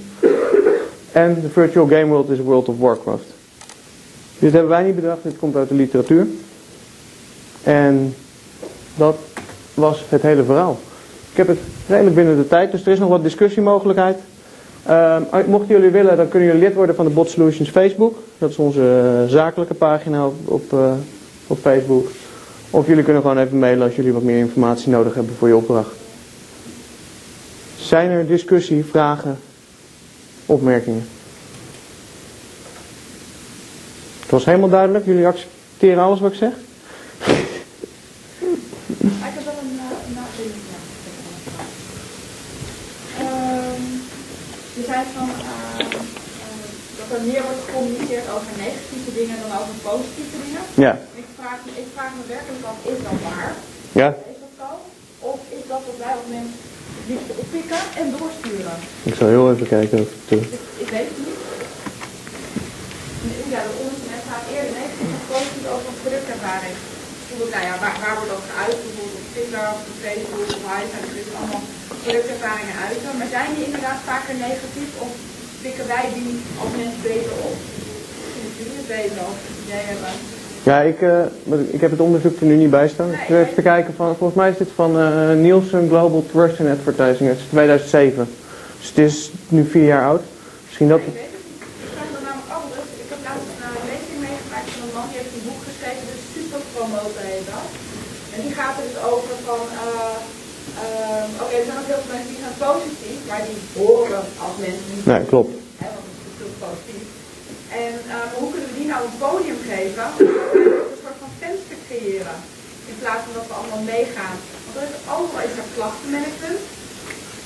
En 1.12 1.41
de 1.41 1.49
virtual 1.49 1.87
game 1.87 2.07
world 2.07 2.30
is 2.30 2.39
World 2.39 2.68
of 2.68 2.78
Warcraft. 2.78 3.24
Dit 4.39 4.53
hebben 4.53 4.70
wij 4.70 4.83
niet 4.83 4.95
bedacht, 4.95 5.22
dit 5.22 5.39
komt 5.39 5.57
uit 5.57 5.68
de 5.68 5.74
literatuur. 5.74 6.26
En 7.63 8.15
dat 8.97 9.17
was 9.75 10.05
het 10.09 10.23
hele 10.23 10.45
verhaal. 10.45 10.79
Ik 11.31 11.37
heb 11.37 11.47
het 11.47 11.59
redelijk 11.89 12.15
binnen 12.15 12.37
de 12.37 12.49
tijd, 12.49 12.71
dus 12.71 12.87
er 12.87 12.93
is 12.93 12.99
nog 12.99 13.09
wat 13.09 13.23
discussiemogelijkheid. 13.23 14.19
Uh, 14.89 15.17
mochten 15.47 15.75
jullie 15.75 15.91
willen, 15.91 16.17
dan 16.17 16.29
kunnen 16.29 16.49
jullie 16.49 16.63
lid 16.63 16.75
worden 16.75 16.95
van 16.95 17.05
de 17.05 17.11
Bot 17.11 17.31
Solutions 17.31 17.71
Facebook. 17.71 18.19
Dat 18.39 18.51
is 18.51 18.57
onze 18.57 19.21
uh, 19.25 19.31
zakelijke 19.33 19.75
pagina 19.75 20.27
op, 20.27 20.35
op, 20.45 20.73
uh, 20.73 20.93
op 21.47 21.59
Facebook. 21.59 22.09
Of 22.71 22.87
jullie 22.87 23.05
kunnen 23.05 23.23
gewoon 23.23 23.39
even 23.39 23.59
mailen 23.59 23.87
als 23.87 23.97
jullie 23.97 24.13
wat 24.13 24.23
meer 24.23 24.39
informatie 24.39 24.91
nodig 24.91 25.15
hebben 25.15 25.35
voor 25.39 25.49
je 25.49 25.57
opdracht. 25.57 25.91
Zijn 27.77 28.11
er 28.11 28.27
discussie, 28.27 28.85
vragen, 28.85 29.39
opmerkingen? 30.47 31.07
Het 34.21 34.31
was 34.31 34.45
helemaal 34.45 34.69
duidelijk. 34.69 35.05
Jullie 35.05 35.27
accepteren 35.27 36.03
alles 36.03 36.21
wat 36.21 36.33
ik 36.33 36.39
zeg? 36.39 36.49
Ik 36.49 36.57
heb 39.09 39.45
wel 39.45 39.55
een 39.61 39.77
nadenking. 40.15 40.53
Um, 43.21 44.01
je 44.75 44.82
zei 44.93 45.05
van 45.18 45.28
uh, 45.28 45.45
uh, 46.47 46.68
dat 46.99 47.09
er 47.14 47.22
meer 47.30 47.43
wordt 47.47 47.62
gecommuniceerd 47.64 48.26
over 48.36 48.51
negatieve 48.66 49.12
dingen 49.18 49.36
dan 49.43 49.53
over 49.61 49.74
positieve 49.88 50.36
dingen. 50.45 50.64
Ja. 50.86 50.93
Ik 51.22 51.28
vraag, 51.38 51.59
me, 51.64 51.70
ik 51.84 51.88
vraag 51.97 52.12
me 52.18 52.22
werkelijk 52.36 52.64
af, 52.70 52.78
is 52.93 53.01
dat 53.07 53.18
waar? 53.28 53.53
Ja. 54.01 54.09
Is 54.32 54.38
dat 54.45 54.55
zo? 54.61 54.68
Of 55.32 55.38
is 55.57 55.64
dat 55.70 55.82
wat 55.88 55.99
wij 56.03 56.14
als 56.18 56.28
mensen 56.36 56.59
het 56.97 57.07
liefst 57.11 57.30
oppikken 57.43 57.82
en 58.01 58.07
doorsturen? 58.14 58.76
Ik 59.11 59.14
zal 59.18 59.28
heel 59.34 59.47
even 59.53 59.68
kijken 59.76 59.97
of 60.05 60.11
het... 60.14 60.30
Ik, 60.38 60.61
ik 60.84 60.88
weet 60.95 61.09
het 61.11 61.18
niet. 61.24 61.40
Ja, 63.53 63.61
de 63.68 63.74
onderzoek 63.82 64.11
gaat 64.32 64.47
eerder 64.55 64.72
negatief 64.80 65.11
of 65.18 65.24
positief 65.32 65.66
over 65.74 65.86
een 65.90 66.01
productervaring. 66.05 66.76
Bijvoorbeeld, 67.33 67.57
nou 67.57 67.66
ja, 67.70 67.74
waar, 67.85 67.97
waar 68.05 68.16
wordt 68.18 68.33
dat 68.37 68.47
geuit? 68.53 68.78
Bijvoorbeeld 68.85 69.20
op 69.22 69.28
Tinder 69.37 69.64
of 69.74 69.80
op 69.91 69.97
Facebook 70.07 70.49
of 70.57 70.62
Hive, 70.70 70.97
er 71.11 71.18
is 71.22 71.30
allemaal 71.39 71.64
productervaringen 72.05 72.76
uiten. 72.89 73.11
Maar 73.18 73.30
zijn 73.37 73.51
die 73.57 73.66
inderdaad 73.68 74.01
vaker 74.11 74.35
negatief 74.49 74.91
of 75.05 75.12
pikken 75.64 75.87
wij 75.95 76.07
die 76.16 76.33
als 76.61 76.70
mensen 76.80 77.03
beter 77.11 77.35
op? 77.49 77.57
Jullie 78.59 78.78
het 78.83 78.91
weten 78.97 79.20
of 79.30 79.37
het 79.47 79.57
idee 79.64 79.85
hebben? 79.93 80.12
Ja, 80.70 80.80
ik, 80.93 81.01
uh, 81.01 81.74
ik 81.76 81.80
heb 81.80 81.91
het 81.91 82.01
onderzoek 82.01 82.41
er 82.41 82.47
nu 82.47 82.57
niet 82.57 82.70
bij 82.70 82.89
staan. 82.89 83.12
Ik 83.12 83.28
wil 83.28 83.39
even 83.39 83.55
te 83.55 83.62
kijken 83.62 83.95
van, 83.95 84.16
volgens 84.16 84.39
mij 84.41 84.51
is 84.51 84.57
dit 84.57 84.72
van 84.74 84.91
uh, 84.99 85.33
Nielsen 85.47 85.89
Global 85.89 86.24
Trust 86.33 86.59
in 86.59 86.74
Advertising 86.76 87.28
uit 87.28 87.41
2007. 87.49 88.28
Dus 88.78 88.89
het 88.89 88.99
is 88.99 89.30
nu 89.49 89.61
vier 89.74 89.89
jaar 89.95 90.07
oud. 90.12 90.22
Misschien 90.66 90.89
dat 90.89 90.99
weet 90.99 91.07
het 91.07 91.14
niet. 91.22 91.30
Ik 91.85 91.91
vraag 91.95 92.11
me 92.14 92.20
namelijk 92.26 92.53
anders. 92.61 92.89
Ik 93.05 93.09
heb 93.12 93.20
laatst 93.28 93.49
een 93.78 93.87
lezing 93.93 94.18
meegemaakt 94.28 94.68
van 94.74 94.80
een 94.87 94.95
man 94.99 95.07
die 95.11 95.18
heeft 95.20 95.35
een 95.37 95.47
boek 95.49 95.62
geschreven, 95.70 96.05
dus 96.11 96.22
Super 96.35 96.62
Promoten 96.74 97.24
heet 97.33 97.47
dat. 97.55 97.68
En 98.35 98.39
die 98.45 98.55
gaat 98.59 98.74
er 98.78 98.85
dus 98.89 98.99
over 99.12 99.35
van, 99.49 99.62
uh, 99.87 100.16
uh, 100.85 101.22
oké, 101.35 101.45
okay, 101.45 101.59
er 101.61 101.66
zijn 101.68 101.78
ook 101.83 101.91
heel 101.93 102.03
veel 102.05 102.14
mensen 102.16 102.33
die 102.35 102.45
zijn 102.47 102.59
positief, 102.68 103.18
maar 103.28 103.43
die 103.49 103.61
horen 103.80 104.24
als 104.45 104.55
mensen 104.64 104.89
niet. 104.93 105.07
Nee, 105.12 105.24
klopt. 105.33 105.53
Hè, 105.83 105.89
want 105.97 106.07
het 106.09 106.16
is 106.20 106.26
natuurlijk 106.30 106.61
positief. 106.68 107.07
En 107.85 107.93
uh, 108.14 108.14
hoe 108.39 108.51
kunnen 108.53 108.68
we 108.70 108.76
die 108.80 108.91
nou 108.93 109.01
een 109.07 109.18
podium 109.26 109.61
geven? 109.72 110.07
Een 110.93 111.01
soort 111.05 111.18
van 111.24 111.33
venster 111.45 111.78
creëren. 111.89 112.39
In 112.91 112.97
plaats 113.03 113.22
van 113.26 113.35
dat 113.39 113.47
we 113.51 113.55
allemaal 113.61 113.85
meegaan. 113.95 114.37
Want 114.64 114.74
er 114.76 114.87
is 114.91 114.97
overal 115.16 115.45
is 115.49 115.57
er 115.61 115.68
klachtenmanagement. 115.76 116.62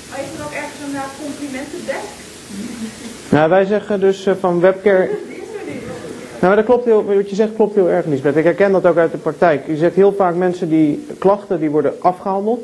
Maar 0.07 0.19
is 0.25 0.31
er 0.35 0.43
ook 0.47 0.57
ergens 0.61 0.81
een 0.85 0.97
uh, 1.01 1.05
complimentendesk? 1.23 2.13
Nou, 3.35 3.45
wij 3.55 3.65
zeggen 3.73 3.95
dus 4.07 4.19
uh, 4.25 4.33
van 4.43 4.53
webcare... 4.67 5.05
Nou, 6.41 6.55
dat 6.55 6.65
klopt 6.65 6.85
heel, 6.85 7.05
wat 7.05 7.29
je 7.29 7.35
zegt 7.35 7.55
klopt 7.55 7.75
heel 7.75 7.89
erg, 7.89 8.05
Lisbeth. 8.05 8.35
Ik 8.35 8.43
herken 8.43 8.71
dat 8.71 8.85
ook 8.85 8.97
uit 8.97 9.11
de 9.11 9.17
praktijk. 9.17 9.67
Je 9.67 9.77
zegt 9.77 9.95
heel 9.95 10.13
vaak 10.13 10.35
mensen 10.35 10.69
die 10.69 11.07
klachten, 11.19 11.59
die 11.59 11.69
worden 11.69 11.93
afgehandeld. 12.01 12.63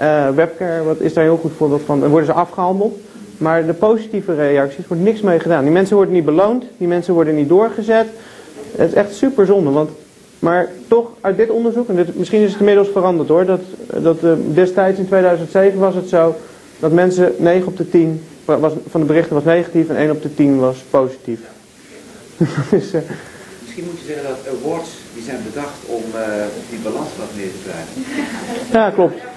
Uh, 0.00 0.28
webcare 0.28 0.82
wat 0.82 1.00
is 1.00 1.14
daar 1.14 1.24
een 1.24 1.30
heel 1.30 1.40
goed 1.40 1.52
voorbeeld 1.56 1.82
van. 1.84 2.00
Dan 2.00 2.08
worden 2.08 2.26
ze 2.26 2.32
afgehandeld. 2.32 2.98
Maar 3.38 3.66
de 3.66 3.72
positieve 3.72 4.34
reacties 4.34 4.86
wordt 4.86 5.02
niks 5.02 5.20
mee 5.20 5.40
gedaan. 5.40 5.62
Die 5.62 5.72
mensen 5.72 5.96
worden 5.96 6.14
niet 6.14 6.24
beloond. 6.24 6.64
Die 6.78 6.88
mensen 6.88 7.14
worden 7.14 7.34
niet 7.34 7.48
doorgezet. 7.48 8.06
Het 8.76 8.88
is 8.88 8.94
echt 8.94 9.14
super 9.14 9.46
zonde. 9.46 9.70
Want, 9.70 9.90
maar 10.38 10.68
toch 10.88 11.10
uit 11.20 11.36
dit 11.36 11.50
onderzoek, 11.50 11.88
en 11.88 11.96
dit, 11.96 12.18
misschien 12.18 12.40
is 12.40 12.50
het 12.50 12.58
inmiddels 12.58 12.88
veranderd 12.88 13.28
hoor. 13.28 13.44
Dat, 13.44 13.60
dat 14.02 14.22
uh, 14.22 14.32
destijds 14.54 14.98
in 14.98 15.06
2007 15.06 15.78
was 15.78 15.94
het 15.94 16.08
zo 16.08 16.34
dat 16.78 16.92
mensen 16.92 17.32
9 17.38 17.66
op 17.66 17.76
de 17.76 17.88
10 17.88 18.22
was, 18.44 18.72
van 18.88 19.00
de 19.00 19.06
berichten 19.06 19.34
was 19.34 19.44
negatief 19.44 19.88
en 19.88 19.96
1 19.96 20.10
op 20.10 20.22
de 20.22 20.34
10 20.34 20.58
was 20.58 20.76
positief. 20.90 21.40
dus, 22.70 22.94
uh, 22.94 23.00
Misschien 23.60 23.84
moet 23.84 24.00
je 24.00 24.06
zeggen 24.06 24.28
dat 24.28 24.58
awards 24.58 24.90
die 25.14 25.22
zijn 25.22 25.40
bedacht 25.52 25.78
om 25.86 26.02
die 26.70 26.78
balans 26.78 27.08
wat 27.18 27.28
meer 27.36 27.50
te 27.50 27.68
krijgen. 27.68 28.12
Ja, 28.72 28.90
klopt. 28.90 29.33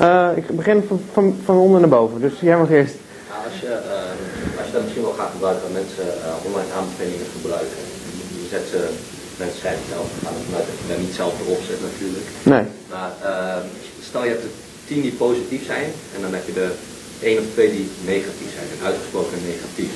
Uh, 0.00 0.28
ik 0.36 0.46
begin 0.60 0.84
van, 0.88 1.00
van, 1.12 1.36
van, 1.44 1.56
onder 1.56 1.80
naar 1.80 1.88
boven, 1.98 2.20
dus 2.20 2.32
jij 2.40 2.56
mag 2.56 2.70
eerst. 2.70 2.96
Nou, 3.30 3.40
als, 3.48 3.56
je, 3.60 3.72
uh, 3.94 4.58
als 4.58 4.66
je 4.66 4.72
dat 4.72 4.82
misschien 4.82 5.06
wel 5.08 5.18
gaat 5.20 5.34
gebruiken, 5.36 5.62
dat 5.66 5.78
mensen 5.82 6.06
uh, 6.06 6.46
online 6.48 6.72
aanbevelingen 6.78 7.28
gebruiken. 7.36 7.80
Je 8.42 8.48
zet 8.54 8.66
ze, 8.72 8.80
mensen 9.42 9.58
schrijven 9.58 9.86
zelf, 9.94 10.08
gaan 10.24 10.36
er 10.38 10.46
vanuit 10.48 10.66
dat 10.70 10.78
je 10.80 10.88
daar 10.90 11.04
niet 11.04 11.18
zelf 11.20 11.32
erop 11.40 11.62
zet 11.70 11.80
natuurlijk. 11.88 12.26
Nee. 12.52 12.64
Maar 12.92 13.12
stel 14.08 14.24
je 14.24 14.32
hebt 14.34 14.46
er 14.48 14.54
tien 14.88 15.02
die 15.02 15.20
positief 15.26 15.62
zijn 15.72 15.88
en 16.14 16.20
dan 16.24 16.32
heb 16.36 16.44
je 16.48 16.54
er 16.66 16.72
één 17.28 17.38
of 17.38 17.48
twee 17.52 17.70
die 17.76 17.88
negatief 18.14 18.50
zijn, 18.56 18.68
en 18.74 18.86
uitgesproken 18.88 19.38
negatief. 19.52 19.92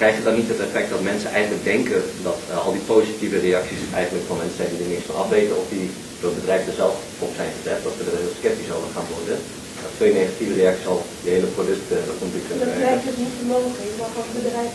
krijg 0.00 0.16
je 0.16 0.22
dan 0.28 0.38
niet 0.40 0.52
het 0.54 0.64
effect 0.66 0.90
dat 0.90 1.10
mensen 1.12 1.30
eigenlijk 1.30 1.64
denken 1.64 2.00
dat 2.28 2.38
eh, 2.50 2.66
al 2.66 2.72
die 2.72 2.88
positieve 2.94 3.38
reacties 3.48 3.82
eigenlijk 4.00 4.26
van 4.26 4.36
mensen 4.36 4.60
zijn 4.60 4.72
die 4.72 4.84
er 4.84 4.92
niks 4.92 5.08
van 5.10 5.20
afweten 5.22 5.56
of 5.62 5.66
die 5.76 5.90
door 6.22 6.32
het 6.34 6.40
bedrijf 6.42 6.62
er 6.70 6.78
zelf 6.82 6.96
op 7.26 7.32
zijn 7.38 7.52
gezet, 7.56 7.78
dat 7.86 7.94
we 7.96 8.02
er 8.04 8.20
heel 8.22 8.36
sceptisch 8.40 8.72
over 8.76 8.90
gaan 8.96 9.08
worden. 9.16 9.36
Dat 9.84 9.92
twee 9.98 10.12
negatieve 10.20 10.54
reacties 10.60 10.90
al 10.92 11.00
je 11.24 11.30
hele 11.36 11.50
product 11.56 11.86
uh, 11.90 11.96
dat 12.08 12.16
komt 12.20 12.34
kunnen 12.48 12.62
Dat 12.64 12.80
blijkt 12.82 13.06
dus 13.08 13.18
niet 13.22 13.34
te 13.38 13.44
mogen. 13.54 13.80
Je 13.90 13.94
mag 14.02 14.12
als 14.20 14.30
bedrijf 14.40 14.72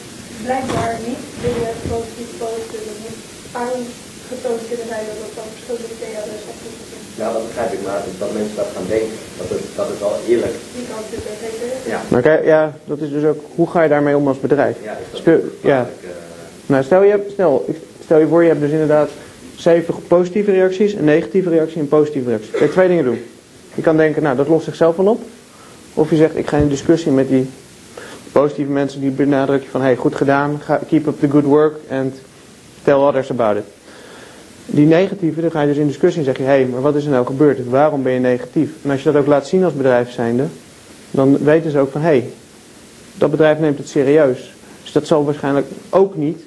blijkbaar 0.48 0.94
niet 1.10 1.24
dingen 1.46 1.74
positief 1.92 2.30
posten. 2.42 2.82
Dat 2.88 2.98
moet 3.04 3.20
aangetoond 3.66 4.62
kunnen 4.70 4.88
zijn 4.94 5.04
dat 5.10 5.18
dat 5.24 5.34
dan 5.40 5.48
verschillende 5.56 5.88
IP-adressen 5.94 6.50
afgevoerd 6.54 6.92
Ja, 7.22 7.28
dat 7.36 7.44
begrijp 7.50 7.72
ik, 7.76 7.82
maar 7.88 8.00
dat 8.22 8.32
mensen 8.40 8.58
dat 8.62 8.70
gaan 8.76 8.88
denken, 8.96 9.14
dat 9.40 9.50
het, 9.54 9.64
dat 9.80 9.88
het 9.92 10.00
wel 10.06 10.16
eerlijk 10.32 10.56
Die 10.78 10.86
kan 10.92 11.02
zeker. 11.44 11.70
Ja. 11.94 12.00
Maar 12.12 12.24
kijk, 12.28 12.42
ja, 12.56 12.62
dat 12.92 13.00
is 13.06 13.12
dus 13.18 13.26
ook, 13.32 13.40
hoe 13.60 13.68
ga 13.74 13.80
je 13.86 13.94
daarmee 13.96 14.18
om 14.22 14.28
als 14.32 14.40
bedrijf? 14.48 14.76
Ja, 14.90 14.94
is 15.04 15.08
dat 15.12 15.20
Speel- 15.24 15.44
ja. 15.74 15.80
eh, 16.04 16.10
Nou, 16.72 16.82
stel 16.90 17.02
je, 17.10 17.16
stel, 17.36 17.52
stel 18.06 18.20
je 18.24 18.28
voor, 18.32 18.42
je 18.44 18.52
hebt 18.54 18.62
dus 18.66 18.72
inderdaad 18.80 19.10
70 19.58 19.96
positieve 20.08 20.52
reacties, 20.52 20.94
een 20.94 21.04
negatieve 21.04 21.50
reactie 21.50 21.80
en 21.80 21.88
positieve 21.88 22.30
reactie. 22.30 22.52
Je 22.52 22.58
kan 22.58 22.70
twee 22.70 22.88
dingen 22.88 23.04
doen. 23.04 23.20
Je 23.76 23.82
kan 23.82 23.98
denken, 23.98 24.24
nou, 24.24 24.36
dat 24.36 24.48
lost 24.48 24.66
zichzelf 24.66 24.96
wel 24.96 25.06
op. 25.06 25.22
Of 25.94 26.10
je 26.10 26.16
zegt, 26.16 26.36
ik 26.36 26.48
ga 26.48 26.58
in 26.58 26.68
discussie 26.68 27.12
met 27.12 27.30
die 27.30 27.50
positieve 28.32 28.72
mensen 28.72 29.02
die 29.02 29.10
benadruk 29.10 29.64
je 29.64 29.70
van, 29.70 29.82
hey, 29.82 29.96
goed 29.96 30.16
gedaan, 30.16 30.62
keep 30.88 31.08
up 31.08 31.20
the 31.20 31.30
good 31.30 31.44
work 31.44 31.76
and 31.90 32.16
tell 32.84 32.94
others 32.94 33.32
about 33.32 33.58
it. 33.58 33.64
Die 34.66 34.86
negatieve, 34.86 35.42
dan 35.42 35.52
ga 35.52 35.62
je 35.62 35.68
dus 35.68 35.78
in 35.78 35.88
discussie 35.88 36.20
en 36.20 36.26
zeg 36.26 36.38
je, 36.38 36.44
hé, 36.44 36.50
hey, 36.50 36.66
maar 36.66 36.82
wat 36.82 36.96
is 36.96 37.06
er 37.06 37.12
nou 37.12 37.26
gebeurd? 37.26 37.70
Waarom 37.70 38.04
ben 38.04 38.12
je 38.12 38.20
negatief? 38.20 38.70
En 38.84 38.92
als 38.92 39.04
je 39.04 39.12
dat 39.12 39.22
ook 39.22 39.28
laat 39.28 39.48
zien 39.48 39.64
als 39.64 39.74
bedrijf 39.74 40.12
zijnde, 40.12 40.46
dan 41.12 41.38
weten 41.44 41.72
ze 41.72 41.80
ook 41.80 41.92
van, 41.92 42.02
hé, 42.02 42.08
hey, 42.08 42.30
dat 43.18 43.32
bedrijf 43.32 43.60
neemt 43.60 43.78
het 43.78 43.90
serieus. 43.90 44.54
Dus 44.84 44.92
dat 44.92 45.08
zal 45.08 45.26
waarschijnlijk 45.26 45.68
ook 45.90 46.16
niet 46.16 46.44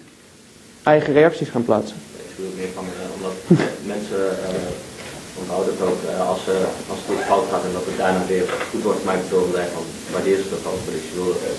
eigen 0.83 1.13
reacties 1.13 1.49
gaan 1.49 1.65
plaatsen. 1.65 1.97
Ik 2.17 2.37
bedoel 2.37 2.53
meer 2.57 2.69
van, 2.75 2.85
eh, 2.85 3.15
omdat 3.17 3.33
mensen 3.95 4.23
uh, 4.47 5.41
onthouden 5.41 5.73
het 5.75 5.83
ook 5.89 6.01
eh, 6.11 6.29
als, 6.33 6.43
uh, 6.55 6.91
als 6.93 6.99
het 7.03 7.11
iets 7.15 7.27
fout 7.31 7.47
gaat 7.51 7.65
en 7.69 7.75
dat 7.79 7.87
het 7.89 7.99
daarna 8.03 8.23
weer 8.33 8.47
goed 8.71 8.83
wordt 8.89 9.03
gemaakt 9.03 9.31
door 9.31 9.47
een 9.61 9.73
van 9.77 9.85
waarderen 10.15 10.45
ze 10.45 10.51
dat 10.57 10.65
ook. 10.73 10.83
Dus 10.95 11.05
je 11.11 11.15
wil, 11.21 11.33
eh, 11.47 11.59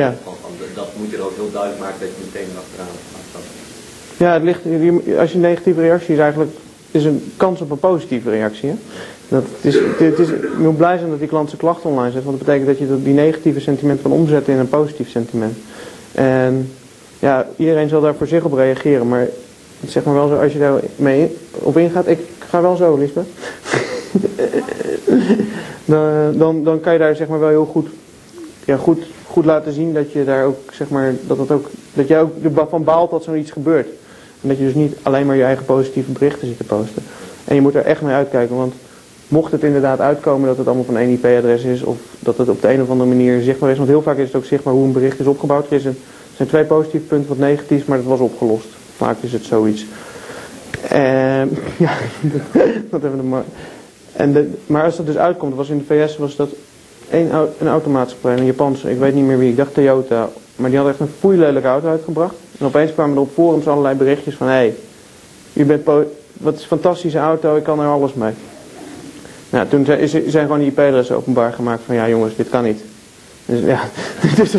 Ja. 0.00 0.08
van, 0.24 0.34
van, 0.42 0.52
dat 0.80 0.88
moet 0.98 1.10
je 1.10 1.16
er 1.16 1.26
ook 1.28 1.38
heel 1.40 1.52
duidelijk 1.58 1.82
maken 1.84 2.00
dat 2.04 2.12
je 2.16 2.24
meteen 2.28 2.50
achteraan 2.62 2.96
staat. 3.30 3.46
Ja, 4.24 4.30
het 4.38 4.46
ligt, 4.48 4.62
als 5.22 5.30
je 5.30 5.36
een 5.40 5.48
negatieve 5.50 5.80
reactie 5.80 6.14
is 6.14 6.20
eigenlijk 6.20 6.52
is 6.90 7.04
een 7.04 7.32
kans 7.36 7.60
op 7.60 7.70
een 7.70 7.78
positieve 7.90 8.30
reactie. 8.30 8.68
Hè? 8.68 8.76
Dat 9.28 9.44
het 9.56 9.64
is, 9.74 9.74
het 9.98 10.18
is, 10.18 10.28
je 10.28 10.68
moet 10.68 10.76
blij 10.76 10.98
zijn 10.98 11.10
dat 11.10 11.18
die 11.18 11.28
klant 11.28 11.48
zijn 11.48 11.60
klacht 11.60 11.82
online 11.82 12.12
zet, 12.12 12.24
want 12.24 12.38
dat 12.38 12.46
betekent 12.46 12.68
dat 12.68 12.78
je 12.78 13.02
die 13.02 13.14
negatieve 13.14 13.60
sentiment 13.60 14.02
kan 14.02 14.12
omzetten 14.12 14.52
in 14.52 14.58
een 14.58 14.68
positief 14.68 15.10
sentiment. 15.10 15.56
En 16.12 16.72
ja, 17.18 17.46
iedereen 17.56 17.88
zal 17.88 18.00
daar 18.00 18.14
voor 18.14 18.26
zich 18.26 18.44
op 18.44 18.52
reageren, 18.52 19.08
maar 19.08 19.28
zeg 19.86 20.04
maar 20.04 20.14
wel 20.14 20.28
zo, 20.28 20.36
als 20.36 20.52
je 20.52 20.58
daar 20.58 20.80
mee 20.96 21.36
op 21.52 21.76
ingaat, 21.76 22.06
ik 22.06 22.18
ga 22.38 22.62
wel 22.62 22.76
zo, 22.76 22.96
Lisbeth. 22.96 23.26
dan, 25.84 26.38
dan, 26.38 26.64
dan 26.64 26.80
kan 26.80 26.92
je 26.92 26.98
daar 26.98 27.16
zeg 27.16 27.28
maar 27.28 27.40
wel 27.40 27.48
heel 27.48 27.66
goed, 27.66 27.88
ja, 28.64 28.76
goed, 28.76 29.02
goed 29.26 29.44
laten 29.44 29.72
zien 29.72 29.94
dat 29.94 30.12
je 30.12 30.24
daar 30.24 30.44
ook, 30.44 30.58
zeg 30.72 30.88
maar, 30.88 31.14
dat, 31.26 31.38
het 31.38 31.50
ook, 31.50 31.70
dat 31.94 32.08
jij 32.08 32.20
ook 32.20 32.32
ervan 32.56 32.84
baalt 32.84 33.10
dat 33.10 33.22
zoiets 33.22 33.50
gebeurt. 33.50 33.88
En 34.42 34.48
dat 34.48 34.58
je 34.58 34.64
dus 34.64 34.74
niet 34.74 34.96
alleen 35.02 35.26
maar 35.26 35.36
je 35.36 35.44
eigen 35.44 35.64
positieve 35.64 36.12
berichten 36.12 36.48
zit 36.48 36.56
te 36.56 36.64
posten. 36.64 37.02
En 37.44 37.54
je 37.54 37.60
moet 37.60 37.74
er 37.74 37.84
echt 37.84 38.02
mee 38.02 38.14
uitkijken, 38.14 38.56
want 38.56 38.74
mocht 39.28 39.52
het 39.52 39.62
inderdaad 39.62 40.00
uitkomen 40.00 40.48
dat 40.48 40.56
het 40.56 40.66
allemaal 40.66 40.84
van 40.84 40.96
één 40.96 41.10
IP-adres 41.10 41.62
is, 41.62 41.82
of 41.82 41.96
dat 42.18 42.38
het 42.38 42.48
op 42.48 42.60
de 42.60 42.72
een 42.72 42.82
of 42.82 42.90
andere 42.90 43.08
manier 43.08 43.42
zichtbaar 43.42 43.70
is, 43.70 43.76
want 43.76 43.88
heel 43.88 44.02
vaak 44.02 44.16
is 44.16 44.26
het 44.26 44.36
ook 44.36 44.44
zichtbaar 44.44 44.72
hoe 44.72 44.84
een 44.84 44.92
bericht 44.92 45.20
is 45.20 45.26
opgebouwd. 45.26 45.66
Er, 45.70 45.86
er 45.86 45.94
zijn 46.36 46.48
twee 46.48 46.64
positieve 46.64 47.06
punten, 47.06 47.28
wat 47.28 47.38
negatief, 47.38 47.86
maar 47.86 47.98
dat 47.98 48.06
was 48.06 48.20
opgelost. 48.20 48.77
Vaak 48.98 49.16
is 49.20 49.32
het 49.32 49.44
zoiets. 49.44 49.86
En, 50.88 51.56
ja, 51.86 51.92
dat 52.90 53.02
hebben 53.02 53.16
we 53.16 53.26
maar. 53.26 53.44
En 54.12 54.56
maar 54.66 54.84
als 54.84 54.96
dat 54.96 55.06
dus 55.06 55.16
uitkomt, 55.16 55.54
was 55.54 55.68
in 55.68 55.78
de 55.78 55.84
VS 55.84 56.16
was 56.16 56.36
dat 56.36 56.48
een, 57.10 57.30
een 57.58 57.68
automaatschappij, 57.68 58.36
een 58.36 58.44
Japanse, 58.44 58.90
ik 58.90 58.98
weet 58.98 59.14
niet 59.14 59.24
meer 59.24 59.38
wie, 59.38 59.50
ik 59.50 59.56
dacht 59.56 59.74
Toyota, 59.74 60.28
maar 60.56 60.70
die 60.70 60.78
had 60.78 60.88
echt 60.88 61.00
een 61.00 61.10
foeilelijke 61.18 61.68
auto 61.68 61.88
uitgebracht. 61.88 62.34
En 62.58 62.66
opeens 62.66 62.92
kwamen 62.92 63.14
er 63.14 63.22
op 63.22 63.32
forums 63.32 63.66
allerlei 63.66 63.94
berichtjes 63.94 64.34
van, 64.34 64.46
hé, 64.46 64.72
hey, 65.52 65.66
bent 65.66 65.84
wat 66.32 66.54
is 66.54 66.60
een 66.60 66.66
fantastische 66.66 67.18
auto, 67.18 67.56
ik 67.56 67.62
kan 67.62 67.80
er 67.80 67.86
alles 67.86 68.14
mee. 68.14 68.32
Nou, 69.50 69.68
toen 69.68 69.84
zijn, 69.84 70.08
zijn 70.08 70.44
gewoon 70.44 70.58
die 70.58 70.68
IP-adressen 70.68 71.16
openbaar 71.16 71.52
gemaakt 71.52 71.82
van, 71.86 71.94
ja 71.94 72.08
jongens, 72.08 72.36
dit 72.36 72.48
kan 72.48 72.64
niet. 72.64 72.80
Dus 73.46 73.60
ja, 73.60 73.80
dus, 74.36 74.52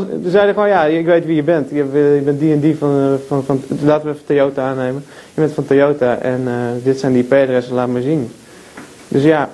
ze 0.00 0.30
zeiden 0.30 0.54
gewoon, 0.54 0.68
ja, 0.68 0.84
ik 0.84 1.06
weet 1.06 1.26
wie 1.26 1.34
je 1.34 1.42
bent. 1.42 1.70
Je, 1.70 1.84
bent 2.24 2.40
die 2.40 2.52
en 2.52 2.60
die 2.60 2.76
van, 2.76 2.98
eh, 2.98 3.26
van, 3.28 3.44
van, 3.44 3.62
laten 3.82 4.06
we 4.06 4.12
even 4.12 4.26
Toyota 4.26 4.68
aannemen. 4.68 5.04
Je 5.34 5.40
bent 5.40 5.52
van 5.52 5.64
Toyota 5.64 6.18
en 6.18 6.42
eh, 6.46 6.54
dit 6.84 6.98
zijn 6.98 7.12
die 7.12 7.22
IP-adressen, 7.22 7.74
laat 7.74 7.88
me 7.88 8.02
zien. 8.02 8.30
Dus 9.08 9.22
ja, 9.22 9.50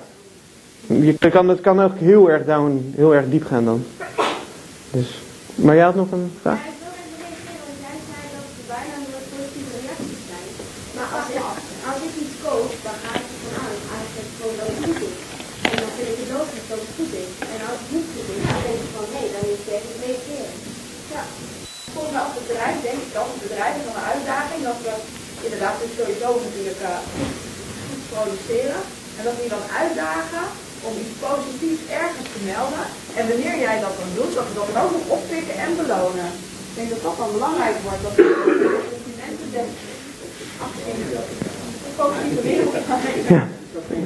je 0.87 1.29
kan, 1.29 1.49
het 1.49 1.61
kan 1.61 1.81
ook 1.81 1.97
heel 1.97 2.29
erg 2.29 2.45
down, 2.45 2.93
heel 2.95 3.15
erg 3.15 3.25
diep 3.29 3.45
gaan 3.45 3.65
dan. 3.65 3.83
Dus, 4.91 5.09
maar 5.55 5.75
jij 5.75 5.83
had 5.83 5.95
nog 5.95 6.11
een 6.11 6.31
vraag? 6.41 6.59
Ja, 6.63 6.69
ik 6.71 6.79
wil 6.83 6.93
even 7.01 7.17
reageren, 7.23 7.63
want 7.67 7.79
jij 7.85 7.97
zei 8.09 8.21
dat 8.35 8.45
er 8.59 8.65
bijna 8.75 8.95
nooit 9.11 9.27
positieve 9.33 9.75
reacties 9.85 10.21
zijn. 10.31 10.47
Maar 10.95 11.09
als 11.17 11.27
ik, 11.35 11.41
als 11.89 11.99
ik 12.07 12.13
iets 12.23 12.35
koop, 12.45 12.69
dan 12.85 12.97
ga 13.03 13.11
ik 13.21 13.27
ervan 13.33 13.55
uit, 13.67 13.81
eigenlijk 13.97 14.31
gewoon 14.37 14.55
dat 14.59 14.67
het 14.71 14.79
goed 14.85 15.01
is. 15.09 15.17
En 15.69 15.75
dan 15.81 15.91
vind 15.95 16.07
ik 16.13 16.17
het 16.23 16.31
logisch 16.37 16.67
dat 16.71 16.79
het 16.83 16.93
goed 16.97 17.13
is. 17.23 17.31
En 17.53 17.59
als 17.69 17.79
het 17.81 17.89
niet 17.95 18.09
goed 18.13 18.27
is, 18.35 18.41
dan 18.49 18.59
denk 18.65 18.79
ik 18.85 18.91
van 18.95 19.07
nee, 19.15 19.27
dan 19.33 19.43
moet 19.49 19.63
je 19.65 19.71
even 19.77 19.95
reageren. 20.05 20.55
Ja. 21.13 21.23
Volgens 21.93 22.13
mij 22.13 22.23
als 22.27 22.35
het 23.13 23.47
bedrijf 23.47 23.73
nog 23.87 23.97
een 23.99 24.11
uitdaging, 24.13 24.61
dat 24.69 24.79
we 24.85 24.93
inderdaad 25.45 25.77
dus 25.81 25.93
sowieso 25.99 26.27
natuurlijk 26.45 26.81
eh, 26.91 27.01
goed, 27.87 28.03
produceren. 28.13 28.81
En 29.17 29.23
dat 29.27 29.35
we 29.37 29.43
je 29.47 29.55
dan 29.57 29.67
uitdagen 29.81 30.45
om 30.87 30.93
iets 31.03 31.15
positiefs 31.27 31.83
ergens 32.01 32.29
te 32.35 32.41
melden. 32.51 32.83
En 33.17 33.23
wanneer 33.29 33.57
jij 33.67 33.77
dat 33.85 33.95
dan 34.01 34.11
doet, 34.17 34.33
dat 34.37 34.47
we 34.49 34.53
dat 34.59 34.67
dan 34.69 34.81
ook 34.83 34.93
nog 34.97 35.07
oppikken 35.17 35.55
en 35.65 35.71
belonen. 35.81 36.29
Ik 36.69 36.75
denk 36.77 36.89
dat 36.93 37.03
dat 37.07 37.17
dan 37.21 37.31
belangrijk 37.37 37.77
wordt, 37.85 38.03
dat 38.05 38.15
we 38.15 38.23
complimenten 38.93 39.49
denken. 39.57 39.79
een 41.87 41.95
positieve 42.01 42.41
wereld. 42.49 42.73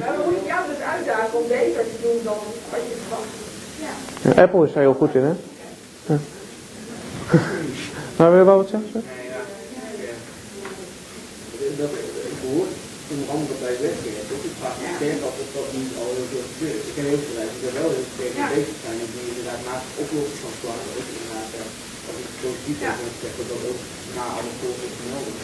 Maar 0.00 0.14
we 0.18 0.22
moeten 0.28 0.46
jou 0.52 0.62
dus 0.72 0.82
uitdagen 0.94 1.34
om 1.40 1.46
beter 1.58 1.82
te 1.92 1.98
doen 2.04 2.18
dan 2.28 2.38
wat 2.72 2.82
je 2.88 2.94
verwacht. 3.02 3.32
Ja, 3.84 4.42
Apple 4.42 4.66
is 4.66 4.72
daar 4.72 4.86
heel 4.88 5.00
goed 5.00 5.14
in, 5.14 5.24
hè? 5.30 5.34
Ja. 6.10 6.18
Maar 8.16 8.28
wil 8.32 8.40
je 8.42 8.50
wel 8.52 8.60
wat 8.62 8.72
zeggen? 8.74 8.90
Nee, 8.92 9.26
ja. 9.34 9.42
Dat, 11.80 11.92
ik 12.34 12.38
hoor 12.46 12.66
onder 13.12 13.28
andere 13.36 13.56
bij 13.64 13.74
wetgevers 13.86 14.28
ook 14.34 14.44
ik 14.50 14.54
vraag 14.60 14.76
me 14.80 14.86
sterk 14.98 15.20
af 15.28 15.36
of 15.44 15.48
dat 15.56 15.68
niet 15.78 15.92
al 16.02 16.08
heel 16.16 16.28
veel 16.32 16.46
gebeurt. 16.52 16.82
Ik 16.88 16.94
ken 16.96 17.06
heel 17.12 17.22
veel 17.24 17.36
mensen 17.40 17.58
die 17.60 17.66
daar 17.68 17.78
wel 17.80 17.92
heel 17.96 18.08
sterk 18.14 18.32
mee 18.38 18.50
bezig 18.56 18.76
zijn 18.84 18.98
en 19.04 19.08
die 19.14 19.26
inderdaad 19.32 19.62
naast 19.68 19.86
het 19.88 20.00
oplossen 20.02 20.38
van 20.44 20.54
klachten 20.62 20.92
ook 20.98 21.08
inderdaad, 21.14 21.50
eh, 21.58 21.64
als 22.08 22.16
ik 22.20 22.26
het 22.30 22.38
positief 22.44 22.78
Ja. 22.86 22.92
zeggen, 23.22 23.44
dat 23.52 23.62
ook 23.70 23.80
na 24.16 24.24
alle 24.38 24.52
volgers 24.60 24.96
melden. 25.10 25.36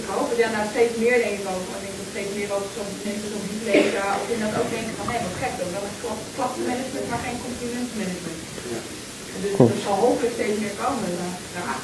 Ik 0.00 0.06
hoop 0.14 0.30
ja, 0.42 0.48
nou 0.56 0.64
steeds 0.74 0.94
meer 1.02 1.16
denk 1.24 1.36
ik 1.40 1.46
ook. 1.54 1.64
Ik 1.76 1.82
denk 1.84 1.96
dat 2.00 2.08
steeds 2.14 2.32
meer 2.38 2.50
ook 2.56 2.66
soms 2.76 2.94
mensen 3.08 3.28
zo'n 3.32 3.46
niet 3.52 3.64
lezen 3.70 4.02
of 4.20 4.26
inderdaad 4.34 4.60
ook 4.62 4.72
denken 4.76 4.94
van 4.98 5.06
hé, 5.10 5.16
wat 5.26 5.36
gek 5.42 5.54
dan, 5.60 5.70
wel 5.76 5.84
een 5.88 5.98
kla- 6.02 6.24
klachtenmanagement, 6.36 7.06
maar 7.12 7.22
geen 7.26 7.38
complimentmanagement. 7.46 8.40
Ja. 8.74 8.80
Dus 9.42 9.58
er 9.58 9.82
zal 9.84 9.94
hopelijk 10.06 10.34
steeds 10.34 10.58
meer 10.62 10.76
komen 10.84 11.08
uh, 11.14 11.24
dat. 11.54 11.78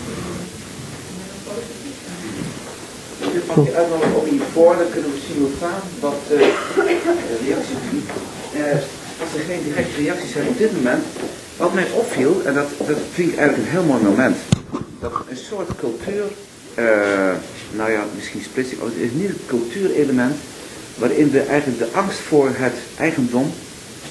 Ik 3.35 3.47
mag 3.47 3.67
je 3.67 3.75
uitnodigen 3.75 4.21
om 4.21 4.27
hiervoor, 4.29 4.77
dan 4.77 4.91
kunnen 4.91 5.11
we 5.11 5.21
simultaan 5.29 5.83
wat 6.01 6.21
eh, 6.31 6.39
reacties 7.47 7.81
doen. 7.91 8.05
Eh, 8.55 8.73
als 9.21 9.31
er 9.37 9.45
geen 9.49 9.63
directe 9.65 10.03
reacties 10.03 10.33
zijn 10.33 10.49
op 10.49 10.59
dit 10.59 10.73
moment, 10.73 11.05
wat 11.57 11.75
mij 11.75 11.87
opviel, 11.91 12.43
en 12.45 12.55
dat, 12.55 12.69
dat 12.87 12.97
vind 13.13 13.33
ik 13.33 13.39
eigenlijk 13.39 13.69
een 13.69 13.77
heel 13.77 13.91
mooi 13.93 14.03
moment, 14.03 14.37
dat 15.01 15.13
een 15.29 15.37
soort 15.37 15.71
cultuur, 15.79 16.25
eh, 16.75 17.35
nou 17.71 17.91
ja, 17.91 18.05
misschien 18.15 18.43
splitsing, 18.43 18.81
oh, 18.81 18.87
het 18.87 18.97
is 18.97 19.11
niet 19.13 19.29
het 19.29 19.47
cultuurelement, 19.47 20.35
waarin 20.95 21.31
we 21.31 21.41
eigenlijk 21.41 21.79
de 21.79 21.99
angst 21.99 22.19
voor 22.19 22.49
het 22.53 22.77
eigendom, 22.97 23.53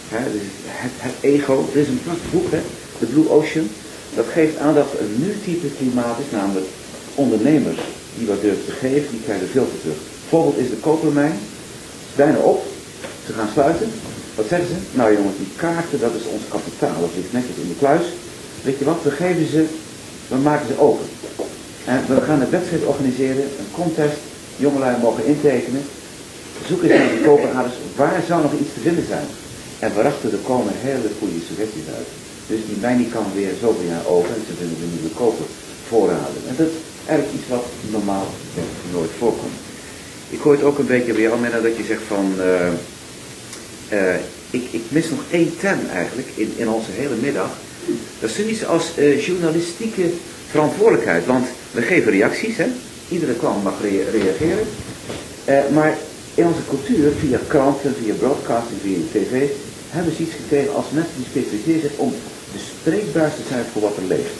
hè, 0.08 0.32
dus 0.32 0.41
het, 0.66 0.91
het 0.96 1.14
ego, 1.22 1.70
er 1.74 1.80
is 1.80 1.88
een 1.88 2.02
prachtig 2.04 2.32
boek, 2.32 2.52
hè, 2.52 2.62
The 3.00 3.06
Blue 3.06 3.30
Ocean, 3.30 3.68
dat 4.16 4.26
geeft 4.34 4.58
aan 4.58 4.78
een 4.78 5.16
nieuw 5.16 5.38
type 5.44 5.68
klimaat 5.78 6.18
is, 6.26 6.32
namelijk 6.32 6.66
ondernemers 7.16 7.82
die 8.18 8.28
wat 8.28 8.41
durven 8.41 8.66
te 8.66 8.72
geven, 8.72 9.12
die 9.12 9.26
krijgen 9.26 9.48
veel 9.48 9.68
terug. 9.80 10.00
Bijvoorbeeld 10.20 10.64
is 10.64 10.70
de 10.70 10.76
kopermijn 10.88 11.38
bijna 12.16 12.38
op, 12.38 12.66
ze 13.26 13.34
gaan 13.34 13.50
sluiten. 13.54 13.91
Wat 14.36 14.46
zeggen 14.48 14.68
ze? 14.68 14.98
Nou 14.98 15.14
jongens, 15.16 15.38
die 15.38 15.54
kaarten, 15.56 16.00
dat 16.00 16.14
is 16.20 16.26
ons 16.36 16.44
kapitaal, 16.50 17.00
dat 17.02 17.16
ligt 17.16 17.34
netjes 17.34 17.56
in 17.64 17.68
de 17.68 17.80
kluis. 17.84 18.06
Weet 18.64 18.80
je 18.80 18.86
wat, 18.86 19.04
we 19.04 19.12
geven 19.12 19.48
ze, 19.48 19.66
we 20.28 20.36
maken 20.36 20.68
ze 20.68 20.80
open. 20.80 21.06
En 21.86 22.00
we 22.08 22.22
gaan 22.22 22.41
een 22.41 22.50
wedstrijd 22.50 22.84
organiseren, 22.84 23.44
een 23.44 23.72
contest, 23.72 24.20
jongelui 24.56 24.96
mogen 25.02 25.26
intekenen. 25.26 25.84
Zoek 26.68 26.84
eens 26.84 26.94
naar 26.94 27.10
die 27.10 27.26
koperaders, 27.30 27.76
waar 27.96 28.24
zou 28.28 28.41
nog 28.41 28.54
iets 28.54 28.74
te 28.74 28.80
vinden 28.80 29.08
zijn? 29.08 29.28
En 29.80 29.94
waarachter 29.96 30.32
er 30.32 30.46
komen 30.52 30.74
hele 30.76 31.10
goede 31.20 31.39
suggesties 31.48 31.88
uit. 31.96 32.22
Dus 32.54 32.66
die 32.68 32.82
wijn 32.82 33.10
kan 33.12 33.26
weer 33.36 33.54
zoveel 33.62 33.88
jaar 33.93 34.06
over 34.16 34.30
en 34.30 34.43
ze 34.47 34.54
willen 34.60 34.78
weer 34.80 34.93
nieuwe 34.97 35.16
kopen 35.16 35.45
voorraden. 35.88 36.41
En 36.49 36.56
dat 36.58 36.68
is 36.68 36.74
eigenlijk 37.06 37.38
iets 37.39 37.49
wat 37.49 37.66
normaal 37.91 38.28
nooit 38.93 39.10
voorkomt. 39.18 39.58
Ik 40.30 40.39
hoor 40.39 40.54
het 40.54 40.64
ook 40.64 40.78
een 40.80 40.86
beetje 40.95 41.14
bij 41.14 41.22
jou, 41.22 41.39
Menno, 41.39 41.62
dat 41.62 41.78
je 41.78 41.84
zegt 41.84 42.01
van... 42.08 42.26
eh, 42.39 42.68
eh, 43.99 44.20
ik, 44.49 44.64
ik 44.72 44.82
mis 44.88 45.10
nog 45.10 45.20
één 45.32 45.51
term 45.60 45.80
eigenlijk 45.93 46.28
in, 46.36 46.54
in 46.56 46.70
onze 46.70 46.91
hele 46.91 47.16
middag. 47.22 47.49
Dat 48.20 48.30
is 48.30 48.36
zoiets 48.36 48.66
als 48.66 48.86
eh, 48.97 49.26
journalistieke 49.26 50.06
verantwoordelijkheid. 50.49 51.26
Want 51.26 51.45
we 51.72 51.82
geven 51.82 52.12
reacties, 52.12 52.58
hè. 52.58 52.68
Iedere 53.10 53.34
klant 53.34 53.64
mag 53.64 53.74
rea- 53.82 54.10
reageren. 54.12 54.66
Maar 55.74 55.97
in 56.36 56.45
onze 56.45 56.66
cultuur, 56.70 57.12
via 57.20 57.39
kranten, 57.47 57.95
via 58.04 58.14
broadcasting, 58.14 58.80
via 58.82 58.97
tv, 59.12 59.47
hebben 59.89 60.16
ze 60.16 60.22
iets 60.22 60.36
gekregen 60.41 60.76
als 60.76 60.86
mensen 60.93 61.14
die 61.18 61.26
specialiseren 61.30 61.82
zich 61.82 61.97
om 61.97 62.14
bespreekbaar 62.58 63.32
te 63.36 63.43
zijn 63.49 63.66
voor 63.72 63.82
wat 63.82 63.97
er 63.97 64.08
leeft. 64.16 64.38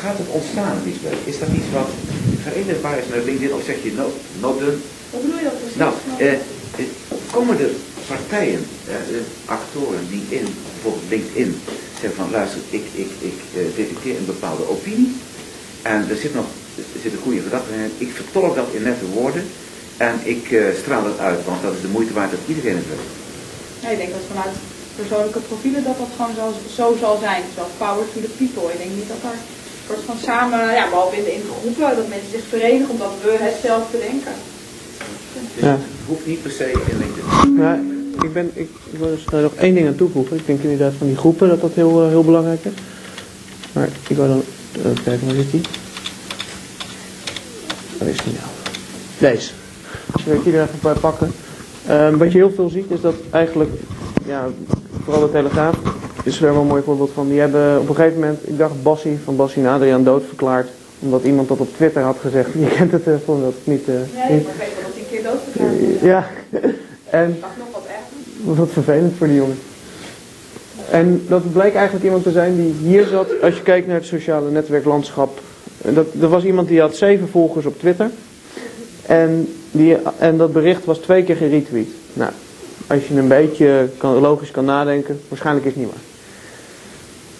Gaat 0.00 0.18
het 0.18 0.30
ontstaan, 0.38 0.76
Lisbeth? 0.84 1.20
Is 1.24 1.38
dat 1.38 1.48
iets 1.58 1.70
wat 1.72 1.90
verenigbaar 2.46 2.98
is 2.98 3.08
met 3.14 3.24
LinkedIn 3.24 3.54
of 3.54 3.64
zeg 3.64 3.76
je 3.82 3.92
no, 3.92 4.06
no 4.40 4.58
done? 4.58 4.78
Wat 5.10 5.22
bedoel 5.22 5.38
je 5.38 5.48
dat 5.50 5.58
precies? 5.60 5.76
Nou, 5.82 5.92
eh, 6.18 6.32
eh, 6.32 6.38
komen 7.30 7.58
er 7.58 7.72
partijen, 8.06 8.62
eh, 8.88 8.94
eh, 8.94 9.22
actoren 9.44 10.04
die 10.12 10.24
in 10.38 10.46
bijvoorbeeld 10.72 11.10
LinkedIn 11.14 11.60
zeggen 12.00 12.18
van 12.22 12.30
luister, 12.30 12.60
ik, 12.70 12.84
ik, 13.04 13.10
ik 13.30 13.38
eh, 13.54 13.60
detecteer 13.76 14.16
een 14.16 14.32
bepaalde 14.34 14.68
opinie 14.68 15.12
en 15.82 15.98
er 16.10 16.16
zit 16.16 16.34
nog 16.34 16.46
er 16.76 17.00
zit 17.02 17.12
een 17.12 17.26
goede 17.26 17.40
gedachte 17.40 17.72
in, 17.74 18.06
ik 18.06 18.12
vertolk 18.14 18.54
dat 18.56 18.68
in 18.72 18.82
nette 18.82 19.06
woorden 19.06 19.44
en 19.96 20.14
ik 20.22 20.52
eh, 20.52 20.64
straal 20.82 21.04
het 21.04 21.18
uit, 21.18 21.44
want 21.44 21.62
dat 21.62 21.74
is 21.74 21.80
de 21.80 21.94
moeite 21.96 22.12
waard 22.12 22.30
dat 22.30 22.40
iedereen 22.46 22.76
het 22.76 22.88
weet. 22.88 23.08
Ja, 23.82 23.88
ik 23.88 23.98
denk 23.98 24.10
dat 24.10 24.20
vanuit 24.28 24.54
persoonlijke 25.00 25.42
profielen 25.50 25.82
dat 25.88 25.98
dat 26.02 26.12
gewoon 26.16 26.34
zo, 26.40 26.46
zo 26.78 26.86
zal 27.04 27.16
zijn. 27.26 27.42
Zoals 27.54 27.72
power 27.84 28.04
to 28.12 28.18
the 28.26 28.32
people. 28.40 28.64
Ik 28.74 28.78
denk 28.82 28.92
niet 29.00 29.10
dat 29.14 29.22
een 29.30 29.40
soort 29.88 30.04
van 30.10 30.18
samen, 30.28 30.58
ja, 30.78 30.84
behalve 30.92 31.16
in 31.20 31.24
de, 31.24 31.32
in 31.38 31.44
groepen, 31.60 31.96
dat 32.00 32.08
mensen 32.14 32.30
zich 32.36 32.46
verenigen 32.54 32.90
omdat 32.96 33.12
we 33.24 33.32
hetzelfde 33.50 33.98
denken. 34.08 34.34
Dus 35.34 35.62
Ja. 35.66 35.70
het 35.70 36.06
hoeft 36.06 36.26
niet 36.26 36.42
per 36.42 36.50
se 36.58 36.66
in 36.90 36.98
LinkedIn. 37.02 37.26
Ja, 37.64 37.72
ik, 38.26 38.32
ben, 38.32 38.50
ik, 38.54 38.68
ik 38.92 38.98
wil 38.98 39.08
er 39.32 39.42
nog 39.42 39.54
één 39.54 39.74
ding 39.74 39.86
aan 39.86 39.94
toevoegen. 40.02 40.36
Ik 40.36 40.46
denk 40.46 40.62
inderdaad 40.62 40.92
van 40.98 41.06
die 41.06 41.16
groepen 41.16 41.48
dat 41.48 41.60
dat 41.60 41.72
heel, 41.74 42.02
eh, 42.02 42.08
heel 42.08 42.24
belangrijk 42.24 42.64
is. 42.64 42.72
Maar 43.72 43.88
ik 44.08 44.16
wil 44.16 44.26
dan 44.28 44.42
even 44.78 45.02
kijken, 45.04 45.26
waar 45.26 45.34
zit 45.34 45.50
die? 45.50 45.60
Waar 47.98 48.08
is 48.08 48.16
die 48.24 48.32
nou? 48.32 48.46
Deze. 49.32 49.50
Ik 50.18 50.24
wil 50.24 50.34
ik 50.34 50.42
hier 50.42 50.54
er 50.54 50.62
even 50.62 50.78
bij 50.82 50.92
pakken. 50.94 51.32
Ehm, 51.86 52.16
wat 52.16 52.32
je 52.32 52.38
heel 52.38 52.52
veel 52.54 52.68
ziet 52.68 52.90
is 52.90 53.00
dat 53.00 53.14
eigenlijk, 53.30 53.70
ja, 54.26 54.46
vooral 55.04 55.22
de 55.22 55.30
Telegraaf 55.32 55.76
is 56.24 56.40
er 56.40 56.52
wel 56.52 56.60
een 56.60 56.66
mooi 56.66 56.82
voorbeeld 56.82 57.10
van. 57.14 57.28
Die 57.28 57.40
hebben 57.40 57.80
op 57.80 57.88
een 57.88 57.94
gegeven 57.94 58.20
moment, 58.20 58.48
ik 58.48 58.58
dacht 58.58 58.82
Bassie, 58.82 59.18
van 59.24 59.36
Bassie 59.36 59.62
en 59.62 59.68
Adriaan 59.68 60.04
dood 60.04 60.22
verklaard. 60.28 60.68
Omdat 60.98 61.22
iemand 61.24 61.48
dat 61.48 61.58
op 61.58 61.74
Twitter 61.76 62.02
had 62.02 62.16
gezegd. 62.20 62.48
Je 62.58 62.66
kent 62.76 62.92
het 62.92 63.02
voor 63.24 63.40
dat 63.40 63.52
het 63.54 63.66
niet... 63.66 63.88
eh, 63.88 63.94
Nee, 63.94 64.38
ik 64.40 64.46
weet 64.46 64.56
wel 64.56 64.82
dat 64.82 64.92
hij 64.92 65.02
een 65.02 65.08
keer 65.10 65.22
doodverklaard 65.22 65.80
is. 65.80 66.00
ja, 66.00 66.26
en 67.22 67.36
Dat 67.40 67.50
nog 67.58 67.66
wat 67.72 67.82
erger. 67.86 68.54
wat 68.56 68.68
vervelend 68.72 69.12
voor 69.18 69.26
die 69.26 69.36
jongen. 69.36 69.58
En 70.90 71.24
dat 71.28 71.52
bleek 71.52 71.74
eigenlijk 71.74 72.04
iemand 72.04 72.22
te 72.22 72.30
zijn 72.30 72.56
die 72.56 72.74
hier 72.88 73.06
zat, 73.06 73.26
als 73.42 73.56
je 73.56 73.62
kijkt 73.62 73.86
naar 73.86 73.96
het 73.96 74.04
sociale 74.06 74.50
netwerklandschap. 74.50 75.40
Dat, 75.78 76.06
er 76.20 76.28
was 76.28 76.44
iemand 76.44 76.68
die 76.68 76.80
had 76.80 76.96
zeven 76.96 77.28
volgers 77.28 77.66
op 77.66 77.78
Twitter. 77.78 78.10
En, 79.06 79.48
die, 79.70 79.96
en 80.18 80.36
dat 80.36 80.52
bericht 80.52 80.84
was 80.84 80.98
twee 80.98 81.24
keer 81.24 81.36
geretweet. 81.36 81.88
Nou, 82.12 82.30
als 82.92 83.08
je 83.08 83.14
een 83.14 83.28
beetje 83.28 83.88
kan, 83.96 84.20
logisch 84.20 84.50
kan 84.50 84.64
nadenken, 84.64 85.20
waarschijnlijk 85.28 85.66
is 85.66 85.72
het 85.72 85.82
niet 85.82 85.92
waar. 85.92 86.02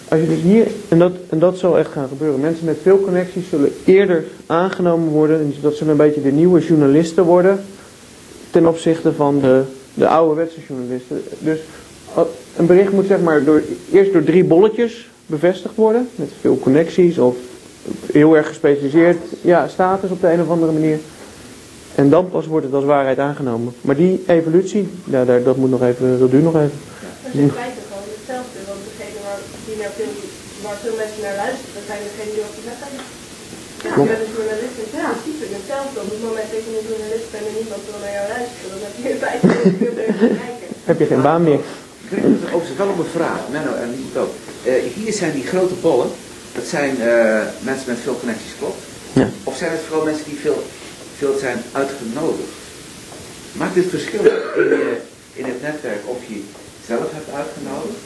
Als 0.07 0.19
je 0.21 0.27
dus 0.27 0.41
hier, 0.41 0.67
en 0.87 0.99
dat, 0.99 1.11
en 1.29 1.39
dat 1.39 1.57
zal 1.57 1.77
echt 1.77 1.91
gaan 1.91 2.07
gebeuren. 2.07 2.39
Mensen 2.39 2.65
met 2.65 2.77
veel 2.81 3.01
connecties 3.01 3.49
zullen 3.49 3.73
eerder 3.85 4.23
aangenomen 4.45 5.09
worden. 5.09 5.39
En 5.39 5.53
dat 5.61 5.75
zullen 5.75 5.91
een 5.91 5.97
beetje 5.97 6.21
de 6.21 6.31
nieuwe 6.31 6.59
journalisten 6.59 7.23
worden. 7.23 7.63
Ten 8.49 8.67
opzichte 8.67 9.13
van 9.13 9.39
de, 9.39 9.63
de 9.93 10.07
ouderwetse 10.07 10.59
journalisten. 10.67 11.23
Dus 11.39 11.59
uh, 12.17 12.23
een 12.57 12.65
bericht 12.65 12.91
moet 12.91 13.07
zeg 13.07 13.21
maar 13.21 13.43
door, 13.43 13.61
eerst 13.91 14.13
door 14.13 14.23
drie 14.23 14.43
bolletjes 14.43 15.09
bevestigd 15.25 15.75
worden. 15.75 16.09
Met 16.15 16.29
veel 16.41 16.59
connecties 16.59 17.17
of 17.17 17.35
heel 18.11 18.35
erg 18.35 18.47
gespecialiseerd 18.47 19.17
ja, 19.41 19.67
status 19.67 20.09
op 20.09 20.21
de 20.21 20.31
een 20.31 20.41
of 20.41 20.49
andere 20.49 20.71
manier. 20.71 20.99
En 22.01 22.09
dan 22.09 22.29
pas 22.29 22.45
wordt 22.53 22.65
het 22.65 22.75
als 22.79 22.89
waarheid 22.95 23.19
aangenomen. 23.29 23.69
Maar 23.87 23.99
die 24.05 24.23
evolutie, 24.37 24.83
ja, 25.13 25.21
daar, 25.29 25.43
dat, 25.49 25.57
moet 25.61 25.73
nog 25.75 25.83
even, 25.89 26.19
dat 26.19 26.31
duurt 26.33 26.47
nog 26.51 26.57
even. 26.63 26.79
Dat 27.23 27.33
is 27.33 27.39
in 27.39 27.55
feite 27.61 27.81
gewoon 27.89 28.07
hetzelfde, 28.17 28.57
want 28.69 28.81
degene 28.89 29.17
waar, 29.27 29.41
die 29.67 29.77
naar 29.81 29.93
veel, 29.99 30.13
waar 30.65 30.77
veel 30.83 30.95
mensen 31.03 31.21
naar 31.27 31.37
luisteren, 31.43 31.73
dat 31.77 31.85
zijn 31.91 32.01
degenen 32.07 32.33
die 32.35 32.43
op 32.49 32.55
de 32.57 32.63
weg 32.69 32.79
zijn. 32.83 32.95
Ja, 33.85 33.91
je 34.01 34.09
bent 34.11 34.23
een 34.25 34.35
journalist, 34.37 34.75
het 34.81 34.89
is 34.89 34.99
in 34.99 35.17
principe 35.23 35.45
hetzelfde. 35.59 35.97
Op 36.03 36.09
het 36.13 36.23
moment 36.29 36.47
dat 36.53 36.61
je 36.65 36.71
een 36.79 36.89
journalist 36.91 37.27
bent 37.33 37.45
en 37.49 37.55
niemand 37.61 37.81
wil 37.87 37.99
naar 38.03 38.15
jou 38.17 38.27
luisteren, 38.35 38.69
dan 38.73 38.81
heb 38.85 38.93
je 38.99 39.03
in 39.13 39.21
feite 39.25 39.45
niet 40.25 40.37
kijken. 40.43 40.67
Heb 40.91 40.97
je 41.01 41.07
geen 41.11 41.25
baan 41.29 41.43
meer. 41.49 41.61
Ik 42.03 42.09
kreeg 42.09 42.23
het 42.33 42.53
overigens 42.55 42.81
wel 42.81 42.93
op 42.93 42.99
een 43.03 43.15
vraag, 43.19 43.39
Menno 43.53 43.73
en. 43.83 43.91
Eh, 44.63 44.73
hier 44.97 45.13
zijn 45.13 45.33
die 45.39 45.47
grote 45.51 45.77
bollen, 45.85 46.09
dat 46.57 46.65
zijn 46.75 46.93
eh, 47.01 47.41
mensen 47.69 47.87
met 47.91 48.03
veel 48.05 48.17
connecties, 48.19 48.53
klopt? 48.59 48.81
Ja. 49.13 49.27
Of 49.43 49.55
zijn 49.57 49.71
het 49.71 49.85
vooral 49.87 50.05
mensen 50.05 50.25
die 50.25 50.39
veel, 50.45 50.63
veel 51.17 51.35
zijn 51.45 51.59
uitgenodigd? 51.71 52.53
Maakt 53.59 53.75
het 53.75 53.93
verschil 53.97 54.23
in, 54.61 54.69
je, 54.83 54.97
in 55.39 55.45
het 55.51 55.61
netwerk 55.67 56.03
of 56.13 56.19
je 56.31 56.39
zelf 56.89 57.07
hebt 57.17 57.29
uitgenodigd? 57.41 58.01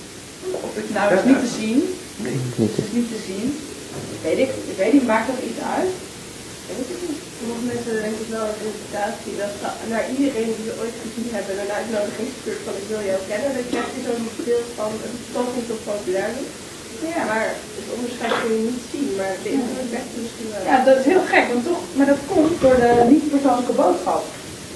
Of 0.65 0.69
dat 0.75 0.83
je 0.87 0.93
Nou, 0.93 1.07
dat 1.09 1.23
is 1.23 1.29
niet 1.31 1.43
te 1.47 1.53
zien. 1.61 1.79
Nee. 2.25 2.37
Dat 2.61 2.85
is 2.87 2.93
niet 2.97 3.09
te 3.13 3.21
zien. 3.29 3.47
Weet 4.27 4.39
ik, 4.45 4.51
ik 4.71 4.77
weet 4.81 4.93
niet, 4.95 5.09
maakt 5.13 5.29
dat 5.31 5.47
iets 5.49 5.61
uit? 5.77 5.93
Ik 6.69 6.75
weet 6.77 6.91
het 6.93 7.01
niet. 7.07 7.21
Sommige 7.39 7.65
mensen 7.71 7.93
denken 8.03 8.23
het 8.23 8.35
wel 8.37 8.47
een 8.51 8.67
invitatie 8.71 9.33
dat 9.41 9.51
ze 9.57 9.85
naar 9.93 10.05
iedereen 10.13 10.51
die 10.55 10.67
ze 10.67 10.79
ooit 10.81 10.97
gezien 11.03 11.29
hebben 11.35 11.55
een 11.55 11.77
uitnodiging 11.79 12.29
stuurt 12.39 12.61
van 12.65 12.75
ik 12.81 12.87
wil 12.91 13.03
jou 13.09 13.19
kennen. 13.31 13.51
Dan 13.57 13.67
krijg 13.71 13.89
je 13.95 14.01
zo'n 14.07 14.25
beeld 14.47 14.69
van 14.79 14.89
het 15.03 15.13
is 15.21 15.29
toch 15.35 15.49
niet 15.55 15.69
zo 15.69 15.75
populair. 15.89 16.31
is. 16.43 16.66
Ja. 17.15 17.23
Maar 17.31 17.47
het 17.79 17.87
onderscheid 17.95 18.33
kun 18.41 18.53
je 18.57 18.63
niet 18.71 18.85
zien, 18.93 19.09
maar 19.19 19.33
de 19.43 19.51
invloed 19.57 19.89
werkt 19.95 20.13
misschien 20.21 20.49
wel. 20.53 20.63
Ja, 20.69 20.75
dat 20.87 20.95
is 20.99 21.05
heel 21.11 21.25
gek, 21.33 21.45
want 21.53 21.63
toch, 21.71 21.83
maar 21.97 22.09
dat 22.13 22.21
komt 22.33 22.53
door 22.63 22.77
de 22.85 22.91
niet-persoonlijke 23.13 23.75
boodschap. 23.81 24.23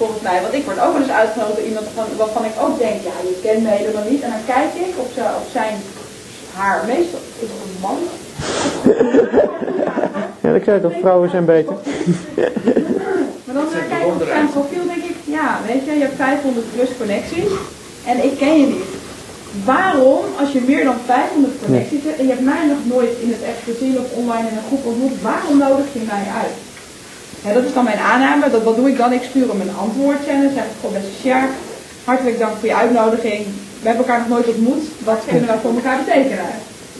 Volgens 0.00 0.22
mij, 0.28 0.38
want 0.44 0.54
ik 0.58 0.64
word 0.68 0.80
ook 0.80 0.94
wel 0.96 1.04
eens 1.04 1.20
uitgenodigd 1.22 1.56
door 1.58 1.70
iemand 1.70 1.86
van, 1.96 2.06
waarvan 2.22 2.44
ik 2.50 2.56
ook 2.64 2.76
denk, 2.86 2.98
ja, 3.08 3.16
je 3.30 3.36
kent 3.46 3.62
me 3.62 3.70
helemaal 3.80 4.08
niet. 4.10 4.22
En 4.26 4.32
dan 4.34 4.44
kijk 4.54 4.70
ik 4.86 4.92
op, 5.04 5.10
zijn, 5.14 5.34
op 5.40 5.48
zijn, 5.56 5.74
haar, 6.58 6.78
meestal 6.92 7.22
is 7.42 7.48
het 7.52 7.62
een 7.66 7.78
man. 7.86 7.98
Ja, 10.42 10.54
ik 10.54 10.64
zei 10.64 10.80
toch, 10.80 10.92
vrouwen 11.00 11.30
zijn 11.30 11.44
beter. 11.44 11.74
Maar 13.44 13.54
dan 13.54 13.64
eh, 13.72 13.88
kijk 13.88 14.02
ik 14.02 14.06
op 14.06 14.22
zijn 14.26 14.50
profiel 14.50 14.86
denk 14.86 15.04
ik, 15.04 15.16
ja, 15.24 15.58
weet 15.66 15.84
je, 15.84 15.92
je 15.92 16.00
hebt 16.00 16.16
500 16.16 16.66
plus 16.74 16.88
connecties 16.98 17.52
en 18.06 18.24
ik 18.24 18.36
ken 18.38 18.60
je 18.60 18.66
niet. 18.66 19.01
Waarom, 19.64 20.24
als 20.40 20.52
je 20.52 20.60
meer 20.66 20.84
dan 20.84 20.96
500 21.06 21.54
connecties 21.64 22.04
hebt 22.04 22.18
en 22.18 22.26
je 22.26 22.32
hebt 22.32 22.44
mij 22.44 22.66
nog 22.66 22.82
nooit 22.84 23.12
in 23.20 23.30
het 23.30 23.56
gezien 23.64 23.98
of 23.98 24.12
online 24.12 24.48
in 24.48 24.56
een 24.56 24.68
groep 24.70 24.84
ontmoet, 24.86 25.22
waarom 25.22 25.58
nodig 25.58 25.86
je 25.92 26.10
mij 26.12 26.26
uit? 26.42 26.56
Ja, 27.44 27.52
dat 27.52 27.64
is 27.64 27.72
dan 27.72 27.84
mijn 27.84 27.98
aanname. 28.12 28.50
Dat, 28.50 28.62
wat 28.62 28.76
doe 28.76 28.88
ik 28.88 28.96
dan? 28.96 29.12
Ik 29.12 29.22
stuur 29.30 29.48
hem 29.48 29.60
een 29.60 29.80
antwoordje 29.84 30.30
en 30.30 30.42
dan 30.42 30.52
zeg 30.54 30.64
ik 30.64 30.78
gewoon 30.80 30.94
beste 30.94 31.46
hartelijk 32.04 32.38
dank 32.38 32.56
voor 32.58 32.68
je 32.68 32.76
uitnodiging. 32.76 33.44
We 33.80 33.88
hebben 33.88 34.06
elkaar 34.06 34.18
nog 34.18 34.28
nooit 34.28 34.48
ontmoet. 34.54 34.84
Wat 35.04 35.20
kunnen 35.28 35.46
wij 35.46 35.58
voor 35.62 35.74
elkaar 35.74 35.98
betekenen? 36.04 36.52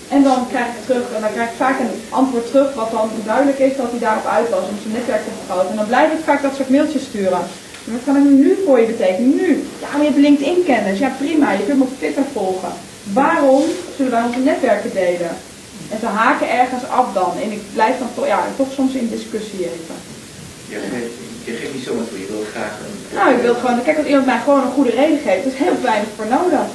En 0.09 0.23
dan 0.23 0.49
krijg 0.49 0.67
ik 0.67 0.85
terug, 0.87 1.05
en 1.15 1.21
dan 1.21 1.33
krijg 1.33 1.49
ik 1.51 1.57
vaak 1.57 1.79
een 1.81 1.95
antwoord 2.09 2.47
terug 2.51 2.75
wat 2.75 2.91
dan 2.91 3.11
duidelijk 3.25 3.59
is 3.59 3.77
dat 3.77 3.91
hij 3.91 3.99
daarop 3.99 4.27
uit 4.27 4.51
was 4.51 4.69
om 4.71 4.79
zijn 4.83 4.95
netwerk 4.95 5.25
te 5.25 5.31
vergroten. 5.39 5.71
En 5.71 5.77
dan 5.77 5.87
blijf 5.87 6.13
ik 6.13 6.25
vaak 6.25 6.43
dat 6.43 6.55
soort 6.57 6.71
mailtjes 6.71 7.05
sturen. 7.05 7.43
Wat 7.85 8.05
kan 8.05 8.17
ik 8.17 8.23
nu 8.23 8.59
voor 8.67 8.81
je 8.81 8.87
betekenen? 8.87 9.35
Nu. 9.35 9.65
Ja, 9.81 9.87
maar 9.93 10.03
je 10.03 10.11
hebt 10.11 10.21
LinkedIn-kennis. 10.27 10.99
Ja, 10.99 11.13
prima. 11.19 11.53
Je 11.53 11.65
kunt 11.67 11.79
me 11.79 11.85
op 11.85 11.99
Twitter 11.99 12.25
volgen. 12.33 12.73
Waarom 13.13 13.63
zullen 13.97 14.13
wij 14.13 14.23
onze 14.23 14.39
netwerken 14.39 14.93
delen? 14.95 15.35
En 15.93 15.99
ze 16.01 16.07
haken 16.07 16.51
ergens 16.61 16.85
af 17.01 17.07
dan. 17.13 17.33
En 17.43 17.53
ik 17.53 17.63
blijf 17.73 17.99
dan 17.99 18.09
toch, 18.15 18.27
ja, 18.27 18.45
toch 18.57 18.73
soms 18.73 18.93
in 18.93 19.09
discussie 19.17 19.61
even. 19.75 19.99
Je 20.73 20.79
geeft, 20.91 21.15
je 21.45 21.53
geeft 21.59 21.75
niet 21.75 21.85
zomaar 21.85 22.09
toe, 22.09 22.21
je 22.25 22.31
wil 22.35 22.45
graag 22.55 22.75
een... 22.85 22.95
Nou, 23.19 23.29
ik 23.37 23.43
wil 23.47 23.55
gewoon, 23.55 23.83
kijk, 23.83 23.99
als 23.99 24.07
iemand 24.07 24.27
mij 24.27 24.41
gewoon 24.45 24.63
een 24.65 24.77
goede 24.79 24.95
reden 25.01 25.21
geeft, 25.27 25.47
is 25.47 25.63
heel 25.65 25.79
weinig 25.83 26.11
voor 26.17 26.29
nodig. 26.39 26.67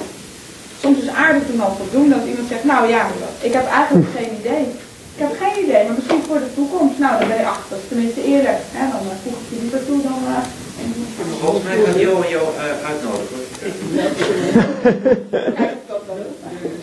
Soms 0.81 0.97
is 1.03 1.15
aardig 1.23 1.43
toen 1.47 1.61
al 1.61 1.77
voldoende 1.81 2.15
als 2.15 2.29
iemand 2.31 2.47
zegt, 2.53 2.63
nou 2.73 2.83
ja, 2.95 3.01
ik 3.47 3.53
heb 3.53 3.65
eigenlijk 3.79 4.09
geen 4.17 4.31
idee. 4.39 4.65
Ik 5.15 5.23
heb 5.25 5.33
geen 5.41 5.63
idee, 5.65 5.83
maar 5.85 5.97
misschien 5.99 6.23
voor 6.27 6.39
de 6.45 6.53
toekomst, 6.57 6.97
nou 7.03 7.13
dan 7.19 7.27
ben 7.27 7.41
je 7.43 7.53
achter, 7.55 7.77
tenminste 7.87 8.23
eerder. 8.33 8.55
Hè, 8.77 8.83
dan 8.93 9.03
uh, 9.09 9.15
voeg 9.23 9.37
ik 9.41 9.47
je 9.51 9.61
liever 9.61 9.85
toe 9.87 10.01
dan... 10.09 10.19
uh, 10.35 10.37
Volgens 11.43 11.65
mij 11.67 11.77
gaat 11.85 11.99
Jo 12.05 12.13
en 12.25 12.31
jou 12.35 12.47
uh, 12.55 12.61
uitnodigen. 12.91 13.41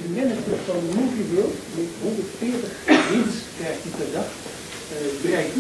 De 0.03 0.11
manager 0.17 0.57
van 0.69 0.81
Movieville, 0.99 1.49
met 1.77 1.91
140 2.03 2.71
hits 3.11 3.37
krijgt 3.59 3.81
hij 3.85 3.93
per 3.99 4.11
dag, 4.17 4.29
uh, 4.33 4.97
bereikt. 5.23 5.57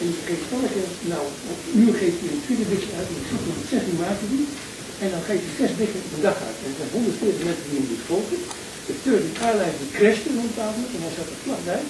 En 0.00 0.06
die 0.10 0.22
geeft 0.28 0.46
elke, 0.56 0.82
nou, 1.12 1.24
op 1.52 1.60
uur 1.80 1.92
geeft 2.00 2.18
hij 2.22 2.30
een 2.32 2.44
tweede 2.46 2.66
dikje 2.72 2.92
uit, 2.98 3.08
en 3.12 3.18
ik 3.22 3.26
zoek 3.30 3.42
hem 3.46 3.58
16 3.74 4.02
maanden 4.02 4.28
doen. 4.32 4.46
En 5.02 5.08
dan 5.14 5.22
geeft 5.28 5.44
hij 5.46 5.54
zes 5.60 5.72
dikken 5.80 6.00
op 6.06 6.12
een 6.14 6.26
dag 6.28 6.38
uit. 6.48 6.58
En 6.62 6.70
er 6.72 6.78
zijn 6.80 6.92
140 6.96 7.48
mensen 7.48 7.66
die 7.68 7.78
hem 7.80 7.90
dus 7.92 8.04
volgen. 8.10 8.40
De 8.88 8.94
Turkse 9.04 9.34
airlines 9.46 9.80
die 9.80 9.92
crashte 9.98 10.30
notabelijk 10.40 10.92
en 10.94 11.02
hij 11.06 11.14
zat 11.18 11.32
er 11.32 11.44
vlakbij. 11.46 11.82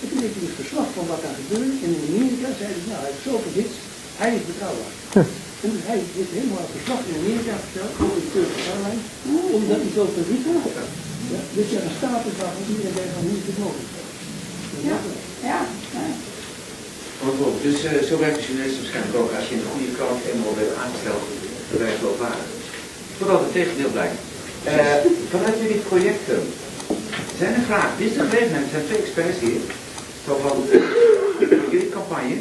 En 0.00 0.06
toen 0.08 0.20
deed 0.22 0.34
hij 0.36 0.44
een 0.46 0.60
verslag 0.62 0.88
van 0.96 1.06
wat 1.12 1.22
daar 1.24 1.38
gebeurde. 1.40 1.74
En 1.84 1.90
in 1.96 2.06
Amerika 2.10 2.48
zeiden 2.60 2.80
ze, 2.82 2.88
nou 2.90 3.00
hij 3.02 3.10
heeft 3.10 3.26
zoveel 3.28 3.54
hits, 3.58 3.76
hij 4.22 4.32
is 4.38 4.44
betrouwbaar. 4.52 4.94
En 5.64 5.72
hij 5.90 6.00
heeft 6.16 6.34
helemaal 6.38 6.62
een 6.64 6.74
verslag 6.76 7.00
in 7.08 7.16
Amerika 7.22 7.54
verteld 7.64 7.92
over 8.02 8.18
de 8.24 8.30
Turkse 8.34 8.60
airlines, 8.72 9.06
omdat 9.58 9.80
hij 9.84 9.92
zo 9.98 10.02
verriet 10.16 10.44
was. 10.48 10.72
Ja, 11.32 11.40
dus 11.56 11.68
ja, 11.74 11.80
een 11.86 11.98
status 12.00 12.34
waarvan 12.40 12.64
iedereen 12.72 12.96
denkt 12.98 13.14
van 13.16 13.24
hoe 13.26 13.38
is 13.40 13.48
het 13.50 13.58
mogelijk. 13.64 13.90
Ja, 14.88 14.98
ja. 15.50 15.58
ja. 15.96 16.06
Bijvoorbeeld, 17.16 17.56
dus 17.66 17.78
eh, 17.88 17.92
zo 18.08 18.14
werkt 18.24 18.38
de 18.38 18.46
journalist 18.46 18.78
waarschijnlijk 18.80 19.16
ook. 19.20 19.30
Als 19.38 19.46
je 19.48 19.56
in 19.56 19.64
de 19.64 19.72
goede 19.72 19.92
krant 19.96 20.20
eenmaal 20.24 20.56
bent 20.60 20.74
aangesteld, 20.82 21.24
dan 21.68 21.76
ben 21.80 21.90
je 21.92 22.00
geloofwaardig. 22.00 22.48
Totdat 23.18 23.40
het 23.44 23.52
tegendeel 23.58 23.92
blijkt. 23.96 24.18
Eh, 24.70 24.98
vanuit 25.34 25.56
jullie 25.62 25.86
projecten 25.90 26.40
zijn 27.40 27.54
er 27.58 27.68
vragen. 27.70 27.94
Dit 27.98 28.08
is 28.10 28.16
de 28.18 28.24
gelegenheid, 28.28 28.66
er 28.66 28.74
zijn 28.74 28.88
twee 28.88 29.02
experts 29.04 29.38
hier. 29.46 29.62
Zo 30.24 30.32
van 30.44 30.56
voor 31.60 31.72
jullie 31.74 31.94
campagne. 31.98 32.36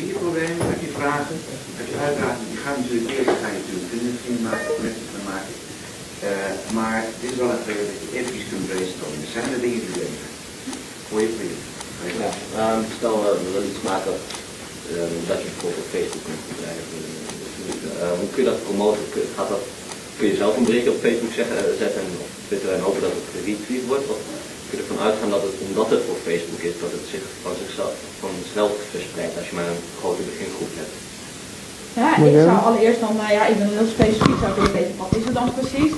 Zie 0.00 0.12
je 0.14 0.24
problemen, 0.26 0.66
heb 0.74 0.82
je 0.86 0.98
vragen, 1.00 1.36
heb 1.80 1.86
je 1.92 1.98
uitdagingen. 2.06 2.52
Je 2.54 2.60
gaat 2.64 2.78
natuurlijk 2.80 3.10
eerst, 3.14 3.40
ga 3.42 3.48
je 3.54 3.60
natuurlijk 3.60 3.88
vrienden 4.22 4.44
maken, 4.48 4.66
connecties 4.76 5.10
gaan 5.14 5.26
maken. 5.34 5.54
Eh, 6.28 6.52
maar 6.78 6.98
dit 7.20 7.30
is 7.32 7.40
wel 7.42 7.50
een 7.52 7.64
gelegenheid 7.64 7.98
dat 8.00 8.04
je 8.04 8.16
eventjes 8.18 8.46
kunt 8.50 8.66
brainstormen. 8.68 9.24
Er 9.26 9.34
zijn 9.36 9.48
er 9.54 9.62
dingen 9.66 9.82
die 9.86 9.98
denken. 10.02 10.28
Voor 11.08 11.20
je. 11.24 11.30
Ja, 12.22 12.30
ehm, 12.60 12.82
stel 12.98 13.16
uh, 13.20 13.30
we 13.42 13.48
willen 13.54 13.70
iets 13.72 13.84
maken 13.92 14.14
ehm, 14.96 15.16
dat 15.30 15.38
je 15.42 15.48
bijvoorbeeld 15.52 15.84
op 15.84 15.94
Facebook 15.96 16.24
kunt 16.28 16.44
bedrijven. 16.50 16.98
Uh, 18.00 18.14
hoe 18.20 18.30
kun 18.32 18.42
je 18.42 18.50
dat 18.52 18.66
promoten? 18.68 19.04
Gaat 19.36 19.50
dat, 19.54 19.64
kun 20.18 20.26
je 20.30 20.40
zelf 20.42 20.52
een 20.56 20.68
berichtje 20.68 20.94
op 20.94 21.04
Facebook 21.06 21.34
zeggen, 21.40 21.56
eh, 21.60 21.80
zetten 21.82 22.00
en 22.04 22.24
op 22.26 22.32
Twitter 22.48 22.70
en 22.74 22.84
hopen 22.86 23.02
dat 23.06 23.16
het 23.18 23.28
retweet 23.46 23.86
wordt? 23.90 24.06
Of 24.14 24.20
kun 24.70 24.78
je 24.78 24.84
ervan 24.84 25.06
uitgaan 25.08 25.32
dat 25.36 25.44
het, 25.46 25.56
omdat 25.68 25.88
het 25.94 26.02
voor 26.06 26.18
Facebook 26.28 26.62
is, 26.68 26.76
dat 26.84 26.92
het 26.96 27.04
zich 27.12 27.24
van 27.44 27.54
zichzelf 27.62 27.92
vanzelf 28.24 28.72
verspreidt 28.94 29.36
als 29.38 29.48
je 29.48 29.54
maar 29.58 29.70
een 29.72 29.84
grote 30.00 30.24
begingroep 30.30 30.72
hebt? 30.80 30.94
Ja, 32.00 32.10
ik 32.28 32.36
zou 32.48 32.58
allereerst 32.66 33.00
dan, 33.04 33.14
nou 33.22 33.32
ja, 33.38 33.42
ik 33.52 33.56
ben 33.60 33.70
heel 33.78 33.92
specifiek, 33.96 34.38
zou 34.40 34.50
ik 34.52 34.58
willen 34.60 34.78
weten, 34.80 34.94
wat 35.04 35.14
is 35.18 35.24
het 35.28 35.36
dan 35.40 35.50
precies? 35.58 35.92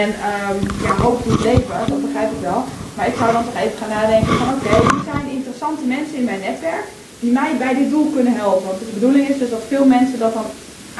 En 0.00 0.08
um, 0.30 0.58
ja, 0.84 0.92
hoop 1.04 1.18
goed 1.24 1.42
leven, 1.48 1.74
dat 1.92 2.06
begrijp 2.06 2.30
ik 2.36 2.42
wel. 2.50 2.60
Maar 2.96 3.06
ik 3.12 3.16
zou 3.20 3.28
dan 3.36 3.44
toch 3.48 3.58
even 3.62 3.78
gaan 3.80 3.94
nadenken 3.98 4.34
van, 4.40 4.48
oké, 4.56 4.74
wie 4.90 5.04
zijn 5.10 5.24
de 5.28 5.36
interessante 5.38 5.84
mensen 5.94 6.16
in 6.20 6.28
mijn 6.30 6.44
netwerk 6.48 6.86
die 7.22 7.32
mij 7.40 7.50
bij 7.62 7.74
dit 7.80 7.90
doel 7.94 8.08
kunnen 8.16 8.34
helpen? 8.42 8.66
Want 8.68 8.78
de 8.78 8.98
bedoeling 8.98 9.24
is 9.32 9.38
dus 9.42 9.50
dat 9.56 9.70
veel 9.72 9.86
mensen 9.96 10.18
dat 10.24 10.34
dan 10.38 10.48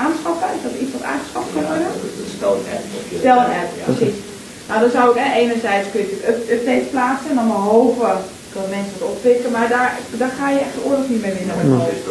aanschaffen, 0.04 0.54
is 0.56 0.64
dat 0.66 0.80
iets 0.82 0.92
wat 0.96 1.08
aangeschaft 1.12 1.50
kan 1.54 1.64
worden? 1.70 1.90
Stel 2.36 2.54
een 2.58 2.68
app. 2.74 2.84
Stel 3.22 3.38
een 3.44 3.54
app, 3.62 3.70
precies. 3.88 4.16
Nou, 4.70 4.82
dan 4.82 4.96
zou 4.98 5.06
ik 5.12 5.22
hè, 5.22 5.28
enerzijds 5.44 5.88
kun 5.90 6.00
je 6.00 6.06
natuurlijk 6.06 6.28
up 6.32 6.50
updates 6.54 6.90
plaatsen 6.94 7.30
en 7.30 7.38
dan 7.40 7.50
maar 7.52 7.66
hopen 7.74 8.14
dat 8.54 8.74
mensen 8.76 8.96
het 8.98 9.10
oppikken, 9.12 9.50
maar 9.56 9.68
daar, 9.76 9.92
daar 10.22 10.34
ga 10.38 10.46
je 10.50 10.60
echt 10.64 10.74
de 10.76 10.84
oorlog 10.88 11.08
niet 11.08 11.22
mee 11.24 11.36
winnen. 11.38 11.56
met. 11.56 12.04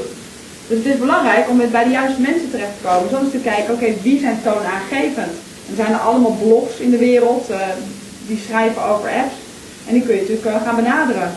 Dus 0.68 0.78
het 0.82 0.94
is 0.94 1.06
belangrijk 1.06 1.50
om 1.50 1.58
met 1.58 1.72
bij 1.72 1.84
de 1.84 1.98
juiste 2.00 2.22
mensen 2.22 2.52
terecht 2.52 2.76
te 2.78 2.88
komen. 2.88 3.10
Zoals 3.10 3.32
te 3.32 3.48
kijken, 3.52 3.74
oké, 3.74 3.90
wie 4.06 4.20
zijn 4.20 4.40
toonaangevend? 4.44 5.34
Er 5.70 5.78
zijn 5.82 5.94
er 5.94 6.08
allemaal 6.08 6.38
blogs 6.44 6.76
in 6.86 6.92
de 6.96 7.02
wereld 7.10 7.46
uh, 7.50 7.58
die 8.28 8.42
schrijven 8.46 8.84
over 8.92 9.10
apps. 9.22 9.38
En 9.88 9.94
die 9.94 10.04
kun 10.04 10.16
je 10.16 10.22
natuurlijk 10.22 10.48
uh, 10.48 10.66
gaan 10.66 10.82
benaderen. 10.82 11.30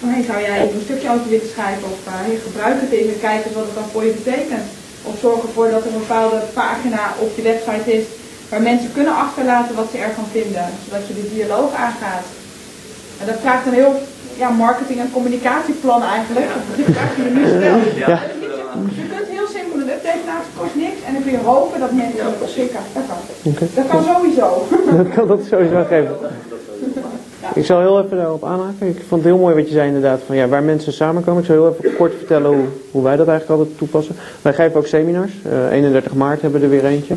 Van, 0.00 0.08
hey, 0.08 0.22
zou 0.28 0.38
jij 0.46 0.56
even 0.62 0.76
een 0.78 0.88
stukje 0.88 1.10
over 1.10 1.28
willen 1.28 1.52
schrijven? 1.54 1.84
Of 1.94 2.00
uh, 2.06 2.12
hey, 2.26 2.36
gebruik 2.46 2.76
het 2.80 2.92
even, 2.98 3.20
kijk 3.26 3.40
eens 3.44 3.58
wat 3.58 3.68
het 3.70 3.78
dan 3.80 3.92
voor 3.92 4.04
je 4.08 4.18
betekent. 4.22 4.66
Of 5.08 5.14
zorg 5.24 5.40
ervoor 5.42 5.70
dat 5.70 5.84
er 5.84 5.92
een 5.92 6.04
bepaalde 6.06 6.40
pagina 6.60 7.02
op 7.24 7.30
je 7.36 7.42
website 7.52 7.88
is 7.96 8.04
waar 8.48 8.62
mensen 8.62 8.92
kunnen 8.92 9.14
achterlaten 9.14 9.74
wat 9.74 9.88
ze 9.92 9.98
ervan 9.98 10.26
vinden. 10.32 10.66
Zodat 10.84 11.06
je 11.08 11.14
de 11.14 11.30
dialoog 11.34 11.74
aangaat. 11.74 12.24
En 13.20 13.26
dat 13.26 13.38
vraagt 13.40 13.66
een 13.66 13.80
heel 13.82 13.94
ja, 14.42 14.48
marketing- 14.48 15.00
en 15.00 15.10
communicatieplan 15.12 16.02
eigenlijk. 16.02 16.46
Dat 16.76 16.94
vraag 16.94 17.16
je 17.16 17.22
nu 17.22 17.44
stelt. 17.46 17.96
Ja. 18.06 18.20
Je 19.00 19.06
kunt 19.14 19.28
heel 19.36 19.48
simpel 19.56 19.80
een 19.80 19.90
update 19.96 20.22
plaatsen, 20.24 20.52
kost 20.58 20.74
niks. 20.74 21.00
En 21.06 21.12
dan 21.12 21.22
kun 21.22 21.32
je 21.32 21.38
hopen 21.38 21.80
dat 21.80 21.92
mensen 21.92 22.16
ja. 22.16 22.30
beschikken. 22.40 22.80
Dat 22.92 23.02
kan. 23.08 23.52
Oké. 23.52 23.66
Dat 23.74 23.86
kan 23.86 24.02
sowieso. 24.04 24.66
Dat 24.96 25.08
kan 25.14 25.26
dat 25.26 25.40
sowieso 25.50 25.84
geven. 25.88 26.16
Ik 27.54 27.64
zal 27.64 27.80
heel 27.80 28.04
even 28.04 28.16
daarop 28.16 28.44
aanhaken. 28.44 28.88
Ik 28.88 29.02
vond 29.08 29.22
het 29.22 29.32
heel 29.32 29.40
mooi 29.40 29.54
wat 29.54 29.68
je 29.68 29.74
zei 29.74 29.86
inderdaad, 29.86 30.20
van 30.26 30.36
ja, 30.36 30.48
waar 30.48 30.62
mensen 30.62 30.92
samenkomen. 30.92 31.40
Ik 31.40 31.46
zal 31.46 31.54
heel 31.54 31.76
even 31.78 31.96
kort 31.96 32.12
vertellen 32.16 32.50
hoe, 32.50 32.64
hoe 32.90 33.02
wij 33.02 33.16
dat 33.16 33.28
eigenlijk 33.28 33.60
altijd 33.60 33.78
toepassen. 33.78 34.16
Wij 34.42 34.52
geven 34.54 34.76
ook 34.76 34.86
seminars. 34.86 35.32
Uh, 35.46 35.72
31 35.72 36.14
maart 36.14 36.40
hebben 36.40 36.60
we 36.60 36.66
er 36.66 36.72
weer 36.72 36.84
eentje. 36.84 37.14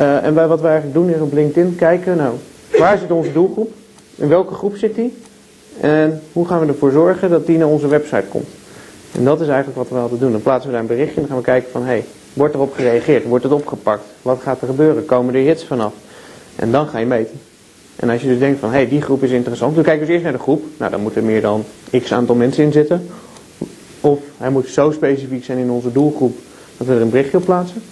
Uh, 0.00 0.24
en 0.24 0.34
wij, 0.34 0.46
wat 0.46 0.60
wij 0.60 0.70
eigenlijk 0.70 1.00
doen 1.00 1.14
is 1.14 1.20
op 1.20 1.32
LinkedIn 1.32 1.76
kijken, 1.76 2.16
nou, 2.16 2.34
waar 2.78 2.98
zit 2.98 3.10
onze 3.10 3.32
doelgroep? 3.32 3.72
In 4.14 4.28
welke 4.28 4.54
groep 4.54 4.76
zit 4.76 4.94
die? 4.94 5.16
En 5.80 6.22
hoe 6.32 6.46
gaan 6.46 6.60
we 6.60 6.66
ervoor 6.66 6.90
zorgen 6.90 7.30
dat 7.30 7.46
die 7.46 7.58
naar 7.58 7.68
onze 7.68 7.88
website 7.88 8.26
komt? 8.28 8.48
En 9.12 9.24
dat 9.24 9.40
is 9.40 9.48
eigenlijk 9.48 9.78
wat 9.78 9.88
we 9.88 9.96
altijd 9.96 10.20
doen. 10.20 10.32
Dan 10.32 10.42
plaatsen 10.42 10.66
we 10.66 10.72
daar 10.72 10.82
een 10.82 10.96
berichtje 10.96 11.14
en 11.14 11.20
dan 11.20 11.30
gaan 11.30 11.38
we 11.38 11.44
kijken 11.44 11.70
van, 11.70 11.82
hé, 11.82 11.88
hey, 11.88 12.04
wordt 12.32 12.54
erop 12.54 12.74
gereageerd? 12.74 13.24
Wordt 13.24 13.44
het 13.44 13.52
opgepakt? 13.52 14.04
Wat 14.22 14.40
gaat 14.42 14.60
er 14.60 14.66
gebeuren? 14.66 15.04
Komen 15.04 15.34
er 15.34 15.40
hits 15.40 15.64
vanaf? 15.64 15.92
En 16.56 16.70
dan 16.70 16.86
ga 16.86 16.98
je 16.98 17.06
meten. 17.06 17.40
En 17.96 18.10
als 18.10 18.22
je 18.22 18.28
dus 18.28 18.38
denkt 18.38 18.60
van, 18.60 18.70
hé, 18.70 18.76
hey, 18.76 18.88
die 18.88 19.02
groep 19.02 19.22
is 19.22 19.30
interessant. 19.30 19.74
Dan 19.74 19.84
kijken 19.84 20.00
we 20.00 20.06
dus 20.06 20.14
eerst 20.14 20.30
naar 20.30 20.38
de 20.38 20.42
groep. 20.42 20.64
Nou, 20.78 20.90
dan 20.90 21.00
moeten 21.00 21.20
er 21.20 21.26
meer 21.26 21.40
dan 21.40 21.64
x 22.02 22.12
aantal 22.12 22.34
mensen 22.34 22.64
in 22.64 22.72
zitten. 22.72 23.06
Of 24.00 24.18
hij 24.36 24.50
moet 24.50 24.68
zo 24.68 24.90
specifiek 24.90 25.44
zijn 25.44 25.58
in 25.58 25.70
onze 25.70 25.92
doelgroep 25.92 26.36
dat 26.76 26.86
we 26.86 26.94
er 26.94 27.00
een 27.00 27.10
berichtje 27.10 27.36
op 27.36 27.44
plaatsen. 27.44 27.82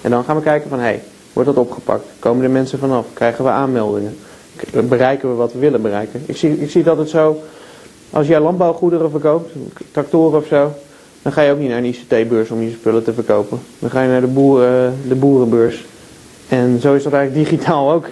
En 0.00 0.10
dan 0.10 0.24
gaan 0.24 0.36
we 0.36 0.42
kijken 0.42 0.68
van, 0.68 0.78
hé, 0.78 0.84
hey, 0.84 1.02
wordt 1.38 1.56
dat 1.56 1.66
opgepakt? 1.66 2.04
Komen 2.18 2.44
er 2.44 2.50
mensen 2.50 2.78
vanaf? 2.78 3.06
Krijgen 3.12 3.44
we 3.44 3.50
aanmeldingen? 3.50 4.18
bereiken 4.88 5.28
we 5.28 5.34
wat 5.34 5.52
we 5.52 5.58
willen 5.58 5.82
bereiken. 5.82 6.22
Ik 6.26 6.36
zie, 6.36 6.60
ik 6.60 6.70
zie 6.70 6.82
dat 6.82 6.98
het 6.98 7.08
zo, 7.08 7.42
als 8.10 8.26
jij 8.26 8.40
landbouwgoederen 8.40 9.10
verkoopt, 9.10 9.52
tractoren 9.92 10.38
of 10.38 10.46
zo, 10.46 10.72
dan 11.22 11.32
ga 11.32 11.42
je 11.42 11.52
ook 11.52 11.58
niet 11.58 11.68
naar 11.68 11.78
een 11.78 11.84
ICT-beurs 11.84 12.50
om 12.50 12.62
je 12.62 12.70
spullen 12.70 13.04
te 13.04 13.12
verkopen. 13.12 13.60
Dan 13.78 13.90
ga 13.90 14.02
je 14.02 14.08
naar 14.08 14.20
de, 14.20 14.26
boeren, 14.26 14.98
de 15.08 15.14
boerenbeurs. 15.14 15.84
En 16.48 16.80
zo 16.80 16.94
is 16.94 17.02
dat 17.02 17.12
eigenlijk 17.12 17.48
digitaal 17.48 17.92
ook. 17.92 18.06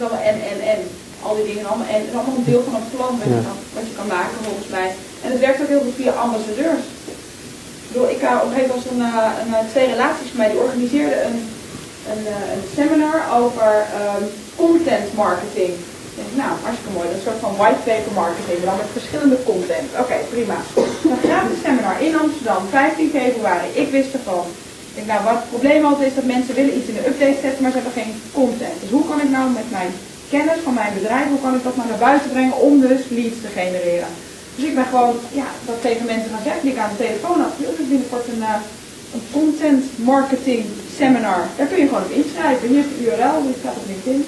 En, 0.00 0.34
en, 0.34 0.58
en, 0.72 0.78
al 1.22 1.34
die 1.34 1.44
dingen 1.44 1.66
allemaal. 1.66 1.86
En 1.86 1.94
het 1.94 2.08
is 2.08 2.14
allemaal 2.14 2.36
een 2.36 2.50
deel 2.52 2.62
van 2.62 2.74
een 2.74 2.96
plan 2.96 3.18
wat, 3.18 3.28
je, 3.28 3.42
kan, 3.48 3.58
wat 3.74 3.86
je 3.88 3.94
kan 3.96 4.06
maken 4.06 4.36
volgens 4.42 4.68
mij. 4.68 4.88
En 5.24 5.30
het 5.30 5.40
werkt 5.40 5.60
ook 5.60 5.68
heel 5.68 5.80
goed 5.80 5.94
via 5.96 6.12
ambassadeurs. 6.12 6.82
Ik 7.92 7.98
bedoel, 7.98 8.16
ik 8.16 8.22
op 8.42 8.48
een 8.48 8.54
gegeven 8.56 8.74
moment 8.74 9.14
een, 9.40 9.54
een, 9.58 9.70
twee 9.74 9.88
relaties 9.94 10.28
van 10.30 10.40
mij, 10.40 10.50
die 10.50 10.64
organiseerden 10.66 11.26
een 11.26 11.38
een, 12.10 12.22
uh, 12.34 12.52
een 12.54 12.64
seminar 12.76 13.18
over 13.40 13.70
um, 14.02 14.24
content 14.64 15.06
marketing. 15.24 15.72
denk, 16.18 16.30
nou, 16.42 16.52
hartstikke 16.64 16.96
mooi. 16.96 17.06
Dat 17.14 17.24
soort 17.26 17.40
van 17.46 17.60
white 17.62 17.82
paper 17.88 18.12
marketing, 18.22 18.58
maar 18.58 18.70
dan 18.70 18.82
met 18.82 18.98
verschillende 18.98 19.38
content. 19.50 19.88
Oké, 19.92 20.02
okay, 20.04 20.22
prima. 20.34 20.58
Een 21.12 21.24
gratis 21.28 21.58
seminar 21.64 21.96
in 22.06 22.14
Amsterdam, 22.22 22.62
15 22.70 23.10
februari. 23.18 23.68
Ik 23.82 23.88
wist 23.96 24.12
ervan. 24.18 24.44
Ik 25.00 25.06
nou, 25.06 25.20
wat 25.24 25.38
het 25.40 25.52
probleem 25.54 25.84
altijd 25.84 26.08
is 26.08 26.18
dat 26.20 26.34
mensen 26.36 26.54
willen 26.54 26.76
iets 26.78 26.90
in 26.90 26.98
de 26.98 27.08
update 27.10 27.42
zetten, 27.44 27.62
maar 27.62 27.72
ze 27.72 27.78
hebben 27.80 28.00
geen 28.00 28.14
content. 28.32 28.76
Dus 28.82 28.90
hoe 28.96 29.08
kan 29.10 29.20
ik 29.24 29.30
nou 29.36 29.46
met 29.60 29.68
mijn 29.76 29.90
kennis 30.34 30.60
van 30.66 30.74
mijn 30.74 30.94
bedrijf, 30.98 31.26
hoe 31.34 31.44
kan 31.44 31.54
ik 31.54 31.64
dat 31.64 31.76
nou 31.76 31.88
naar 31.88 32.06
buiten 32.08 32.30
brengen 32.30 32.56
om 32.68 32.80
dus 32.80 33.02
leads 33.08 33.40
te 33.44 33.50
genereren? 33.58 34.10
Dus 34.56 34.64
ik 34.70 34.74
ben 34.74 34.88
gewoon, 34.92 35.16
ja, 35.40 35.48
dat 35.68 35.78
tegen 35.86 36.06
mensen 36.12 36.30
gaan 36.32 36.46
zeggen, 36.48 36.62
die 36.62 36.72
ik 36.74 36.82
aan 36.82 36.94
de 36.94 37.04
telefoon 37.04 37.38
had. 37.44 37.52
Ik 37.58 37.88
binnenkort 37.92 38.26
een, 38.34 38.44
uh, 38.52 38.64
een 39.14 39.24
content 39.36 39.84
marketing 40.12 40.62
seminar. 40.98 41.42
Daar 41.56 41.68
kun 41.70 41.78
je 41.82 41.88
gewoon 41.90 42.06
op 42.08 42.18
inschrijven. 42.20 42.68
Hier 42.68 42.82
hebt 42.82 42.96
de 42.98 43.04
URL, 43.04 43.38
die 43.46 43.60
staat 43.60 43.80
op 43.80 43.86
LinkedIn. 43.92 44.22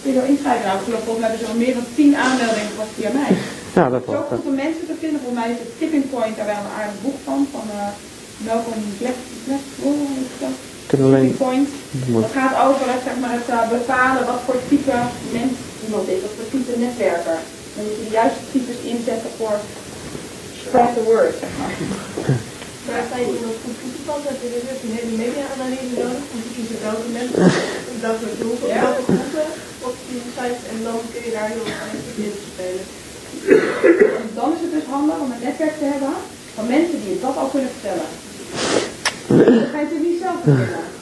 Kun 0.00 0.12
je 0.12 0.18
zo 0.18 0.24
inschrijven. 0.32 0.64
Nou, 0.66 0.78
volgens 0.86 1.20
mij 1.20 1.28
hebben 1.28 1.42
ze 1.44 1.52
al 1.52 1.62
meer 1.64 1.74
dan 1.78 1.88
10 1.94 2.16
aanmeldingen 2.24 2.74
van 2.78 2.88
via 2.96 3.10
mij. 3.20 3.32
Ja, 3.78 3.84
dat 3.94 4.02
Zo 4.16 4.20
goed 4.30 4.50
om 4.50 4.56
mensen 4.66 4.86
te 4.90 4.96
vinden. 5.02 5.18
Volgens 5.22 5.40
mij 5.40 5.50
is 5.54 5.60
het 5.64 5.72
Tipping 5.80 6.04
Point 6.14 6.36
daar 6.36 6.50
wel 6.52 6.62
een 6.64 6.76
aardig 6.80 6.98
boek 7.04 7.18
van. 7.28 7.38
Van 7.54 7.66
uh, 7.78 7.88
Malcolm 8.46 8.82
Gladwell. 8.98 9.60
Tipping 10.90 11.36
Point. 11.44 11.68
Dat 12.24 12.32
gaat 12.38 12.54
over 12.66 12.84
het, 12.92 13.02
zeg 13.08 13.16
maar, 13.22 13.34
het 13.40 13.48
uh, 13.56 13.62
bepalen 13.78 14.24
wat 14.30 14.40
voor 14.46 14.58
type 14.68 14.96
mens 15.36 15.54
iemand 15.84 16.08
is. 16.14 16.20
Wat 16.24 16.34
voor 16.36 16.48
type 16.52 16.72
netwerker. 16.84 17.38
Dan 17.78 17.86
moet 17.86 17.98
je 17.98 18.04
de 18.08 18.16
juiste 18.20 18.42
types 18.52 18.80
inzetten 18.92 19.32
voor 19.38 19.56
spread 20.62 20.90
the 20.96 21.02
word, 21.10 21.32
zeg 21.42 21.52
maar. 21.58 21.74
Maar 22.86 23.02
als 23.12 23.20
je 23.20 23.80
goed 23.82 23.98
past, 24.08 24.24
heb 24.30 24.38
je 24.42 24.48
dus 24.54 24.80
een 24.84 24.96
hele 24.98 25.14
media-analyse 25.24 25.96
nodig. 26.02 26.24
Om 26.34 26.40
te 26.44 26.50
kiezen 26.56 26.78
welke 26.88 27.08
mensen, 27.18 27.44
welke 28.06 28.28
doelgroepen, 28.40 28.76
ja. 28.76 28.82
welke 28.86 29.04
groepen 29.18 29.48
op 29.88 29.94
die 30.08 30.22
site. 30.36 30.62
En 30.72 30.78
dan 30.86 30.98
kun 31.12 31.22
je 31.26 31.32
daar 31.36 31.50
heel 31.54 31.66
erg 31.72 31.92
in 32.24 32.34
spelen. 32.52 32.86
Dan 34.38 34.48
is 34.54 34.62
het 34.64 34.72
dus 34.76 34.86
handig 34.94 35.18
om 35.24 35.30
een 35.32 35.44
netwerk 35.46 35.76
te 35.80 35.88
hebben 35.92 36.14
van 36.56 36.66
mensen 36.76 36.96
die 37.00 37.10
je 37.14 37.20
dat 37.26 37.36
al 37.42 37.50
kunnen 37.54 37.72
vertellen. 37.76 38.08
Dat 39.28 39.70
ga 39.70 39.78
je 39.78 39.84
natuurlijk 39.84 40.10
niet 40.10 40.24
zelf 40.26 40.38
vertellen. 40.44 40.97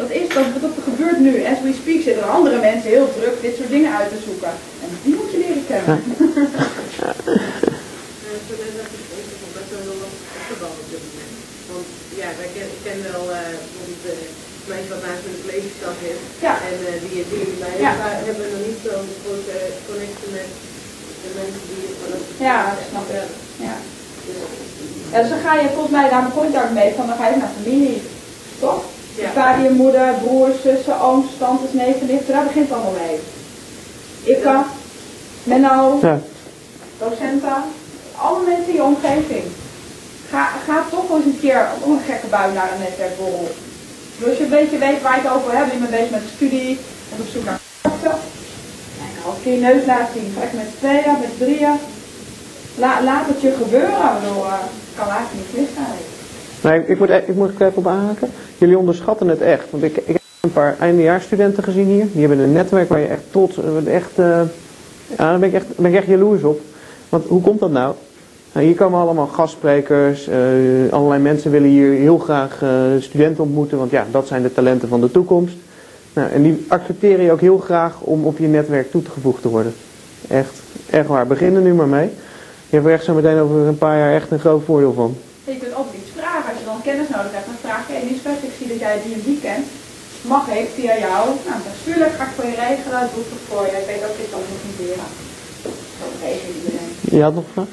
Dat 0.00 0.10
is, 0.10 0.28
dat, 0.36 0.44
dat 0.66 0.76
gebeurt 0.88 1.18
nu. 1.26 1.32
As 1.52 1.60
we 1.64 1.72
speak 1.82 2.00
zitten 2.02 2.22
er 2.22 2.36
andere 2.38 2.58
mensen 2.68 2.90
heel 2.96 3.08
druk 3.18 3.36
dit 3.46 3.54
soort 3.56 3.72
dingen 3.76 3.92
uit 3.98 4.08
te 4.08 4.20
zoeken. 4.26 4.52
En 4.82 4.88
die 5.04 5.14
moet 5.18 5.30
je 5.32 5.38
leren 5.44 5.66
kennen. 5.70 5.96
ja, 12.20 12.28
wij 12.40 12.50
ken, 12.54 12.68
ik 12.76 12.82
ken 12.86 12.98
wel 13.12 13.24
uh, 13.38 13.54
bijvoorbeeld 13.62 14.02
de 14.08 14.14
meisje 14.70 14.90
wat 14.94 15.02
naast 15.06 15.24
in 15.28 15.34
de 15.36 15.42
collegestad 15.44 15.96
heeft. 16.06 16.24
Ja. 16.46 16.54
En 16.70 16.76
eh, 16.88 16.96
die, 17.04 17.22
die, 17.30 17.46
wij 17.64 17.74
Ja. 17.86 17.92
hebben 18.28 18.46
nog 18.54 18.62
niet 18.68 18.80
zo'n 18.86 19.08
grote 19.22 19.56
connectie 19.88 20.30
met 20.38 20.48
de 21.22 21.30
mensen 21.38 21.62
die 21.70 21.84
de 22.00 22.44
Ja, 22.48 22.58
snap 22.90 23.06
ik. 23.18 23.28
Ja. 23.66 23.76
ja, 25.12 25.18
dus 25.20 25.30
dan 25.32 25.44
ga 25.46 25.52
je 25.60 25.74
volgens 25.76 25.94
mij, 25.98 26.06
daar 26.12 26.26
begon 26.28 26.46
je 26.52 26.62
ook 26.64 26.76
mee, 26.80 26.90
van 26.96 27.06
dan 27.10 27.18
ga 27.20 27.26
je 27.28 27.36
naar 27.36 27.56
familie. 27.58 27.98
Toch? 28.64 28.80
Ja. 29.14 29.30
Vader, 29.30 29.72
moeder, 29.72 30.14
broers, 30.22 30.56
zussen, 30.62 31.00
ooms, 31.00 31.26
tantes, 31.38 31.72
neven, 31.72 32.06
nichten, 32.06 32.32
daar 32.34 32.44
begint 32.44 32.68
het 32.68 32.74
allemaal 32.76 33.00
mee. 33.06 33.18
Ikke, 34.36 34.56
Menno, 35.42 35.98
Ja. 36.02 36.18
docenten, 36.98 37.62
alle 38.16 38.40
mensen 38.46 38.68
in 38.68 38.74
je 38.74 38.82
omgeving. 38.82 39.44
Ga, 40.30 40.48
ga 40.66 40.84
toch 40.90 41.10
eens 41.16 41.24
een 41.24 41.38
keer 41.40 41.66
op 41.82 41.86
een 41.92 42.00
gekke 42.06 42.26
bui 42.26 42.52
naar 42.52 42.70
een 42.72 42.82
netwerkborrel. 42.82 43.48
Dus 44.18 44.28
als 44.28 44.36
je 44.38 44.44
een 44.44 44.50
beetje 44.58 44.78
weet 44.78 45.02
waar 45.02 45.16
je 45.16 45.22
het 45.28 45.36
over 45.36 45.56
hebt, 45.56 45.72
je 45.72 45.78
bent 45.78 45.90
bezig 45.90 46.10
met 46.10 46.20
de 46.22 46.34
studie, 46.36 46.78
of 47.12 47.18
op 47.20 47.26
zoek 47.32 47.44
naar 47.44 47.60
contacten. 47.82 48.18
Kijk, 48.98 49.14
al 49.26 49.32
een 49.32 49.42
keer 49.42 49.52
je 49.54 49.60
neus 49.60 49.84
laten 49.86 50.12
zien. 50.14 50.34
Ga 50.36 50.42
ik 50.48 50.52
met 50.52 50.70
tweeën, 50.78 51.16
met 51.20 51.38
drieën. 51.38 51.76
La, 52.84 53.02
laat 53.02 53.26
het 53.26 53.40
je 53.40 53.52
gebeuren. 53.62 54.12
Ik 54.20 54.26
eh, 54.26 54.54
kan 54.98 55.08
eigenlijk 55.08 55.34
niet 55.34 55.52
misgaan. 55.60 55.96
Nee, 56.62 56.86
ik 56.86 56.98
moet, 56.98 57.08
e- 57.08 57.22
ik 57.26 57.34
moet 57.34 57.50
even 57.60 57.72
op 57.74 57.86
aanhaken. 57.86 58.28
Jullie 58.58 58.78
onderschatten 58.78 59.28
het 59.28 59.40
echt. 59.40 59.64
Want 59.70 59.82
ik, 59.82 59.96
ik 59.96 60.06
heb 60.06 60.20
een 60.40 60.52
paar 60.52 60.76
eindejaarsstudenten 60.80 61.62
gezien 61.62 61.86
hier. 61.86 62.06
Die 62.12 62.20
hebben 62.26 62.38
een 62.38 62.52
netwerk 62.52 62.88
waar 62.88 63.00
je 63.00 63.06
echt 63.06 63.22
trots, 63.30 63.58
eh, 63.58 63.94
echt, 63.94 64.10
eh, 64.18 64.26
ja, 65.06 65.16
daar 65.16 65.38
ben 65.38 65.48
ik 65.48 65.54
echt, 65.54 65.66
ben 65.76 65.94
echt 65.94 66.06
jaloers 66.06 66.42
op. 66.42 66.60
Want 67.08 67.26
hoe 67.26 67.40
komt 67.42 67.60
dat 67.60 67.70
nou? 67.70 67.94
Nou, 68.52 68.66
hier 68.66 68.74
komen 68.74 69.00
allemaal 69.00 69.26
gastsprekers. 69.26 70.28
eh, 70.28 70.36
allerlei 70.90 71.22
mensen 71.22 71.50
willen 71.50 71.68
hier 71.68 71.92
heel 71.92 72.18
graag 72.18 72.62
eh, 72.62 72.70
studenten 72.98 73.44
ontmoeten. 73.44 73.78
Want 73.78 73.90
ja, 73.90 74.06
dat 74.10 74.26
zijn 74.26 74.42
de 74.42 74.52
talenten 74.52 74.88
van 74.88 75.00
de 75.00 75.10
toekomst. 75.10 75.54
Nou, 76.12 76.30
en 76.30 76.42
die 76.42 76.64
accepteren 76.68 77.24
je 77.24 77.32
ook 77.32 77.40
heel 77.40 77.58
graag 77.58 78.00
om 78.00 78.24
op 78.24 78.38
je 78.38 78.46
netwerk 78.46 78.90
toegevoegd 78.90 79.42
te 79.42 79.48
worden. 79.48 79.74
Echt, 80.28 80.60
echt 80.90 81.06
waar. 81.06 81.26
Begin 81.26 81.54
er 81.54 81.60
nu 81.62 81.74
maar 81.74 81.88
mee. 81.88 82.08
Je 82.68 82.76
hebt 82.76 82.86
er 82.86 82.92
echt 82.92 83.04
zo 83.04 83.14
meteen 83.14 83.38
over 83.38 83.56
een 83.56 83.78
paar 83.78 83.98
jaar 83.98 84.14
echt 84.14 84.30
een 84.30 84.38
groot 84.38 84.64
voordeel 84.64 84.92
van. 84.92 85.16
Je 85.44 85.56
kunt 85.56 85.74
altijd 85.74 85.94
iets 86.02 86.10
dan 86.80 86.92
kennis 86.92 87.14
nodig 87.16 87.34
hebt, 87.36 87.50
dan 87.50 87.64
vraag 87.66 87.84
je, 87.88 87.94
hey 87.96 88.06
Lisbeth, 88.08 88.42
ik 88.48 88.54
zie 88.58 88.68
dat 88.72 88.80
jij 88.84 88.96
die 89.04 89.14
en 89.18 89.24
die 89.28 89.40
kent. 89.46 89.66
Mag 90.34 90.44
ik 90.60 90.68
via 90.76 90.94
jou? 91.06 91.22
Nou, 91.48 91.58
natuurlijk 91.70 92.14
ga 92.18 92.24
ik 92.28 92.34
voor 92.36 92.48
je 92.52 92.56
regelen, 92.66 93.02
doe 93.12 93.24
ik 93.26 93.32
het 93.34 93.44
voor 93.50 93.64
je. 93.68 93.74
Ik 93.82 93.88
weet 93.90 94.02
ook 94.06 94.16
dat 94.18 94.26
je 94.26 94.34
dat 94.34 94.48
moet 94.50 94.64
niet 94.66 94.80
leren. 94.82 95.10
Zo 95.98 96.04
regelt 96.24 96.56
iedereen. 96.58 96.92
Je 97.16 97.22
had 97.26 97.34
nog 97.38 97.46
een 97.46 97.56
vraag? 97.56 97.70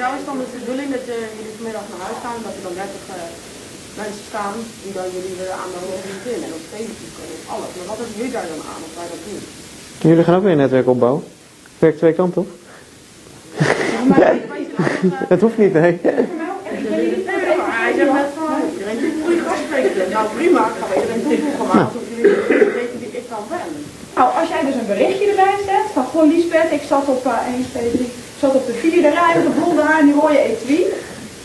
Ja, 0.00 0.06
is 0.18 0.26
dan 0.28 0.38
de 0.42 0.48
bedoeling 0.58 0.88
dat 0.96 1.04
eh, 1.14 1.36
jullie 1.36 1.54
vanmiddag 1.58 1.84
naar 1.90 2.02
huis 2.06 2.20
gaan, 2.24 2.38
dat 2.46 2.54
er 2.58 2.64
dan 2.68 2.76
30 2.80 3.02
eh, 3.08 3.16
mensen 4.00 4.24
staan 4.30 4.54
die 4.82 4.92
dan 4.98 5.06
jullie 5.16 5.34
willen 5.40 5.56
aanmelden 5.62 5.94
op 5.98 6.04
LinkedIn 6.08 6.42
en 6.46 6.52
op 6.58 6.64
Facebook 6.74 7.14
en 7.22 7.30
op 7.36 7.44
alles. 7.54 7.70
Maar 7.76 7.88
wat 7.90 7.98
hebben 8.00 8.16
jullie 8.18 8.34
daar 8.36 8.48
dan 8.54 8.62
aan 8.72 8.82
of 8.86 8.92
wij 8.98 9.08
dat 9.14 9.22
doen? 9.26 9.42
Jullie 10.08 10.24
gaan 10.26 10.36
ook 10.38 10.46
weer 10.46 10.56
een 10.56 10.64
netwerk 10.64 10.88
opbouwen. 10.94 11.22
Werkt 11.82 12.00
twee 12.02 12.16
kanten 12.20 12.40
op. 12.44 12.50
Het 15.32 15.40
hoeft 15.44 15.58
niet, 15.62 15.74
nee. 15.80 15.94
Iedereen 17.98 19.22
goede 19.24 19.42
gastspreker. 19.48 20.04
Nou 20.16 20.24
prima, 20.36 20.62
ik 20.70 20.76
ga 20.80 20.84
weer 20.88 21.02
iedereen 21.02 21.24
toevoegen, 21.26 21.66
maar 21.70 21.84
alsof 21.86 22.04
jullie 22.10 22.98
wie 23.02 23.12
ik 23.20 23.26
dan 23.34 23.44
ben. 23.52 23.68
Nou, 24.16 24.28
als 24.40 24.48
jij 24.52 24.62
dus 24.68 24.78
een 24.80 24.92
berichtje 24.94 25.26
erbij 25.32 25.58
zet 25.70 25.88
van 25.96 26.04
goh 26.12 26.26
Lisbeth, 26.32 26.72
ik 26.78 26.84
zat 26.92 27.06
op 27.14 27.22
uh, 27.26 27.54
1, 27.54 27.66
2, 27.70 27.90
3, 27.90 28.04
ik 28.34 28.40
zat 28.42 28.54
op 28.60 28.66
de 28.66 28.76
vierde 28.82 29.10
rij 29.18 29.34
de 29.46 29.54
blonde 29.58 29.82
haar 29.88 30.00
en 30.00 30.06
die 30.06 30.18
rode 30.20 30.40
etui. 30.50 30.80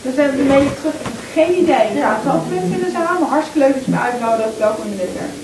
Dus 0.04 0.14
dan 0.18 0.30
ben 0.52 0.62
je 0.66 0.74
terug, 0.80 0.98
geen 1.36 1.52
idee. 1.62 1.86
Ja, 2.02 2.10
het 2.24 2.50
leuk 2.50 2.66
vinden 2.72 2.90
ze 2.94 3.00
aan, 3.08 3.18
maar 3.20 3.34
hartstikke 3.36 3.62
leuk 3.64 3.74
dat 3.76 3.84
je 3.84 3.94
me 3.94 4.06
uitnodigt, 4.08 4.58
welkom 4.66 4.84
in 4.84 4.96
de 4.96 5.00
netwerk. 5.02 5.34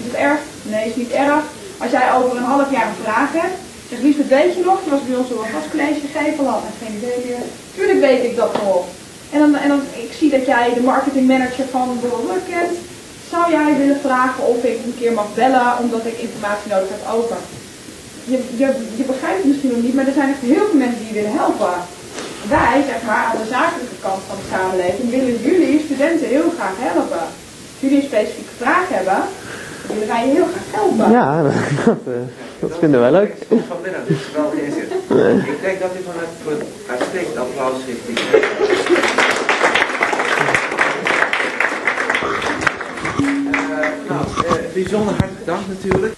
Is 0.00 0.06
het 0.10 0.18
erg? 0.28 0.40
Nee, 0.72 0.88
is 0.90 1.00
niet 1.02 1.14
erg. 1.24 1.44
Als 1.82 1.90
jij 1.96 2.06
over 2.16 2.36
een 2.36 2.52
half 2.54 2.68
jaar 2.76 2.88
een 2.88 3.04
vraag 3.06 3.30
hebt, 3.42 3.56
zeg 3.88 3.98
Lisbeth, 4.04 4.34
weet 4.38 4.54
je 4.56 4.62
nog, 4.64 4.78
je 4.84 4.90
was 4.90 5.04
bij 5.06 5.16
ons 5.20 5.30
op 5.32 5.38
een 5.42 5.54
gastcollege 5.54 6.00
gegeven, 6.06 6.44
had 6.52 6.62
en 6.68 6.76
geen 6.80 6.94
idee 6.98 7.18
meer. 7.26 7.44
Tuurlijk 7.74 8.00
weet 8.08 8.24
ik 8.28 8.36
dat 8.36 8.52
nog. 8.62 8.84
En 9.32 9.38
dan, 9.38 9.54
en 9.54 9.68
dan, 9.68 9.80
ik 10.06 10.12
zie 10.18 10.30
dat 10.30 10.46
jij 10.46 10.74
de 10.74 10.80
marketingmanager 10.92 11.66
van 11.70 11.98
Borrel 12.00 12.38
kent. 12.48 12.76
Zou 13.30 13.50
jij 13.50 13.76
willen 13.78 14.00
vragen 14.00 14.46
of 14.46 14.64
ik 14.64 14.78
een 14.84 14.96
keer 14.98 15.12
mag 15.12 15.34
bellen 15.34 15.78
omdat 15.82 16.04
ik 16.10 16.24
informatie 16.26 16.70
nodig 16.70 16.88
heb 16.94 17.04
over? 17.16 17.36
Je, 18.24 18.38
je, 18.60 18.68
je 18.98 19.04
begrijpt 19.12 19.38
het 19.42 19.50
misschien 19.50 19.72
nog 19.74 19.82
niet, 19.82 19.94
maar 19.94 20.06
er 20.06 20.18
zijn 20.20 20.32
echt 20.34 20.52
heel 20.52 20.66
veel 20.68 20.82
mensen 20.84 21.04
die 21.04 21.18
willen 21.18 21.38
helpen. 21.42 21.74
Wij, 22.56 22.76
zeg 22.90 23.00
maar, 23.08 23.24
aan 23.28 23.42
de 23.42 23.50
zakelijke 23.58 23.98
kant 24.06 24.22
van 24.28 24.36
de 24.40 24.48
samenleving 24.54 25.10
willen 25.16 25.36
jullie 25.48 25.84
studenten 25.86 26.26
heel 26.34 26.50
graag 26.58 26.76
helpen. 26.88 27.24
Als 27.72 27.80
jullie 27.84 28.00
een 28.00 28.10
specifieke 28.12 28.54
vraag 28.62 28.86
hebben, 28.96 29.20
willen 29.90 30.08
wij 30.12 30.26
je 30.26 30.32
heel 30.36 30.48
graag 30.52 30.68
helpen. 30.78 31.10
Ja, 31.18 31.26
dat, 31.86 32.02
eh, 32.14 32.22
dat 32.62 32.72
vinden 32.78 33.00
wij 33.00 33.12
leuk. 33.18 33.32
Vanmiddag 33.72 34.04
dus 34.06 34.24
wel. 34.34 34.48
Ik 35.52 35.60
denk 35.66 35.80
dat 35.84 35.92
u 35.98 36.00
vanuit 36.10 36.32
het 36.44 36.62
uitstekend 36.94 37.36
applaus 37.36 37.78
richting. 37.90 38.18
Nou, 44.08 44.24
eh, 44.46 44.72
bijzonder 44.72 45.14
hartelijk 45.14 45.46
dank 45.46 45.66
natuurlijk. 45.68 46.14